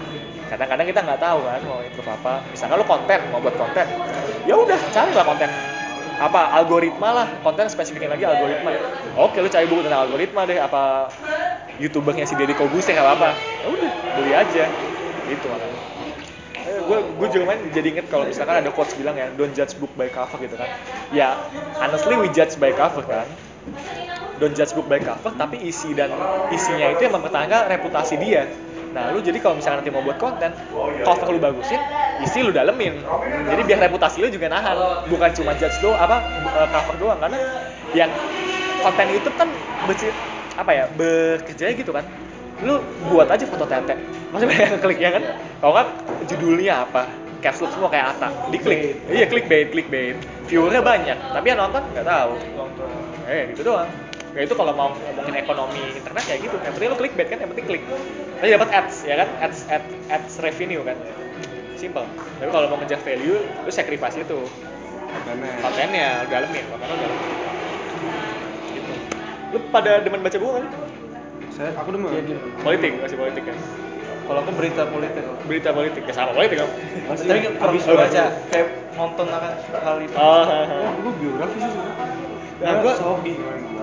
[0.53, 2.45] kadang-kadang kita nggak tahu kan mau improve apa.
[2.53, 3.89] Misalkan lu konten mau buat konten.
[4.45, 5.49] Ya udah carilah konten
[6.21, 7.27] apa algoritma lah.
[7.41, 8.69] Konten spesifikin lagi algoritma.
[9.17, 11.09] Oke lu cari buku tentang algoritma deh apa
[11.81, 13.91] youtubernya si Deddy Kobusek apa apa ya udah
[14.21, 14.69] beli aja.
[15.25, 15.79] Gitu makanya.
[16.85, 19.89] Gue gue juga main jadi inget kalau misalkan ada quotes bilang ya don't judge book
[19.97, 20.69] by cover gitu kan.
[21.09, 21.33] Ya
[21.81, 23.25] honestly we judge by cover kan.
[24.37, 26.13] Don't judge book by cover tapi isi dan
[26.51, 28.45] isinya itu yang mempertahankan reputasi dia
[28.93, 30.53] nah lu jadi kalau misalkan nanti mau buat konten
[31.01, 31.81] cover lu bagusin
[32.21, 32.93] isi lu dalemin.
[33.49, 34.77] Jadi biar reputasi lu juga nahan.
[35.09, 37.19] Bukan cuma judge lu apa eh, cover doang.
[37.19, 37.37] Karena
[37.91, 38.09] yang
[38.79, 39.49] konten YouTube kan
[39.89, 40.13] berci-
[40.53, 42.05] apa ya bekerja gitu kan.
[42.61, 43.97] Lu buat aja foto tete.
[44.31, 45.23] Masih banyak yang klik ya kan?
[45.59, 45.87] Kalau kan
[46.29, 47.09] judulnya apa?
[47.43, 50.15] Caps lock semua kayak Ata diklik iya clickbait clickbait.
[50.47, 51.17] Viewernya banyak.
[51.35, 52.31] Tapi yang nonton nggak tahu.
[53.27, 54.02] Eh gitu doang
[54.33, 56.55] ya itu kalau mau ngomongin ekonomi internet kayak gitu.
[56.57, 57.83] Yang penting lu clickbait kan yang penting klik.
[58.41, 59.29] Tapi dapat ads ya kan?
[59.45, 60.97] Ads ads, ads revenue kan?
[61.77, 62.05] Simple.
[62.41, 64.39] Tapi kalau mau ngejar value lu sacrifice itu.
[65.13, 65.53] Kontennya.
[65.61, 67.29] kontennya lu dalemin kontennya lu dalemin.
[68.73, 68.93] Gitu.
[69.53, 70.65] Lu pada demen baca buku kan
[71.53, 72.09] Saya aku demen.
[72.09, 72.41] Iya, gitu.
[72.65, 73.57] politik masih politik kan?
[74.23, 75.23] Kalau aku berita politik.
[75.45, 76.69] berita politik ya sama politik kan
[77.11, 79.51] Masih Tapi kurang habis baca, kayak nonton akan
[79.83, 80.15] hal itu.
[80.17, 81.71] oh Oh, dulu biografi sih.
[82.63, 83.33] Nah, gua- Sohoki.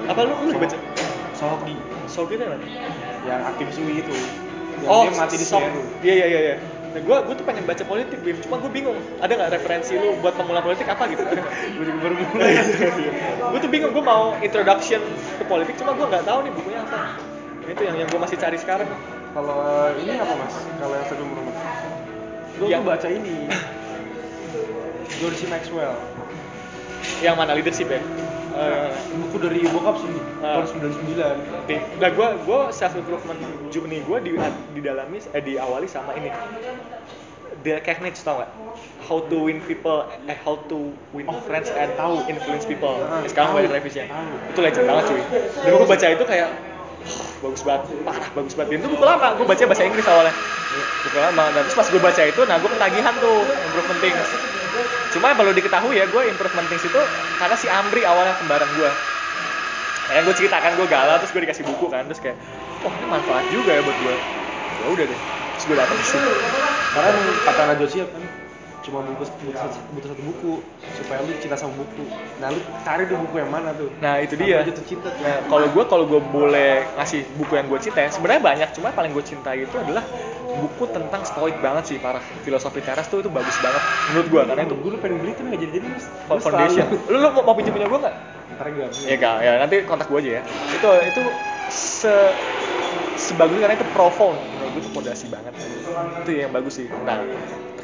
[0.03, 0.77] apa lu lu baca
[1.33, 1.75] Sohoki
[2.07, 2.57] Sogi itu mana
[3.23, 4.11] yang aktivis UI itu.
[4.81, 5.45] Yang oh dia mati di.
[5.45, 5.81] Semeru.
[6.01, 6.57] iya iya iya iya
[6.91, 10.19] nah gue gue tuh pengen baca politik Bim cuma gue bingung ada nggak referensi lu
[10.19, 11.23] buat pemula politik apa gitu
[11.79, 12.51] Gue juga baru mulai.
[13.47, 14.99] gue tuh bingung gue mau introduction
[15.39, 17.15] ke politik cuma gue nggak tahu nih bukunya apa
[17.63, 18.91] itu yang yang gue masih cari sekarang
[19.31, 19.55] Kalau
[19.95, 20.55] ini apa mas?
[20.75, 21.55] Kalau yang sebelum rumah?
[22.59, 23.35] Gue Yang- tuh baca ini.
[25.21, 25.95] Dorsey Maxwell.
[27.21, 28.03] yang mana leadership ya
[28.51, 30.11] Eh, Buku dari bokap sih.
[30.43, 30.59] Ah.
[30.59, 31.39] Tahun 99.
[31.63, 31.77] Oke.
[32.03, 33.39] Nah, gue gue self improvement
[33.71, 34.33] journey gue di
[34.75, 36.31] didalami eh diawali sama ini.
[37.63, 38.51] Dale Carnegie tau gak?
[39.01, 42.23] How to win people, eh how to win friends and tahu.
[42.27, 43.01] influence people.
[43.01, 44.11] Ah, Eh, sekarang banyak revisinya.
[44.51, 45.23] Itu legend banget cuy.
[45.63, 46.49] Dan gue baca itu kayak
[47.01, 48.69] "Wah, bagus banget, parah bagus banget.
[48.71, 50.35] Dan itu buku lama, gue baca bahasa Inggris awalnya.
[51.01, 51.45] Buku lama.
[51.51, 54.29] Dan terus pas gue baca itu, nah gue ketagihan tuh improvement things.
[55.11, 57.01] Cuma perlu diketahui ya, gue improvement things itu
[57.37, 58.91] karena si Amri awalnya kembaran gue
[60.11, 62.35] yang gue ceritakan gue galau terus gue dikasih buku kan terus kayak
[62.83, 64.15] oh ini manfaat juga ya buat gue
[64.83, 65.21] ya udah deh
[65.55, 66.31] terus gue datang situ.
[66.91, 67.11] Karena
[67.47, 68.23] kata Najwa Shihab kan
[68.81, 70.53] cuma butuh, butuh, satu, butuh satu buku
[70.97, 72.05] supaya lu cinta sama buku.
[72.41, 73.93] Nah lu cari tuh buku yang mana tuh?
[74.01, 74.65] nah itu dia.
[74.65, 75.21] jatuh cinta tuh.
[75.21, 79.13] nah kalau gue kalau gue boleh ngasih buku yang gue cintai sebenarnya banyak cuma paling
[79.13, 80.05] gue cintai itu adalah
[80.51, 82.25] buku tentang stoik banget sih parah.
[82.43, 85.61] Filosofi teras tuh itu bagus banget menurut gue karena itu gue pengen beli tapi nggak
[85.61, 85.89] jadi jadi
[86.27, 86.87] foundation.
[87.13, 88.17] lu, lu mau, mau pinjam punya gue nggak?
[88.57, 88.89] Ntar enggak.
[89.07, 90.43] ya gak ya nanti kontak gue aja ya.
[90.73, 91.23] Itu itu
[91.71, 92.15] se
[93.21, 95.53] sebagus karena itu profound menurut gue itu fondasi banget.
[96.25, 96.89] Itu yang bagus sih.
[97.05, 97.21] Nah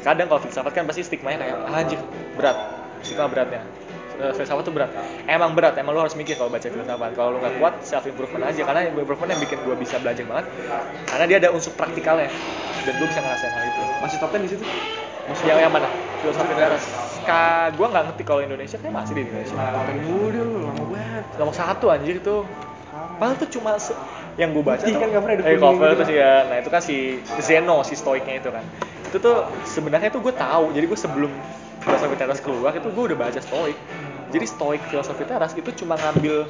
[0.07, 1.99] terkadang kalau filsafat kan pasti stigmanya kayak "Ah, anjir
[2.39, 2.55] berat
[3.03, 3.59] stigma beratnya
[4.17, 4.89] Eh, filsafat tuh berat
[5.29, 8.47] emang berat emang lu harus mikir kalau baca filsafat kalau lu nggak kuat self improvement
[8.47, 10.45] aja karena improvement yang bikin gue bisa belajar banget
[11.05, 12.31] karena dia ada unsur praktikalnya
[12.81, 14.63] dan gue bisa ngerasain hal itu Masih top 10 di situ.
[15.43, 15.91] yang yang mana
[17.27, 17.41] ka
[17.75, 19.55] gue nggak ngerti kalau Indonesia kayak masih di Indonesia
[20.01, 21.23] dulu dia lu lama banget.
[21.37, 22.35] nomor satu anjir itu
[23.17, 23.97] Padahal tuh cuma se-
[24.37, 25.09] yang gue baca tuh, kan
[25.41, 26.05] eh, cover tuh kan.
[26.05, 26.33] sih ya.
[26.45, 26.95] Nah itu kan si
[27.41, 28.61] Zeno, si stoiknya itu kan.
[29.07, 30.75] Itu tuh sebenarnya tuh gue tahu.
[30.75, 31.31] Jadi gue sebelum
[31.81, 33.77] filosofi teras keluar itu gue udah baca stoik.
[34.27, 36.43] Jadi stoik filosofi teras itu cuma ngambil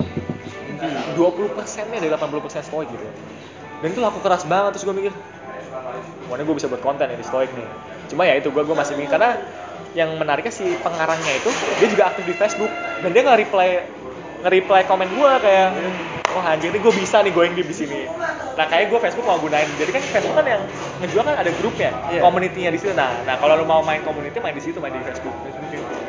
[1.17, 3.05] 20 persennya dari 80 persen stoik gitu.
[3.81, 5.13] Dan itu laku keras banget terus gue mikir,
[6.25, 7.67] mana gue bisa buat konten ya di stoik nih.
[8.09, 9.37] Cuma ya itu gue gue masih mikir karena
[9.93, 11.49] yang menariknya si pengarangnya itu
[11.81, 12.69] dia juga aktif di Facebook
[13.01, 13.69] dan dia nge-reply
[14.45, 15.69] nge-reply komen gue kayak
[16.37, 18.05] oh anjir ini gue bisa nih going deep di sini
[18.57, 19.69] nah kayak gue Facebook mau gunain.
[19.77, 20.61] Jadi kan Facebook kan yang
[20.97, 22.21] ngejual kan ada grupnya Iya.
[22.25, 22.89] community-nya di situ.
[22.97, 25.33] Nah nah kalau lu mau main community main di situ main di Facebook.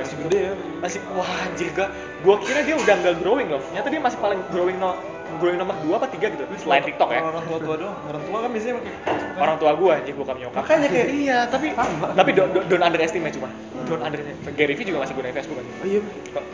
[0.01, 0.53] Masih gede ya.
[0.81, 1.93] masih wah anjir gak
[2.25, 3.61] gue kira dia udah nggak growing loh.
[3.69, 4.97] Ternyata dia masih paling growing no
[5.37, 6.45] growing nomor dua apa tiga gitu?
[6.57, 7.21] Selain TikTok ya?
[7.21, 7.97] Orang tua tua doang.
[8.09, 8.93] Orang tua kan biasanya pakai
[9.39, 10.61] orang tua gue anjir bukan nyokap.
[10.65, 12.07] Makanya kayak- iya tapi Sama.
[12.17, 13.49] tapi don't, don't, don't underestimate cuma.
[13.85, 14.57] Don't underestimate.
[14.57, 16.01] Gary Vee juga masih gunain Facebook kan Oh iya.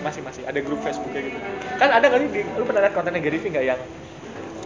[0.03, 0.43] Masih masih.
[0.45, 1.39] Ada grup Facebook kayak gitu.
[1.79, 3.81] Kan ada kali di, lu pernah lihat kontennya Gary Vee nggak yang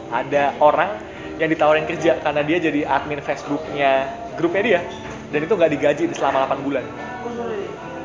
[0.08, 0.90] ada orang
[1.36, 4.80] yang ditawarin kerja karena dia jadi admin Facebooknya grupnya dia?
[5.28, 6.84] Dan itu nggak digaji selama 8 bulan.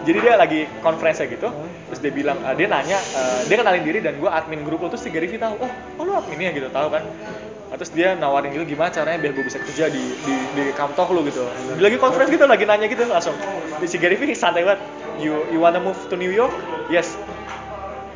[0.04, 1.48] Jadi dia lagi conference gitu
[1.94, 4.90] terus dia bilang eh, dia nanya eh, dia kenalin diri dan gue admin grup lo
[4.90, 7.06] terus si Gary tahu oh oh lu adminnya gitu tahu kan.
[7.70, 11.10] Nah, terus dia nawarin gitu gimana caranya biar gue bisa kerja di di, di kantor
[11.14, 11.22] lu?
[11.26, 11.42] Gitu.
[11.78, 13.38] Dia lagi conference gitu lagi nanya gitu langsung.
[13.86, 14.82] Si Gary Vee santai banget.
[15.22, 16.54] You you wanna move to New York?
[16.90, 17.14] Yes.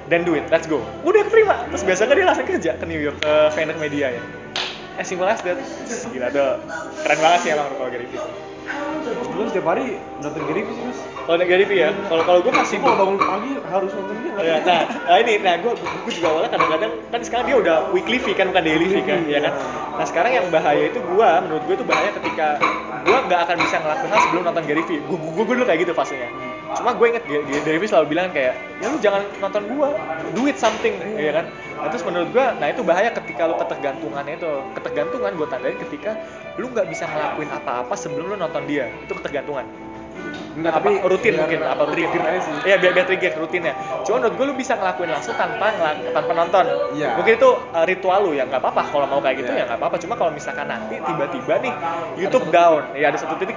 [0.09, 0.49] Then do it.
[0.49, 0.81] Let's go.
[1.05, 4.21] Udah terima terus biasanya dia langsung kerja ke New York ke Vayner Media ya.
[4.97, 5.57] As simple as that.
[6.09, 6.61] Gila tuh
[7.05, 8.21] keren banget sih emang kalau Gary Vee.
[9.33, 11.01] Gue setiap hari nonton Gary Vee mas.
[11.27, 14.31] Kalau Vee ya kalau kalau gue masih Kalau bangun pagi harus nonton dia.
[14.39, 14.63] Ya, bisa.
[14.63, 18.31] nah, nah ini, nah gue gue juga awalnya kadang-kadang kan sekarang dia udah weekly fee
[18.31, 19.53] kan bukan daily fee kan, ya kan.
[19.99, 22.47] Nah sekarang yang bahaya itu gue, menurut gue itu bahaya ketika
[23.03, 25.03] gue nggak akan bisa ngelakuin hal sebelum nonton Gary Vee.
[25.03, 26.31] Gue gue dulu kayak gitu fasenya.
[26.79, 27.23] Cuma gue inget
[27.67, 29.87] Gary Vee selalu bilang kayak, ya lu jangan nonton gue,
[30.31, 31.45] do it something, ya kan.
[31.77, 36.15] Nah, terus menurut gue, nah itu bahaya ketika lu ketergantungannya itu, ketergantungan gue tandain ketika
[36.55, 39.67] lu nggak bisa ngelakuin apa-apa sebelum lu nonton dia, itu ketergantungan
[40.57, 41.59] Enggak, apa tapi rutin biar mungkin?
[41.61, 42.09] Apa rutin?
[42.09, 42.53] trigger aja sih.
[42.65, 45.69] iya biar biar trigger rutinnya cuma menurut gue lu bisa ngelakuin langsung tanpa
[46.17, 46.65] tanpa nonton.
[46.97, 47.13] Iya.
[47.13, 48.81] mungkin itu uh, ritual lu ya nggak apa-apa.
[48.89, 49.61] Kalau mau kayak gitu Iya.
[49.61, 49.95] ya nggak apa-apa.
[50.01, 51.73] Cuma kalau misalkan nanti tiba-tiba nih
[52.17, 52.81] YouTube down.
[52.97, 53.53] Ya ada satu titik.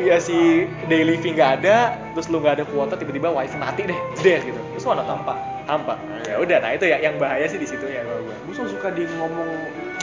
[0.00, 3.98] Ya si daily fee nggak ada terus lu nggak ada kuota tiba-tiba wifi mati deh.
[4.24, 4.60] Deh gitu.
[4.72, 5.20] Terus lu nonton
[5.68, 5.94] hampa.
[6.24, 8.00] Ya udah nah itu ya yang bahaya sih di situ ya.
[8.00, 9.48] Kalau gue Gue suka dia ngomong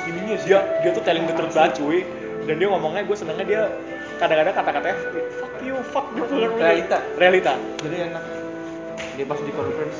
[0.05, 0.53] ininya sih.
[0.53, 2.05] dia dia tuh telling the truth banget cuy.
[2.45, 3.61] Dan dia ngomongnya gue senengnya dia
[4.17, 4.97] kadang-kadang kata-katanya
[5.67, 6.97] you fuck gitu kan Realita.
[7.15, 8.23] realita Jadi enak.
[9.13, 9.97] Dia pas di conference.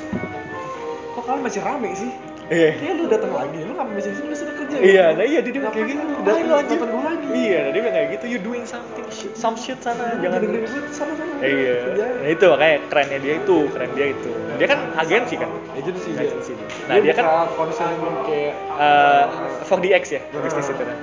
[1.11, 2.11] Kok kalian masih rame sih?
[2.47, 4.27] iya Kayaknya lu datang lagi, lu ngapain masih di sini?
[4.29, 4.75] Lu sudah kerja.
[4.79, 6.03] Iya, nah iya dia bilang kayak gitu.
[6.23, 7.25] datang lu nonton gua lagi?
[7.27, 8.25] Iya, nah dia bilang kayak gitu.
[8.27, 11.31] You doing something shit, some shit sana, Jangan jangan dengerin gue sama-sama.
[11.43, 12.05] Iya, Kerja.
[12.23, 14.31] nah itu makanya kerennya dia itu, keren dia itu.
[14.55, 16.23] Dia kan agensi kan, Agency dia.
[16.23, 16.63] Agency dia.
[16.63, 17.87] Nah, Nah, dia dia, kan- buka konser
[18.23, 19.23] kayak uh,
[19.65, 20.97] for the X ya, bisnis itu kan.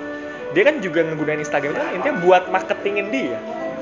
[0.55, 3.37] Dia kan juga ngegunain Instagram itu kan intinya buat marketingin dia,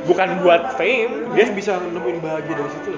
[0.09, 1.31] bukan buat fame.
[1.33, 2.93] dia bisa nemuin bahagia dari situ.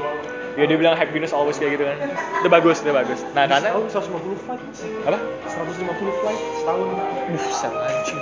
[0.54, 1.98] ya dia bilang happiness always kayak gitu kan.
[2.42, 3.20] Itu bagus, itu bagus.
[3.34, 4.62] Nah karena Tahun 150 flight
[5.06, 5.18] apa?
[5.50, 6.86] 150 flight setahun.
[7.34, 8.20] Buset anjing.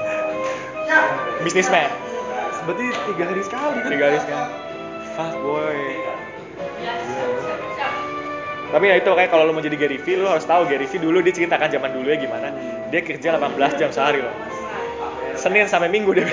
[1.44, 1.90] Businessman.
[2.62, 3.90] Berarti tiga hari sekali kan?
[3.90, 4.50] tiga hari sekarang
[5.12, 5.80] fuck boy
[8.72, 10.96] tapi ya itu kayak kalau lu mau jadi Gary Vee lu harus tahu Gary Vee
[10.96, 12.48] dulu dia ceritakan zaman dulu ya gimana
[12.88, 14.32] dia kerja 18 jam sehari loh
[15.36, 16.24] Senin sampai Minggu dia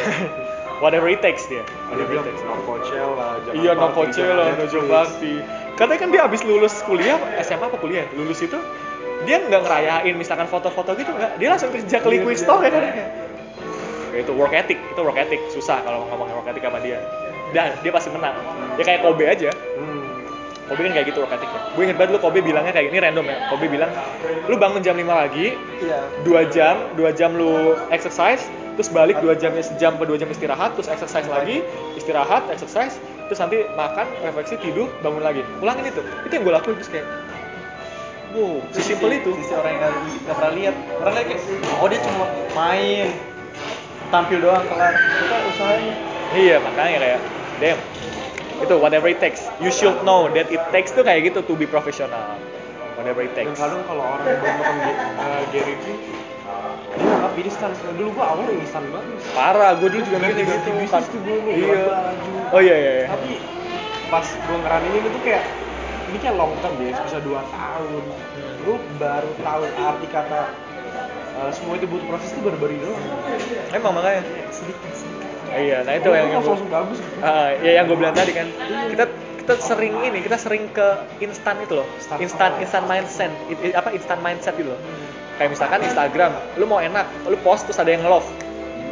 [0.79, 1.63] whatever it takes dia.
[1.91, 2.41] Dia bilang takes.
[2.43, 5.33] No Coachella, Jakarta, iya no Coachella no bakti
[5.79, 8.03] katanya kan dia abis lulus kuliah SMA apa kuliah?
[8.11, 8.59] Lulus itu
[9.23, 11.39] dia nggak ngerayain misalkan foto-foto gitu nggak.
[11.39, 12.43] Dia langsung kerja ke Iya, liquid iya.
[12.43, 12.83] store ya kan
[14.09, 15.37] Ya, itu work ethic itu work ethic.
[15.53, 16.97] Susah kalau ngomongin work ethic sama dia.
[17.53, 18.35] Dan dia pasti menang.
[18.75, 19.53] Dia kayak Kobe aja.
[19.77, 20.01] Hmm.
[20.65, 21.61] Kobe kan kayak gitu work ethicnya.
[21.77, 23.37] Gue inget banget lu Kobe bilangnya kayak ini random ya.
[23.47, 23.89] Kobe bilang
[24.49, 25.99] lu bangun jam 5 pagi Iya.
[26.25, 28.49] dua jam dua jam lu exercise
[28.79, 31.59] terus balik dua jam sejam atau dua jam istirahat terus exercise lagi
[31.99, 32.95] istirahat exercise
[33.29, 35.45] terus nanti makan refleksi tidur bangun lagi.
[35.61, 36.01] Ulangin itu.
[36.25, 37.05] Itu yang gue lakuin terus kayak
[38.33, 39.29] wow sesimpel itu.
[39.37, 39.93] Sisi orang yang nggak
[40.25, 40.75] nggak pernah lihat.
[40.97, 41.39] Orang kayak
[41.77, 42.25] oh dia cuma
[42.57, 43.07] main
[44.09, 44.93] tampil doang kelar.
[44.97, 45.93] Kita usahanya.
[46.33, 47.19] iya makanya kayak
[47.61, 47.79] damn.
[48.65, 49.45] Itu whatever it takes.
[49.61, 52.33] You should know that it takes tuh kayak gitu to be professional.
[52.97, 55.95] Whatever it Dan takes kadang kalau orang nonton Ge- eh, Gary Vee,
[56.91, 57.69] dia nggak instan.
[57.93, 59.15] Dulu gua awalnya instan banget.
[59.31, 61.81] Parah gue dulu juga mikir gitu bisnis tuh gua iya
[62.49, 63.07] oh iya iya, iya.
[63.07, 63.31] Tapi
[64.07, 65.43] pas gua ngeranin itu kayak
[66.09, 68.03] ini kayak long term ya, bisa dua tahun.
[68.59, 70.41] Lu baru tahu arti kata
[71.37, 73.03] eh, semua itu butuh proses itu baru-baru ini doang.
[73.69, 75.27] emang makanya Sedikit sedikit.
[75.51, 77.15] iya nah itu Gua- yang gua yang langsung gua- bagus gitu.
[77.59, 78.47] Ya yang gue bilang tadi kan
[78.89, 79.05] kita
[79.39, 80.87] kita sering ini kita sering ke
[81.19, 82.51] instan itu loh Instan.
[82.57, 83.31] instan mindset
[83.71, 84.81] apa instan mindset gitu loh
[85.39, 88.27] kayak misalkan Instagram lu mau enak lu post terus ada yang love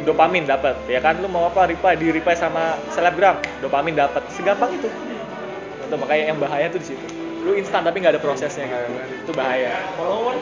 [0.08, 1.20] dopamin dapat ya kan?
[1.20, 4.88] Lu mau apa reply di reply sama selebgram dopamin dapat segampang itu.
[5.84, 7.04] Itu makanya yang bahaya tuh di situ.
[7.44, 9.28] Lu instan tapi nggak ada prosesnya gitu.
[9.28, 9.76] Itu bahaya.
[10.00, 10.34] Follower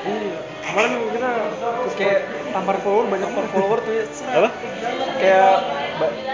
[0.00, 0.32] Iya.
[0.64, 1.30] Kemarin kita
[1.60, 2.20] terus kayak
[2.56, 4.04] tampar follower banyak follower tuh ya.
[4.32, 4.48] Apa?
[5.20, 5.54] Kayak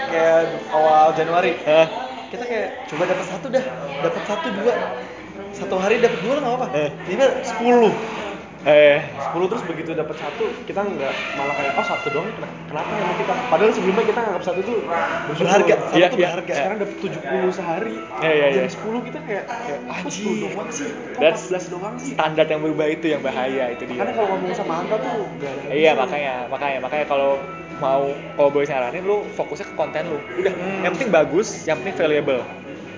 [0.07, 0.39] kayak
[0.71, 1.59] awal Januari.
[1.67, 1.87] Hah?
[2.27, 3.63] kita kayak coba dapat satu dah
[4.03, 4.73] dapat satu dua.
[5.55, 6.89] Satu hari dapat dua nggak apa Eh.
[7.11, 7.91] ini sepuluh
[8.67, 12.91] eh 10 terus begitu dapat satu kita nggak malah kayak oh satu doang ken- kenapa
[12.91, 15.47] ya kita padahal sebelumnya kita nganggap satu tuh bersyukur.
[15.47, 15.73] Berharga.
[15.79, 16.27] Satu Iya, tuh iya.
[16.27, 16.53] berharga.
[16.53, 17.15] sekarang dapat 70
[17.49, 18.75] sehari Iya, iya, jadi iya.
[18.75, 22.87] 10 kita kayak kayak ah, 10 doang sih That's 14 doang sih standar yang berubah
[22.87, 26.33] itu yang bahaya itu dia karena kalau ngomong sama angka tuh gak ada Iya makanya
[26.47, 27.31] makanya makanya kalau
[27.77, 28.03] mau
[28.35, 30.17] kalau boleh saranin lu fokusnya ke konten lu.
[30.35, 30.49] Udah,
[30.81, 32.41] yang penting bagus, yang penting valuable.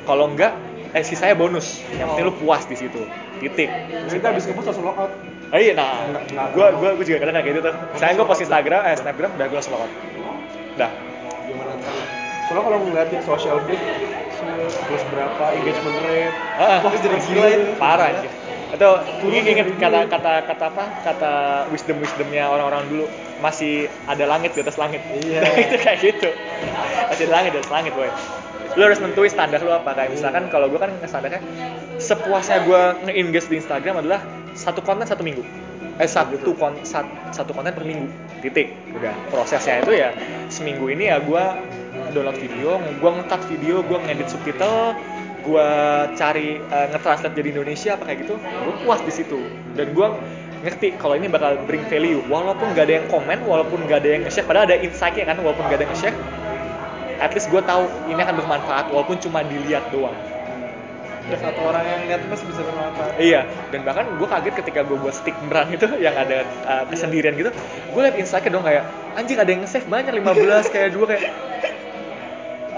[0.02, 0.56] Kalau enggak
[0.90, 1.84] eh sisanya bonus.
[1.92, 3.04] Yang penting lu puas di situ.
[3.38, 3.68] Titik.
[4.08, 5.12] kita habis ngepost langsung lockout
[5.50, 6.06] Oh iya, nah,
[6.54, 7.74] gua gua gua juga kadang kayak gitu tuh.
[7.98, 9.92] Saya gua post Instagram, eh Snapgram, udah gua langsung login.
[10.78, 10.92] Udah.
[11.50, 11.74] gimana
[12.50, 13.86] soalnya kalau ngeliatin social blade
[14.90, 18.32] terus berapa engagement rate Ah, wah jadi gila itu parah anjir.
[18.70, 18.90] Itu
[19.22, 20.86] Turun inget kata kata kata apa?
[21.06, 21.34] Kata
[21.70, 23.06] wisdom wisdomnya orang-orang dulu
[23.42, 25.02] masih ada langit di atas langit.
[25.26, 25.42] Iya.
[25.70, 26.30] itu kayak gitu.
[27.10, 28.10] Masih ada langit di atas langit, boy.
[28.78, 29.94] Lu harus nentuin standar lu apa.
[29.94, 31.42] Kayak misalkan kalau gua kan standarnya
[32.02, 34.22] sepuasnya gua nge-engage di Instagram adalah
[34.60, 35.48] satu konten satu minggu.
[36.00, 38.12] Eh satu kon sat- satu konten per minggu.
[38.44, 38.76] Titik.
[38.92, 39.16] Udah.
[39.32, 40.12] Prosesnya itu ya
[40.52, 41.56] seminggu ini ya gua
[42.12, 44.96] download video, gua nge-cut video, gua ngedit subtitle,
[45.48, 45.68] gua
[46.20, 49.40] cari eh, nge-translate jadi Indonesia apa kayak gitu, gua puas di situ.
[49.76, 50.20] Dan gua
[50.60, 54.22] ngerti kalau ini bakal bring value walaupun gak ada yang komen, walaupun gak ada yang
[54.28, 56.18] nge-share, padahal ada insight-nya kan walaupun gak ada yang nge-share,
[57.20, 60.16] at least gue tahu ini akan bermanfaat walaupun cuma dilihat doang.
[61.30, 64.98] Ada satu orang yang lihat masih bisa bermanfaat Iya, dan bahkan gue kaget ketika gue
[64.98, 67.54] buat stick brand itu yang ada uh, kesendirian gitu,
[67.94, 71.24] gue liat insight dong kayak anjing ada yang nge-save banyak 15 kayak dua kayak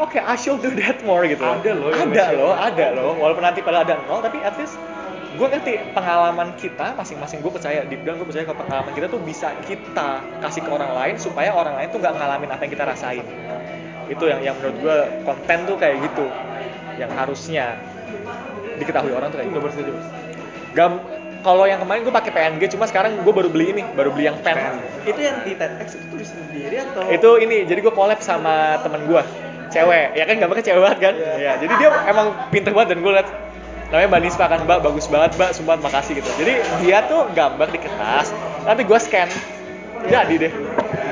[0.02, 1.46] Oke, I should do that more gitu.
[1.46, 3.14] Ada loh ada loh, ada loh.
[3.22, 4.74] Walaupun nanti pada ada nol, tapi at least
[5.38, 9.22] gue ngerti pengalaman kita masing-masing gue percaya deep down gue percaya kalau pengalaman kita tuh
[9.22, 12.86] bisa kita kasih ke orang lain supaya orang lain tuh nggak ngalamin apa yang kita
[12.90, 13.26] rasain.
[14.10, 16.26] Itu yang yang menurut gue konten tuh kayak gitu
[16.98, 17.78] yang harusnya
[18.82, 19.92] diketahui orang tuh kayak itu gitu.
[20.74, 21.04] Gam
[21.42, 24.38] kalau yang kemarin gue pakai PNG cuma sekarang gue baru beli ini baru beli yang
[24.46, 24.78] pen
[25.10, 27.02] itu yang di TEDx itu tulis sendiri atau?
[27.10, 29.22] Itu ini jadi gue collab sama temen gue
[29.74, 30.08] cewek.
[30.14, 31.14] Ya kan gambarnya cewek banget kan?
[31.18, 31.34] Iya.
[31.40, 33.30] ya jadi dia emang pinter banget dan gue liat
[33.92, 34.60] namanya Mbak Nispa kan?
[34.64, 36.30] Mbak bagus banget Mbak sumpah makasih gitu.
[36.38, 36.54] Jadi
[36.86, 38.30] dia tuh gambar di kertas
[38.64, 39.30] nanti gue scan.
[40.06, 40.52] Jadi deh.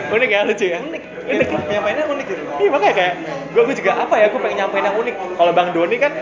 [0.09, 0.77] Unik ya lucu ya?
[0.81, 1.03] Unik.
[1.29, 1.47] Unik.
[1.49, 2.43] Penyampaiannya unik gitu.
[2.61, 3.15] Iya makanya kayak
[3.49, 5.15] gue gue juga apa ya gue pengen nyampein yang unik.
[5.35, 6.13] Kalau Bang Doni kan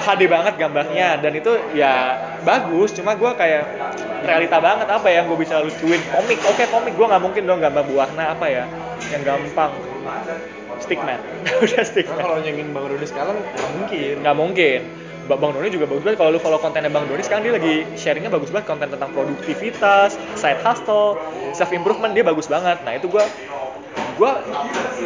[0.00, 1.94] HD banget gambarnya dan itu ya
[2.42, 2.94] bagus.
[2.94, 3.64] Cuma gue kayak
[4.22, 6.38] realita banget apa yang gue bisa lucuin komik.
[6.46, 8.64] Oke komik gue nggak mungkin dong gambar berwarna apa ya
[9.10, 9.72] yang gampang.
[10.80, 11.20] Stickman,
[11.64, 12.24] udah stickman.
[12.24, 14.80] kalau nyengin Bang Rudi sekarang nggak mungkin Nggak mungkin.
[15.28, 16.18] Ba- Bang Doni juga bagus banget.
[16.18, 20.16] Kalau lu follow kontennya Bang Doni sekarang dia lagi sharingnya bagus banget konten tentang produktivitas,
[20.34, 21.20] side hustle,
[21.52, 22.80] self improvement dia bagus banget.
[22.82, 23.20] Nah itu gue
[23.90, 24.30] gue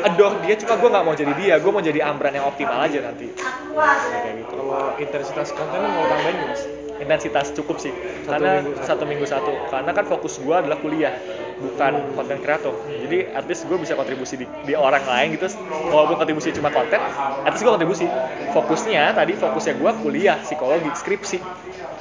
[0.03, 1.55] adore dia cuma gue nggak mau jadi dia.
[1.63, 3.31] Gue mau jadi Ambran yang optimal aja nanti.
[3.31, 4.55] Nah, kayak gitu.
[4.59, 6.63] Kalau intensitas konten mau tambahin mas?
[6.95, 7.91] Intensitas cukup sih.
[8.23, 8.87] Satu karena minggu satu.
[8.87, 9.53] satu minggu satu.
[9.71, 11.15] Karena kan fokus gue adalah kuliah
[11.59, 12.75] bukan konten kreator.
[12.87, 15.47] Jadi at least gue bisa kontribusi di, di orang lain gitu.
[15.91, 16.99] Walaupun kontribusi cuma konten
[17.47, 18.07] at least gue kontribusi.
[18.51, 21.39] Fokusnya tadi fokusnya gue kuliah psikologi skripsi.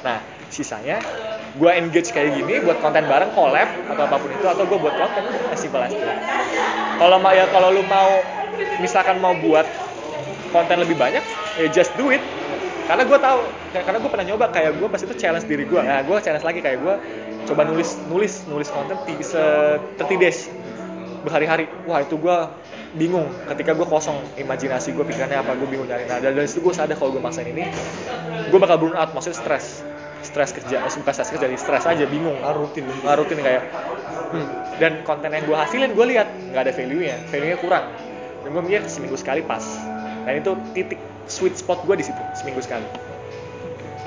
[0.02, 1.02] Nah sisanya
[1.54, 4.94] gue engage kayak gini buat konten bareng collab atau apa pun itu atau gue buat
[4.94, 5.94] konten as simple as
[6.98, 8.22] kalau ya kalau lu mau
[8.78, 9.66] misalkan mau buat
[10.54, 11.22] konten lebih banyak
[11.58, 12.22] ya just do it.
[12.84, 13.40] Karena gue tahu
[13.72, 16.60] karena gue pernah nyoba kayak gue pas itu challenge diri gue nah gue challenge lagi
[16.60, 16.94] kayak gue
[17.48, 19.42] coba nulis nulis nulis konten se
[19.98, 20.52] 30 days
[21.24, 21.64] berhari-hari.
[21.88, 22.36] Wah itu gue
[22.94, 26.04] bingung ketika gue kosong imajinasi gue pikirannya apa gue bingung nyari.
[26.04, 27.72] Nada dan situ gue sadar kalau gue maksain ini
[28.52, 29.80] gue bakal burn out maksudnya stres
[30.34, 32.34] stres kerja eh, bukan stres kerja jadi stres aja bingung.
[32.42, 33.70] Ah, rutin nggak rutin kayak
[34.34, 34.46] hmm.
[34.82, 37.86] dan konten yang gue hasilin gue lihat nggak ada value nya value nya kurang.
[38.42, 39.62] Dan gue mikir seminggu sekali pas.
[40.26, 40.98] Dan itu titik
[41.30, 42.82] sweet spot gue di situ seminggu sekali.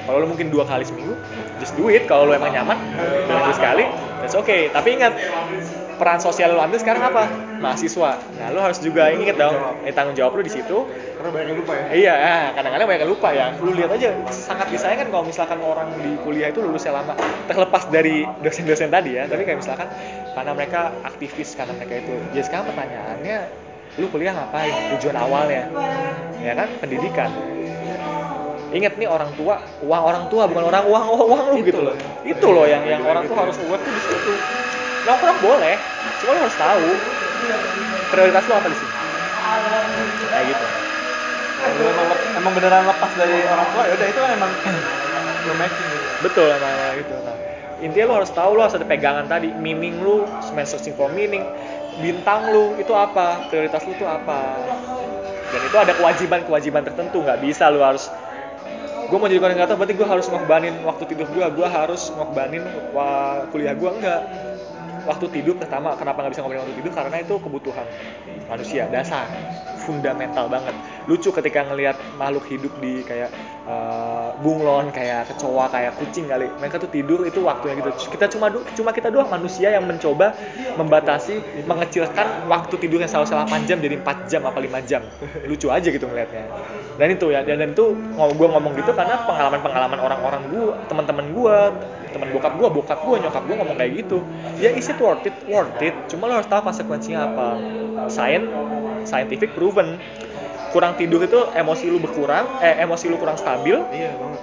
[0.04, 1.16] Kalau lo mungkin dua kali seminggu
[1.64, 2.04] just do it.
[2.12, 2.76] Kalau lo emang nyaman
[3.24, 3.88] dua minggu sekali
[4.20, 4.68] that's okay.
[4.76, 5.16] Tapi ingat
[5.98, 7.26] peran sosial lo ambil sekarang apa
[7.60, 11.48] mahasiswa nah lo harus juga ingat dong eh, tanggung jawab lo di situ karena banyak
[11.50, 13.46] yang lupa ya Iya, ah, kadang-kadang banyak yang lupa ya.
[13.58, 17.18] Lu lihat aja, sangat disayangkan kalau misalkan orang di kuliah itu lulusnya lama.
[17.50, 19.90] Terlepas dari dosen-dosen tadi ya, tapi kayak misalkan
[20.38, 22.14] karena mereka aktivis, karena mereka itu.
[22.38, 23.38] Ya sekarang pertanyaannya,
[23.98, 25.74] lu kuliah ngapain tujuan awalnya
[26.38, 27.34] ya kan pendidikan
[28.68, 31.96] Ingat nih orang tua, uang orang tua bukan orang uang uang, uang lu gitu loh.
[32.28, 34.32] Itu loh yang yang orang tua harus aware tuh di situ.
[35.08, 35.76] Nongkrong boleh,
[36.20, 37.00] cuma lu harus tahu
[38.12, 38.92] prioritas lu apa di sini.
[40.28, 40.66] Kayak gitu.
[41.80, 44.52] Lu emang, emang beneran lepas dari orang tua ya udah itu kan emang
[45.48, 46.08] lo making gitu.
[46.20, 47.16] Betul emang, emang gitu.
[47.24, 47.36] Nah,
[47.80, 50.28] intinya lu harus tahu lu harus ada pegangan tadi, meaning lu,
[50.68, 51.48] searching for meaning,
[52.04, 54.60] bintang lu itu apa, prioritas lu tuh apa.
[55.56, 58.12] Dan itu ada kewajiban-kewajiban tertentu, nggak bisa lu harus
[59.08, 62.60] gue mau jadi koordinator berarti gue harus ngorbanin waktu tidur gue gue harus ngorbanin
[63.56, 64.22] kuliah gue enggak
[65.08, 66.92] waktu tidur pertama kenapa nggak bisa ngomongin waktu tidur?
[66.92, 67.88] Karena itu kebutuhan
[68.52, 69.26] manusia dasar
[69.88, 70.76] fundamental banget.
[71.08, 73.32] Lucu ketika ngelihat makhluk hidup di kayak
[73.64, 76.52] eh, bunglon kayak kecoa kayak kucing kali.
[76.60, 78.12] Mereka tuh tidur itu waktunya gitu.
[78.12, 80.36] Kita cuma cuma kita doang manusia yang mencoba
[80.76, 85.02] membatasi mengecilkan waktu tidur yang selalu 8 jam jadi 4 jam apa 5 jam.
[85.48, 86.44] Lucu aja gitu ngelihatnya.
[87.00, 91.58] Dan itu ya dan, dan itu gue ngomong gitu karena pengalaman-pengalaman orang-orang gue teman-teman gue
[92.12, 94.18] teman bokap gue bokap gue nyokap gue ngomong kayak gitu.
[94.58, 95.36] Ya is it worth it?
[95.48, 95.96] Worth it.
[96.12, 97.48] Cuma lo harus tahu konsekuensinya apa.
[98.08, 98.48] Science
[99.08, 100.00] scientific proven.
[100.68, 103.76] Kurang tidur itu emosi lu berkurang eh emosi lu kurang stabil.
[103.88, 104.42] Iya banget.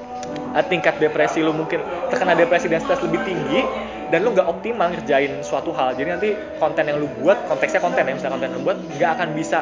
[0.55, 3.60] eh, tingkat depresi lu mungkin terkena depresi dan stres lebih tinggi
[4.09, 5.93] dan lu nggak optimal ngerjain suatu hal.
[5.99, 9.10] Jadi nanti konten yang lu buat konteksnya konten ya misalnya konten yang lu buat nggak
[9.20, 9.59] akan bisa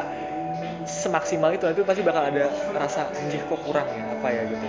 [0.87, 1.63] semaksimal itu.
[1.67, 4.03] Nanti pasti bakal ada rasa anjir kok kurang ya?
[4.15, 4.41] Apa ya?
[4.47, 4.67] gitu.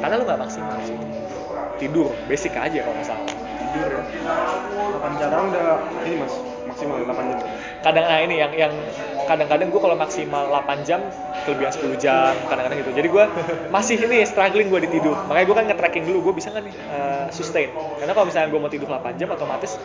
[0.00, 0.98] Karena lu nggak maksimal sih
[1.76, 3.26] tidur basic aja kalau nggak salah.
[3.72, 4.02] Tidur ya.
[4.96, 5.28] 8 jam.
[5.28, 5.66] Sekarang udah
[6.08, 6.34] ini mas.
[6.66, 7.48] Maksimal 8 jam.
[7.86, 8.72] kadang nah ini yang yang
[9.30, 11.00] kadang-kadang gue kalau maksimal 8 jam
[11.46, 12.92] kelebihan 10 jam kadang-kadang gitu.
[12.94, 13.24] Jadi gue
[13.70, 15.14] masih ini struggling gue di tidur.
[15.30, 17.70] Makanya gue kan nge-tracking dulu gue bisa nggak nih eh, sustain?
[18.02, 19.78] Karena kalau misalnya gue mau tidur 8 jam otomatis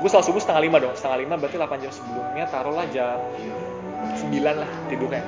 [0.00, 0.94] gue selalu subuh setengah lima dong.
[0.96, 3.20] Setengah lima berarti 8 jam sebelumnya taruhlah jam
[4.00, 5.22] 9 lah tidurnya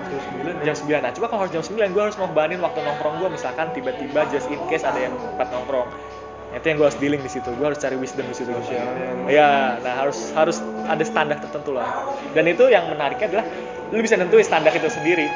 [0.65, 3.70] jam 9 nah coba kalau harus jam 9 gue harus ngorbanin waktu nongkrong gue misalkan
[3.76, 5.89] tiba-tiba just in case ada yang empat nongkrong.
[6.52, 7.49] Itu yang gue harus dealing di situ.
[7.57, 8.52] Gue harus cari wisdom di situ
[9.25, 12.12] Iya, nah harus harus ada standar tertentu lah.
[12.36, 13.47] Dan itu yang menariknya adalah
[13.89, 15.33] lu bisa nentuin standar itu sendiri.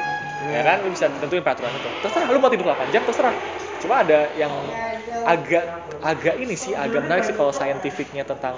[0.53, 1.89] Ya kan, lu bisa tentuin peraturan itu.
[2.05, 3.33] Terserah lu mau tidur 8 jam terserah.
[3.81, 4.53] Cuma ada yang
[5.25, 5.65] agak
[6.05, 8.53] agak ini sih agak menarik sih kalau scientificnya tentang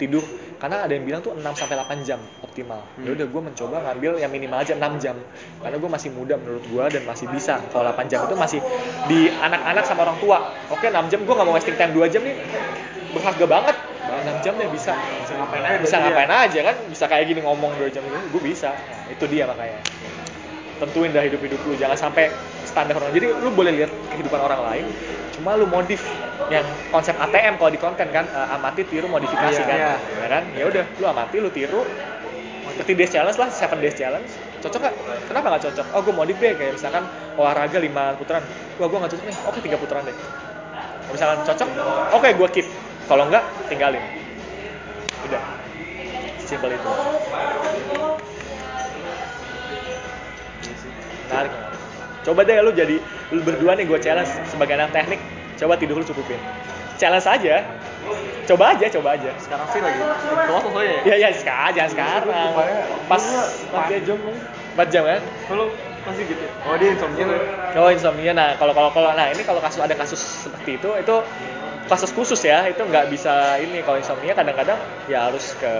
[0.00, 0.24] tidur
[0.58, 2.82] karena ada yang bilang tuh 6 sampai 8 jam optimal.
[2.98, 5.14] Ya udah gue mencoba ngambil yang minimal aja 6 jam.
[5.62, 7.62] Karena gue masih muda menurut gue dan masih bisa.
[7.70, 8.60] Kalau 8 jam itu masih
[9.06, 10.50] di anak-anak sama orang tua.
[10.74, 12.34] Oke, 6 jam gue nggak mau wasting time 2 jam nih.
[13.14, 13.76] Berharga banget.
[14.02, 14.92] 6 jam deh bisa.
[14.98, 15.78] Bisa ngapain aja.
[15.78, 16.76] Bisa ngapain aja kan?
[16.90, 18.18] Bisa kayak gini ngomong 2 jam ini.
[18.34, 18.74] Gue bisa.
[18.74, 19.78] Nah, itu dia makanya.
[20.82, 21.78] Tentuin dah hidup-hidup lu.
[21.78, 22.34] Jangan sampai
[22.78, 23.10] standar orang.
[23.10, 24.86] Jadi lu boleh lihat kehidupan orang lain.
[25.34, 25.98] Cuma lu modif
[26.46, 26.62] yang
[26.94, 29.94] konsep ATM kalau di konten kan eh, amati tiru modifikasi Iya, kan iya.
[29.98, 31.84] ya kan ya udah lu amati lu tiru
[32.78, 34.30] 30 days challenge lah 7 days challenge
[34.64, 34.94] cocok gak?
[35.28, 35.86] kenapa nggak cocok?
[35.92, 37.04] oh gue modif deh kayak misalkan
[37.36, 38.42] olahraga 5 putaran
[38.80, 40.16] wah gue nggak cocok nih oke 3 putaran deh
[41.12, 41.68] misalkan cocok
[42.16, 42.66] oke gue keep
[43.10, 44.04] kalau nggak tinggalin
[45.28, 45.42] udah
[46.48, 46.90] simpel itu
[51.28, 51.77] menarik.
[52.28, 53.00] Coba deh lu jadi
[53.32, 55.20] lu berdua nih gue challenge sebagai anak teknik.
[55.56, 56.36] Coba tidur lu cukupin.
[57.00, 57.64] Challenge aja.
[58.44, 59.32] Coba aja coba aja.
[59.40, 61.00] Sekarang sih lagi kelas soalnya ya.
[61.04, 61.72] ya ya sekarang.
[61.76, 62.52] jangan sekarang
[63.08, 63.22] pas
[63.72, 64.16] pas dia jam
[64.76, 65.66] 4 jam kan Kalau
[66.06, 66.40] masih gitu.
[66.40, 66.50] ya?
[66.64, 67.24] Oh dia insomnia.
[67.28, 67.40] Tuh.
[67.80, 71.16] Oh insomnia, nah kalau kalau kalau nah ini kalau kasus ada kasus seperti itu itu
[71.88, 72.64] kasus khusus ya.
[72.68, 73.84] Itu nggak bisa ini.
[73.84, 75.72] Kalau insomnia kadang-kadang ya harus ke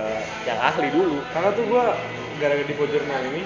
[0.44, 1.20] yang ahli dulu.
[1.32, 1.96] Karena tuh gua
[2.38, 3.42] gara-gara di jurnal ini,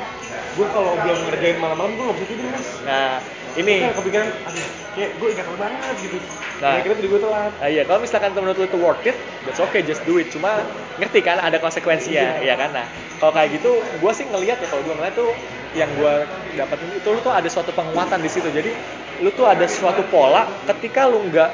[0.57, 2.69] gua kalau belum ngerjain malam-malam gua nggak bisa tidur mas.
[2.85, 3.19] Nah
[3.53, 6.17] ini Kayak kepikiran, aduh, kayak gue ingat banget gitu.
[6.65, 6.81] Nah.
[6.81, 7.53] Kira tidur gue telat.
[7.61, 10.33] Ah, iya, kalau misalkan menurut lu itu worth it, that's okay, just do it.
[10.33, 10.65] Cuma
[10.97, 12.73] ngerti kan ada konsekuensinya, ya kan?
[12.73, 12.89] Nah,
[13.21, 15.37] kalau kayak gitu, gue sih ngelihat ya kalau gue ngeliat tuh
[15.77, 16.15] yang gue
[16.57, 18.49] dapetin itu lu tuh ada suatu penguatan di situ.
[18.49, 18.73] Jadi
[19.21, 21.51] lu tuh ada suatu pola ketika lu nggak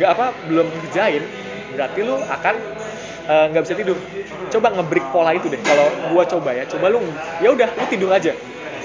[0.00, 1.24] nggak apa belum ngerjain,
[1.76, 2.54] berarti lu akan
[3.28, 3.96] eh, nggak bisa tidur.
[4.52, 5.60] Coba ngebreak pola itu deh.
[5.62, 7.00] Kalau gua coba ya, coba lu
[7.40, 8.32] ya udah lu tidur aja.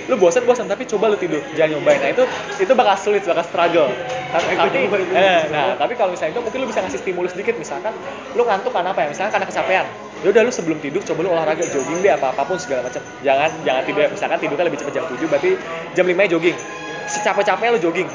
[0.09, 2.01] Lu bosan bosan tapi coba lu tidur, jangan nyobain.
[2.01, 2.23] Nah itu
[2.57, 3.93] itu bakal sulit, bakal struggle.
[4.29, 4.77] Tapi, tapi
[5.13, 7.93] eh, nah tapi kalau misalnya itu mungkin lu bisa ngasih stimulus sedikit misalkan
[8.33, 9.07] lu ngantuk karena apa ya?
[9.13, 9.85] Misalkan karena kecapean.
[10.25, 13.05] Ya udah lu sebelum tidur coba lu olahraga jogging deh apa apa pun segala macam.
[13.21, 15.51] Jangan jangan tidur misalkan tidurnya lebih cepat jam 7 berarti
[15.93, 16.57] jam 5 nya jogging.
[17.05, 18.09] Secapek-capeknya lu jogging.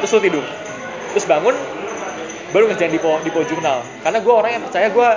[0.00, 0.44] Terus lu tidur.
[1.12, 1.54] Terus bangun
[2.56, 3.84] baru ngerjain di po, di po jurnal.
[4.00, 5.08] Karena gue orang yang percaya gue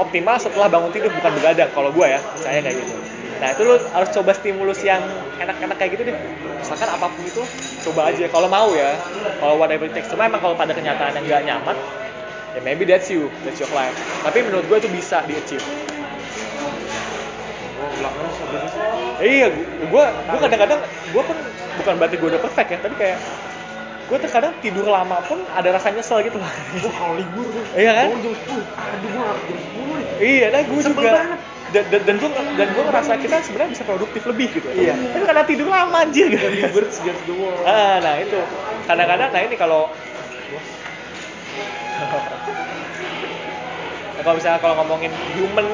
[0.00, 1.70] optimal setelah bangun tidur bukan begadang.
[1.72, 2.94] Kalau gue ya percaya kayak gitu.
[3.42, 5.02] Nah itu lu harus coba stimulus yang
[5.42, 6.16] enak-enak kayak gitu deh.
[6.60, 7.42] Misalkan apa pun itu
[7.90, 8.24] coba aja.
[8.30, 8.96] Kalau mau ya,
[9.42, 10.08] kalau whatever it takes.
[10.08, 11.76] Cuma emang kalau pada kenyataan yang nggak nyaman,
[12.56, 13.94] ya maybe that's you, that's your life.
[14.24, 15.66] Tapi menurut gue itu bisa di achieve.
[19.24, 21.36] Iya gue gue kadang-kadang gue pun
[21.80, 23.18] bukan berarti gue udah perfect ya tapi kayak
[24.04, 27.90] gue terkadang tidur lama pun ada rasa nyesel gitu loh Gua kalau libur tuh, Iya
[27.94, 28.06] kan?
[28.06, 30.06] bangun jam 10, aduh gua harus jam 10 nih.
[30.20, 31.38] iya nah gue juga banget.
[31.72, 34.94] dan dan, dan gue dan gue ngerasa kita sebenarnya bisa produktif lebih gitu Iya.
[34.94, 36.44] tapi karena tidur lama anjir gitu
[37.24, 37.64] the world.
[37.64, 38.38] ah nah itu
[38.84, 39.88] kadang-kadang nah ini kalau
[41.94, 42.10] Nah,
[44.20, 45.66] kalau misalnya kalau ngomongin human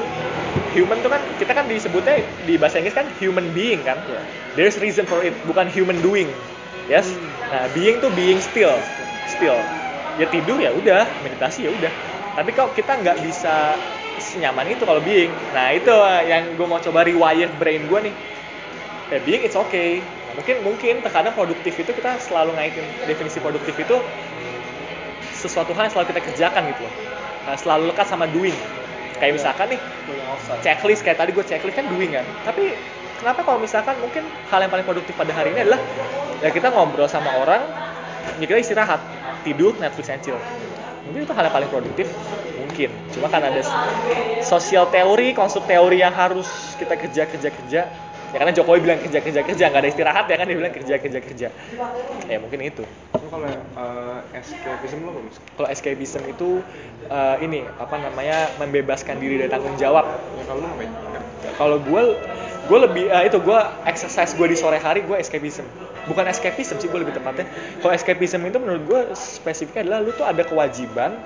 [0.71, 4.21] human tuh kan kita kan disebutnya di bahasa Inggris kan human being kan Iya.
[4.55, 6.29] there's reason for it bukan human doing
[6.91, 7.07] yes.
[7.07, 7.31] Hmm.
[7.47, 8.75] nah being tuh being still
[9.23, 9.63] still.
[10.19, 11.91] Ya tidur ya udah meditasi ya udah.
[12.35, 13.79] Tapi kalau kita nggak bisa
[14.19, 15.31] senyaman itu kalau being.
[15.55, 15.91] Nah itu
[16.27, 18.15] yang gue mau coba rewire brain gue nih.
[19.11, 20.03] Ya being it's okay.
[20.03, 23.97] Nah, mungkin mungkin terkadang produktif itu kita selalu ngaitin definisi produktif itu
[25.35, 26.93] sesuatu hal yang selalu kita kerjakan gitu loh.
[27.47, 28.55] Nah, selalu lekat sama doing.
[29.19, 29.81] Kayak misalkan nih
[30.33, 30.61] offside.
[30.65, 32.25] checklist kayak tadi gue checklist kan doing kan.
[32.47, 32.73] Tapi
[33.21, 35.81] kenapa kalau misalkan mungkin hal yang paling produktif pada hari ini adalah
[36.41, 37.61] ya kita ngobrol sama orang
[38.41, 38.97] ya kita istirahat
[39.45, 40.37] tidur Netflix and chill.
[41.05, 42.07] Mungkin itu hal yang paling produktif
[42.57, 42.89] mungkin.
[43.13, 43.61] Cuma kan ada
[44.41, 46.49] sosial teori konstruk teori yang harus
[46.81, 47.81] kita kerja kerja kerja.
[48.31, 50.45] Ya karena Jokowi bilang kerja kerja kerja nggak ada istirahat ya kan?
[50.47, 51.47] Dia bilang kerja kerja kerja.
[52.31, 52.87] Ya mungkin itu.
[53.11, 53.43] Kalau
[53.75, 55.19] uh, escapism lo
[55.59, 56.63] kalau escapism itu
[57.11, 60.07] eh, ini apa namanya membebaskan diri dari tanggung jawab.
[61.43, 62.01] Ya kalau gue
[62.71, 65.67] gue lebih eh, itu gue exercise gue di sore hari gue escapism.
[66.07, 67.43] Bukan escapism sih gue lebih tepatnya.
[67.83, 71.19] Kalau escapism itu menurut gue spesifiknya adalah lu tuh ada kewajiban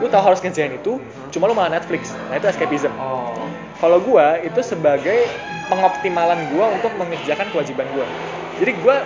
[0.00, 1.00] lu tahu harus ngerjain itu
[1.32, 2.12] cuma lu malah Netflix.
[2.28, 2.92] Nah itu escapism.
[3.00, 3.32] Oh.
[3.80, 5.24] kalau gue itu sebagai
[5.72, 8.06] pengoptimalan gue untuk mengerjakan kewajiban gue
[8.62, 8.96] jadi gue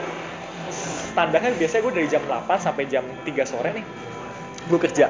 [1.15, 3.85] standarnya biasanya gue dari jam 8 sampai jam 3 sore nih
[4.67, 5.07] gue kerja.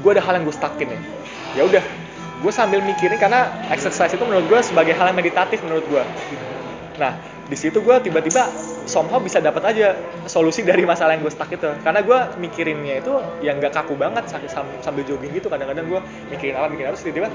[0.00, 1.00] Gue ada hal yang gue stuckin ya
[1.56, 1.84] ya udah
[2.38, 6.04] gue sambil mikirin karena exercise itu menurut gue sebagai hal yang meditatif menurut gue
[6.98, 7.14] nah
[7.48, 8.44] di situ gue tiba-tiba
[8.84, 9.96] somehow bisa dapat aja
[10.28, 11.64] solusi dari masalah yang gue stuck itu.
[11.80, 15.48] Karena gue mikirinnya itu yang gak kaku banget sambil, jogging gitu.
[15.48, 17.32] Kadang-kadang gue mikirin apa mikirin apa terus tiba-tiba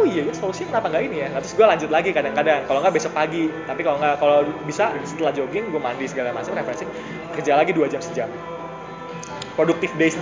[0.00, 1.28] oh iya ya solusinya kenapa nggak ini ya?
[1.30, 2.60] Nah, terus gue lanjut lagi kadang-kadang.
[2.66, 6.54] Kalau nggak besok pagi tapi kalau nggak kalau bisa setelah jogging gue mandi segala macam
[6.54, 6.86] referensi
[7.34, 8.30] kerja lagi dua jam sejam.
[9.58, 10.14] Produktif days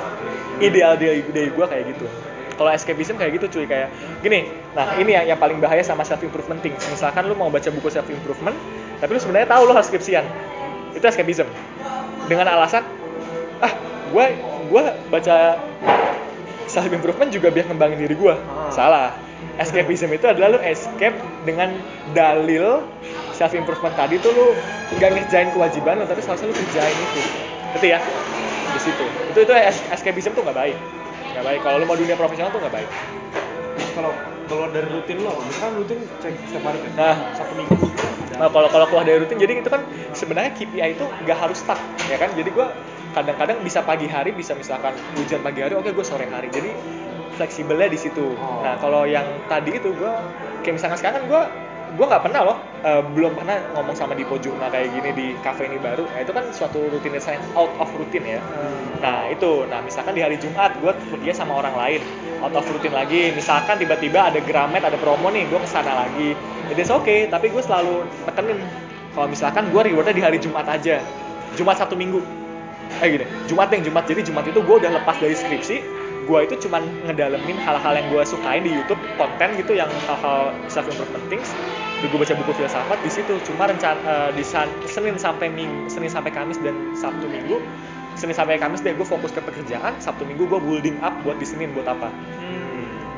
[0.59, 2.09] ideal day, day gue kayak gitu
[2.61, 3.89] kalau escapism kayak gitu cuy kayak
[4.21, 7.73] gini nah ini yang, yang paling bahaya sama self improvement things misalkan lu mau baca
[7.73, 8.53] buku self improvement
[9.01, 10.21] tapi lu sebenarnya tahu lu harus skripsian.
[10.93, 11.49] Itu escapism.
[12.29, 12.85] Dengan alasan
[13.65, 13.73] ah
[14.13, 14.27] gue
[14.69, 15.57] gue baca
[16.69, 18.69] self improvement juga biar ngembangin diri gue Ah.
[18.69, 19.09] salah.
[19.57, 21.17] Escapism itu adalah lu escape
[21.49, 21.73] dengan
[22.13, 22.85] dalil
[23.33, 24.47] self improvement tadi tuh lu
[25.01, 27.21] nggak ngerjain kewajiban lu tapi seharusnya lu kerjain itu.
[27.73, 28.01] Ngerti ya?
[28.77, 29.05] Di situ.
[29.33, 30.77] Itu itu es- escapism tuh nggak baik
[31.31, 32.91] nggak baik kalau lu mau dunia profesional tuh nggak baik
[33.91, 34.15] Kalau
[34.47, 35.43] keluar dari rutin lo, apa?
[35.47, 36.93] misalkan rutin cek setiap hari kan?
[36.95, 37.17] Nah.
[37.35, 37.75] Satu minggu.
[38.39, 39.83] Nah, kalau kalau keluar dari rutin jadi itu kan
[40.15, 42.67] sebenarnya KPI itu nggak harus stuck ya kan jadi gue
[43.13, 46.71] kadang-kadang bisa pagi hari bisa misalkan hujan pagi hari oke gue sore hari jadi
[47.35, 48.63] fleksibelnya di situ Oh.
[48.63, 50.13] nah kalau yang tadi itu gue
[50.63, 51.43] kayak misalkan sekarang kan gue
[51.91, 55.67] gue nggak pernah loh eh, belum pernah ngomong sama Dipo Juma kayak gini di cafe
[55.69, 56.07] ini baru.
[56.07, 58.41] Nah itu kan suatu rutinitas yang out of rutin ya.
[59.01, 62.01] Nah itu, nah misalkan di hari Jumat gue pergi sama orang lain.
[62.41, 66.33] Out of rutin lagi, misalkan tiba-tiba ada Gramet, ada promo nih, gue ke sana lagi,
[66.73, 68.65] it is okay, tapi gue selalu tekenin.
[69.13, 71.05] Kalau misalkan gue rewardnya di hari Jumat aja,
[71.53, 72.25] Jumat satu minggu,
[73.05, 76.00] eh gini, Jumat yang Jumat, jadi Jumat itu gue udah lepas dari skripsi,
[76.31, 80.87] gue itu cuman ngedalemin hal-hal yang gue sukain di YouTube, konten gitu yang hal-hal self
[80.87, 81.51] improvement things,
[81.99, 86.31] gue baca buku filsafat di situ, cuma rencana di San- Senin sampai Ming, Senin sampai
[86.31, 87.59] Kamis dan Sabtu Minggu
[88.19, 91.47] Senin sampai Kamis deh gue fokus ke pekerjaan, Sabtu Minggu gue building up buat di
[91.47, 92.11] Senin buat apa.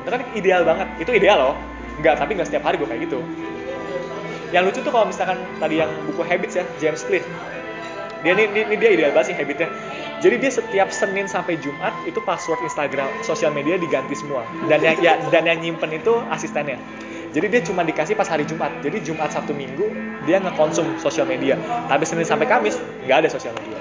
[0.05, 1.55] Itu kan ideal banget, itu ideal loh.
[1.99, 3.19] Enggak, tapi nggak setiap hari gue kayak gitu.
[4.53, 7.25] Yang lucu tuh kalau misalkan tadi yang buku Habits ya, James Clear.
[8.23, 9.67] Dia ini, ini, dia ideal banget sih habitnya.
[10.23, 14.47] Jadi dia setiap Senin sampai Jumat itu password Instagram, sosial media diganti semua.
[14.71, 16.79] Dan yang ya, dan yang nyimpen itu asistennya.
[17.35, 18.71] Jadi dia cuma dikasih pas hari Jumat.
[18.79, 19.91] Jadi Jumat Sabtu Minggu
[20.23, 21.59] dia ngekonsum sosial media.
[21.91, 23.75] Tapi Senin sampai Kamis nggak ada sosial media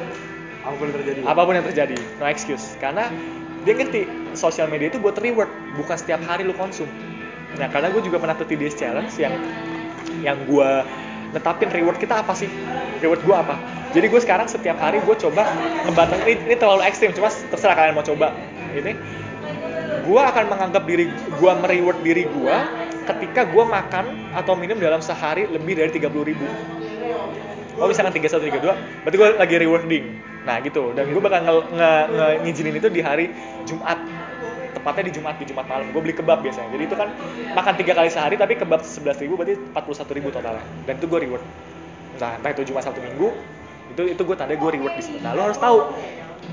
[0.63, 1.21] Apa pun yang terjadi.
[1.27, 3.11] apa pun yang terjadi no excuse karena
[3.67, 6.87] dia ngerti sosial media itu buat reward bukan setiap hari lu konsum
[7.59, 9.35] nah karena gue juga pernah tuh TDS challenge yang
[10.23, 10.71] yang gue
[11.35, 12.47] netapin reward kita apa sih
[13.03, 13.59] reward gue apa
[13.93, 15.45] jadi gue sekarang setiap hari gue coba
[15.85, 18.33] ngebatang ini, ini terlalu ekstrim cuma terserah kalian mau coba.
[18.73, 18.93] Ini
[20.03, 22.57] gue akan menganggap diri gue mereward diri gue
[23.05, 26.47] ketika gue makan atau minum dalam sehari lebih dari 30 ribu.
[27.77, 30.05] Oh misalkan 31, 32 berarti gue lagi rewarding.
[30.49, 30.97] Nah gitu.
[30.97, 31.91] Dan gue bakal nge, nge,
[32.49, 33.29] nge- itu di hari
[33.69, 34.01] Jumat.
[34.73, 35.93] Tepatnya di Jumat di Jumat malam.
[35.93, 36.73] Gue beli kebab biasanya.
[36.73, 37.13] Jadi itu kan
[37.53, 40.65] makan tiga kali sehari tapi kebab sebelas ribu berarti empat puluh satu ribu totalnya.
[40.89, 41.45] Dan itu gue reward.
[42.17, 43.33] Entah entah itu Jumat Sabtu Minggu
[43.93, 45.21] itu itu gue tanda gue reward di situ.
[45.21, 45.79] Nah lo harus tahu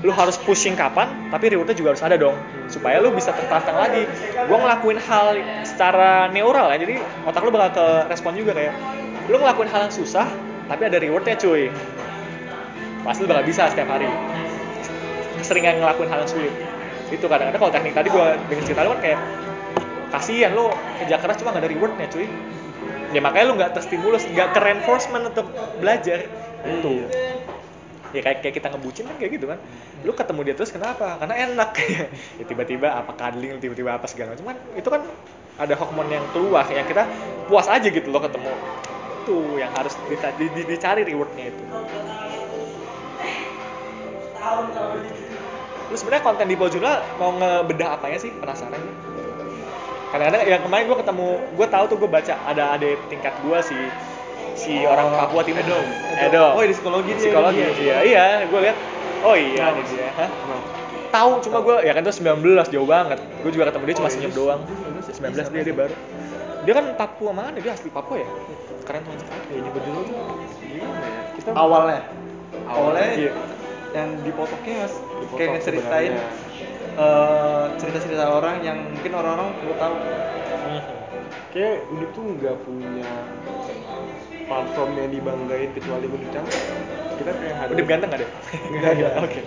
[0.00, 2.32] lu harus pushing kapan tapi rewardnya juga harus ada dong
[2.70, 4.04] supaya lu bisa tertantang lagi.
[4.46, 5.26] Gue ngelakuin hal
[5.64, 8.76] secara neural ya jadi otak lu bakal ke respon juga kayak
[9.32, 10.28] lu ngelakuin hal yang susah
[10.68, 11.72] tapi ada rewardnya cuy.
[13.02, 14.06] Pasti lu bakal bisa setiap hari.
[15.40, 16.54] Keseringan ngelakuin hal yang sulit.
[17.10, 19.20] Itu kadang-kadang kalau teknik tadi gue dengan cerita lu kan kayak
[20.10, 20.68] kasihan lu
[21.02, 22.28] kerja keras cuma gak ada rewardnya cuy.
[23.10, 25.50] Ya makanya lu nggak terstimulus nggak ke reinforcement untuk
[25.82, 26.30] belajar
[26.64, 26.90] itu
[28.10, 29.58] ya kayak kayak kita ngebucin kan kayak gitu kan.
[30.02, 31.18] Lu ketemu dia terus kenapa?
[31.22, 31.70] Karena enak.
[32.40, 34.50] Ya tiba-tiba apa cuddling tiba-tiba apa segala macam.
[34.50, 35.02] Kan itu kan
[35.60, 37.06] ada hormon yang keluar yang kita
[37.46, 38.50] puas aja gitu loh ketemu.
[39.22, 41.62] Itu yang harus dica- di- di- dicari rewardnya itu.
[45.90, 48.30] Lu sebenarnya konten di Pojula mau ngebedah apanya sih?
[48.34, 48.94] Penasaran sih
[50.10, 53.58] kadang-kadang yang kemarin gue ketemu gue tahu tuh gue baca ada ada tingkat gue
[54.60, 55.78] si si orang Papua Timur Edo.
[56.20, 57.20] Edo Oh, di psikologi dia.
[57.32, 58.76] psikologi Iya, iya iya gue lihat
[59.24, 60.08] oh iya ini dia.
[60.14, 60.28] Hah?
[61.10, 63.18] tahu cuma gue ya kan itu 19 jauh banget.
[63.40, 64.60] Gue juga ketemu dia cuma Oh, iya, senyum dia doang.
[65.08, 65.94] 19 19, dia dia baru.
[66.60, 67.56] Dia kan Papua mana?
[67.56, 68.28] Dia asli Papua ya?
[68.84, 69.12] Keren tuh
[69.48, 70.00] ya nyebut dulu.
[70.04, 70.16] Tuh
[70.60, 72.02] gimana ya kita Awalnya.
[72.68, 73.32] Awalnya Iya.
[73.90, 74.94] yang di potoknya mas.
[74.94, 76.12] Dipotong kayak ngeceritain
[77.00, 79.94] eh, cerita-cerita orang yang mungkin orang-orang perlu tahu.
[81.50, 83.10] kayak Unik tuh nggak punya
[84.50, 86.58] platform yang dibanggain kecuali Unik cantik
[87.14, 88.30] kita kayak harus udah ganteng gak deh
[88.74, 89.08] Nggak ada.
[89.22, 89.40] oke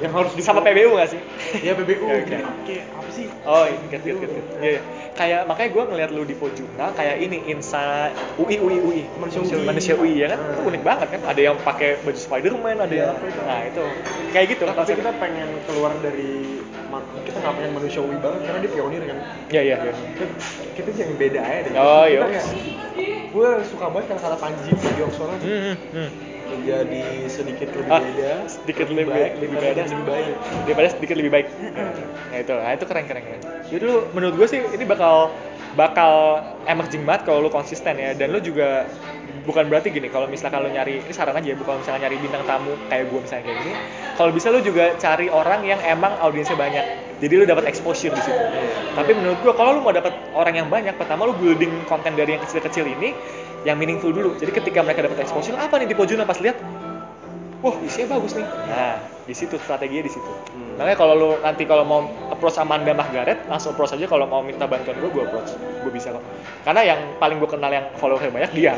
[0.00, 1.20] yang harus di sama PBU gak sih
[1.66, 2.24] ya PBU kan
[2.64, 4.46] kayak apa sih Oh, inget, inget, inget.
[4.54, 4.80] Iya, iya.
[5.12, 9.64] Kayak makanya gue ngeliat lu di Pojuna kayak ini Insa UI UI UI Manusia UI.
[9.64, 10.52] manusia UI ya kan Hmm.
[10.52, 13.16] itu unik banget kan ada yang pakai baju Spiderman ada yang Iya.
[13.16, 13.82] apa itu nah itu
[14.30, 16.60] kayak gitu tapi kita pengen keluar dari
[17.22, 19.16] kita nggak pengen manusiawi banget karena dia pionir kan
[19.48, 19.92] ya ya ya
[20.74, 22.20] kita, sih yang beda aja deh Oh, iya.
[23.30, 26.08] gue suka banget kata-kata Panji Pragiwaksono hmm, hmm, hmm.
[26.50, 28.32] Menjadi sedikit lebih Ah, beda.
[28.50, 30.34] sedikit lebih baik lebih beda lebih baik.
[30.66, 31.46] Daripada sedikit lebih baik.
[32.30, 32.54] Nah itu.
[32.54, 35.30] Nah itu keren keren keren jadi lu menurut gue sih ini bakal
[35.78, 38.10] bakal emerging banget kalau lu konsisten ya.
[38.18, 38.82] Dan lu juga
[39.46, 42.44] bukan berarti gini kalau misalkan lu nyari ini saran aja ya bukan misalnya nyari bintang
[42.44, 43.72] tamu kayak gue misalnya kayak gini.
[44.18, 46.84] Kalau bisa lu juga cari orang yang emang audiensnya banyak.
[47.20, 48.42] Jadi lu dapat exposure di situ.
[48.96, 52.34] Tapi menurut gue kalau lu mau dapat orang yang banyak pertama lu building konten dari
[52.36, 53.14] yang kecil-kecil ini
[53.64, 54.36] yang meaningful dulu.
[54.40, 56.56] Jadi ketika mereka dapat exposure apa nih di Pojuna pas lihat?
[57.60, 58.46] Wah isinya bagus nih.
[58.46, 58.96] Nah
[59.28, 60.32] di situ strateginya di situ.
[60.56, 60.80] Hmm.
[60.80, 62.00] makanya kalau lu nanti kalau mau
[62.32, 64.08] approach Amanda Margaret langsung approach aja.
[64.08, 65.52] Kalau mau minta bantuan gue gue approach.
[65.84, 66.24] Gue bisa kok.
[66.64, 68.72] Karena yang paling gue kenal yang followernya banyak dia.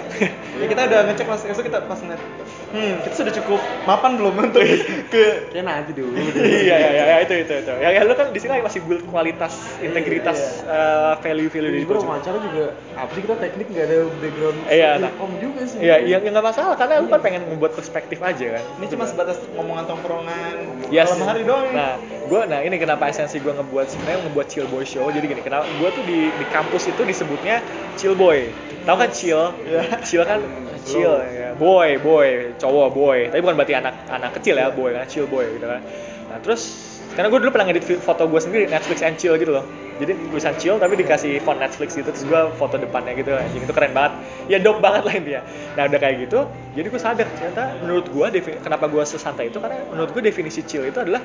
[0.59, 2.23] Ya, kita udah ngecek mas, itu kita pas ngeliat,
[2.73, 4.65] hmm kita sudah cukup mapan belum untuk
[5.12, 6.17] ke kayak nanti dulu
[6.65, 9.52] iya iya iya itu itu itu ya, ya lu kan di sini masih build kualitas
[9.78, 14.59] integritas eh, value value di bro, wawancara juga apa sih kita teknik nggak ada background
[14.73, 15.10] Iya, nah.
[15.12, 15.78] ilkom juga sih.
[15.83, 18.65] Iya, iya nggak masalah karena lu kan pengen membuat perspektif aja kan.
[18.78, 20.55] ini cuma sebatas ngomongan tongkrongan
[20.89, 21.09] Yes.
[21.12, 21.73] malam hari doang.
[21.73, 25.09] Nah, gue, nah ini kenapa esensi gue ngebuat sebenarnya ngebuat chill boy show.
[25.09, 27.65] Jadi gini, kenapa gue tuh di di kampus itu disebutnya
[27.97, 28.49] chill boy.
[28.83, 29.43] Tahu kan chill?
[30.02, 30.41] Chill kan
[30.83, 31.55] chill ya.
[31.55, 33.19] Boy, boy, cowok boy.
[33.31, 35.81] Tapi bukan berarti anak anak kecil ya, boy kan chill boy gitu kan.
[36.31, 36.62] Nah, terus
[37.12, 39.65] karena gue dulu pernah ngedit foto gue sendiri Netflix and chill gitu loh.
[40.01, 43.75] Jadi tulisan chill tapi dikasih font Netflix gitu terus gue foto depannya gitu anjing itu
[43.77, 44.12] keren banget.
[44.49, 45.43] Ya dope banget lah intinya.
[45.77, 48.27] Nah, udah kayak gitu, jadi gue sadar ternyata menurut gue
[48.65, 51.20] kenapa gue sesantai itu karena menurut gue definisi chill itu adalah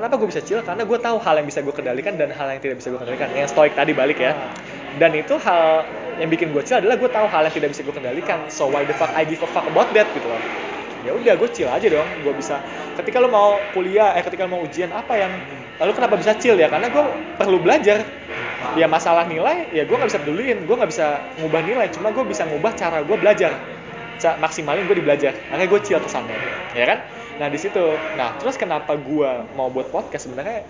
[0.00, 0.64] Kenapa gue bisa chill?
[0.64, 3.36] Karena gue tahu hal yang bisa gue kendalikan dan hal yang tidak bisa gue kendalikan.
[3.36, 4.32] Yang stoik tadi balik ya.
[4.98, 5.86] Dan itu hal
[6.18, 8.50] yang bikin gue chill adalah gue tahu hal yang tidak bisa gue kendalikan.
[8.50, 10.42] So why the fuck I give a fuck about that gitu loh.
[11.06, 12.08] Ya udah gue chill aja dong.
[12.20, 12.60] Gue bisa.
[12.98, 15.32] Ketika lo mau kuliah, eh ketika lo mau ujian apa yang
[15.80, 16.68] lalu kenapa bisa chill ya?
[16.68, 17.04] Karena gue
[17.40, 18.04] perlu belajar.
[18.76, 20.58] Ya masalah nilai, ya gue nggak bisa peduliin.
[20.68, 21.06] Gue nggak bisa
[21.40, 21.88] ngubah nilai.
[21.88, 23.52] Cuma gue bisa ngubah cara gue belajar.
[24.20, 25.32] Ca- maksimalin gue di belajar.
[25.48, 26.36] Makanya gue chill kesannya.
[26.76, 26.98] Ya kan?
[27.40, 27.80] Nah di situ,
[28.12, 30.68] nah terus kenapa gue mau buat podcast sebenarnya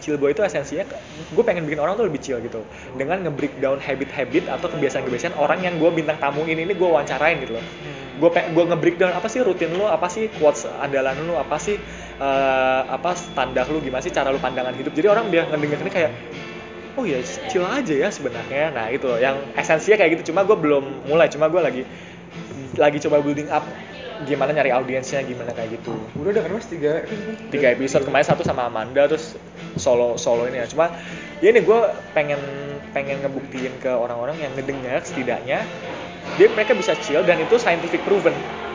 [0.00, 0.86] chill boy itu esensinya
[1.34, 2.62] gue pengen bikin orang tuh lebih chill gitu.
[2.98, 7.64] Dengan nge-breakdown habit-habit atau kebiasaan-kebiasaan orang yang gue bintang tamuin ini gue wawancarain gitu loh.
[8.18, 11.76] Gue pe gue nge-breakdown apa sih rutin lu apa sih quotes andalan lu apa sih
[12.18, 14.94] eh, apa standar lu gimana sih cara lu pandangan hidup.
[14.94, 16.12] Jadi orang dia ngedenger ini kayak
[16.94, 17.18] oh ya
[17.50, 18.70] chill aja ya sebenarnya.
[18.70, 19.18] Nah itu loh.
[19.18, 20.34] Yang esensinya kayak gitu.
[20.34, 21.26] Cuma gue belum mulai.
[21.30, 21.82] Cuma gue lagi
[22.74, 23.62] lagi coba building up
[24.22, 27.50] gimana nyari audiensnya gimana kayak gitu Udah ada kan mas tiga episode.
[27.50, 29.34] tiga episode kemarin satu sama Amanda terus
[29.74, 30.94] solo solo ini ya cuma
[31.42, 31.80] ya ini gue
[32.14, 32.38] pengen
[32.94, 35.66] pengen ngebuktiin ke orang-orang yang ngedengar setidaknya
[36.38, 38.32] dia mereka bisa chill dan itu scientific proven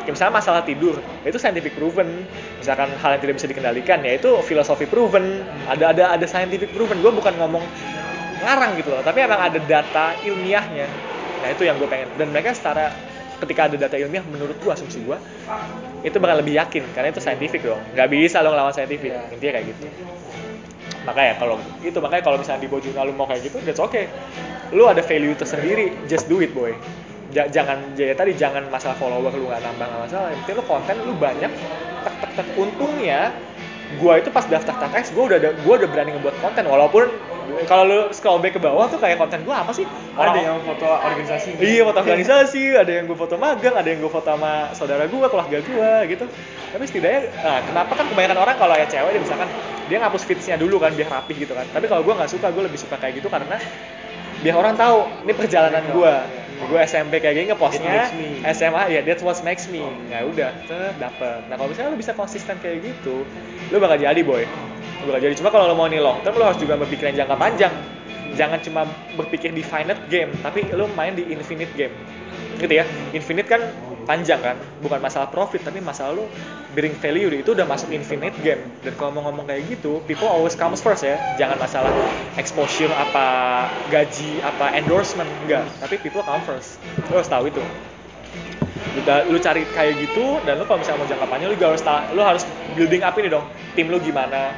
[0.10, 2.26] Kayak misalnya masalah tidur, itu scientific proven.
[2.58, 5.46] Misalkan hal yang tidak bisa dikendalikan, ya itu filosofi proven.
[5.70, 6.98] Ada ada ada scientific proven.
[7.04, 7.62] Gue bukan ngomong
[8.42, 10.88] ngarang gitu loh, tapi emang ada data ilmiahnya.
[11.46, 12.10] Nah itu yang gue pengen.
[12.18, 12.90] Dan mereka secara
[13.40, 15.18] ketika ada data ilmiah, menurut gue asumsi gue
[16.04, 17.80] itu bakal lebih yakin karena itu scientific dong.
[17.96, 19.12] Nggak bisa lo ngelawan scientific.
[19.32, 19.84] Intinya kayak gitu.
[21.08, 24.12] Makanya kalau itu makanya kalau misalnya di Bojuna lu mau kayak gitu that's okay.
[24.76, 26.76] Lu ada value tersendiri just do it boy.
[27.30, 30.28] Ja- jangan ya tadi jangan masalah follower lu nggak nambah nggak masalah.
[30.36, 31.52] Yang penting lu konten lu banyak.
[32.04, 33.32] Tek tek tek untungnya
[33.98, 37.10] gua itu pas daftar TTX gua udah ada gua udah berani ngebuat konten walaupun
[37.68, 39.86] kalau lu scroll back ke bawah tuh kayak konten gua apa sih
[40.20, 44.12] ada yang foto organisasi Iya foto organisasi, ada yang gue foto magang, ada yang gue
[44.12, 46.26] foto sama saudara gue, keluarga gue gitu.
[46.70, 49.50] Tapi setidaknya, nah, kenapa kan kebanyakan orang kalau ya cewek dia misalkan
[49.90, 51.66] dia ngapus feeds-nya dulu kan biar rapih gitu kan.
[51.72, 53.58] Tapi kalau gue nggak suka, gue lebih suka kayak gitu karena
[54.40, 56.14] biar orang tahu ini perjalanan gue.
[56.60, 58.12] Gue SMP kayak gini ngepostnya.
[58.52, 59.80] SMA ya that's what makes me.
[60.12, 60.52] Nah udah,
[61.00, 61.40] dapet.
[61.48, 63.24] Nah kalau misalnya lu bisa konsisten kayak gitu,
[63.72, 64.44] lu bakal jadi boy.
[65.06, 65.36] Bakal jadi.
[65.40, 67.74] Cuma kalau lu mau ini long term, lu harus juga berpikiran jangka panjang.
[68.36, 68.82] Jangan cuma
[69.20, 71.92] berpikir di finite game tapi lu main di infinite game.
[72.60, 72.86] Gitu ya.
[73.16, 73.62] Infinite kan
[74.08, 74.56] panjang kan.
[74.80, 76.26] Bukan masalah profit tapi masalah lu
[76.76, 77.32] bring value.
[77.36, 78.60] Itu udah masuk infinite game.
[78.84, 81.20] Dan kalau mau ngomong kayak gitu people always comes first ya.
[81.36, 81.92] Jangan masalah
[82.40, 83.26] exposure apa
[83.92, 85.28] gaji apa endorsement.
[85.48, 85.68] Enggak.
[85.84, 86.80] Tapi people come first.
[87.12, 87.64] Lu harus tahu itu
[89.00, 91.84] lu, lu cari kayak gitu dan lu kalau misalnya mau jangka panjang lu juga harus
[92.14, 92.44] lu harus
[92.76, 93.46] building up ini dong.
[93.74, 94.54] Tim lu gimana?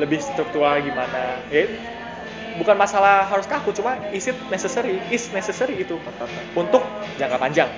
[0.00, 1.42] Lebih struktural gimana?
[1.52, 1.68] Ya
[2.58, 4.98] bukan masalah harus kaku cuma is it necessary?
[5.14, 6.00] Is necessary itu
[6.56, 6.82] untuk
[7.20, 7.70] jangka panjang.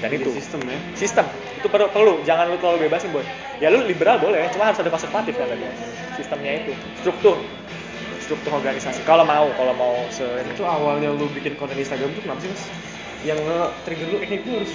[0.00, 0.30] Dan Jadi itu.
[0.36, 0.78] sistem ya?
[0.98, 1.26] Sistem.
[1.60, 2.20] Itu perlu perlu.
[2.26, 3.24] Jangan lu terlalu bebasin boy
[3.62, 5.64] ya lu liberal boleh cuma harus ada konservatif kan tadi
[6.18, 6.72] sistemnya itu.
[7.02, 7.38] Struktur.
[8.18, 9.04] Struktur organisasi.
[9.04, 12.62] Kalau mau kalau mau se itu awalnya lu bikin konten Instagram tuh kenapa sih mas?
[13.24, 14.72] Yang nge-trigger lu eh gue harus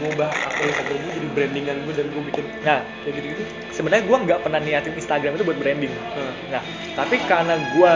[0.00, 3.42] ngubah akun Instagram gue jadi brandingan gue dan gue bikin nah kayak gitu-gitu.
[3.74, 5.92] sebenarnya gue nggak pernah niatin Instagram itu buat branding.
[5.92, 6.32] Nah.
[6.58, 6.62] Nah,
[6.96, 7.94] tapi karena gue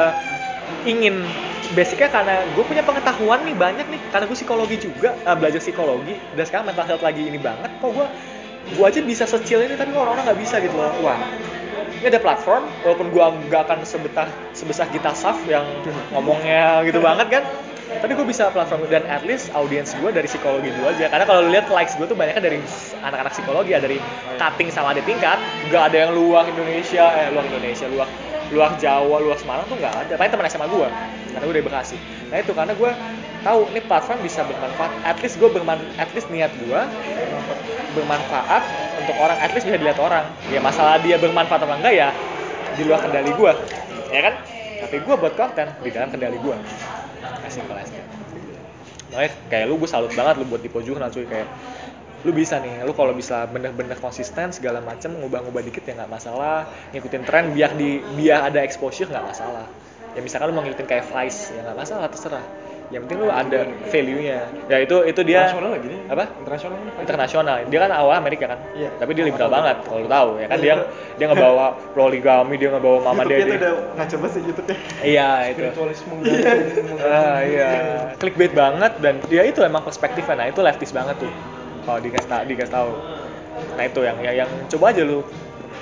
[0.86, 1.22] ingin
[1.74, 6.14] basicnya karena gue punya pengetahuan nih banyak nih karena gue psikologi juga eh, belajar psikologi
[6.34, 8.06] dan sekarang mental health lagi ini banget kok gue
[8.66, 10.90] gue aja bisa secil ini tapi orang-orang nggak bisa gitu loh.
[11.02, 11.18] Wah
[11.96, 15.64] ini ada platform walaupun gue nggak akan sebesar sebesar Gita Saf yang
[16.12, 17.44] ngomongnya gitu banget kan
[17.96, 21.06] tapi gue bisa platform dan at least audiens gue dari psikologi gue aja.
[21.08, 22.58] Karena kalau lihat likes gue tuh banyaknya dari
[23.00, 23.98] anak-anak psikologi ya dari
[24.36, 25.38] cutting sama ada tingkat.
[25.70, 28.08] Nggak ada yang luar Indonesia eh luar Indonesia luar
[28.52, 30.12] luar Jawa luar Semarang tuh nggak ada.
[30.18, 30.88] Paling teman SMA gue
[31.32, 31.96] karena gue dari Bekasi.
[32.30, 32.90] Nah itu karena gue
[33.46, 34.92] tahu ini platform bisa bermanfaat.
[35.06, 36.80] At least gue berman at least niat gue
[37.96, 38.62] bermanfaat
[39.00, 39.38] untuk orang.
[39.40, 40.28] At least bisa dilihat orang.
[40.52, 42.08] Ya masalah dia bermanfaat apa enggak ya
[42.76, 43.52] di luar kendali gue
[44.12, 44.34] ya kan?
[44.76, 46.56] Tapi gue buat konten di dalam kendali gue
[47.56, 47.88] kasih kelas.
[49.16, 51.24] Makanya kayak lu gue salut banget lu buat di pojokan cuy.
[51.24, 51.48] Kayak
[52.28, 56.68] lu bisa nih lu kalau bisa bener-bener konsisten segala macem ngubah-ngubah dikit ya nggak masalah.
[56.92, 59.64] Ngikutin tren biar di biar ada exposure nggak masalah.
[60.12, 63.60] Ya misalkan lu mau ngikutin kayak Vice ya nggak masalah terserah yang penting lu ada
[63.90, 64.40] value-nya.
[64.70, 65.50] Ya itu itu dia.
[65.50, 66.00] Internasional lagi nih.
[66.06, 66.24] Apa?
[66.38, 67.56] Internasional internasional.
[67.66, 68.60] Dia kan awal Amerika kan?
[68.78, 68.90] Iya.
[69.00, 70.58] tapi dia liberal banget kalau lu tahu ya kan?
[70.62, 70.74] Dia
[71.18, 71.66] dia ngebawa
[71.98, 73.52] poligami dia ngebawa mama tuh daddy.
[73.58, 74.76] udah ngaco banget sih YouTube-nya.
[75.02, 75.60] Iya itu.
[75.66, 76.14] Spiritualisme
[77.10, 77.70] ah iya.
[78.22, 80.36] Clickbait banget dan ya itu emang perspektifnya.
[80.38, 81.32] Nah itu leftist banget tuh
[81.82, 82.90] kalau dikasih tahu dikasih tahu.
[83.74, 85.26] Nah itu yang ya, yang coba aja lu.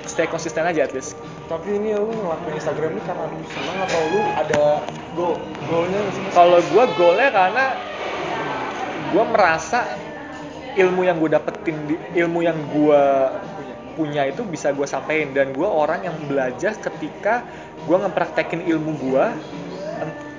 [0.04, 4.00] Stay konsisten aja at least tapi ini lu ngelakuin Instagram ini karena lu senang atau
[4.08, 4.62] lu ada
[5.12, 5.36] goal
[5.68, 6.00] goalnya
[6.32, 7.64] kalau gue goalnya karena
[9.12, 9.80] gue merasa
[10.74, 13.02] ilmu yang gue dapetin di ilmu yang gue
[13.94, 17.46] punya itu bisa gue sampein dan gue orang yang belajar ketika
[17.86, 19.24] gue ngepraktekin ilmu gue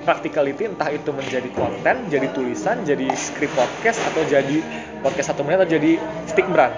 [0.04, 4.60] practicality entah itu menjadi konten jadi tulisan jadi skrip podcast atau jadi
[5.00, 5.98] podcast satu menit atau jadi
[6.30, 6.74] stick brand.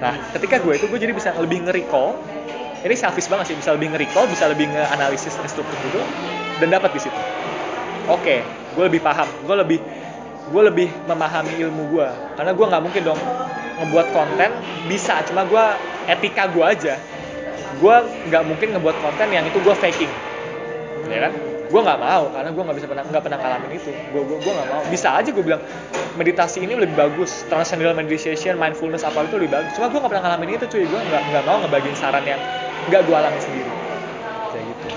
[0.00, 2.16] Nah ketika gue itu gue jadi bisa lebih nge-recall
[2.82, 6.00] ini selfish banget sih bisa lebih nge-recall bisa lebih nge-analisis struktur gitu
[6.58, 7.20] dan dapat di situ.
[8.10, 9.78] Oke gue lebih paham gue lebih
[10.50, 13.20] gue lebih memahami ilmu gue karena gue nggak mungkin dong
[13.82, 14.50] ngebuat konten
[14.90, 15.64] bisa cuma gue
[16.10, 16.94] etika gue aja.
[17.78, 17.96] Gue
[18.28, 20.12] nggak mungkin ngebuat konten yang itu gue faking.
[21.06, 23.90] Ya kan gue nggak mau karena gue nggak bisa pernah nggak pernah ngalamin itu.
[24.12, 24.82] Gue gue gue nggak mau.
[24.92, 25.64] Bisa aja gue bilang
[26.20, 27.48] meditasi ini lebih bagus.
[27.48, 29.72] Transcendental meditation mindfulness apa itu lebih bagus.
[29.80, 30.84] Cuma gue nggak pernah ngalamin itu cuy.
[30.84, 32.40] Gue nggak nggak mau ngebagiin saran yang
[32.92, 33.72] nggak gue alami sendiri.
[34.52, 34.88] Kayak gitu.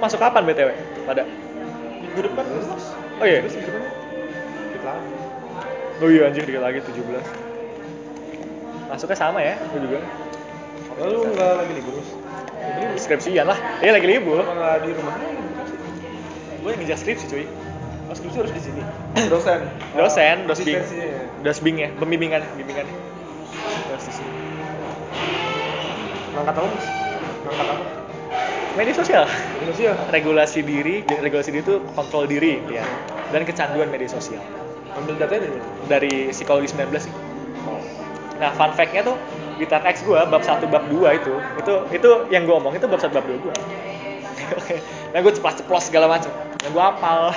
[0.00, 0.70] Masuk kapan btw
[1.04, 1.22] pada?
[2.00, 2.44] Minggu depan.
[3.20, 3.44] Oh iya.
[6.02, 7.41] Oh iya anjir dikit lagi 17
[8.92, 9.56] masuknya sama ya?
[9.72, 9.98] Gue juga.
[11.00, 11.94] Lalu nggak lagi libur.
[13.00, 13.58] Skripsian lah.
[13.80, 14.44] Iya lagi libur.
[14.44, 15.16] Nggak di rumah?
[16.60, 17.44] Gue yang ngejar skripsi cuy.
[18.12, 18.82] Oh, skripsi harus di sini.
[19.32, 19.64] dosen.
[19.96, 21.20] Dosen dosbing Asistensinya ya?
[21.40, 22.84] dosbing ya pembimbingan bimbingan
[23.88, 24.32] harus di sini.
[26.36, 26.86] Ngangkat apa mas?
[27.48, 27.84] Ngangkat apa?
[28.76, 29.24] Media sosial.
[29.64, 32.84] Indonesia regulasi diri regulasi diri itu kontrol diri ya.
[33.32, 34.44] Dan kecanduan media sosial.
[34.92, 35.72] Ambil datanya dari mana?
[35.88, 37.31] Dari psikologi 19 sih
[38.42, 39.14] nah fun fact-nya tuh
[39.54, 42.98] di TEDx gue bab 1 bab 2 itu itu itu yang gue omong itu bab
[42.98, 43.54] 1 bab 2 gue
[45.14, 47.20] nah gue ceplos-ceplos segala macam nah gue hafal.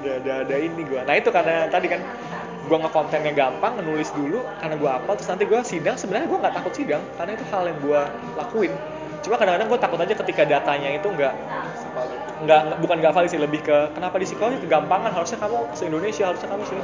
[0.00, 2.00] Udah, udah ada ini gue nah itu karena tadi kan
[2.70, 5.98] gue ngekontennya gampang nulis dulu karena gue hafal terus nanti gue sidang.
[5.98, 8.00] Sebenarnya gue nggak takut sidang karena itu hal yang gue
[8.38, 8.72] lakuin.
[9.26, 11.34] Cuma kadang-kadang gue takut aja ketika datanya itu nggak
[12.46, 14.62] nggak bukan nggak valid sih lebih ke kenapa di psikologi?
[14.62, 15.10] Kegampangan.
[15.10, 16.74] Harusnya kamu se Indonesia harusnya kamu se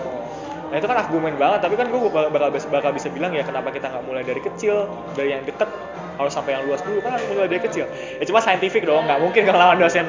[0.66, 3.70] nah itu kan argumen banget tapi kan gue bakal, bakal, bakal bisa bilang ya kenapa
[3.70, 5.70] kita nggak mulai dari kecil dari yang deket
[6.16, 7.84] harus sampai yang luas dulu kan harus mulai dari kecil.
[8.16, 10.08] Ya cuma saintifik dong nggak mungkin kalau lawan dosen.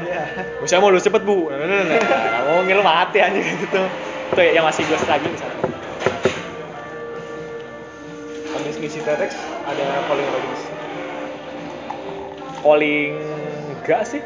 [0.63, 1.51] Saya mau lulus cepet bu.
[1.51, 3.81] Nah, nah, nah, nggak mungkin lu mati aja gitu.
[4.31, 5.77] Itu ya yang masih gue struggling di sana
[8.67, 9.31] habis ngisi TEDx
[9.63, 10.63] ada calling lagi mas
[12.59, 13.13] calling
[13.79, 14.21] enggak sih.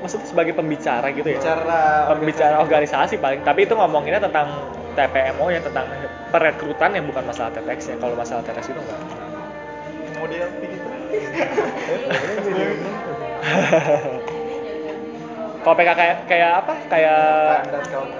[0.00, 1.36] Maksudnya sebagai pembicara gitu ya?
[1.36, 3.44] Bicara pembicara organisasi paling.
[3.44, 4.48] Tapi itu ngomonginnya tentang
[4.96, 5.86] TPMO ya tentang
[6.34, 7.96] perekrutan yang bukan masalah TTX ya.
[7.98, 9.00] Kalau masalah TTX itu enggak
[10.20, 10.46] model
[15.60, 16.74] kalau PK kayak kayak apa?
[16.88, 17.20] Kayak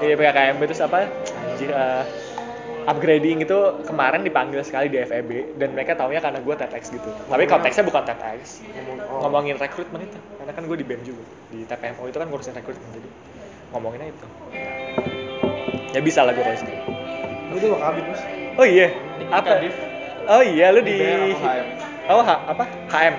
[0.00, 1.08] iya PKKM itu apa?
[1.08, 2.05] Anjir eh,
[2.89, 7.08] upgrading itu kemarin dipanggil sekali di FEB dan mereka taunya karena gue TEDx gitu.
[7.28, 8.65] Tapi konteksnya bukan TEDx
[9.08, 9.24] oh.
[9.24, 10.18] ngomongin rekrutmen itu.
[10.40, 11.24] Karena kan gue di BEM juga.
[11.52, 12.89] Di TPMO itu kan ngurusin rekrutmen.
[12.97, 13.08] Jadi
[13.70, 14.26] ngomonginnya itu
[15.91, 16.81] ya bisa lah gue kalau sendiri
[17.51, 18.23] lu tuh wakabit mas.
[18.55, 18.94] Oh iya.
[19.35, 19.59] Apa?
[19.59, 19.75] Kadif.
[20.31, 21.67] oh iya lu di, apa HM?
[22.15, 22.65] oh H, apa?
[22.86, 23.17] HM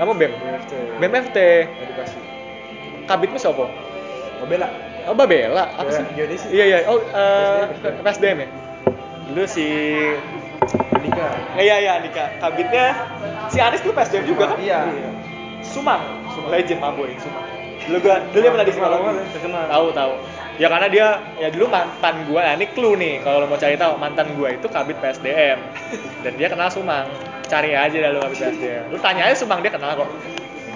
[0.00, 0.32] kamu BEM?
[0.98, 2.18] BEM FT edukasi.
[3.04, 3.68] Kabitmu siapa?
[4.40, 4.68] Oh bela.
[5.04, 5.68] Oh Babela.
[5.76, 6.04] Apa sih?
[6.16, 6.48] Geodesi.
[6.48, 6.78] iya iya.
[6.88, 7.68] Oh eh,
[8.00, 8.42] PSDM.
[8.42, 8.48] Ya?
[9.36, 9.66] Lu si
[10.96, 11.26] Andika.
[11.60, 12.32] Eh, iya iya Andika.
[12.40, 12.96] Kabitnya
[13.52, 14.58] si Anis tuh PSDM juga kan?
[14.58, 14.88] iya.
[15.60, 16.00] Sumang
[16.48, 18.72] legend Maboy Sumang dulu gua dulu dia pernah di
[19.34, 19.64] terkenal.
[19.66, 20.12] tahu tahu
[20.60, 21.06] ya karena dia
[21.40, 24.52] ya dulu mantan gua nah ini clue nih kalau lo mau cari tahu mantan gua
[24.52, 25.56] itu kabit PSDM
[26.24, 27.08] dan dia kenal Sumang.
[27.50, 30.10] Cari aja dah lu kabit PSDM lu tanya aja Sumang dia kenal kok.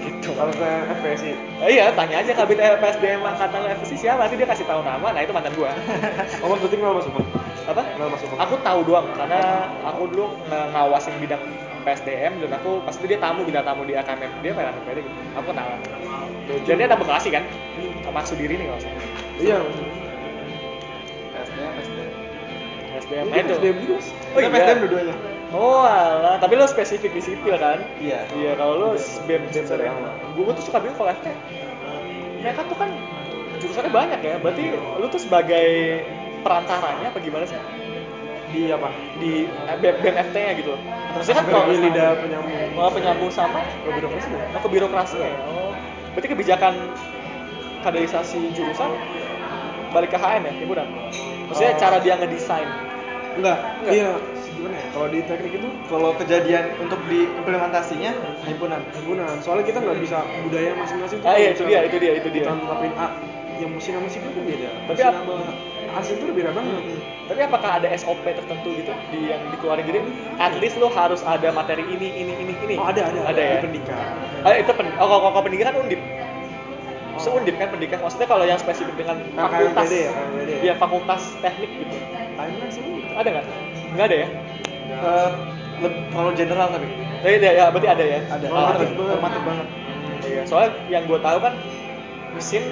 [0.05, 0.37] Gitu.
[0.37, 0.69] Kalau ke
[1.01, 1.33] FPSI
[1.65, 4.25] Eh, iya tanya aja kabit PSDM angkatan FSC siapa?
[4.25, 5.69] Nanti dia kasih tahu nama nah itu mantan gua.
[6.43, 7.23] Oh mas berarti kenal mas Umar
[7.69, 7.83] apa?
[7.85, 11.45] Kenal mas Umar aku tahu doang karena aku dulu ngawasin bidang
[11.85, 15.11] PSDM dan aku pas itu dia tamu bidang tamu di AKMF dia pengen AKMF gitu.
[15.37, 15.79] Aku kenalan.
[16.65, 17.45] Dan dia ada bekasi kan?
[18.05, 18.81] Sama Sudiri nih kalau
[19.41, 19.59] iya.
[21.35, 21.73] SDM,
[22.95, 23.27] SDM.
[23.27, 23.55] Iya, itu.
[23.59, 23.97] SDM juga
[24.35, 24.49] Oh, iya.
[24.51, 25.15] PSDM dua-duanya.
[25.55, 26.37] Oh alah.
[26.43, 27.79] Tapi lo spesifik di sipil kan?
[28.03, 28.27] Iya.
[28.35, 28.89] Iya kalau lo
[29.31, 29.95] BEM BEM
[30.35, 31.31] gue tuh suka bingung kalau FT
[32.43, 32.91] mereka tuh kan
[33.63, 34.37] jurusannya banyak ya.
[34.43, 34.65] Berarti
[34.99, 35.67] lu tuh sebagai
[36.43, 37.57] perantaranya apa gimana sih?
[38.51, 38.91] Di apa?
[39.23, 40.75] Di eh, BEM, BEM FT-nya gitu.
[41.15, 43.63] Maksudnya kan kalau lidah penyambung Oh, penyambung sama?
[43.87, 44.29] Ke birokrasi.
[44.35, 45.31] Oh, ke birokrasi ya.
[45.47, 45.71] Oh.
[46.15, 46.75] Berarti kebijakan
[47.85, 48.91] kaderisasi jurusan
[49.91, 50.87] balik ke HM ya, himpunan.
[51.45, 51.79] Maksudnya Oh.
[51.79, 52.69] cara dia ngedesain.
[53.35, 53.93] enggak Enggak.
[53.93, 54.11] iya
[54.47, 58.15] gimana ya kalau di teknik itu kalau kejadian untuk diimplementasinya
[58.47, 62.13] himpunan himpunan soalnya kita nggak bisa budaya masing-masing tuh Ah, iya, itu dia, itu dia,
[62.15, 62.47] itu dia.
[62.47, 62.55] kita
[62.95, 63.07] A
[63.55, 65.35] yang mesin sama sipil kan beda Tapi mesin ap- sama
[65.95, 66.83] asli itu beda banget
[67.25, 70.01] Tapi apakah ada SOP tertentu gitu di yang dikeluarin jadi
[70.39, 72.75] at least lo harus ada materi ini, ini, ini, ini.
[72.79, 73.51] oh ada ada Ada ya.
[73.51, 74.07] di pendidikan
[74.45, 75.99] Oh, itu pen oh, kalau, kalau pendidikan undip.
[77.17, 78.03] So, undip kan pendidikan.
[78.03, 79.87] Maksudnya kalau yang spesifik dengan Nah, fakultas.
[79.87, 80.61] KMPD ya, KMPD ya.
[80.63, 81.97] Iya, fakultas teknik gitu.
[82.35, 82.83] timeline sih
[83.15, 83.47] Ada nggak?
[83.95, 84.29] Nggak ada ya?
[85.75, 86.87] Leb- kalau general tapi
[87.25, 88.21] Oh, iya, ya, berarti ada ya?
[88.29, 88.95] ada Oh, normatif ada.
[88.95, 89.67] banget normatif banget
[90.25, 91.53] Iya, soalnya yang gue tahu kan
[92.33, 92.63] mesin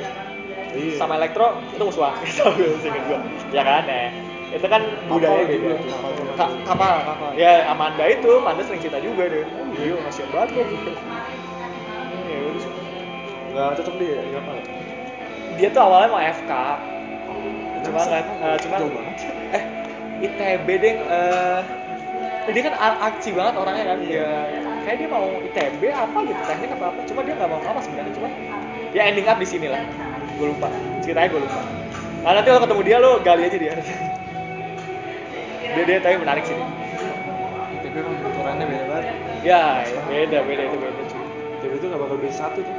[0.73, 0.97] Iya.
[0.97, 3.19] sama elektro itu musuhan tahu gue gue
[3.53, 4.09] ya kan ya
[4.53, 6.13] itu kan budaya beda tuh, kapal
[6.65, 10.93] kapal kapal ya Amanda itu Amanda sering cerita juga deh oh iya kasihan banget gitu
[12.29, 12.82] ya udah.
[13.53, 14.57] Nggak cocok dia ya kapal
[15.61, 16.53] dia tuh awalnya mau FK
[17.83, 19.17] cuma nggak eh, cuma banget.
[19.53, 19.65] eh
[20.23, 21.61] ITB deh eh
[22.51, 23.99] dia kan arci banget orangnya kan.
[24.03, 24.27] Dia
[24.83, 28.13] kayak dia mau ITB apa gitu teknik apa apa cuma dia nggak mau apa sebenarnya.
[28.19, 28.29] Cuma
[28.91, 29.83] ya ending up di sini lah.
[30.39, 30.67] Gue lupa.
[31.07, 31.61] Ceritanya gue lupa.
[32.23, 33.75] Nah nanti kalau ketemu dia lo gali aja dia.
[35.73, 36.53] Dia dia tapi menarik sih.
[36.53, 39.07] ITB emang benturannya beda banget.
[39.41, 41.23] Ya beda beda itu beda cuy.
[41.57, 42.75] ITB itu nggak bakal beda satu tuh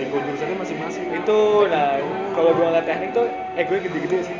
[0.00, 1.04] ego jurusannya masing-masing.
[1.12, 2.00] Itu nah
[2.32, 4.36] kalau gue ngeliat teknik tuh ego gede-gede sih.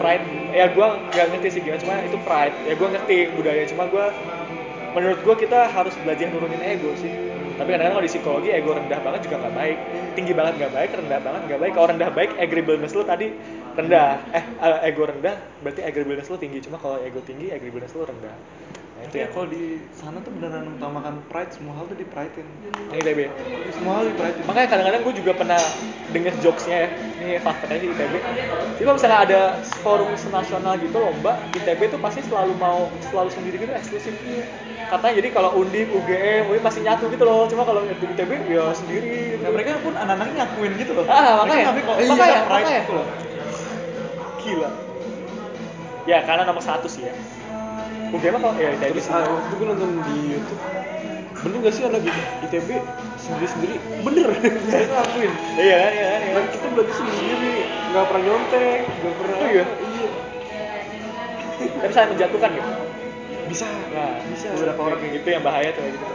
[0.00, 0.24] Pride.
[0.56, 2.54] Ya gue nggak ngerti sih gimana cuma itu pride.
[2.64, 4.06] Ya gue ngerti budaya cuma gue
[4.92, 7.12] menurut gue kita harus belajar nurunin ego sih.
[7.52, 9.78] Tapi kadang-kadang kalau di psikologi ego rendah banget juga nggak baik.
[10.16, 11.72] Tinggi banget nggak baik rendah banget nggak baik.
[11.76, 13.26] Kalau rendah baik agreeableness lu tadi
[13.76, 14.18] rendah.
[14.32, 16.58] Eh eh, ego rendah berarti agreeableness lu tinggi.
[16.64, 18.34] Cuma kalau ego tinggi agreeableness lu rendah
[19.12, 19.28] itu Itu ya.
[19.28, 22.48] kalau di sana tuh beneran utamakan pride, semua hal tuh di pridein.
[22.88, 23.20] ini ITB
[23.76, 24.44] Semua hal di pridein.
[24.48, 25.60] makanya kadang-kadang gue juga pernah
[26.16, 26.88] denger jokesnya ya.
[27.20, 28.14] Ini fakta aja ITB
[28.72, 29.40] jadi kalau misalnya ada
[29.84, 34.16] forum nasional gitu lomba ITB tuh pasti selalu mau selalu sendiri gitu eksklusif.
[34.88, 37.44] Katanya jadi kalau undip UGM UI masih nyatu gitu loh.
[37.52, 41.04] Cuma kalau di ITB ya sendiri Nah, mereka pun anak-anaknya ngakuin gitu loh.
[41.04, 41.64] ah Mereka makanya.
[41.68, 42.80] ngambil kok, "Eh, makanya iya, pride makanya.
[42.82, 43.06] gitu loh.
[44.42, 44.68] gila.
[46.02, 47.14] Ya karena nomor satu sih ya
[48.12, 50.62] UGM apa ya ITB terus sih ah, waktu itu gue nonton di YouTube.
[51.42, 52.00] Bener gak sih anak
[52.44, 52.68] ITB
[53.16, 53.76] sendiri-sendiri.
[54.04, 54.28] Bener.
[54.68, 56.06] Mereka ngakuin iya kan iya.
[56.12, 57.54] Kan iya dan kita belajar sendiri
[57.88, 59.64] nggak pernah nyontek nggak pernah Oh iya?
[59.80, 60.10] iya.
[61.80, 62.70] Tapi saya menjatuhkan gitu?
[63.48, 64.46] Bisa nah bisa.
[64.54, 66.06] beberapa orang kayak gitu yang bahaya tuh kayak gitu.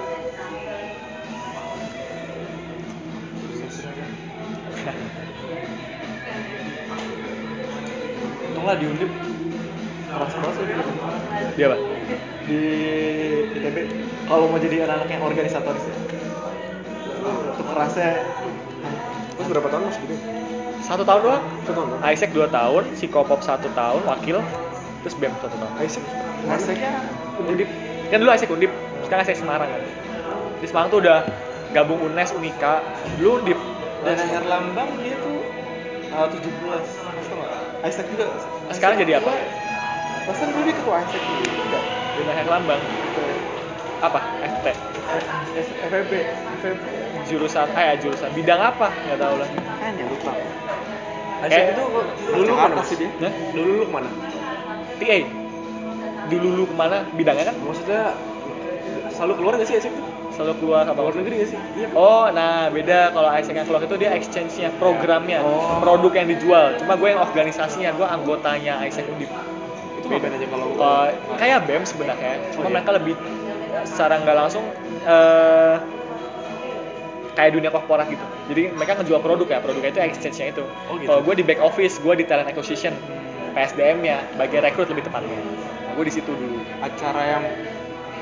[8.47, 9.26] Untunglah di Undip
[10.17, 10.55] keras keras
[11.53, 11.77] dia apa?
[12.49, 12.61] Di
[13.53, 13.77] ITB
[14.25, 15.97] kalau mau jadi anak-anak yang organisatoris ya.
[17.53, 18.09] Itu kerasnya
[19.37, 20.17] terus berapa tahun mas gini
[20.87, 21.43] satu tahun doang.
[21.67, 24.37] Satu tahun kan Isaac 2 tahun, Psikopop 1 tahun, wakil,
[25.03, 25.73] terus BEM 1 tahun.
[25.83, 26.03] Isaac?
[26.47, 26.91] Kerasnya
[27.43, 27.69] Undip.
[28.07, 28.71] Kan dulu Isaac Undip,
[29.03, 29.83] sekarang Isaac Semarang kan.
[30.63, 31.27] Di Semarang tuh udah
[31.75, 32.79] gabung UNES, Unika,
[33.19, 33.59] dulu Undip.
[34.05, 35.41] dan Herlambang dia tuh
[36.15, 37.51] uh, 17 Masa nggak?
[37.83, 38.25] Isaac juga
[38.71, 39.31] Sekarang jadi apa?
[40.27, 41.83] Masa dulu dia ketua Isaac gitu enggak?
[42.19, 42.81] Bina Herlambang.
[44.03, 44.19] Apa?
[44.43, 44.65] FT.
[45.87, 46.11] FVB
[46.59, 46.83] FVB
[47.31, 48.29] Jurusan, eh jurusan.
[48.35, 48.91] Bidang apa?
[49.07, 49.57] Nggak tahu lagi.
[49.79, 50.31] kayaknya lupa
[51.47, 51.83] Isaac itu
[52.33, 53.09] dulu ke mana sih dia
[53.53, 54.09] dulu lu ke mana
[54.99, 55.17] TA.
[56.27, 56.97] Dulu lu ke mana?
[57.15, 58.01] Bidangnya kan maksudnya
[59.15, 60.99] selalu keluar gak sih Isaac tuh selalu keluar apa?
[61.01, 64.69] luar negeri gak sih iya Oh, nah beda kalau Isaac yang keluar itu dia exchange-nya,
[64.77, 65.81] programnya, Oh.
[65.81, 66.77] produk yang dijual.
[66.77, 69.31] Cuma gue yang organisasinya, gue anggotanya Isaac Undip.
[70.07, 72.73] Itu ngapain aja kalau Uh, kayak BEM sebenarnya, cuma Oh, iya.
[72.73, 73.13] mereka lebih
[73.83, 74.63] secara nggak langsung
[75.03, 75.75] eh,
[77.33, 78.25] kayak dunia korporat gitu.
[78.47, 80.63] Jadi mereka ngejual produk ya, produknya itu exchange-nya itu.
[80.87, 81.05] Oh, gitu.
[81.05, 82.95] Kalau gue di back office, gue di talent acquisition,
[83.53, 85.37] PSDM-nya, bagian rekrut lebih tepatnya.
[85.37, 86.57] Nah, gue di situ dulu.
[86.77, 87.43] acara yang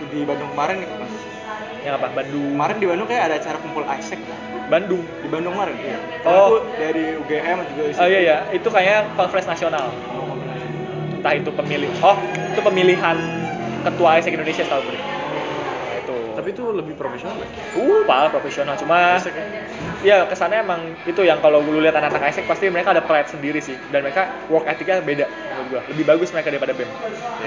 [0.05, 1.09] di Bandung kemarin nih kan
[1.81, 2.07] Yang apa?
[2.13, 2.45] Bandung.
[2.51, 4.19] kemarin di Bandung kayak ada acara kumpul Isaac
[4.65, 5.03] Bandung.
[5.21, 6.31] di Bandung kemarin iya Oh.
[6.31, 9.91] Aku dari UGM juga Oh iya iya, itu kayaknya conference nasional.
[11.25, 11.89] Entah itu pemilih.
[12.05, 12.21] Oh,
[12.53, 13.17] itu pemilihan
[13.81, 14.93] ketua ISEC Indonesia setahu gue.
[14.93, 16.17] Nah, itu.
[16.37, 17.49] tapi itu lebih profesional ya?
[17.81, 18.77] uh, parah profesional.
[18.77, 19.45] Cuma Isaac ya?
[20.05, 23.57] ya kesannya emang itu yang kalau lu lihat anak-anak ISEC pasti mereka ada pride sendiri
[23.57, 25.81] sih dan mereka work ethicnya beda menurut gua.
[25.89, 26.89] Lebih bagus mereka daripada BEM.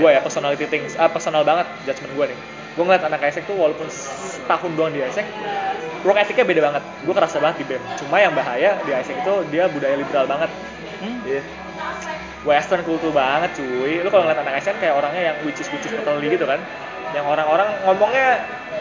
[0.02, 2.38] Gua ya personality things, ah personal banget judgement gua nih.
[2.74, 5.22] Gua ngeliat anak ISEC tuh walaupun setahun doang di ISEC,
[6.02, 6.82] work ethicnya beda banget.
[7.06, 7.82] Gua kerasa banget di BEM.
[7.94, 10.50] Cuma yang bahaya di ISEC itu dia budaya liberal banget.
[11.22, 11.46] Iya.
[12.48, 14.00] Western kultur banget cuy.
[14.00, 16.56] Lu kalau ngeliat anak ISEC kayak orangnya yang which is which is totally gitu kan.
[17.12, 18.28] Yang orang-orang ngomongnya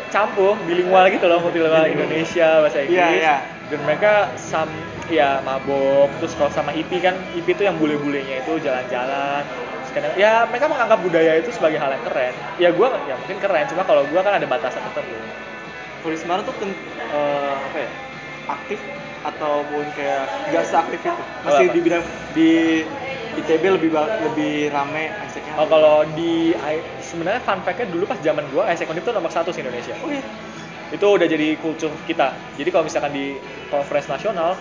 [0.08, 2.96] campur, bilingual gitu loh, multilingual Indonesia, bahasa Inggris.
[2.96, 3.36] Iya, iya.
[3.68, 4.72] Dan mereka sam
[5.12, 9.44] ya mabok, terus kalau sama IP kan, IP itu yang bule-bulenya itu jalan-jalan.
[9.92, 12.34] Kadang- ya mereka menganggap budaya itu sebagai hal yang keren.
[12.62, 15.18] Ya gua ya mungkin keren, cuma kalau gua kan ada batasan tertentu.
[16.16, 16.80] Semarang tuh ken-
[17.12, 17.90] eh, apa ya
[18.48, 18.80] aktif
[19.28, 21.12] ataupun kayak nggak seaktif itu
[21.44, 21.74] masih apa?
[21.76, 22.50] di bidang di
[23.38, 26.56] ITB lebih lebih rame Isaacnya Oh kalau di
[27.04, 29.94] sebenarnya fun fact-nya dulu pas zaman gua Isaac Undip tuh nomor satu se Indonesia.
[30.02, 30.24] oh iya
[30.88, 33.36] itu udah jadi kultur kita jadi kalau misalkan di
[33.68, 34.56] conference nasional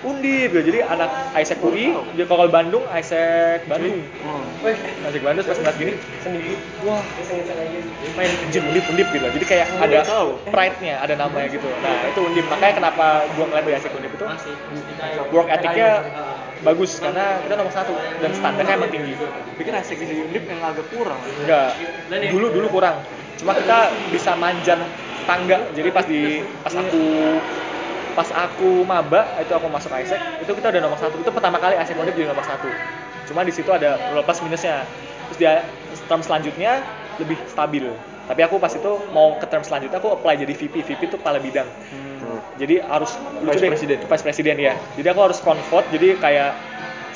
[0.00, 0.60] undip gitu.
[0.68, 4.44] jadi anak Isaac UI dia kalau Bandung Isaac Bandung Hmm.
[4.60, 6.52] Wih, Isaac Bandung pas ngeliat gini sendiri
[6.84, 7.00] wah
[8.12, 10.28] main jin undip undip gitu jadi kayak Oh, ada tahu.
[10.52, 14.24] pride-nya ada namanya gitu nah itu undip makanya kenapa gua ngeliat di Isaac undip itu
[15.30, 15.90] work ethicnya
[16.60, 19.16] bagus karena kita nomor satu dan standarnya emang tinggi
[19.56, 21.72] pikir Isaac di Undip yang agak kurang Enggak.
[22.28, 23.00] Dulu dulu kurang.
[23.40, 23.78] Cuma kita
[24.12, 24.84] bisa manjan
[25.24, 25.58] tangga.
[25.76, 27.04] Jadi pas di pas aku
[28.14, 31.16] pas aku maba itu aku masuk Isaac itu kita udah nomor satu.
[31.20, 32.68] Itu pertama kali Isaac Undip jadi nomor satu.
[33.30, 34.84] Cuma di situ ada plus minusnya.
[35.30, 35.52] Terus dia
[36.10, 36.82] term selanjutnya
[37.22, 37.86] lebih stabil.
[38.26, 41.42] Tapi aku pas itu mau ke term selanjutnya aku apply jadi VP VP itu kepala
[41.42, 41.66] bidang.
[42.60, 44.00] Jadi harus Vice deh, President.
[44.04, 45.86] vice president ya jadi aku harus convert.
[45.90, 46.52] Jadi kayak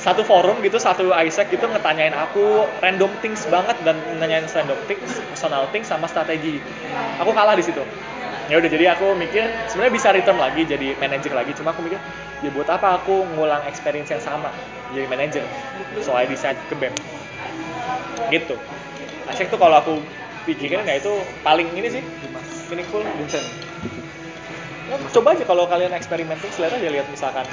[0.05, 5.17] satu forum gitu satu Isaac gitu ngetanyain aku random things banget dan nanyain random things
[5.33, 6.61] personal things sama strategi.
[7.17, 7.81] Aku kalah di situ.
[8.45, 11.57] Ya udah jadi aku mikir sebenarnya bisa return lagi jadi manager lagi.
[11.57, 11.97] Cuma aku mikir
[12.45, 14.53] ya buat apa aku ngulang experience yang sama
[14.93, 15.41] jadi manager
[16.05, 16.93] so I decide ke BEM
[18.29, 18.61] gitu.
[19.25, 19.97] Isaac tuh kalau aku
[20.45, 22.05] pikirin ya itu paling ini sih
[22.69, 23.01] meaningful.
[23.01, 23.64] Vincent
[24.85, 27.45] Ya, coba aja kalau kalian eksperimenting, lihat aja lihat misalkan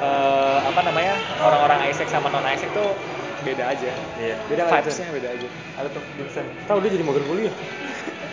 [0.00, 1.12] eh, apa namanya
[1.44, 2.96] orang-orang Isaac sama non Isaac tuh
[3.44, 3.90] beda aja.
[4.16, 4.36] Iya.
[4.48, 5.48] Beda nggak, Vibes-nya beda aja.
[5.80, 6.48] Ada tuh Vincent.
[6.68, 7.54] Tahu dia jadi mager kuliah.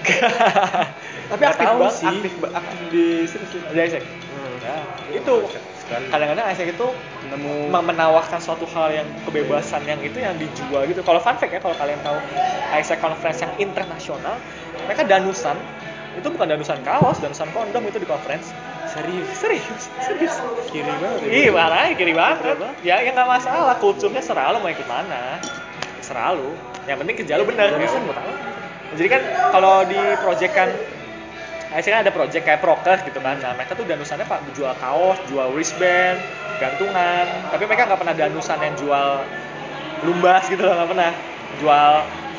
[1.31, 2.07] Tapi Nggak aktif banget, sih.
[2.07, 3.59] aktif, aktif di sini sih.
[3.67, 4.03] Ada Isaac.
[4.67, 4.75] Ya,
[5.15, 5.33] itu
[5.79, 6.05] Sekali.
[6.11, 6.87] kadang-kadang Isaac itu
[7.27, 11.03] Nemu memang menawarkan suatu hal yang kebebasan yang itu yang dijual gitu.
[11.03, 12.19] Kalau fun fact ya, kalau kalian tahu
[12.75, 14.35] Isaac Conference yang internasional,
[14.87, 15.55] mereka danusan
[16.17, 18.49] itu bukan danusan kaos, danusan kondom itu di conference.
[18.89, 20.35] Serius, serius, serius.
[20.73, 21.19] Kiri banget.
[21.21, 21.29] ya.
[21.29, 22.57] Iya, makanya kiri banget.
[22.81, 23.77] Ya, ya nggak masalah.
[23.77, 25.37] Kulturnya serah lo mau ikut mana.
[26.01, 26.57] Serah lo.
[26.89, 27.77] Yang penting kerja lo bener.
[27.77, 27.85] Ya.
[27.85, 28.33] buat apa?
[28.97, 29.21] Jadi kan
[29.53, 30.69] kalau di project kan
[31.67, 33.37] kan ada project kayak prokes gitu kan.
[33.43, 36.17] Nah, mereka tuh danusannya pak jual kaos, jual wristband,
[36.57, 37.27] gantungan.
[37.53, 39.09] Tapi mereka nggak pernah danusan yang jual
[40.07, 41.11] lumbas gitu loh, nggak pernah.
[41.61, 41.91] Jual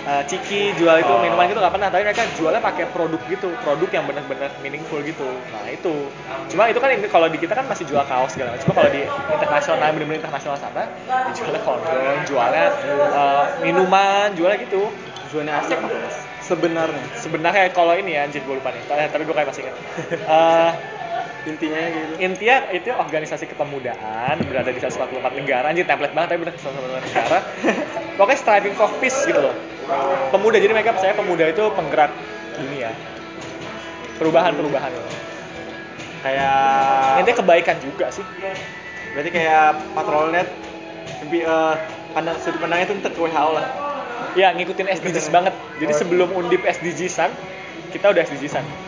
[0.08, 1.20] eh, ciki, jual itu Oh.
[1.24, 1.88] minuman gitu nggak pernah.
[1.92, 5.44] Tapi mereka jualnya pakai produk gitu, produk yang benar-benar meaningful gitu.
[5.52, 6.16] Nah itu.
[6.50, 8.64] Cuma itu kan ini kalau di kita kan masih jual kaos segala macam.
[8.68, 10.82] Cuma kalau di internasional benar-benar internasional sana,
[11.26, 12.64] dijualnya kondom, jualnya
[13.12, 14.96] eh, minuman, jualnya gitu.
[15.18, 16.16] tujuannya apa mas?
[16.40, 18.86] Sebenarnya Sebenarnya kalau ini ya, anjir gue lupa nih.
[18.86, 19.76] Tapi gue kayak masih ingat.
[20.24, 20.70] Eh,
[21.48, 22.12] intinya gitu.
[22.20, 25.66] intinya itu organisasi kepemudaan berada di 144 negara.
[25.72, 27.38] Anjir template banget tapi bener 144 negara.
[28.20, 29.54] Pokoknya striving for peace gitu loh.
[30.28, 32.12] Pemuda jadi mereka percaya pemuda itu penggerak
[32.60, 32.90] dunia.
[34.20, 34.90] Perubahan-perubahan.
[34.92, 35.08] Loh
[36.18, 36.58] Kayak
[37.22, 38.26] intinya kebaikan juga sih.
[39.14, 40.48] Berarti kayak patrolnet
[41.24, 41.74] lebih eh
[42.12, 43.66] pandang sudut pandangnya itu untuk ke WHO lah.
[44.34, 45.54] ya ngikutin SDGs banget.
[45.78, 47.30] Jadi sebelum undip SDGs-an
[47.94, 48.87] kita udah SDGs-an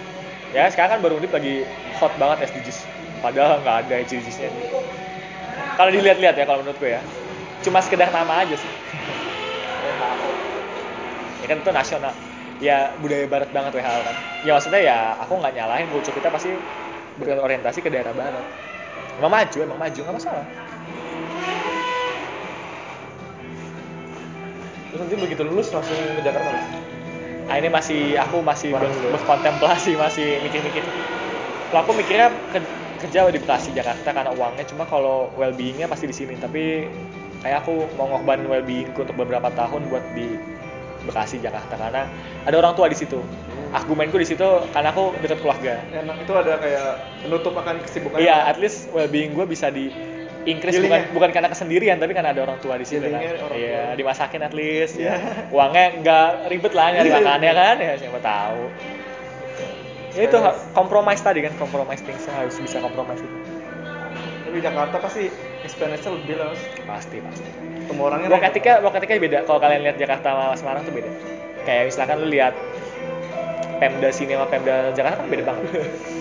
[0.50, 1.62] ya sekarang kan baru undip lagi
[1.98, 2.78] hot banget SDGs
[3.22, 4.50] padahal nggak ada SDGs-nya
[5.80, 7.00] kalau dilihat-lihat ya kalau menurut gue ya.
[7.64, 8.68] Cuma sekedar nama aja sih.
[11.40, 12.12] Ya kan itu nasional.
[12.60, 14.16] Ya budaya barat banget WHO kan.
[14.44, 16.52] Ya maksudnya ya aku nggak nyalahin kultur kita pasti
[17.16, 18.44] berorientasi ke daerah barat.
[19.16, 20.44] Emang maju emang maju nggak masalah.
[24.92, 26.99] Terus nanti begitu lulus langsung ke Jakarta?
[27.50, 29.18] Nah ini masih aku masih ber- dulu.
[29.18, 30.86] berkontemplasi masih mikir-mikir.
[31.66, 36.06] Kalau aku mikirnya ke- kerja di Bekasi Jakarta karena uangnya cuma kalau well beingnya pasti
[36.06, 36.86] di sini tapi
[37.42, 40.30] kayak aku mau ngorbanin well beingku untuk beberapa tahun buat di
[41.00, 42.06] Bekasi Jakarta karena
[42.46, 43.18] ada orang tua di situ.
[43.70, 45.74] Argumenku di situ karena aku dekat keluarga.
[45.90, 46.90] Enak itu ada kayak
[47.26, 48.18] penutup akan kesibukan.
[48.18, 49.90] Iya, at least well being gue bisa di
[50.48, 53.20] increase bukan bukan karena kesendirian tapi karena ada orang tua di situ kan.
[53.52, 55.20] Iya, dimasakin at least ya.
[55.20, 55.52] Iya.
[55.52, 57.16] Uangnya nggak ribet lah nyari Iya.
[57.20, 58.62] makannya kan ya siapa tahu.
[60.10, 60.36] Ya itu
[60.74, 63.36] compromise tadi kan compromise things harus bisa compromise itu.
[64.50, 65.30] Tapi Jakarta pasti
[65.62, 66.50] experience-nya lebih lah.
[66.88, 67.46] Pasti pasti.
[67.86, 68.28] Ketemu orangnya.
[68.32, 69.38] Work etika work etika beda.
[69.46, 71.10] Kalau kalian lihat Jakarta sama Semarang tuh beda.
[71.68, 72.54] Kayak misalkan lu lihat
[73.78, 75.64] Pemda sini sama Pemda Jakarta kan beda banget.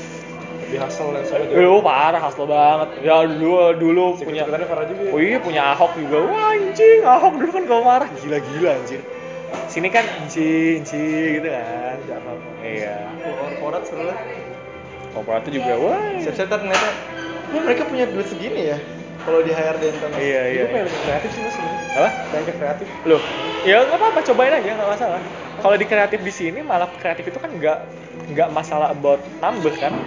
[0.70, 3.02] Lebih hasil dan sana Lu parah hustle banget.
[3.02, 5.12] Ya dulu dulu punya Sekretarisnya Farah juga ya?
[5.12, 6.18] Oh iya punya Ahok juga.
[6.30, 9.02] Wah anjing, Ahok dulu kan kalau marah gila-gila anjir.
[9.66, 11.98] Sini kan anjing, anjing gitu kan.
[12.06, 12.50] Tidak apa-apa.
[12.62, 12.98] Iya.
[13.26, 14.18] Korporat seru lah.
[15.18, 15.98] Korporat tuh juga wah.
[16.22, 16.88] Siap-siap ntar ternyata,
[17.50, 18.78] oh mereka punya duit segini ya.
[19.26, 20.22] Kalau di HRD ntar mas.
[20.22, 20.64] Iya iya.
[20.70, 21.56] Gue pengen lebih kreatif sih mas.
[21.98, 22.10] Apa?
[22.30, 22.88] Pengen ke kreatif.
[23.10, 23.22] Loh,
[23.66, 25.22] ya nggak apa-apa, cobain aja nggak masalah.
[25.66, 27.78] Kalau di kreatif di sini malah kreatif itu kan nggak
[28.38, 29.98] nggak masalah about number kan.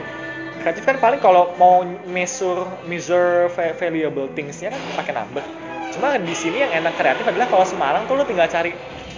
[0.62, 5.42] Kreatif kan paling kalau mau measure measure va- valuable things-nya kan pakai number.
[5.90, 8.70] Cuma di sini yang enak kreatif adalah kalau Semarang tuh lu tinggal cari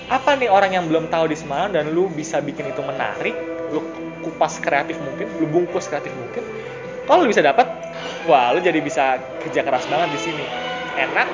[0.09, 3.37] apa nih orang yang belum tahu di Semarang dan lu bisa bikin itu menarik,
[3.69, 3.85] lu
[4.25, 6.45] kupas kreatif mungkin, lu bungkus kreatif mungkin.
[7.05, 7.69] Kalau lu bisa dapat,
[8.25, 10.45] wah lu jadi bisa kerja keras banget di sini.
[10.97, 11.29] Enak,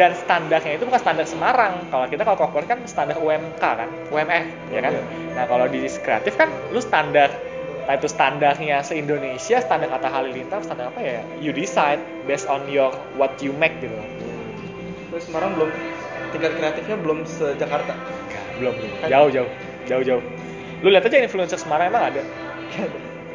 [0.00, 1.84] dan standarnya itu bukan standar Semarang.
[1.92, 4.92] Kalau kita kalau corporate kan standar UMK kan, UMR ya kan.
[5.36, 7.30] Nah kalau di kreatif kan lu standar
[7.84, 11.20] Nah itu standarnya se-Indonesia, standar kata halilintar, standar apa ya?
[11.36, 13.92] You decide based on your what you make gitu.
[15.12, 15.70] Terus Semarang belum
[16.32, 17.92] tingkat kreatifnya belum se Jakarta.
[17.92, 18.90] Enggak, belum belum.
[19.12, 19.50] Jauh jauh,
[19.84, 20.22] jauh jauh.
[20.80, 22.22] Lu lihat aja influencer Semarang emang ada.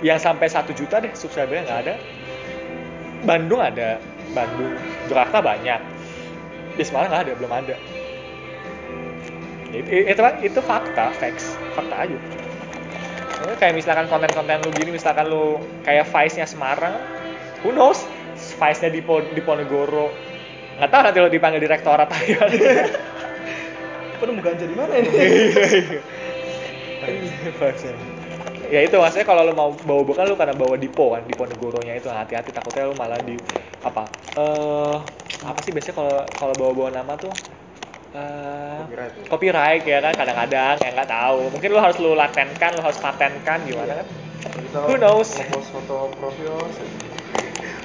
[0.01, 1.93] Yang sampai satu juta deh subscribernya nggak ada.
[3.29, 4.01] Bandung ada,
[4.33, 4.73] Bandung,
[5.05, 5.81] Jakarta banyak.
[6.73, 7.75] Di Semarang nggak ada, belum ada.
[9.69, 12.17] Itu, itu, itu fakta, facts, fakta aja.
[13.39, 16.99] Ya, kayak misalkan konten-konten lu gini, misalkan lu kayak Vice-nya Semarang,
[17.63, 18.03] who knows?
[18.59, 20.11] Vice-nya di, Po- di Ponegoro,
[20.79, 22.35] nggak tahu nanti lo dipanggil direktorat aja.
[24.19, 25.09] Apa nemu ganja di mana ini?
[28.69, 31.97] ya itu maksudnya kalau lo mau bawa bukan lo karena bawa dipo kan dipo negoronya
[31.97, 33.39] itu hati-hati takutnya lo malah di
[33.81, 34.03] apa
[34.37, 34.97] eh
[35.41, 37.33] apa sih biasanya kalau kalau bawa-bawa nama tuh
[38.09, 39.23] eh Copyright ya?
[39.29, 41.39] copyright ya kan kadang-kadang ya nggak tahu.
[41.53, 44.07] Mungkin lo harus lo latenkan lo harus patenkan gimana kan?
[44.39, 45.29] Kita Who knows?
[45.51, 46.57] post foto profil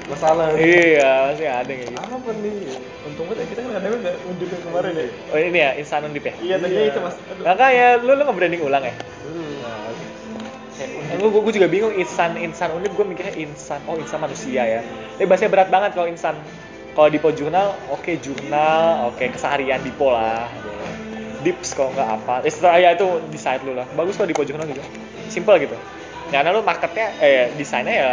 [0.08, 0.52] masalah.
[0.56, 2.00] Iya masih ada kayak gitu.
[2.00, 2.56] Apa nih?
[3.04, 5.06] Untung banget ya kita kan ada udah unjuknya kemarin ya.
[5.32, 6.34] Oh ini ya insan undip ya?
[6.40, 7.16] Iya tadinya itu mas.
[7.40, 8.94] Makanya lu lu nge-branding ulang ya?
[8.94, 9.52] Hmm.
[10.74, 13.80] Eh, gue, gue juga bingung insan insan undip gue mikirnya insan.
[13.88, 14.80] Oh insan manusia ya.
[15.16, 16.34] Ini bahasanya berat banget kalau insan
[16.94, 20.46] kalau Dipo jurnal oke jurnal oke keseharian Dipo lah
[21.44, 22.34] dips kalau nggak apa.
[22.48, 23.06] Eh, ya itu
[23.36, 23.84] site lu lah.
[23.92, 24.80] Bagus kalau Dipo jurnal juga.
[25.28, 25.76] Simple gitu.
[26.32, 28.10] Karena lu marketnya eh desainnya ya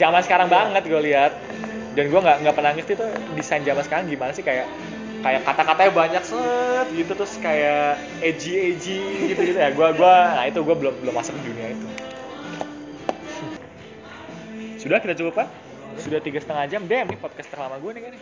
[0.00, 1.36] zaman sekarang banget gue lihat.
[1.92, 4.64] Dan gue nggak nggak pernah ngerti tuh desain zaman sekarang gimana sih kayak
[5.22, 10.44] kayak kata-katanya banyak set gitu terus kayak edgy edgy gitu gitu ya gue gua nah
[10.50, 11.86] itu gue belum belum masuk ke dunia itu.
[14.82, 18.12] Sudah kita cukup pak sudah tiga setengah jam damn nih podcast terlama gue nih kan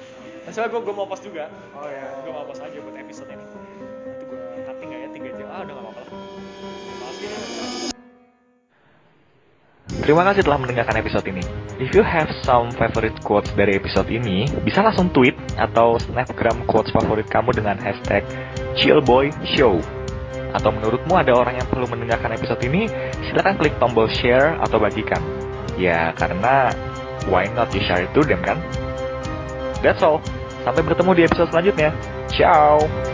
[0.48, 3.44] masalah gue gue mau post juga oh ya gue mau post aja buat episode ini
[3.44, 6.10] nanti gue cutting nggak ya tiga jam ah udah nggak apa-apa lah
[7.20, 7.90] ya.
[10.00, 11.44] Terima kasih telah mendengarkan episode ini.
[11.76, 16.90] If you have some favorite quotes dari episode ini, bisa langsung tweet atau snapgram quotes
[16.90, 18.24] favorit kamu dengan hashtag
[18.80, 19.78] chillboyshow.
[20.56, 22.88] Atau menurutmu ada orang yang perlu mendengarkan episode ini,
[23.28, 25.20] silahkan klik tombol share atau bagikan.
[25.76, 26.74] Ya, karena
[27.28, 28.60] why not you share it to them kan?
[29.84, 30.20] That's all.
[30.62, 31.90] Sampai bertemu di episode selanjutnya.
[32.28, 33.09] Ciao!